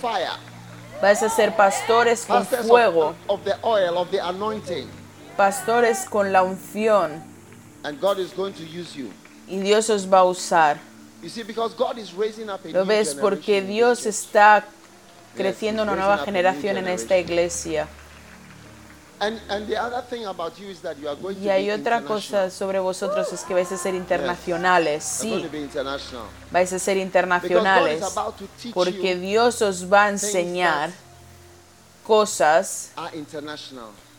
Vais 1.02 1.22
a 1.22 1.28
ser 1.28 1.56
pastores 1.56 2.24
con 2.26 2.46
fuego, 2.46 3.14
pastores 5.36 6.04
con 6.08 6.32
la 6.32 6.42
unción. 6.42 7.22
Y 9.48 9.58
Dios 9.60 9.90
os 9.90 10.12
va 10.12 10.18
a 10.20 10.24
usar. 10.24 10.78
¿Lo 12.72 12.84
ves? 12.84 13.14
Porque 13.14 13.62
Dios 13.62 14.06
está 14.06 14.64
creciendo 15.36 15.82
una 15.82 15.96
nueva 15.96 16.18
generación 16.18 16.76
en 16.76 16.88
esta 16.88 17.16
iglesia. 17.18 17.88
Y 21.42 21.48
hay 21.48 21.70
otra 21.70 22.02
cosa 22.02 22.50
sobre 22.50 22.78
vosotros 22.78 23.30
es 23.32 23.42
que 23.42 23.52
vais 23.52 23.70
a 23.70 23.76
ser 23.76 23.94
internacionales, 23.94 25.04
sí, 25.04 25.46
vais 26.50 26.72
a 26.72 26.78
ser 26.78 26.96
internacionales, 26.96 28.02
porque 28.72 29.16
Dios 29.16 29.60
os 29.60 29.92
va 29.92 30.04
a 30.04 30.08
enseñar 30.10 30.90
cosas 32.06 32.92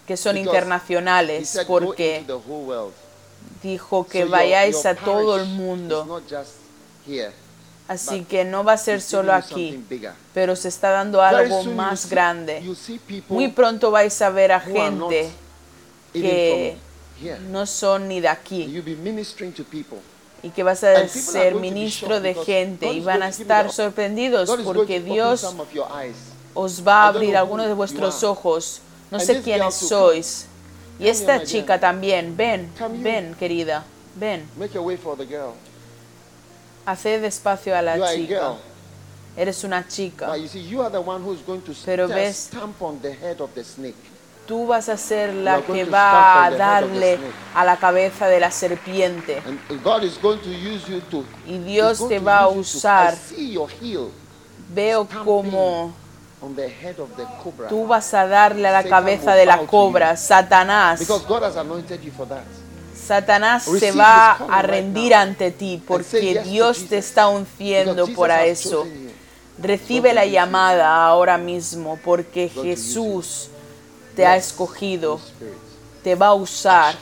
que 0.05 0.17
son 0.17 0.37
internacionales, 0.37 1.59
porque 1.67 2.23
dijo 3.63 4.05
que 4.07 4.25
vayáis 4.25 4.85
a 4.85 4.95
todo 4.95 5.37
el 5.37 5.47
mundo. 5.47 6.21
Así 7.87 8.23
que 8.23 8.45
no 8.45 8.63
va 8.63 8.73
a 8.73 8.77
ser 8.77 9.01
solo 9.01 9.33
aquí, 9.33 9.83
pero 10.33 10.55
se 10.55 10.69
está 10.69 10.91
dando 10.91 11.21
algo 11.21 11.63
más 11.65 12.09
grande. 12.09 12.63
Muy 13.27 13.49
pronto 13.49 13.91
vais 13.91 14.21
a 14.21 14.29
ver 14.29 14.53
a 14.53 14.59
gente 14.59 15.29
que 16.13 16.77
no 17.49 17.65
son 17.65 18.07
ni 18.07 18.21
de 18.21 18.29
aquí. 18.29 18.81
Y 20.43 20.49
que 20.49 20.63
vas 20.63 20.83
a 20.83 21.07
ser 21.07 21.55
ministro 21.55 22.19
de 22.19 22.33
gente 22.33 22.91
y 22.91 23.01
van 23.01 23.23
a 23.23 23.29
estar 23.29 23.71
sorprendidos 23.71 24.49
porque 24.63 24.99
Dios 25.01 25.55
os 26.53 26.87
va 26.87 27.03
a 27.03 27.07
abrir 27.07 27.37
algunos 27.37 27.67
de 27.67 27.73
vuestros 27.73 28.23
ojos. 28.23 28.81
No 29.11 29.19
sé 29.19 29.41
quiénes 29.41 29.75
sois. 29.75 30.47
Y 30.99 31.07
esta 31.07 31.43
chica 31.43 31.79
también, 31.79 32.37
ven, 32.37 32.71
ven, 33.01 33.35
querida, 33.35 33.83
ven. 34.15 34.47
Make 34.57 34.77
a 34.77 34.81
way 34.81 34.95
for 34.97 35.17
the 35.17 35.25
girl. 35.25 35.53
Haced 36.85 37.23
espacio 37.23 37.75
a 37.75 37.81
la 37.81 37.95
chica. 38.15 38.53
Eres 39.37 39.63
una 39.63 39.87
chica. 39.87 40.27
Pero 41.85 42.07
ves-. 42.07 42.49
Tú 44.47 44.67
vas 44.67 44.89
a 44.89 44.97
ser 44.97 45.33
la 45.33 45.61
que 45.61 45.85
va 45.85 46.45
a 46.45 46.51
darle 46.51 47.19
a 47.53 47.63
la 47.63 47.77
cabeza 47.77 48.27
de 48.27 48.39
la 48.39 48.51
serpiente. 48.51 49.41
Y 51.47 51.59
Dios 51.59 52.07
te 52.09 52.19
va 52.19 52.39
a 52.39 52.47
usar. 52.49 53.15
Veo 54.73 55.07
como 55.23 55.93
tú 57.69 57.85
vas 57.87 58.13
a 58.13 58.25
darle 58.27 58.67
a 58.67 58.71
la 58.71 58.83
cabeza 58.83 59.35
de 59.35 59.45
la 59.45 59.59
cobra. 59.67 60.17
Satanás. 60.17 60.99
Satanás 63.05 63.63
se 63.63 63.91
va 63.91 64.31
a 64.31 64.61
rendir 64.61 65.13
ante 65.15 65.51
ti 65.51 65.81
porque 65.85 66.41
Dios 66.43 66.85
te 66.87 66.97
está 66.97 67.27
Jesus 67.27 68.07
has 68.13 68.45
eso. 68.45 68.85
Recibe 69.57 70.13
la 70.13 70.25
llamada 70.25 71.05
ahora 71.05 71.37
mismo 71.37 71.99
porque 72.03 72.49
Jesús 72.49 73.49
te 74.15 74.25
ha 74.25 74.35
escogido, 74.35 75.19
te 76.03 76.15
va 76.15 76.27
a 76.27 76.33
usar. 76.33 76.95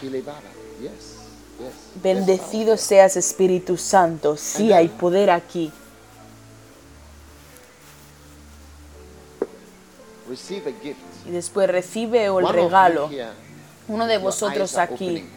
Bendecido 2.02 2.78
seas 2.78 3.18
Espíritu 3.18 3.78
Santo. 3.78 4.38
Sí 4.38 4.72
hay 4.72 4.88
poder 4.88 5.30
aquí. 5.30 5.72
Y 11.26 11.32
después 11.32 11.70
recibe 11.70 12.26
el 12.26 12.48
regalo. 12.48 13.10
Uno 13.88 14.06
de 14.06 14.18
vosotros 14.18 14.78
aquí. 14.78 15.28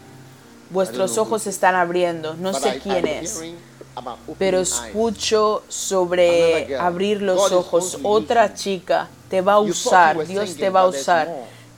Vuestros 0.73 1.19
ojos 1.19 1.43
se 1.43 1.51
están 1.51 1.75
abriendo. 1.75 2.35
No 2.35 2.53
sé 2.55 2.81
quién 2.83 3.07
es. 3.07 3.43
Pero 4.39 4.61
escucho 4.61 5.63
sobre 5.69 6.77
abrir 6.77 7.21
los 7.23 7.53
ojos. 7.53 7.99
Otra 8.03 8.55
chica 8.55 9.09
te 9.29 9.41
va 9.41 9.55
a 9.55 9.59
usar. 9.59 10.27
Dios 10.27 10.57
te 10.57 10.71
va 10.71 10.81
a 10.81 10.87
usar. 10.87 11.29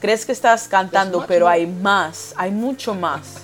Crees 0.00 0.24
que 0.24 0.32
estás 0.32 0.68
cantando, 0.68 1.24
pero 1.26 1.48
hay 1.48 1.66
más. 1.66 2.34
Hay 2.36 2.50
mucho 2.50 2.94
más. 2.94 3.42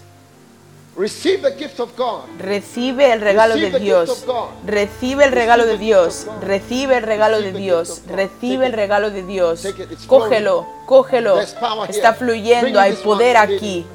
Receive 0.96 1.40
the 1.42 1.56
gift 1.56 1.78
of 1.78 1.96
God. 1.96 2.24
Recibe 2.38 3.12
el 3.12 3.20
regalo 3.20 3.54
de 3.54 3.70
Receive 3.70 3.78
Dios. 3.78 4.24
Recibe 4.66 5.24
el 5.24 5.32
regalo 5.32 5.64
de 5.64 5.78
Dios. 5.78 6.26
Recibe 6.42 6.96
el 6.96 7.02
regalo 7.04 7.40
de 7.40 7.52
Dios. 7.52 8.02
Recibe 8.08 8.66
el 8.66 8.72
regalo 8.72 9.10
de 9.10 9.22
Dios. 9.22 9.66
Cógelo, 10.06 10.66
cógelo. 10.86 11.40
Está 11.40 12.14
fluyendo, 12.14 12.80
hay 12.80 12.94
poder 12.94 13.36
aquí. 13.36 13.86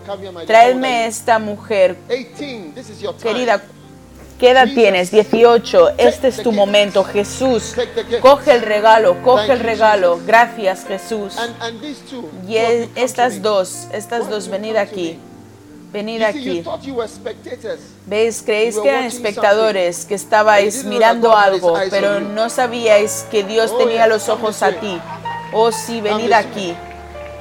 Traedme 0.47 1.05
esta 1.07 1.37
mujer. 1.37 1.97
18. 2.07 2.73
This 2.75 2.89
is 2.89 3.01
your 3.01 3.13
time. 3.13 3.33
Querida, 3.33 3.61
¿qué 4.39 4.51
edad 4.51 4.67
tienes? 4.73 5.11
18. 5.11 5.89
Este 5.97 6.29
es 6.29 6.41
tu 6.41 6.53
momento, 6.53 7.03
Jesús. 7.03 7.75
Coge 8.21 8.53
el 8.53 8.61
regalo, 8.61 9.21
coge 9.21 9.51
el 9.51 9.59
regalo. 9.59 10.19
Gracias, 10.25 10.85
Jesús. 10.87 11.35
Y 12.47 12.55
e- 12.55 12.89
estas 12.95 13.41
dos, 13.41 13.89
estas 13.91 14.29
dos, 14.29 14.47
venid 14.47 14.77
aquí. 14.77 15.19
Venid 15.91 16.21
aquí. 16.21 16.63
¿Veis? 18.05 18.41
Creéis 18.41 18.77
que 18.77 18.89
eran 18.89 19.03
espectadores, 19.05 20.05
que 20.05 20.15
estabais 20.15 20.83
mirando 20.83 21.35
algo, 21.35 21.77
pero 21.89 22.19
no 22.19 22.49
sabíais 22.49 23.25
que 23.31 23.43
Dios 23.43 23.71
Oh, 23.73 23.77
tenía 23.77 24.07
los 24.07 24.29
ojos 24.29 24.61
a 24.61 24.71
ti. 24.71 24.99
Oh 25.53 25.71
sí, 25.71 26.01
venid 26.01 26.31
aquí. 26.31 26.75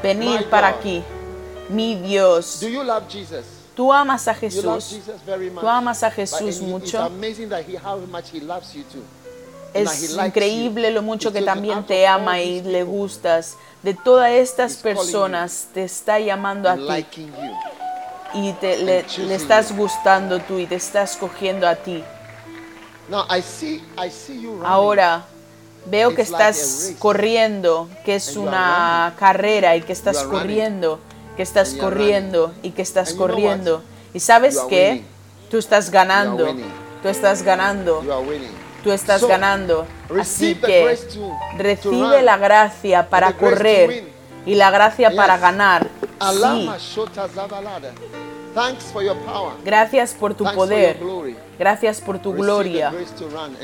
Venid 0.03 0.43
para 0.51 0.69
aquí. 0.69 1.03
Mi 1.69 1.97
Dios. 1.97 2.61
Do 2.61 2.69
you 2.69 2.83
love 2.83 3.05
Jesus? 3.09 3.45
Tú 3.75 3.93
amas 3.93 4.29
a 4.29 4.35
Jesús. 4.35 5.01
Tú 5.61 5.69
amas 5.69 6.03
a 6.03 6.11
Jesús 6.11 6.61
mucho. 6.61 7.11
Es 9.75 10.13
increíble 10.13 10.91
lo 10.93 11.03
mucho 11.03 11.33
que 11.33 11.43
también 11.43 11.85
te 11.85 12.07
ama 12.07 12.41
y 12.41 12.63
le 12.63 12.85
gustas. 12.85 13.57
De 13.83 13.95
todas 13.95 14.31
estas 14.31 14.77
personas 14.77 15.69
te 15.75 15.85
está 15.85 16.21
llamando 16.21 16.71
a 16.71 16.77
ti. 16.77 17.29
Y 18.35 18.53
te, 18.55 18.77
le, 18.79 19.05
le 19.19 19.35
estás 19.35 19.77
gustando 19.77 20.41
tú 20.41 20.59
y 20.59 20.67
te 20.67 20.75
estás 20.77 21.17
cogiendo 21.17 21.67
a 21.69 21.77
ti. 21.77 22.03
Ahora 24.65 25.25
veo 25.87 26.15
que 26.15 26.23
estás 26.23 26.57
corriendo, 26.99 27.89
que 28.05 28.15
es 28.17 28.37
una 28.37 29.15
carrera 29.19 29.77
y 29.77 29.83
que 29.83 29.93
estás 29.93 30.17
corriendo, 30.25 30.99
que 31.37 31.43
estás 31.43 31.75
corriendo 31.75 32.55
y 32.63 32.71
que 32.71 32.83
estás 32.83 33.13
corriendo. 33.15 33.83
Y 34.15 34.21
sabes 34.21 34.55
qué? 34.69 35.05
Tú 35.51 35.59
estás 35.59 35.91
ganando, 35.91 36.47
tú 37.03 37.09
estás 37.09 37.43
ganando, 37.43 38.03
tú 38.83 38.91
estás 38.93 39.21
ganando. 39.29 39.87
Así 40.21 40.55
que 40.67 40.99
recibe 41.59 42.23
la 42.23 42.37
gracia 42.39 43.09
para 43.11 43.29
correr 43.37 43.91
y 44.47 44.55
la 44.55 44.71
gracia 44.71 45.11
para 45.17 45.37
ganar. 45.39 45.89
Sí, 46.63 46.69
Alama 48.55 48.79
shota 48.79 48.81
zabalada. 48.81 48.81
Thanks 48.85 48.93
for 48.93 49.03
your 49.03 49.17
power. 49.25 49.53
gracias 49.65 50.15
por 50.15 50.35
tu 50.35 50.45
poder, 50.55 50.99
gracias 51.59 52.01
por 52.01 52.19
tu 52.19 52.33
gloria. 52.33 52.93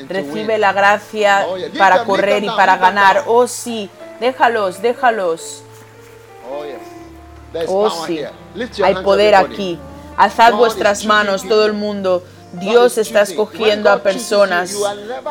Recibe 0.07 0.57
la 0.57 0.73
gracia 0.73 1.45
Oh, 1.47 1.57
para 1.77 2.03
correr 2.05 2.43
y 2.43 2.49
para 2.49 2.77
ganar. 2.77 3.23
Oh 3.27 3.47
sí, 3.47 3.89
déjalos, 4.19 4.81
déjalos. 4.81 5.63
Oh 6.49 6.63
Oh 7.67 8.05
sí, 8.05 8.21
hay 8.83 8.95
poder 9.03 9.35
aquí. 9.35 9.79
Alzad 10.17 10.53
vuestras 10.53 11.05
manos, 11.05 11.47
todo 11.47 11.65
el 11.65 11.73
mundo. 11.73 12.23
Dios 12.53 12.97
está 12.97 13.21
escogiendo 13.21 13.89
a 13.89 14.03
personas. 14.03 14.75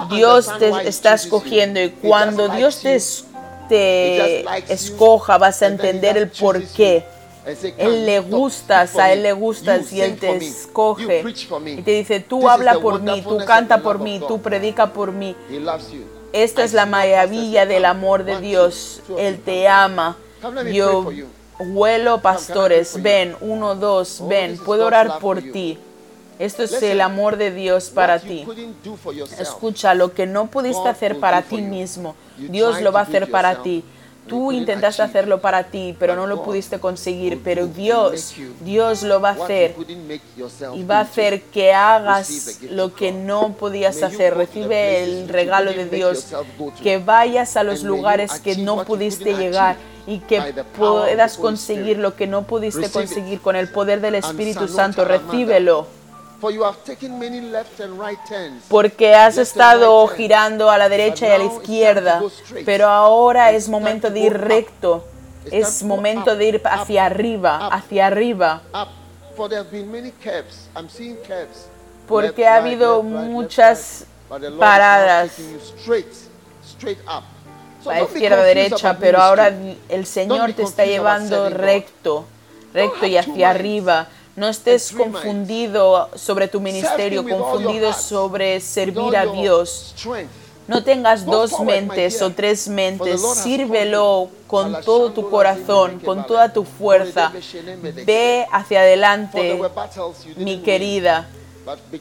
Dios 0.09 0.51
te 0.59 0.89
está 0.89 1.15
escogiendo 1.15 1.81
y 1.81 1.91
cuando 1.91 2.49
Dios 2.49 2.81
te, 2.81 2.99
te 3.69 4.45
escoja 4.73 5.39
vas 5.39 5.63
a 5.63 5.67
entender 5.67 6.17
el 6.17 6.29
just 6.29 6.41
por 6.41 6.57
chooses 6.57 6.73
qué. 6.77 7.20
And 7.51 7.59
say, 7.59 7.73
"Come, 7.73 7.85
Él 7.85 8.07
le 8.07 8.21
gustas, 8.21 8.97
a 8.97 9.13
Él 9.13 9.23
le 9.25 9.33
gustas 9.33 9.93
y 9.93 10.01
Él 10.01 10.17
te 10.19 10.37
escoge 10.37 11.25
y 11.67 11.83
te 11.83 11.91
dice, 11.91 12.21
tú 12.21 12.49
habla 12.49 12.79
por 12.79 13.01
mí, 13.01 13.23
tú 13.23 13.39
canta 13.45 13.83
por 13.83 13.99
mí, 13.99 14.21
tú 14.27 14.41
predica 14.41 14.93
por 14.93 15.11
mí. 15.11 15.35
Esta 16.33 16.63
es 16.63 16.73
la 16.73 16.87
maravilla 16.87 17.67
del 17.67 17.85
amor 17.85 18.25
de 18.25 18.41
Dios. 18.41 19.03
Él 19.19 19.41
te 19.41 19.67
ama. 19.67 20.17
Yo 20.73 21.11
huelo 21.59 22.21
pastores. 22.23 23.03
Ven, 23.03 23.37
uno, 23.41 23.75
dos, 23.75 24.21
Oh, 24.21 24.29
ven. 24.29 24.57
Puedo 24.59 24.87
orar 24.87 25.19
por 25.19 25.43
ti. 25.43 25.79
Esto 26.39 26.63
es 26.63 26.83
el 26.83 27.01
amor 27.01 27.37
de 27.37 27.51
Dios 27.51 27.91
para 27.91 28.19
ti. 28.21 28.47
Escucha, 29.39 29.95
lo 29.95 30.15
que 30.15 30.27
no 30.27 30.47
pudiste 30.47 30.89
hacer 30.89 31.19
para 31.19 31.43
ti 31.43 31.57
you. 31.57 31.65
mismo, 31.65 32.15
Dios 32.39 32.81
lo 32.81 32.93
va 32.93 33.01
a 33.01 33.03
hacer 33.03 33.31
para 33.31 33.63
ti. 33.63 33.85
Tú 34.31 34.53
intentaste 34.53 35.03
hacerlo 35.03 35.41
para 35.41 35.65
ti, 35.65 35.95
pero 35.99 36.15
no 36.15 36.27
lo 36.27 36.45
pudiste 36.45 36.79
conseguir. 36.79 37.41
Pero 37.43 37.67
Dios, 37.67 38.35
Dios 38.61 39.03
lo 39.03 39.21
va 39.21 39.31
a 39.31 39.33
hacer 39.33 39.75
y 40.75 40.85
va 40.85 40.99
a 40.99 41.01
hacer 41.01 41.43
que 41.43 41.75
hagas 41.75 42.61
lo 42.71 42.95
que 42.95 43.11
no 43.11 43.55
podías 43.55 44.03
hacer. 44.03 44.37
Recibe 44.37 45.03
el 45.03 45.29
regalo 45.29 45.73
de 45.73 45.87
Dios. 45.87 46.29
Que 46.83 46.99
vayas 46.99 47.57
a 47.57 47.65
los 47.65 47.83
lugares 47.83 48.41
que 48.41 48.57
no 48.57 48.85
pudiste 48.85 49.35
llegar 49.35 49.77
y 50.07 50.21
que 50.21 50.41
puedas 50.79 51.37
conseguir 51.37 51.99
lo 51.99 52.15
que 52.15 52.27
no 52.27 52.43
pudiste 52.43 52.89
conseguir 52.91 53.41
con 53.41 53.57
el 53.57 53.69
poder 53.69 54.01
del 54.01 54.15
Espíritu 54.15 54.69
Santo. 54.69 55.05
Recíbelo. 55.05 56.00
Porque 58.69 59.15
has 59.15 59.37
estado 59.39 60.07
girando 60.09 60.71
a 60.71 60.79
la 60.79 60.89
derecha 60.89 61.29
y 61.29 61.31
a 61.31 61.39
la 61.39 61.45
izquierda, 61.45 62.23
pero 62.65 62.89
ahora 62.89 63.51
es 63.53 63.69
momento 63.69 64.11
de 64.11 64.21
ir 64.21 64.37
recto. 64.37 65.05
Es 65.51 65.83
momento 65.83 66.37
de 66.37 66.45
ir 66.45 66.63
hacia 66.65 67.07
arriba, 67.07 67.69
hacia 67.69 68.07
arriba, 68.07 68.63
porque 72.07 72.47
ha 72.47 72.57
habido 72.57 73.03
muchas 73.03 74.05
paradas. 74.59 75.33
a 77.89 78.03
izquierda, 78.03 78.43
derecha, 78.43 78.99
pero 78.99 79.19
ahora 79.21 79.53
el 79.89 80.07
Señor 80.07 80.53
te 80.53 80.63
está 80.63 80.85
llevando 80.85 81.49
recto, 81.51 82.27
recto 82.75 83.07
y 83.07 83.17
hacia 83.17 83.51
arriba. 83.51 84.09
No 84.37 84.49
estés 84.49 84.93
confundido 84.93 86.09
sobre 86.15 86.49
tu 86.49 86.61
ministerio, 86.61 87.27
confundido 87.29 87.93
sobre 87.93 88.61
servir 88.61 89.17
a 89.17 89.27
Dios. 89.27 89.95
No 90.69 90.85
tengas 90.85 91.27
dos 91.27 91.59
mentes 91.61 92.23
o 92.23 92.31
tres 92.31 92.69
mentes, 92.69 93.21
sírvelo 93.39 94.29
con 94.47 94.81
todo 94.83 95.11
tu 95.11 95.29
corazón, 95.29 95.99
con 95.99 96.25
toda 96.27 96.53
tu 96.53 96.65
fuerza. 96.65 97.33
Ve 98.07 98.47
hacia 98.53 98.81
adelante, 98.81 99.61
mi 100.37 100.61
querida, 100.61 101.29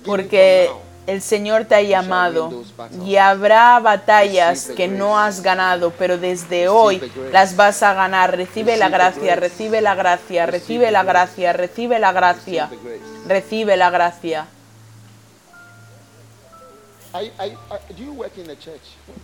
porque 0.06 0.70
el 1.10 1.22
Señor 1.22 1.66
te 1.66 1.76
ha 1.76 1.82
llamado 1.82 2.64
y 3.04 3.16
habrá 3.16 3.80
batallas 3.80 4.70
que 4.76 4.88
no 4.88 5.20
has 5.20 5.42
ganado, 5.42 5.92
pero 5.98 6.18
desde 6.18 6.68
hoy 6.68 7.02
las 7.32 7.56
vas 7.56 7.82
a 7.82 7.94
ganar. 7.94 8.36
Recibe 8.36 8.78
la 8.78 8.90
gracia, 8.90 9.36
recibe 9.36 9.82
la 9.82 9.96
gracia, 9.96 10.46
recibe 10.46 10.92
la 10.92 11.04
gracia, 11.04 11.54
recibe 11.54 12.00
la 12.00 12.12
gracia, 12.12 12.70
recibe 13.28 13.76
la 13.76 13.90
gracia. 13.90 14.48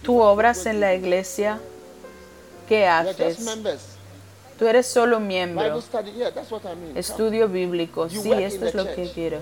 ¿Tú 0.02 0.22
obras 0.22 0.66
en 0.66 0.80
la 0.80 0.96
iglesia? 0.96 1.60
¿Qué 2.68 2.88
haces? 2.88 3.40
Tú 4.58 4.66
eres 4.68 4.88
solo 4.88 5.20
miembro. 5.20 5.82
Estudio 6.96 7.50
bíblico, 7.50 8.10
sí, 8.10 8.32
esto 8.32 8.66
es 8.66 8.74
lo 8.74 8.86
que 8.86 9.12
quiero. 9.14 9.40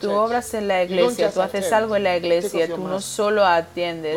Tú 0.00 0.10
obras 0.12 0.54
en 0.54 0.68
la 0.68 0.82
iglesia, 0.84 1.30
tú 1.30 1.42
haces 1.42 1.70
algo 1.72 1.96
en 1.96 2.04
la 2.04 2.16
iglesia, 2.16 2.66
tú 2.68 2.78
no 2.78 3.00
solo 3.00 3.44
atiendes. 3.44 4.16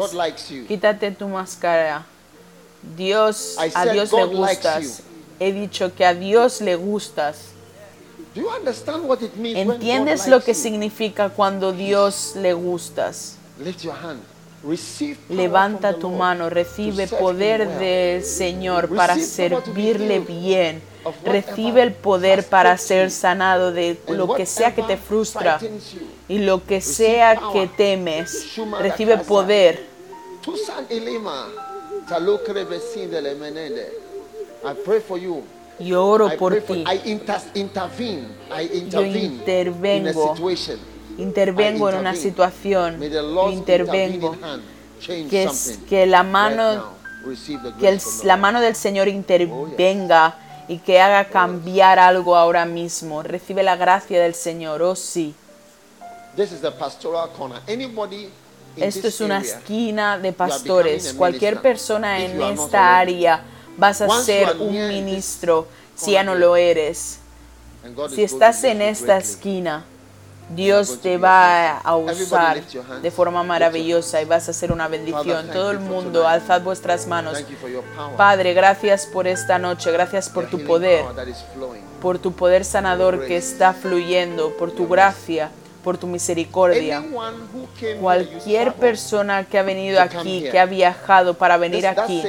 Quítate 0.67 1.11
tu 1.11 1.27
máscara. 1.27 2.05
Dios, 2.95 3.57
a 3.75 3.85
Dios 3.85 4.11
le 4.11 4.25
gustas. 4.25 5.03
He 5.39 5.51
dicho 5.51 5.93
que 5.95 6.05
a 6.05 6.13
Dios 6.13 6.61
le 6.61 6.75
gustas. 6.75 7.53
Do 8.35 8.41
you 8.41 8.49
understand 8.49 9.07
what 9.07 9.21
it 9.21 9.35
means 9.35 9.57
when 9.57 9.67
God 9.67 9.75
¿Entiendes 9.75 10.27
lo 10.27 10.41
que 10.41 10.55
significa 10.55 11.29
cuando 11.29 11.71
Dios 11.71 12.33
le 12.35 12.53
gustas? 12.53 13.37
Levanta 15.29 15.93
tu 15.93 16.09
mano, 16.09 16.49
recibe 16.49 17.07
poder 17.07 17.67
del 17.79 18.23
Señor 18.23 18.87
para 18.95 19.15
servirle 19.17 20.19
bien. 20.19 20.81
Recibe 21.25 21.81
el 21.81 21.91
poder 21.91 22.45
para 22.47 22.77
ser 22.77 23.11
sanado 23.11 23.73
de 23.73 23.97
lo 24.07 24.33
que 24.35 24.45
sea 24.45 24.73
que 24.73 24.83
te 24.83 24.95
frustra 24.95 25.59
y 26.29 26.37
lo 26.39 26.63
que 26.65 26.79
sea 26.79 27.35
que 27.51 27.67
temes. 27.67 28.55
Recibe 28.79 29.17
poder. 29.17 29.85
Yo 35.79 36.05
oro 36.05 36.29
por 36.37 36.55
ti. 36.61 36.85
Yo 38.89 39.01
intervengo. 39.03 40.35
Intervengo 41.17 41.89
en 41.89 41.95
una 41.99 42.11
situación. 42.21 42.99
Intervengo. 43.53 44.31
Que, 45.29 45.43
es- 45.43 45.79
que 45.89 46.05
la 46.05 46.23
mano 46.23 46.63
que 47.79 47.89
el- 47.89 47.99
la 48.25 48.37
mano 48.37 48.61
del 48.61 48.75
Señor 48.75 49.07
intervenga 49.07 50.35
y 50.67 50.77
que 50.79 50.99
haga 51.01 51.25
cambiar 51.25 51.99
algo 51.99 52.35
ahora 52.35 52.65
mismo. 52.65 53.21
Recibe 53.23 53.63
la 53.63 53.75
gracia 53.75 54.21
del 54.21 54.33
Señor, 54.33 54.81
oh 54.81 54.95
sí. 54.95 55.33
Esto 58.75 59.07
es 59.07 59.21
una 59.21 59.39
esquina 59.59 60.17
de 60.17 60.31
pastores. 60.33 61.03
Cualquier 61.17 61.53
persona 61.61 62.19
en 62.25 62.37
esta 62.65 62.97
área 62.97 63.43
vas 63.77 64.01
a 64.01 64.07
ser 64.23 64.47
un 64.61 64.73
ministro 64.87 65.67
si 65.95 66.11
ya 66.11 66.23
no 66.23 66.33
lo 66.35 66.55
eres. 66.55 67.19
Si 68.15 68.23
estás 68.23 68.63
en 68.63 68.81
esta 68.81 69.17
esquina, 69.29 69.85
Dios 70.55 70.99
te 71.01 71.17
va 71.17 71.77
a 71.77 71.95
usar 71.95 72.61
de 73.01 73.11
forma 73.11 73.43
maravillosa 73.43 74.21
y 74.21 74.25
vas 74.25 74.49
a 74.49 74.53
ser 74.53 74.71
una 74.71 74.87
bendición. 74.87 75.47
Todo 75.51 75.71
el 75.71 75.79
mundo, 75.79 76.27
alzad 76.27 76.61
vuestras 76.61 77.07
manos. 77.07 77.43
Padre, 78.17 78.53
gracias 78.53 79.05
por 79.05 79.27
esta 79.27 79.59
noche, 79.59 79.91
gracias 79.91 80.29
por 80.29 80.49
tu 80.49 80.63
poder, 80.63 81.05
por 82.01 82.19
tu 82.19 82.33
poder 82.33 82.65
sanador 82.65 83.25
que 83.25 83.37
está 83.37 83.73
fluyendo, 83.73 84.55
por 84.57 84.71
tu 84.71 84.87
gracia, 84.87 85.49
por 85.83 85.97
tu 85.97 86.07
misericordia. 86.07 87.03
Cualquier 87.99 88.73
persona 88.73 89.45
que 89.45 89.59
ha 89.59 89.63
venido 89.63 90.01
aquí, 90.01 90.47
que 90.49 90.59
ha 90.59 90.65
viajado 90.65 91.33
para 91.33 91.57
venir 91.57 91.87
aquí, 91.87 92.23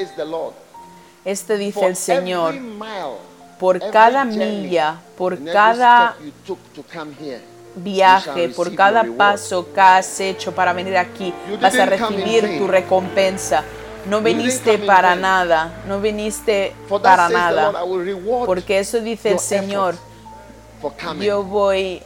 este 1.24 1.56
dice 1.56 1.86
el 1.86 1.96
Señor, 1.96 2.54
por 3.58 3.78
cada 3.90 4.24
milla, 4.24 5.00
por 5.16 5.42
cada 5.44 6.16
viaje, 7.76 8.48
por 8.50 8.74
cada 8.74 9.04
paso 9.16 9.72
que 9.72 9.80
has 9.80 10.20
hecho 10.20 10.52
para 10.54 10.72
venir 10.72 10.96
aquí, 10.96 11.34
vas 11.60 11.74
a 11.74 11.86
recibir 11.86 12.58
tu 12.58 12.66
recompensa. 12.66 13.64
No 14.08 14.20
viniste 14.20 14.78
para 14.78 15.16
nada, 15.16 15.82
no 15.88 16.00
viniste 16.00 16.74
para 16.88 17.28
nada, 17.28 17.72
porque 18.44 18.78
eso 18.78 19.00
dice 19.00 19.32
el 19.32 19.38
Señor, 19.38 19.94
yo 21.20 21.42
voy, 21.42 22.02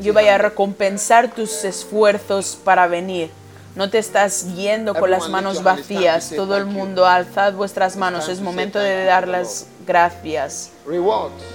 yo 0.00 0.12
voy 0.12 0.26
a 0.26 0.38
recompensar 0.38 1.32
tus 1.32 1.64
esfuerzos 1.64 2.58
para 2.64 2.88
venir. 2.88 3.30
No 3.76 3.90
te 3.90 3.98
estás 3.98 4.54
yendo 4.56 4.94
con 4.94 5.10
las 5.10 5.28
manos 5.28 5.62
vacías. 5.62 6.32
Todo 6.34 6.56
el 6.56 6.64
mundo, 6.64 7.04
alzad 7.04 7.52
vuestras 7.52 7.94
manos. 7.94 8.28
Es 8.28 8.40
momento 8.40 8.78
de 8.78 9.04
dar 9.04 9.28
las 9.28 9.66
gracias. 9.86 10.72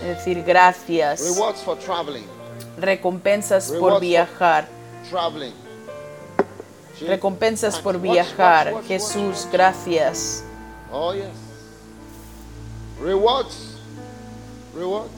Es 0.03 0.17
decir, 0.17 0.43
gracias. 0.43 1.19
Recompensas 2.77 3.71
por 3.71 3.99
viajar. 3.99 4.67
Recompensas 7.01 7.79
por 7.79 7.99
viajar. 7.99 8.73
Jesús, 8.87 9.47
gracias. 9.51 10.43
Oh, 10.91 11.13
yes. 11.13 11.25
Rewards. 13.01 13.77
Rewards. 14.75 15.11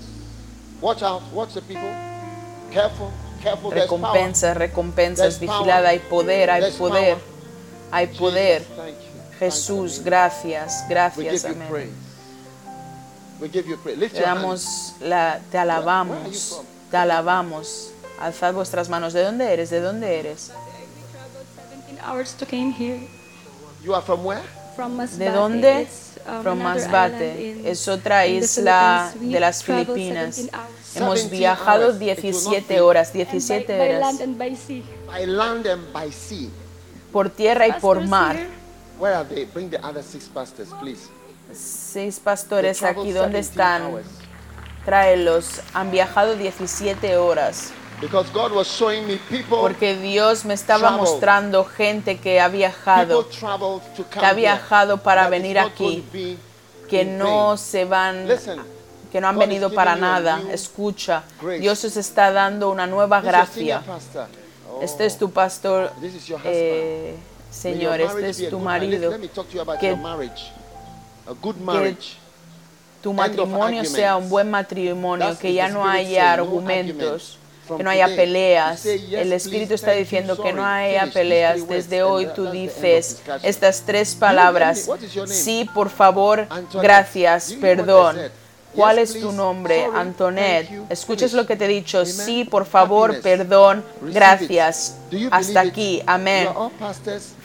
Watch 0.81 1.01
out. 1.01 1.21
Watch 1.33 1.53
the 1.53 1.61
people. 1.61 1.89
Careful. 2.71 3.11
Careful. 3.41 3.71
Recompensas, 3.71 4.55
recompensas. 4.55 5.39
Vigilada, 5.39 5.89
hay 5.89 5.99
poder, 5.99 6.49
hay 6.49 6.71
poder. 6.71 7.17
Hay 7.91 8.07
poder. 8.07 8.65
Jesús, 9.37 10.01
gracias, 10.03 10.85
gracias, 10.87 11.45
amén. 11.45 11.91
Te 14.11 14.21
damos 14.21 14.93
la, 15.01 15.39
te 15.51 15.57
alabamos? 15.57 16.61
Te 16.93 16.97
alabamos. 16.97 17.89
Alzad 18.19 18.53
vuestras 18.53 18.87
manos. 18.87 19.13
¿De 19.13 19.23
dónde 19.23 19.51
eres? 19.51 19.71
¿De 19.71 19.81
dónde 19.81 20.19
eres? 20.19 20.51
17 21.87 21.99
hours 22.07 22.33
to 22.35 22.45
came 22.45 22.71
here 22.71 22.99
You 23.83 23.95
are 23.95 24.05
from 24.05 24.23
where? 24.23 24.43
from 24.75 24.95
Masbate. 24.95 25.23
¿De 25.23 25.31
dónde? 25.31 25.87
Um, 26.27 26.43
From 26.43 26.59
Masbate. 26.61 27.69
Es 27.69 27.87
otra 27.87 28.27
isla 28.27 29.11
de 29.19 29.39
las 29.39 29.63
Filipinas. 29.63 30.35
17 30.35 30.55
hours. 30.55 30.95
Hemos 30.95 31.15
17 31.15 31.35
viajado 31.37 31.85
hours. 31.87 31.95
It 31.95 32.01
will 32.01 32.31
not 32.33 32.43
17 32.43 32.67
be- 32.75 32.81
horas, 32.81 33.07
And 33.09 33.17
by, 33.17 33.25
17 33.25 33.77
by 33.79 33.89
land 33.89 34.03
horas. 34.03 34.21
and 34.21 34.37
by 34.37 34.55
sea. 34.55 34.83
By 35.07 35.25
land 35.25 35.65
and 35.65 35.91
by 35.93 36.11
sea. 36.11 36.51
Por 37.11 37.29
tierra 37.31 37.67
y 37.67 37.71
por 37.73 38.01
mar. 38.05 38.35
here, 38.35 38.47
Where 38.99 39.15
are 39.15 39.27
they? 39.27 39.45
Bring 39.45 39.71
the 39.71 39.79
other 39.83 40.03
six 40.03 40.25
pastors, 40.25 40.69
please. 40.79 41.09
Seis 41.51 42.19
pastores 42.19 42.83
aquí, 42.83 43.11
¿dónde 43.11 43.39
17 43.39 43.39
están? 43.39 43.91
Tráelos. 44.85 45.61
Han 45.73 45.91
viajado 45.91 46.35
17 46.35 47.17
horas. 47.17 47.71
Because 48.01 48.29
God 48.33 48.51
was 48.51 48.67
showing 48.67 49.07
me 49.07 49.15
people, 49.29 49.59
Porque 49.61 49.95
Dios 49.95 50.43
me 50.43 50.53
estaba 50.53 50.89
Travel. 50.89 50.99
mostrando 50.99 51.63
gente 51.63 52.17
que 52.19 52.41
ha 52.41 52.49
viajado, 52.49 53.23
traveled 53.25 53.81
que 54.11 54.25
ha 54.25 54.33
viajado 54.33 54.97
para 54.97 55.29
venir 55.29 55.57
aquí, 55.57 56.03
que 56.89 57.05
no 57.05 57.55
se 57.55 57.85
van, 57.85 58.27
Listen, 58.27 58.61
que 59.09 59.21
no 59.21 59.29
han 59.29 59.35
God 59.35 59.41
venido 59.41 59.73
para 59.73 59.95
nada. 59.95 60.41
Escucha, 60.51 61.23
grace. 61.41 61.59
Dios 61.59 61.81
os 61.85 61.95
está 61.95 62.33
dando 62.33 62.69
una 62.71 62.87
nueva 62.87 63.21
this 63.21 63.29
gracia. 63.29 63.81
Oh, 64.69 64.81
Este 64.81 65.05
es 65.05 65.17
tu 65.17 65.31
pastor, 65.31 65.91
eh, 66.43 67.15
Señor, 67.51 68.01
este 68.01 68.29
es 68.29 68.49
tu 68.49 68.59
marido. 68.59 69.13
Que. 69.79 69.91
A 71.25 71.31
good 71.41 71.55
marriage. 71.55 72.17
Tu 73.03 73.11
matrimonio 73.13 73.83
sea 73.83 74.15
un 74.15 74.29
buen 74.29 74.49
matrimonio, 74.49 75.37
que 75.37 75.53
ya 75.53 75.67
no 75.67 75.85
haya 75.85 76.33
argumentos. 76.33 77.37
que 77.77 77.81
no 77.83 77.89
haya 77.89 78.07
peleas. 78.07 78.83
you 78.83 78.89
say, 78.89 78.99
"Yes, 79.07 79.19
El 79.19 79.33
Espíritu 79.33 79.73
está 79.73 79.91
diciendo 79.91 80.35
que 80.41 80.51
no 80.51 80.65
haya 80.65 81.07
peleas. 81.13 81.65
Desde 81.67 82.03
hoy 82.03 82.25
that- 82.25 82.33
tú 82.33 82.51
dices 82.51 83.21
estas 83.41 83.81
tres 83.85 84.15
palabras. 84.15 84.89
Sí, 85.27 85.69
por 85.73 85.89
favor, 85.89 86.47
gracias, 86.81 87.53
perdón. 87.61 88.17
¿Cuál 88.75 88.97
es 88.99 89.13
tu 89.19 89.31
nombre? 89.31 89.85
¿Escuchas 90.89 91.29
finish. 91.31 91.41
lo 91.41 91.45
que 91.45 91.55
te 91.55 91.65
he 91.65 91.67
dicho? 91.67 92.05
Sí, 92.05 92.43
por 92.43 92.65
favor, 92.65 93.21
perdón, 93.21 93.83
gracias. 94.01 94.97
Hasta 95.31 95.61
aquí. 95.61 96.01
Amén. 96.05 96.49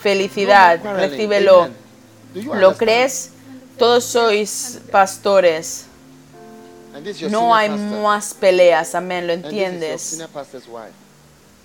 Felicidad, 0.00 0.80
recíbelo. 0.96 1.68
¿Lo 2.34 2.76
crees? 2.76 3.32
Todos 3.78 4.04
sois 4.04 4.80
pastores. 4.90 5.86
No 7.30 7.54
hay 7.54 7.68
más 7.68 8.34
peleas. 8.34 8.94
Amén. 8.94 9.26
¿Lo 9.26 9.32
entiendes? 9.32 10.18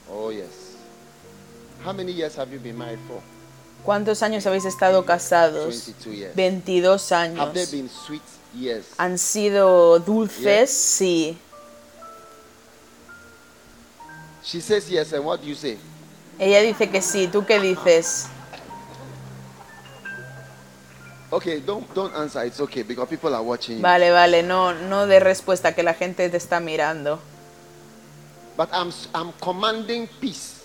Oh 0.10 0.32
yes. 0.32 0.46
How 1.84 1.92
many 1.94 2.12
years 2.14 2.36
have 2.36 2.52
you 2.52 2.60
been 2.60 2.78
married 2.78 3.00
for? 3.08 3.22
¿Cuántos 3.84 4.24
años 4.24 4.46
habéis 4.46 4.64
estado 4.66 5.04
casados? 5.06 5.88
22 6.06 6.14
years. 6.14 6.36
22 6.36 7.12
Have 7.12 7.54
they 7.54 7.66
años. 7.66 8.86
¿Han 8.98 9.18
sido 9.18 10.00
dulces? 10.00 10.72
Sí. 10.72 11.38
She 14.44 14.62
says 14.62 14.90
yes, 14.90 15.14
and 15.14 15.26
what 15.26 15.42
do 15.42 15.48
you 15.48 15.56
say? 15.56 15.78
Ella 16.38 16.62
dice 16.62 16.90
que 16.90 17.02
sí. 17.02 17.28
¿Tú 17.28 17.46
qué 17.46 17.60
dices? 17.60 18.28
Okay, 21.34 21.62
don't 21.62 21.84
don't 21.96 22.14
answer. 22.16 22.44
It's 22.46 22.60
okay 22.60 22.84
because 22.84 23.10
people 23.10 23.34
are 23.34 23.42
watching 23.42 23.78
you. 23.78 23.82
Vale, 23.82 24.12
vale. 24.12 24.44
No, 24.44 24.72
no 24.74 25.08
de 25.08 25.20
respuesta 25.20 25.74
que 25.74 25.82
la 25.82 25.96
gente 25.96 26.30
te 26.30 26.38
está 26.38 26.60
mirando. 26.60 27.20
But 28.56 28.70
I'm 28.72 28.92
I'm 29.16 29.32
commanding 29.42 30.08
peace. 30.22 30.62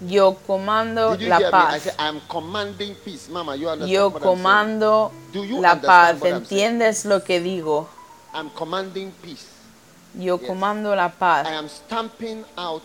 Yo 0.00 0.34
comando 0.46 1.12
Did 1.16 1.20
you 1.22 1.28
la 1.28 1.38
hear 1.38 1.50
me? 1.52 1.58
I 1.58 1.60
paz. 1.70 1.82
said 1.82 1.94
I'm 2.00 2.20
commanding 2.28 2.94
peace. 3.04 3.28
Mama, 3.28 3.54
you 3.56 3.68
understand 3.68 3.90
Yo 3.92 4.08
what 4.08 4.14
I'm 4.16 4.22
saying? 4.22 4.36
comando 4.36 5.12
Do 5.32 5.44
you 5.44 5.60
la 5.60 5.74
paz. 5.80 6.20
what 6.20 6.32
I'm 6.32 6.44
saying? 6.44 6.72
¿Entiendes 6.80 7.04
lo 7.04 7.22
que 7.22 7.40
digo? 7.40 7.88
I'm 8.34 8.50
commanding 8.50 9.12
peace. 9.22 9.46
Yo 10.18 10.38
Yes. 10.38 10.48
comando 10.48 10.94
la 10.96 11.10
paz. 11.10 11.46
I 11.46 11.54
am 11.54 11.68
stamping 11.68 12.44
out 12.56 12.82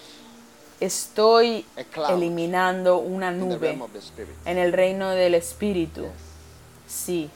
Estoy 0.79 1.65
a 1.77 1.83
cloud 1.83 2.11
eliminando 2.11 2.97
una 2.97 3.29
in 3.31 3.39
the 3.39 3.45
nube 3.45 3.61
realm 3.61 3.81
of 3.83 3.91
the 3.93 4.01
spirit. 4.01 4.35
en 4.45 4.57
el 4.57 4.71
reino 4.73 5.09
del 5.11 5.33
Espíritu. 5.35 6.01
Yes. 6.03 6.32
Sí. 6.93 7.29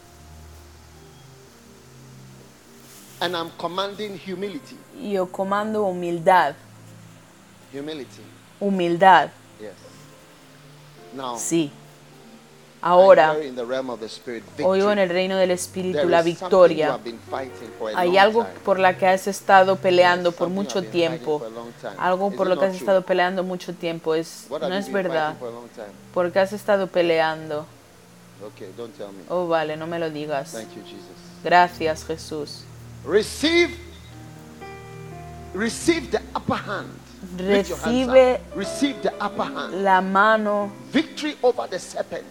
And 3.20 3.36
I'm 3.36 3.50
commanding 3.58 4.18
humility. 4.18 4.78
Yo 5.02 5.26
comando 5.26 5.84
humildad. 5.86 6.56
Humility. 7.74 8.22
Humildad. 8.60 9.30
Yes. 9.60 9.72
Now, 11.16 11.36
Sí. 11.38 11.72
Ahora 12.80 13.34
hear 13.34 13.46
in 13.48 13.56
the 13.56 13.66
realm 13.66 13.90
of 13.90 14.00
the 14.00 14.06
spirit 14.08 14.44
oigo 14.64 14.92
en 14.92 15.00
el 15.00 15.10
reino 15.10 15.36
del 15.36 15.50
Espíritu 15.50 16.08
la 16.08 16.20
is 16.20 16.26
something 16.26 16.32
you 16.36 16.40
victoria. 16.42 16.92
have 16.92 17.04
been 17.04 17.20
fighting 17.28 17.72
for 17.80 17.90
a 17.90 17.98
Hay 17.98 18.10
long 18.10 18.18
algo 18.20 18.44
time. 18.44 18.60
por 18.64 18.80
la 18.80 18.96
que 18.96 19.08
has 19.08 19.26
estado 19.26 19.78
peleando 19.78 20.32
por 20.32 20.50
mucho 20.50 20.84
tiempo. 20.84 21.40
for 21.40 21.48
a 21.48 21.50
long 21.50 21.72
time. 21.82 21.96
Algo 21.98 22.30
por 22.32 22.46
lo 22.48 22.60
que 22.60 22.66
has 22.66 22.76
estado 22.76 23.02
peleando 23.04 23.44
mucho 23.44 23.74
tiempo. 23.74 24.14
Es, 24.14 24.46
no 24.52 24.76
es 24.76 24.92
verdad. 24.92 25.36
Porque 26.14 26.38
has 26.40 26.54
estado 26.54 26.86
peleando. 26.86 27.66
Okay, 28.44 28.68
don't 28.78 28.96
tell 28.98 29.12
me. 29.12 29.24
Oh, 29.30 29.48
vale, 29.48 29.76
no 29.76 29.88
me 29.88 29.98
lo 29.98 30.10
digas. 30.10 30.52
Thank 30.52 30.76
you, 30.76 30.84
Jesus. 30.84 31.18
Gracias, 31.44 32.04
Jesús. 32.04 32.64
Receive, 33.04 33.76
receive 35.54 36.12
the 36.12 36.22
upper 36.36 36.56
hand. 36.56 37.00
Recibe. 37.38 38.40
Receive 38.56 39.02
the 39.02 39.14
upper 39.20 39.44
hand. 39.44 39.84
la 39.84 40.02
mano, 40.02 40.72
Victory 40.92 41.36
over 41.42 41.68
the 41.68 41.80
serpent. 41.80 42.26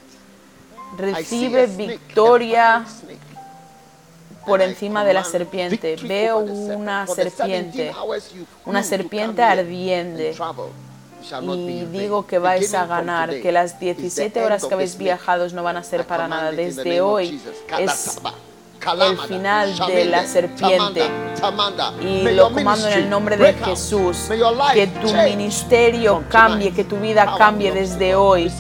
Recibe 0.96 1.66
victoria 1.66 2.84
por 4.46 4.62
encima 4.62 5.04
de 5.04 5.12
la 5.12 5.24
serpiente. 5.24 5.96
Veo 5.96 6.38
una 6.38 7.04
For 7.06 7.16
the 7.16 7.24
17 7.24 7.72
serpiente, 7.72 7.94
una 8.64 8.82
serpiente 8.82 9.42
ardiente. 9.42 10.36
Y 11.56 11.84
digo 11.86 12.26
que 12.26 12.38
vais 12.38 12.72
a 12.74 12.86
ganar, 12.86 13.40
que 13.40 13.52
las 13.52 13.72
is 13.72 13.78
the 13.78 13.94
17 13.94 14.38
end 14.38 14.46
horas 14.46 14.64
que 14.64 14.74
habéis 14.74 14.96
viajado 14.96 15.48
no 15.50 15.62
van 15.62 15.76
a 15.76 15.82
ser 15.82 16.06
para 16.06 16.28
nada. 16.28 16.52
Desde 16.52 17.00
hoy 17.00 17.40
es 17.78 18.20
el 19.00 19.18
final 19.18 19.76
de 19.86 20.04
la 20.04 20.26
serpiente. 20.26 21.02
Y 22.00 22.22
lo 22.30 22.52
comando 22.52 22.86
en 22.88 22.92
el 22.94 23.10
nombre 23.10 23.36
de. 23.36 23.52
Jesús. 23.54 24.28
Que 24.72 24.86
tu 24.86 25.12
ministerio 25.12 26.24
cambie, 26.28 26.72
que 26.72 26.84
tu 26.84 26.96
vida 26.96 27.34
cambie 27.36 27.72
desde 27.72 28.14
hoy. 28.14 28.50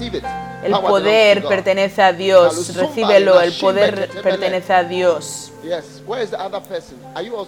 El 0.66 0.80
poder 0.80 1.44
pertenece 1.46 2.02
a 2.02 2.12
Dios. 2.12 2.74
Recíbelo, 2.74 3.40
el 3.40 3.52
poder 3.54 4.10
pertenece 4.22 4.72
a 4.72 4.84
Dios. 4.84 5.52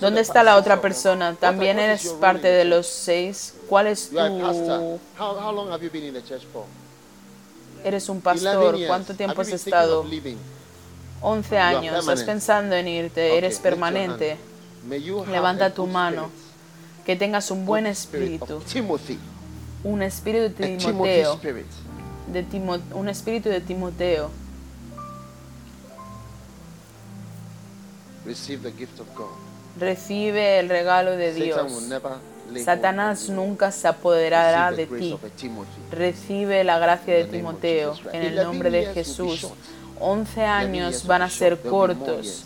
¿Dónde 0.00 0.20
está 0.20 0.42
la 0.42 0.56
otra 0.56 0.80
persona? 0.80 1.34
¿También 1.34 1.78
eres 1.78 2.08
parte 2.20 2.48
de 2.48 2.64
los 2.64 2.86
seis? 2.86 3.54
¿Cuál 3.68 3.88
es 3.88 4.10
tu... 4.10 4.18
Eres 7.84 8.08
un 8.08 8.16
11 8.16 8.24
pastor? 8.24 8.78
¿Cuánto 8.86 9.14
tiempo 9.14 9.40
has 9.40 9.48
estado? 9.48 10.00
of 10.00 10.08
leaving? 10.08 10.38
11 11.20 11.58
are 11.58 11.76
años. 11.76 12.00
¿Estás 12.00 12.22
pensando 12.24 12.74
en 12.74 12.88
irte? 12.88 13.36
Eres 13.36 13.58
permanente. 13.58 14.36
Levanta 15.30 15.72
tu 15.72 15.86
mano. 15.86 16.30
Que 17.04 17.16
tengas 17.16 17.50
un 17.50 17.64
buen 17.66 17.86
espíritu. 17.86 18.60
Un 19.84 20.02
espíritu 20.02 20.54
de 20.60 20.76
Timoteo. 20.76 21.40
De 22.32 22.42
Timo- 22.44 22.80
un 22.94 23.08
espíritu 23.08 23.48
de 23.48 23.60
Timoteo. 23.60 24.30
Receive 28.24 28.62
the 28.62 28.76
gift 28.76 29.00
of 29.00 29.06
God. 29.16 29.30
Recibe 29.78 30.58
el 30.58 30.68
regalo 30.68 31.12
de 31.12 31.32
Satan 31.32 31.66
will 31.66 31.78
Dios. 31.78 31.88
never 31.88 32.12
Satanás 32.64 33.28
nunca 33.28 33.70
se 33.70 33.88
apoderará 33.88 34.72
de 34.72 34.86
ti. 34.86 35.16
Recibe 35.90 36.64
la 36.64 36.78
gracia 36.78 37.14
de 37.14 37.24
Timoteo 37.24 37.94
en 38.12 38.22
el 38.22 38.38
11 38.38 38.44
nombre 38.44 38.70
de 38.70 38.86
Jesús. 38.86 39.40
short. 39.40 39.54
11 40.00 40.44
años 40.44 41.06
van 41.06 41.22
a 41.22 41.30
ser 41.30 41.60
cortos. 41.60 42.44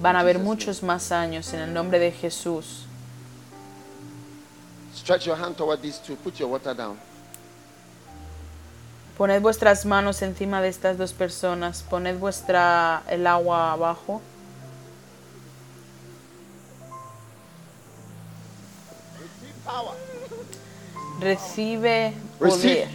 Van 0.00 0.16
a 0.16 0.20
haber 0.20 0.38
muchos 0.38 0.82
más 0.82 1.12
años 1.12 1.52
en 1.52 1.60
el 1.60 1.72
nombre 1.72 1.98
de 1.98 2.12
Jesús. 2.12 2.86
Poned 9.16 9.40
vuestras 9.40 9.86
manos 9.86 10.22
encima 10.22 10.60
de 10.60 10.68
estas 10.68 10.98
dos 10.98 11.12
personas. 11.12 11.84
Poned 11.88 12.18
vuestra 12.18 13.02
el 13.08 13.26
agua 13.26 13.72
abajo. 13.72 14.20
Recibe 21.20 22.12
poder. 22.38 22.88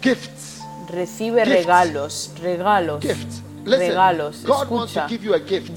gifts. 0.00 0.60
Recibe 0.88 1.44
Gifts. 1.44 1.56
regalos, 1.56 2.32
regalos, 2.40 3.02
Gifts. 3.02 3.42
Regalos. 3.64 4.44
Escucha. 4.44 5.06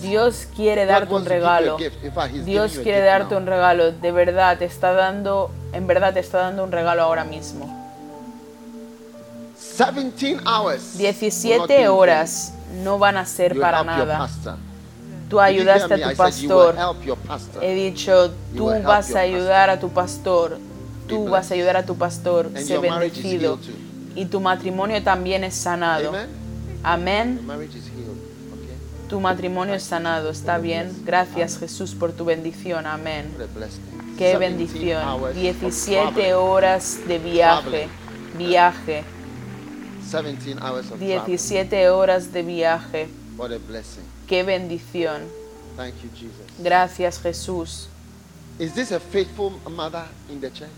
Dios 0.01 0.47
quiere 0.55 0.85
darte 0.85 1.13
un 1.13 1.25
regalo. 1.25 1.77
Dios 2.45 2.79
quiere 2.79 3.01
darte 3.01 3.35
un 3.35 3.45
regalo. 3.45 3.91
De 3.91 4.11
verdad, 4.13 4.57
te 4.57 4.65
está 4.65 4.93
dando, 4.93 5.51
en 5.73 5.85
verdad 5.85 6.13
te 6.13 6.21
está 6.21 6.39
dando 6.39 6.63
un 6.63 6.71
regalo 6.71 7.03
ahora 7.03 7.25
mismo. 7.25 7.82
17 9.91 10.41
hours. 10.45 10.95
will 10.97 11.05
not 11.05 11.19
be 11.19 11.29
17 11.29 11.81
in 11.81 11.87
horas 11.87 12.53
no 12.83 12.97
van 12.97 13.17
a 13.17 13.25
ser 13.25 13.59
para 13.59 13.83
nada. 13.83 14.29
Tú 15.29 15.39
ayudaste 15.39 15.93
a 15.93 16.09
tu 16.09 16.15
pastor. 16.15 16.75
He 17.61 17.73
dicho, 17.73 18.31
tú 18.55 18.67
vas 18.83 19.15
a 19.15 19.19
ayudar 19.21 19.69
a 19.69 19.79
tu 19.79 19.89
pastor. 19.89 20.59
Tú 21.07 21.25
vas 21.25 21.51
a 21.51 21.53
ayudar 21.53 21.77
a 21.77 21.85
tu 21.85 21.95
pastor. 21.95 22.51
Sé 22.55 22.77
bendecido. 22.77 23.59
Y 24.15 24.25
tu 24.25 24.39
matrimonio 24.39 25.01
también 25.03 25.43
es 25.43 25.55
sanado. 25.55 26.11
Amén. 26.83 27.39
Tu 29.09 29.19
matrimonio 29.19 29.73
es 29.73 29.83
sanado. 29.83 30.29
Está 30.29 30.57
bien. 30.57 30.91
Gracias 31.03 31.57
Jesús 31.57 31.95
por 31.95 32.11
tu 32.11 32.25
bendición. 32.25 32.85
Amén. 32.85 33.33
Qué 34.17 34.37
17 34.37 34.37
bendición. 34.37 35.07
hours 35.07 35.35
of 35.35 35.41
17 35.41 36.13
traveling. 36.13 36.33
horas 36.33 36.99
de 37.07 37.19
viaje. 37.19 37.87
Viaje. 38.37 39.03
17 40.13 40.59
hours 40.59 40.91
of 40.91 40.99
travel. 40.99 41.25
17 41.37 41.89
horas 41.89 42.31
de 42.31 42.43
viaje. 42.43 43.07
What 43.37 43.51
a 43.51 43.57
blessing. 43.59 44.03
Qué 44.27 44.43
bendición. 44.43 45.23
Thank 45.75 45.95
you, 46.03 46.09
Jesus. 46.15 46.45
Gracias 46.59 47.19
Jesús. 47.19 47.87
Is 48.59 48.73
this 48.73 48.91
a 48.91 48.99
faithful 48.99 49.51
mother 49.71 50.05
in 50.29 50.39
the 50.39 50.51
church? 50.51 50.69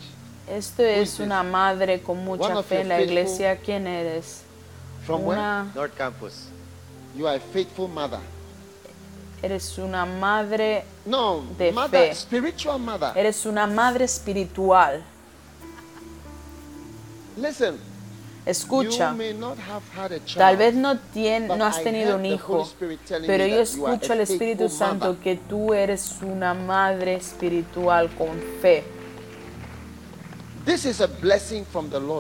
Esto 0.48 0.84
es 0.84 1.20
una 1.20 1.44
madre 1.44 2.02
con 2.02 2.24
mucha 2.24 2.62
fe 2.64 2.82
en 2.82 2.88
la 2.90 3.02
iglesia. 3.02 3.58
¿Quién 3.58 3.88
eres? 3.88 4.44
From 5.06 5.24
Una- 5.28 5.64
where? 5.64 5.74
North 5.76 5.98
Campus. 5.98 6.48
You 7.16 7.28
are 7.28 7.36
a 7.38 7.40
faithful 7.40 7.88
mother. 7.88 8.20
Eres 9.44 9.78
una 9.78 10.06
madre 10.06 10.86
No, 11.06 11.44
de 11.58 11.72
mother, 11.72 12.10
fe. 12.10 12.16
spiritual 12.16 12.80
mother. 12.80 13.12
Eres 13.18 13.46
una 13.46 13.68
madre 13.68 14.06
espiritual. 14.06 15.04
Listen, 17.38 17.78
Escucha, 18.46 19.16
tal 20.38 20.58
vez 20.58 20.76
no, 20.76 20.96
tien- 21.14 21.48
no 21.58 21.66
has 21.66 21.82
tenido 21.84 22.16
un 22.18 22.26
hijo, 22.28 22.70
pero 23.26 23.46
yo 23.48 23.60
escucho 23.62 24.14
al 24.14 24.22
Espíritu 24.22 24.70
Santo 24.70 25.18
que 25.24 25.36
tú 25.36 25.74
eres 25.74 26.16
una 26.22 26.54
madre 26.54 27.16
espiritual 27.16 28.10
con 28.16 28.40
fe. 28.62 28.84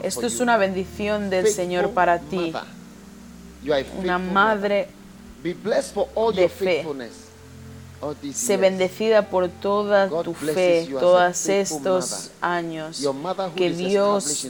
Esto 0.03 0.25
es 0.27 0.39
una 0.39 0.57
bendición 0.57 1.29
del 1.29 1.47
Señor 1.47 1.91
para 1.91 2.19
ti, 2.19 2.53
una 3.99 4.17
madre 4.33 4.87
de 6.35 6.49
fe. 6.49 6.83
years. 8.55 8.61
bendecida 8.61 9.29
por 9.29 9.47
toda 9.49 10.09
tu 10.23 10.33
fe, 10.55 10.87
todos 10.99 11.47
estos 11.49 12.31
años. 12.41 12.99
Que 13.55 13.69
Dios 13.89 14.45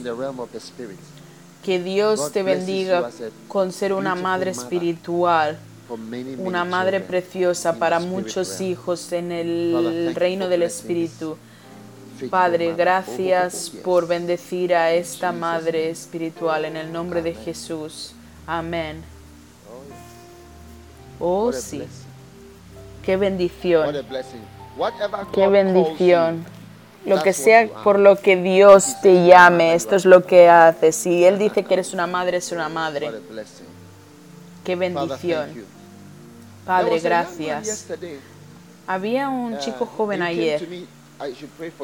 Que 1.66 1.82
Dios 1.82 2.30
te 2.30 2.44
bendiga 2.44 3.10
con 3.48 3.72
ser 3.72 3.92
una 3.92 4.14
madre 4.14 4.52
espiritual, 4.52 5.58
una 6.38 6.64
madre 6.64 7.00
preciosa 7.00 7.72
para 7.72 7.98
muchos 7.98 8.60
hijos 8.60 9.10
en 9.10 9.32
el 9.32 10.14
reino 10.14 10.48
del 10.48 10.62
Espíritu. 10.62 11.36
Padre, 12.30 12.72
gracias 12.76 13.70
over 13.70 13.78
all 13.78 13.82
por 13.82 14.02
years. 14.04 14.08
bendecir 14.08 14.74
a 14.76 14.92
esta 14.92 15.32
madre 15.32 15.90
espiritual 15.90 16.66
en 16.66 16.76
el 16.76 16.92
nombre 16.92 17.20
de. 17.20 17.34
Jesús. 17.34 18.12
Amén. 18.46 19.02
Oh. 21.18 21.48
Oh, 21.48 21.52
sí. 21.52 21.82
Qué 23.02 23.16
bendición. 23.16 23.92
Qué 25.32 25.48
bendición. 25.48 26.46
Lo 27.06 27.22
que 27.22 27.32
sea 27.32 27.68
por 27.84 27.98
lo 27.98 28.16
que 28.16 28.36
Dios 28.36 29.00
te 29.00 29.26
llame, 29.26 29.74
esto 29.74 29.94
es 29.94 30.04
lo 30.04 30.24
que 30.24 30.48
haces. 30.48 30.96
Si 30.96 31.24
Él 31.24 31.38
dice 31.38 31.62
que 31.64 31.74
eres 31.74 31.92
una 31.94 32.06
madre, 32.06 32.38
es 32.38 32.52
una 32.52 32.68
madre. 32.68 33.10
Qué 34.64 34.74
bendición. 34.74 35.64
Padre, 36.66 36.98
gracias. 36.98 37.86
Había 38.88 39.28
un 39.28 39.54
uh, 39.54 39.58
chico 39.58 39.86
joven 39.86 40.22
ayer 40.22 40.66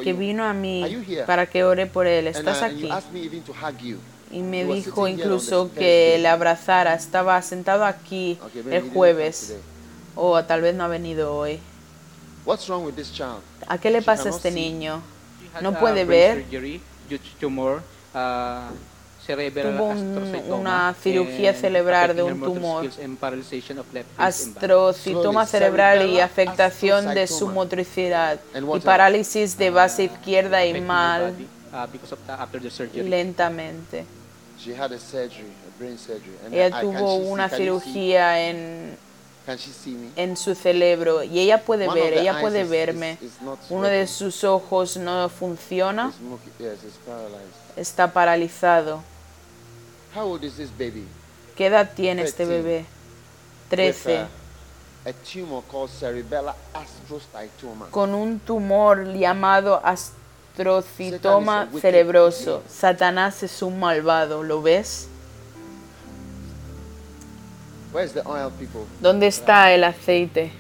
que 0.02 0.12
vino 0.12 0.44
a 0.44 0.52
mí 0.52 1.04
para 1.26 1.46
que 1.46 1.64
ore 1.64 1.86
por 1.86 2.06
él. 2.06 2.26
¿Estás 2.26 2.62
uh, 2.62 2.64
aquí? 2.64 3.96
Y 4.30 4.40
me 4.42 4.64
dijo 4.64 5.06
incluso 5.06 5.70
que 5.72 6.18
le 6.20 6.28
abrazara. 6.28 6.94
Estaba 6.94 7.40
sentado 7.42 7.84
aquí 7.84 8.38
el 8.70 8.90
jueves. 8.90 9.54
O 10.14 10.42
tal 10.44 10.60
vez 10.60 10.74
no 10.74 10.84
ha 10.84 10.88
venido 10.88 11.34
hoy. 11.34 11.60
What's 12.44 12.68
wrong 12.68 12.84
with 12.84 12.94
this 12.94 13.12
child? 13.12 13.40
¿A 13.68 13.78
qué 13.78 13.90
le 13.90 14.00
She 14.00 14.06
pasa 14.06 14.28
a 14.28 14.30
este 14.32 14.50
see. 14.50 14.54
niño? 14.54 15.00
No 15.60 15.78
puede 15.78 16.04
ver. 16.04 16.44
cerebral 19.26 19.76
Tuvo 19.76 19.84
un- 19.90 20.52
una 20.60 20.94
cirugía 21.00 21.50
and 21.50 21.54
cerebral 21.54 22.16
de 22.16 22.22
un 22.24 22.40
tumor. 22.40 22.88
Astrocitoma 24.18 25.46
cerebral 25.46 26.08
y 26.08 26.20
afectación 26.20 27.14
de 27.14 27.26
su 27.26 27.48
motricidad. 27.48 28.40
Y 28.54 28.80
parálisis 28.80 29.56
de 29.56 29.70
base 29.70 30.04
izquierda 30.04 30.64
y 30.66 30.80
mal 30.80 31.34
surgery. 32.70 33.08
lentamente. 33.08 34.04
She 34.58 34.74
had 34.74 34.92
a 34.92 34.98
surgery, 34.98 35.50
a 35.66 35.78
brain 35.78 35.98
surgery. 35.98 36.36
And 36.44 36.54
Ella 36.54 36.80
tuvo 36.80 37.14
una 37.16 37.48
cirugía 37.48 38.48
en, 38.48 38.96
Can 39.46 39.58
she 39.58 39.70
see 39.72 39.90
me? 39.94 40.10
en 40.16 40.36
su 40.36 40.54
cerebro 40.54 41.22
y 41.24 41.40
ella 41.40 41.64
puede 41.64 41.88
One 41.88 42.00
ver, 42.00 42.14
ella 42.14 42.40
puede 42.40 42.64
verme. 42.64 43.18
is- 43.20 43.32
is 43.32 43.42
not 43.42 43.58
Uno 43.70 43.88
de 43.88 44.06
sus 44.06 44.44
ojos 44.44 44.96
no 44.96 45.28
funciona, 45.28 46.12
yes, 46.58 46.78
está 47.76 48.12
paralizado. 48.12 49.02
How 50.14 50.26
old 50.28 50.44
is 50.44 50.56
this 50.56 50.70
baby? 50.70 51.06
¿Qué 51.56 51.66
edad 51.66 51.90
tiene 51.94 52.22
este 52.22 52.44
13. 52.44 52.62
bebé? 52.62 52.78
With, 52.78 53.68
13. 53.70 54.22
uh, 54.22 54.26
a 55.08 55.12
tumor 55.12 55.62
called 55.70 55.90
cerebellar 55.90 56.54
astrocytoma. 56.74 57.88
Con 57.90 58.14
un 58.14 58.38
tumor 58.38 59.12
llamado 59.14 59.80
astrocitoma 59.84 61.68
cerebroso. 61.80 62.62
Satanás 62.68 63.42
es 63.42 63.62
un 63.62 63.80
malvado, 63.80 64.42
¿lo 64.42 64.62
ves? 64.62 65.08
Where's 67.92 68.12
the 68.12 68.22
oil, 68.24 68.50
people? 68.58 68.82
¿Dónde 69.00 69.26
está 69.26 69.72
el 69.72 69.84
aceite? 69.84 70.50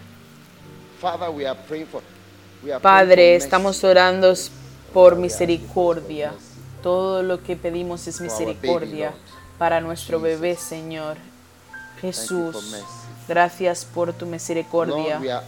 Father, 1.00 1.30
we 1.30 1.46
are 1.46 1.58
praying 1.66 1.86
for. 1.86 2.02
We 2.62 2.72
are 2.72 2.80
Padre, 2.80 3.36
estamos 3.36 3.82
orando 3.84 4.34
por 4.92 5.16
misericordia. 5.16 6.32
Todo 6.82 7.22
lo 7.22 7.42
que 7.42 7.56
pedimos 7.56 8.06
es 8.06 8.20
misericordia 8.20 9.14
para 9.58 9.80
nuestro 9.80 10.20
bebé. 10.20 10.56
Señor. 10.56 11.16
Jesús, 12.02 12.76
gracias 13.28 13.84
por 13.84 14.12
tu 14.12 14.26
misericordia. 14.26 15.42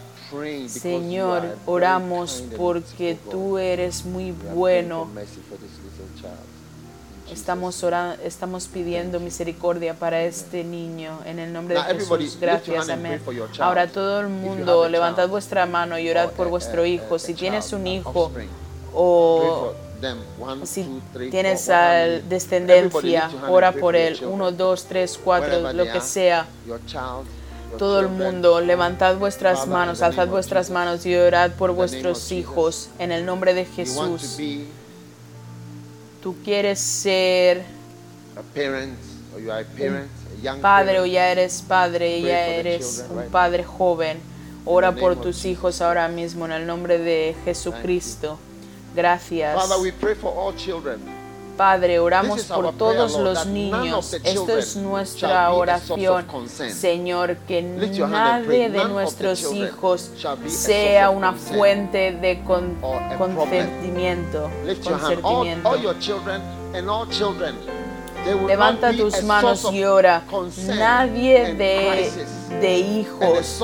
Señor, 0.67 1.57
oramos 1.65 2.43
porque 2.57 3.17
tú 3.29 3.57
eres 3.57 4.05
muy 4.05 4.31
bueno. 4.31 5.09
Estamos 7.31 7.83
orando, 7.83 8.21
estamos 8.23 8.67
pidiendo 8.67 9.19
misericordia 9.19 9.95
para 9.95 10.21
este 10.23 10.63
niño 10.63 11.19
en 11.25 11.39
el 11.39 11.51
nombre 11.51 11.75
de 11.75 11.81
Jesús. 11.81 12.37
Gracias, 12.39 12.89
amén. 12.89 13.21
Ahora 13.59 13.87
todo 13.87 14.21
el 14.21 14.27
mundo, 14.27 14.87
levantad 14.87 15.27
vuestra 15.27 15.65
mano 15.65 15.97
y 15.97 16.09
orad 16.09 16.27
or 16.27 16.31
por 16.33 16.49
vuestro 16.49 16.85
hijo. 16.85 17.17
Si 17.17 17.33
tienes 17.33 17.73
un 17.73 17.87
hijo 17.87 18.31
o 18.93 19.73
si 20.63 20.87
tienes 21.31 21.69
al 21.69 22.27
descendencia, 22.29 23.31
ora 23.49 23.71
por 23.71 23.95
él. 23.95 24.19
Uno, 24.29 24.51
dos, 24.51 24.85
tres, 24.85 25.19
cuatro, 25.21 25.73
lo 25.73 25.91
que 25.91 26.01
sea. 26.01 26.45
Todo 27.79 27.99
el 27.99 28.07
mundo, 28.07 28.61
levantad 28.61 29.17
vuestras 29.17 29.67
manos, 29.67 30.01
alzad 30.01 30.27
vuestras 30.27 30.69
manos 30.69 31.05
y 31.05 31.15
orad 31.15 31.51
por 31.51 31.71
vuestros 31.71 32.31
hijos 32.31 32.89
en 32.99 33.11
el 33.11 33.25
nombre 33.25 33.53
de 33.53 33.65
Jesús. 33.65 34.37
Tú 36.25 36.35
quieres 36.43 36.79
ser 36.79 37.63
a 38.35 38.41
parent, 38.55 38.97
or 39.31 39.39
you 39.39 39.51
are 39.51 39.61
a 39.61 39.77
parent, 39.77 40.09
a 40.35 40.41
young 40.41 40.59
padre 40.59 40.99
o 40.99 41.05
ya 41.05 41.29
eres 41.29 41.61
padre 41.61 42.19
ya 42.19 42.47
eres 42.47 42.97
children 42.97 43.11
un 43.11 43.17
right 43.19 43.31
padre 43.31 43.63
joven. 43.63 44.17
Ora 44.65 44.91
por 44.95 45.15
tus 45.17 45.35
Jesus. 45.35 45.45
hijos 45.45 45.81
ahora 45.81 46.07
mismo 46.07 46.47
en 46.47 46.53
el 46.53 46.65
nombre 46.65 46.97
de 46.97 47.35
Jesucristo. 47.45 48.39
Gracias. 48.95 49.55
Father, 49.55 49.79
we 49.79 49.91
pray 49.91 50.15
for 50.15 50.33
all 50.35 50.51
children. 50.55 50.99
Padre, 51.57 51.99
oramos 51.99 52.43
por 52.43 52.73
todos 52.73 53.17
los 53.19 53.45
niños. 53.47 54.13
Esto 54.13 54.57
es 54.57 54.75
nuestra 54.75 55.51
oración. 55.53 56.25
Señor, 56.73 57.37
que 57.47 57.61
nadie 57.61 58.69
de 58.69 58.85
nuestros 58.89 59.39
hijos 59.53 60.11
sea 60.47 61.09
una 61.09 61.33
fuente 61.33 62.11
de 62.13 62.41
con- 62.43 62.75
consentimiento. 63.17 64.49
Levanta 68.47 68.91
tus 68.91 69.23
manos 69.23 69.59
y 69.71 69.83
ora. 69.83 70.23
Nadie 70.79 71.53
de, 71.53 72.79
hijos 72.79 73.61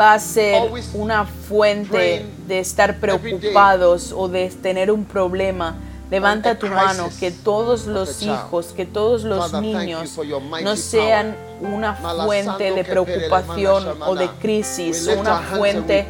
va 0.00 0.14
a 0.14 0.18
ser 0.18 0.70
una 0.94 1.24
fuente 1.24 2.26
de 2.46 2.58
estar 2.58 2.98
preocupados 2.98 4.12
o 4.14 4.28
de 4.28 4.48
tener 4.50 4.90
un 4.90 5.04
problema. 5.04 5.76
Levanta 6.12 6.58
tu 6.58 6.66
mano, 6.66 7.08
que 7.18 7.30
todos 7.30 7.86
los 7.86 8.20
hijos, 8.20 8.66
que 8.76 8.84
todos 8.84 9.24
los 9.24 9.50
niños 9.54 10.14
no 10.62 10.76
sean 10.76 11.34
una 11.62 11.94
fuente 11.94 12.70
de 12.70 12.84
preocupación 12.84 14.02
o 14.02 14.14
de 14.14 14.28
crisis, 14.32 15.08
una 15.18 15.38
fuente 15.38 16.06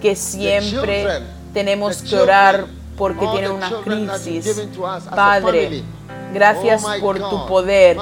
que 0.00 0.16
siempre 0.16 1.06
tenemos 1.52 1.98
que 1.98 2.16
orar 2.16 2.64
porque 2.96 3.26
tienen 3.26 3.50
una 3.50 3.70
crisis. 3.82 4.68
Padre, 5.14 5.82
gracias 6.32 6.82
Oh 6.82 6.98
por 6.98 7.18
tu 7.18 7.46
poder. 7.46 7.98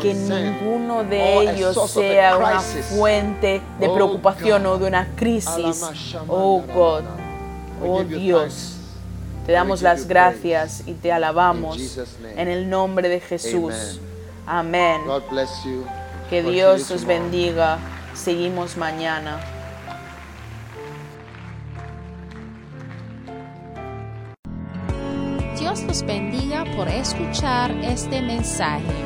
Que 0.00 0.14
ninguno 0.14 1.04
de 1.04 1.22
a 1.22 1.52
ellos 1.52 1.90
sea 1.90 2.36
una 2.36 2.60
fuente 2.60 3.62
de 3.78 3.88
Oh 3.88 3.94
preocupación 3.94 4.66
o 4.66 4.78
de 4.78 4.86
una 4.86 5.08
crisis. 5.16 5.84
Oh 6.28 6.62
God, 6.74 7.04
oh 7.84 8.04
Dios, 8.04 8.76
te 9.46 9.52
damos 9.52 9.82
las 9.82 10.06
gracias 10.06 10.82
y 10.86 10.92
te 10.92 11.12
alabamos 11.12 11.98
en 12.36 12.48
el 12.48 12.68
nombre 12.68 13.08
de 13.08 13.20
Jesús. 13.20 14.00
Amén. 14.46 15.00
Que 16.30 16.42
Dios 16.42 16.90
os 16.90 17.04
bendiga. 17.04 17.78
Seguimos 18.14 18.76
mañana. 18.76 19.38
Dios 25.58 25.82
los 25.82 26.02
bendiga 26.02 26.64
por 26.76 26.88
escuchar 26.88 27.70
este 27.82 28.22
mensaje. 28.22 29.05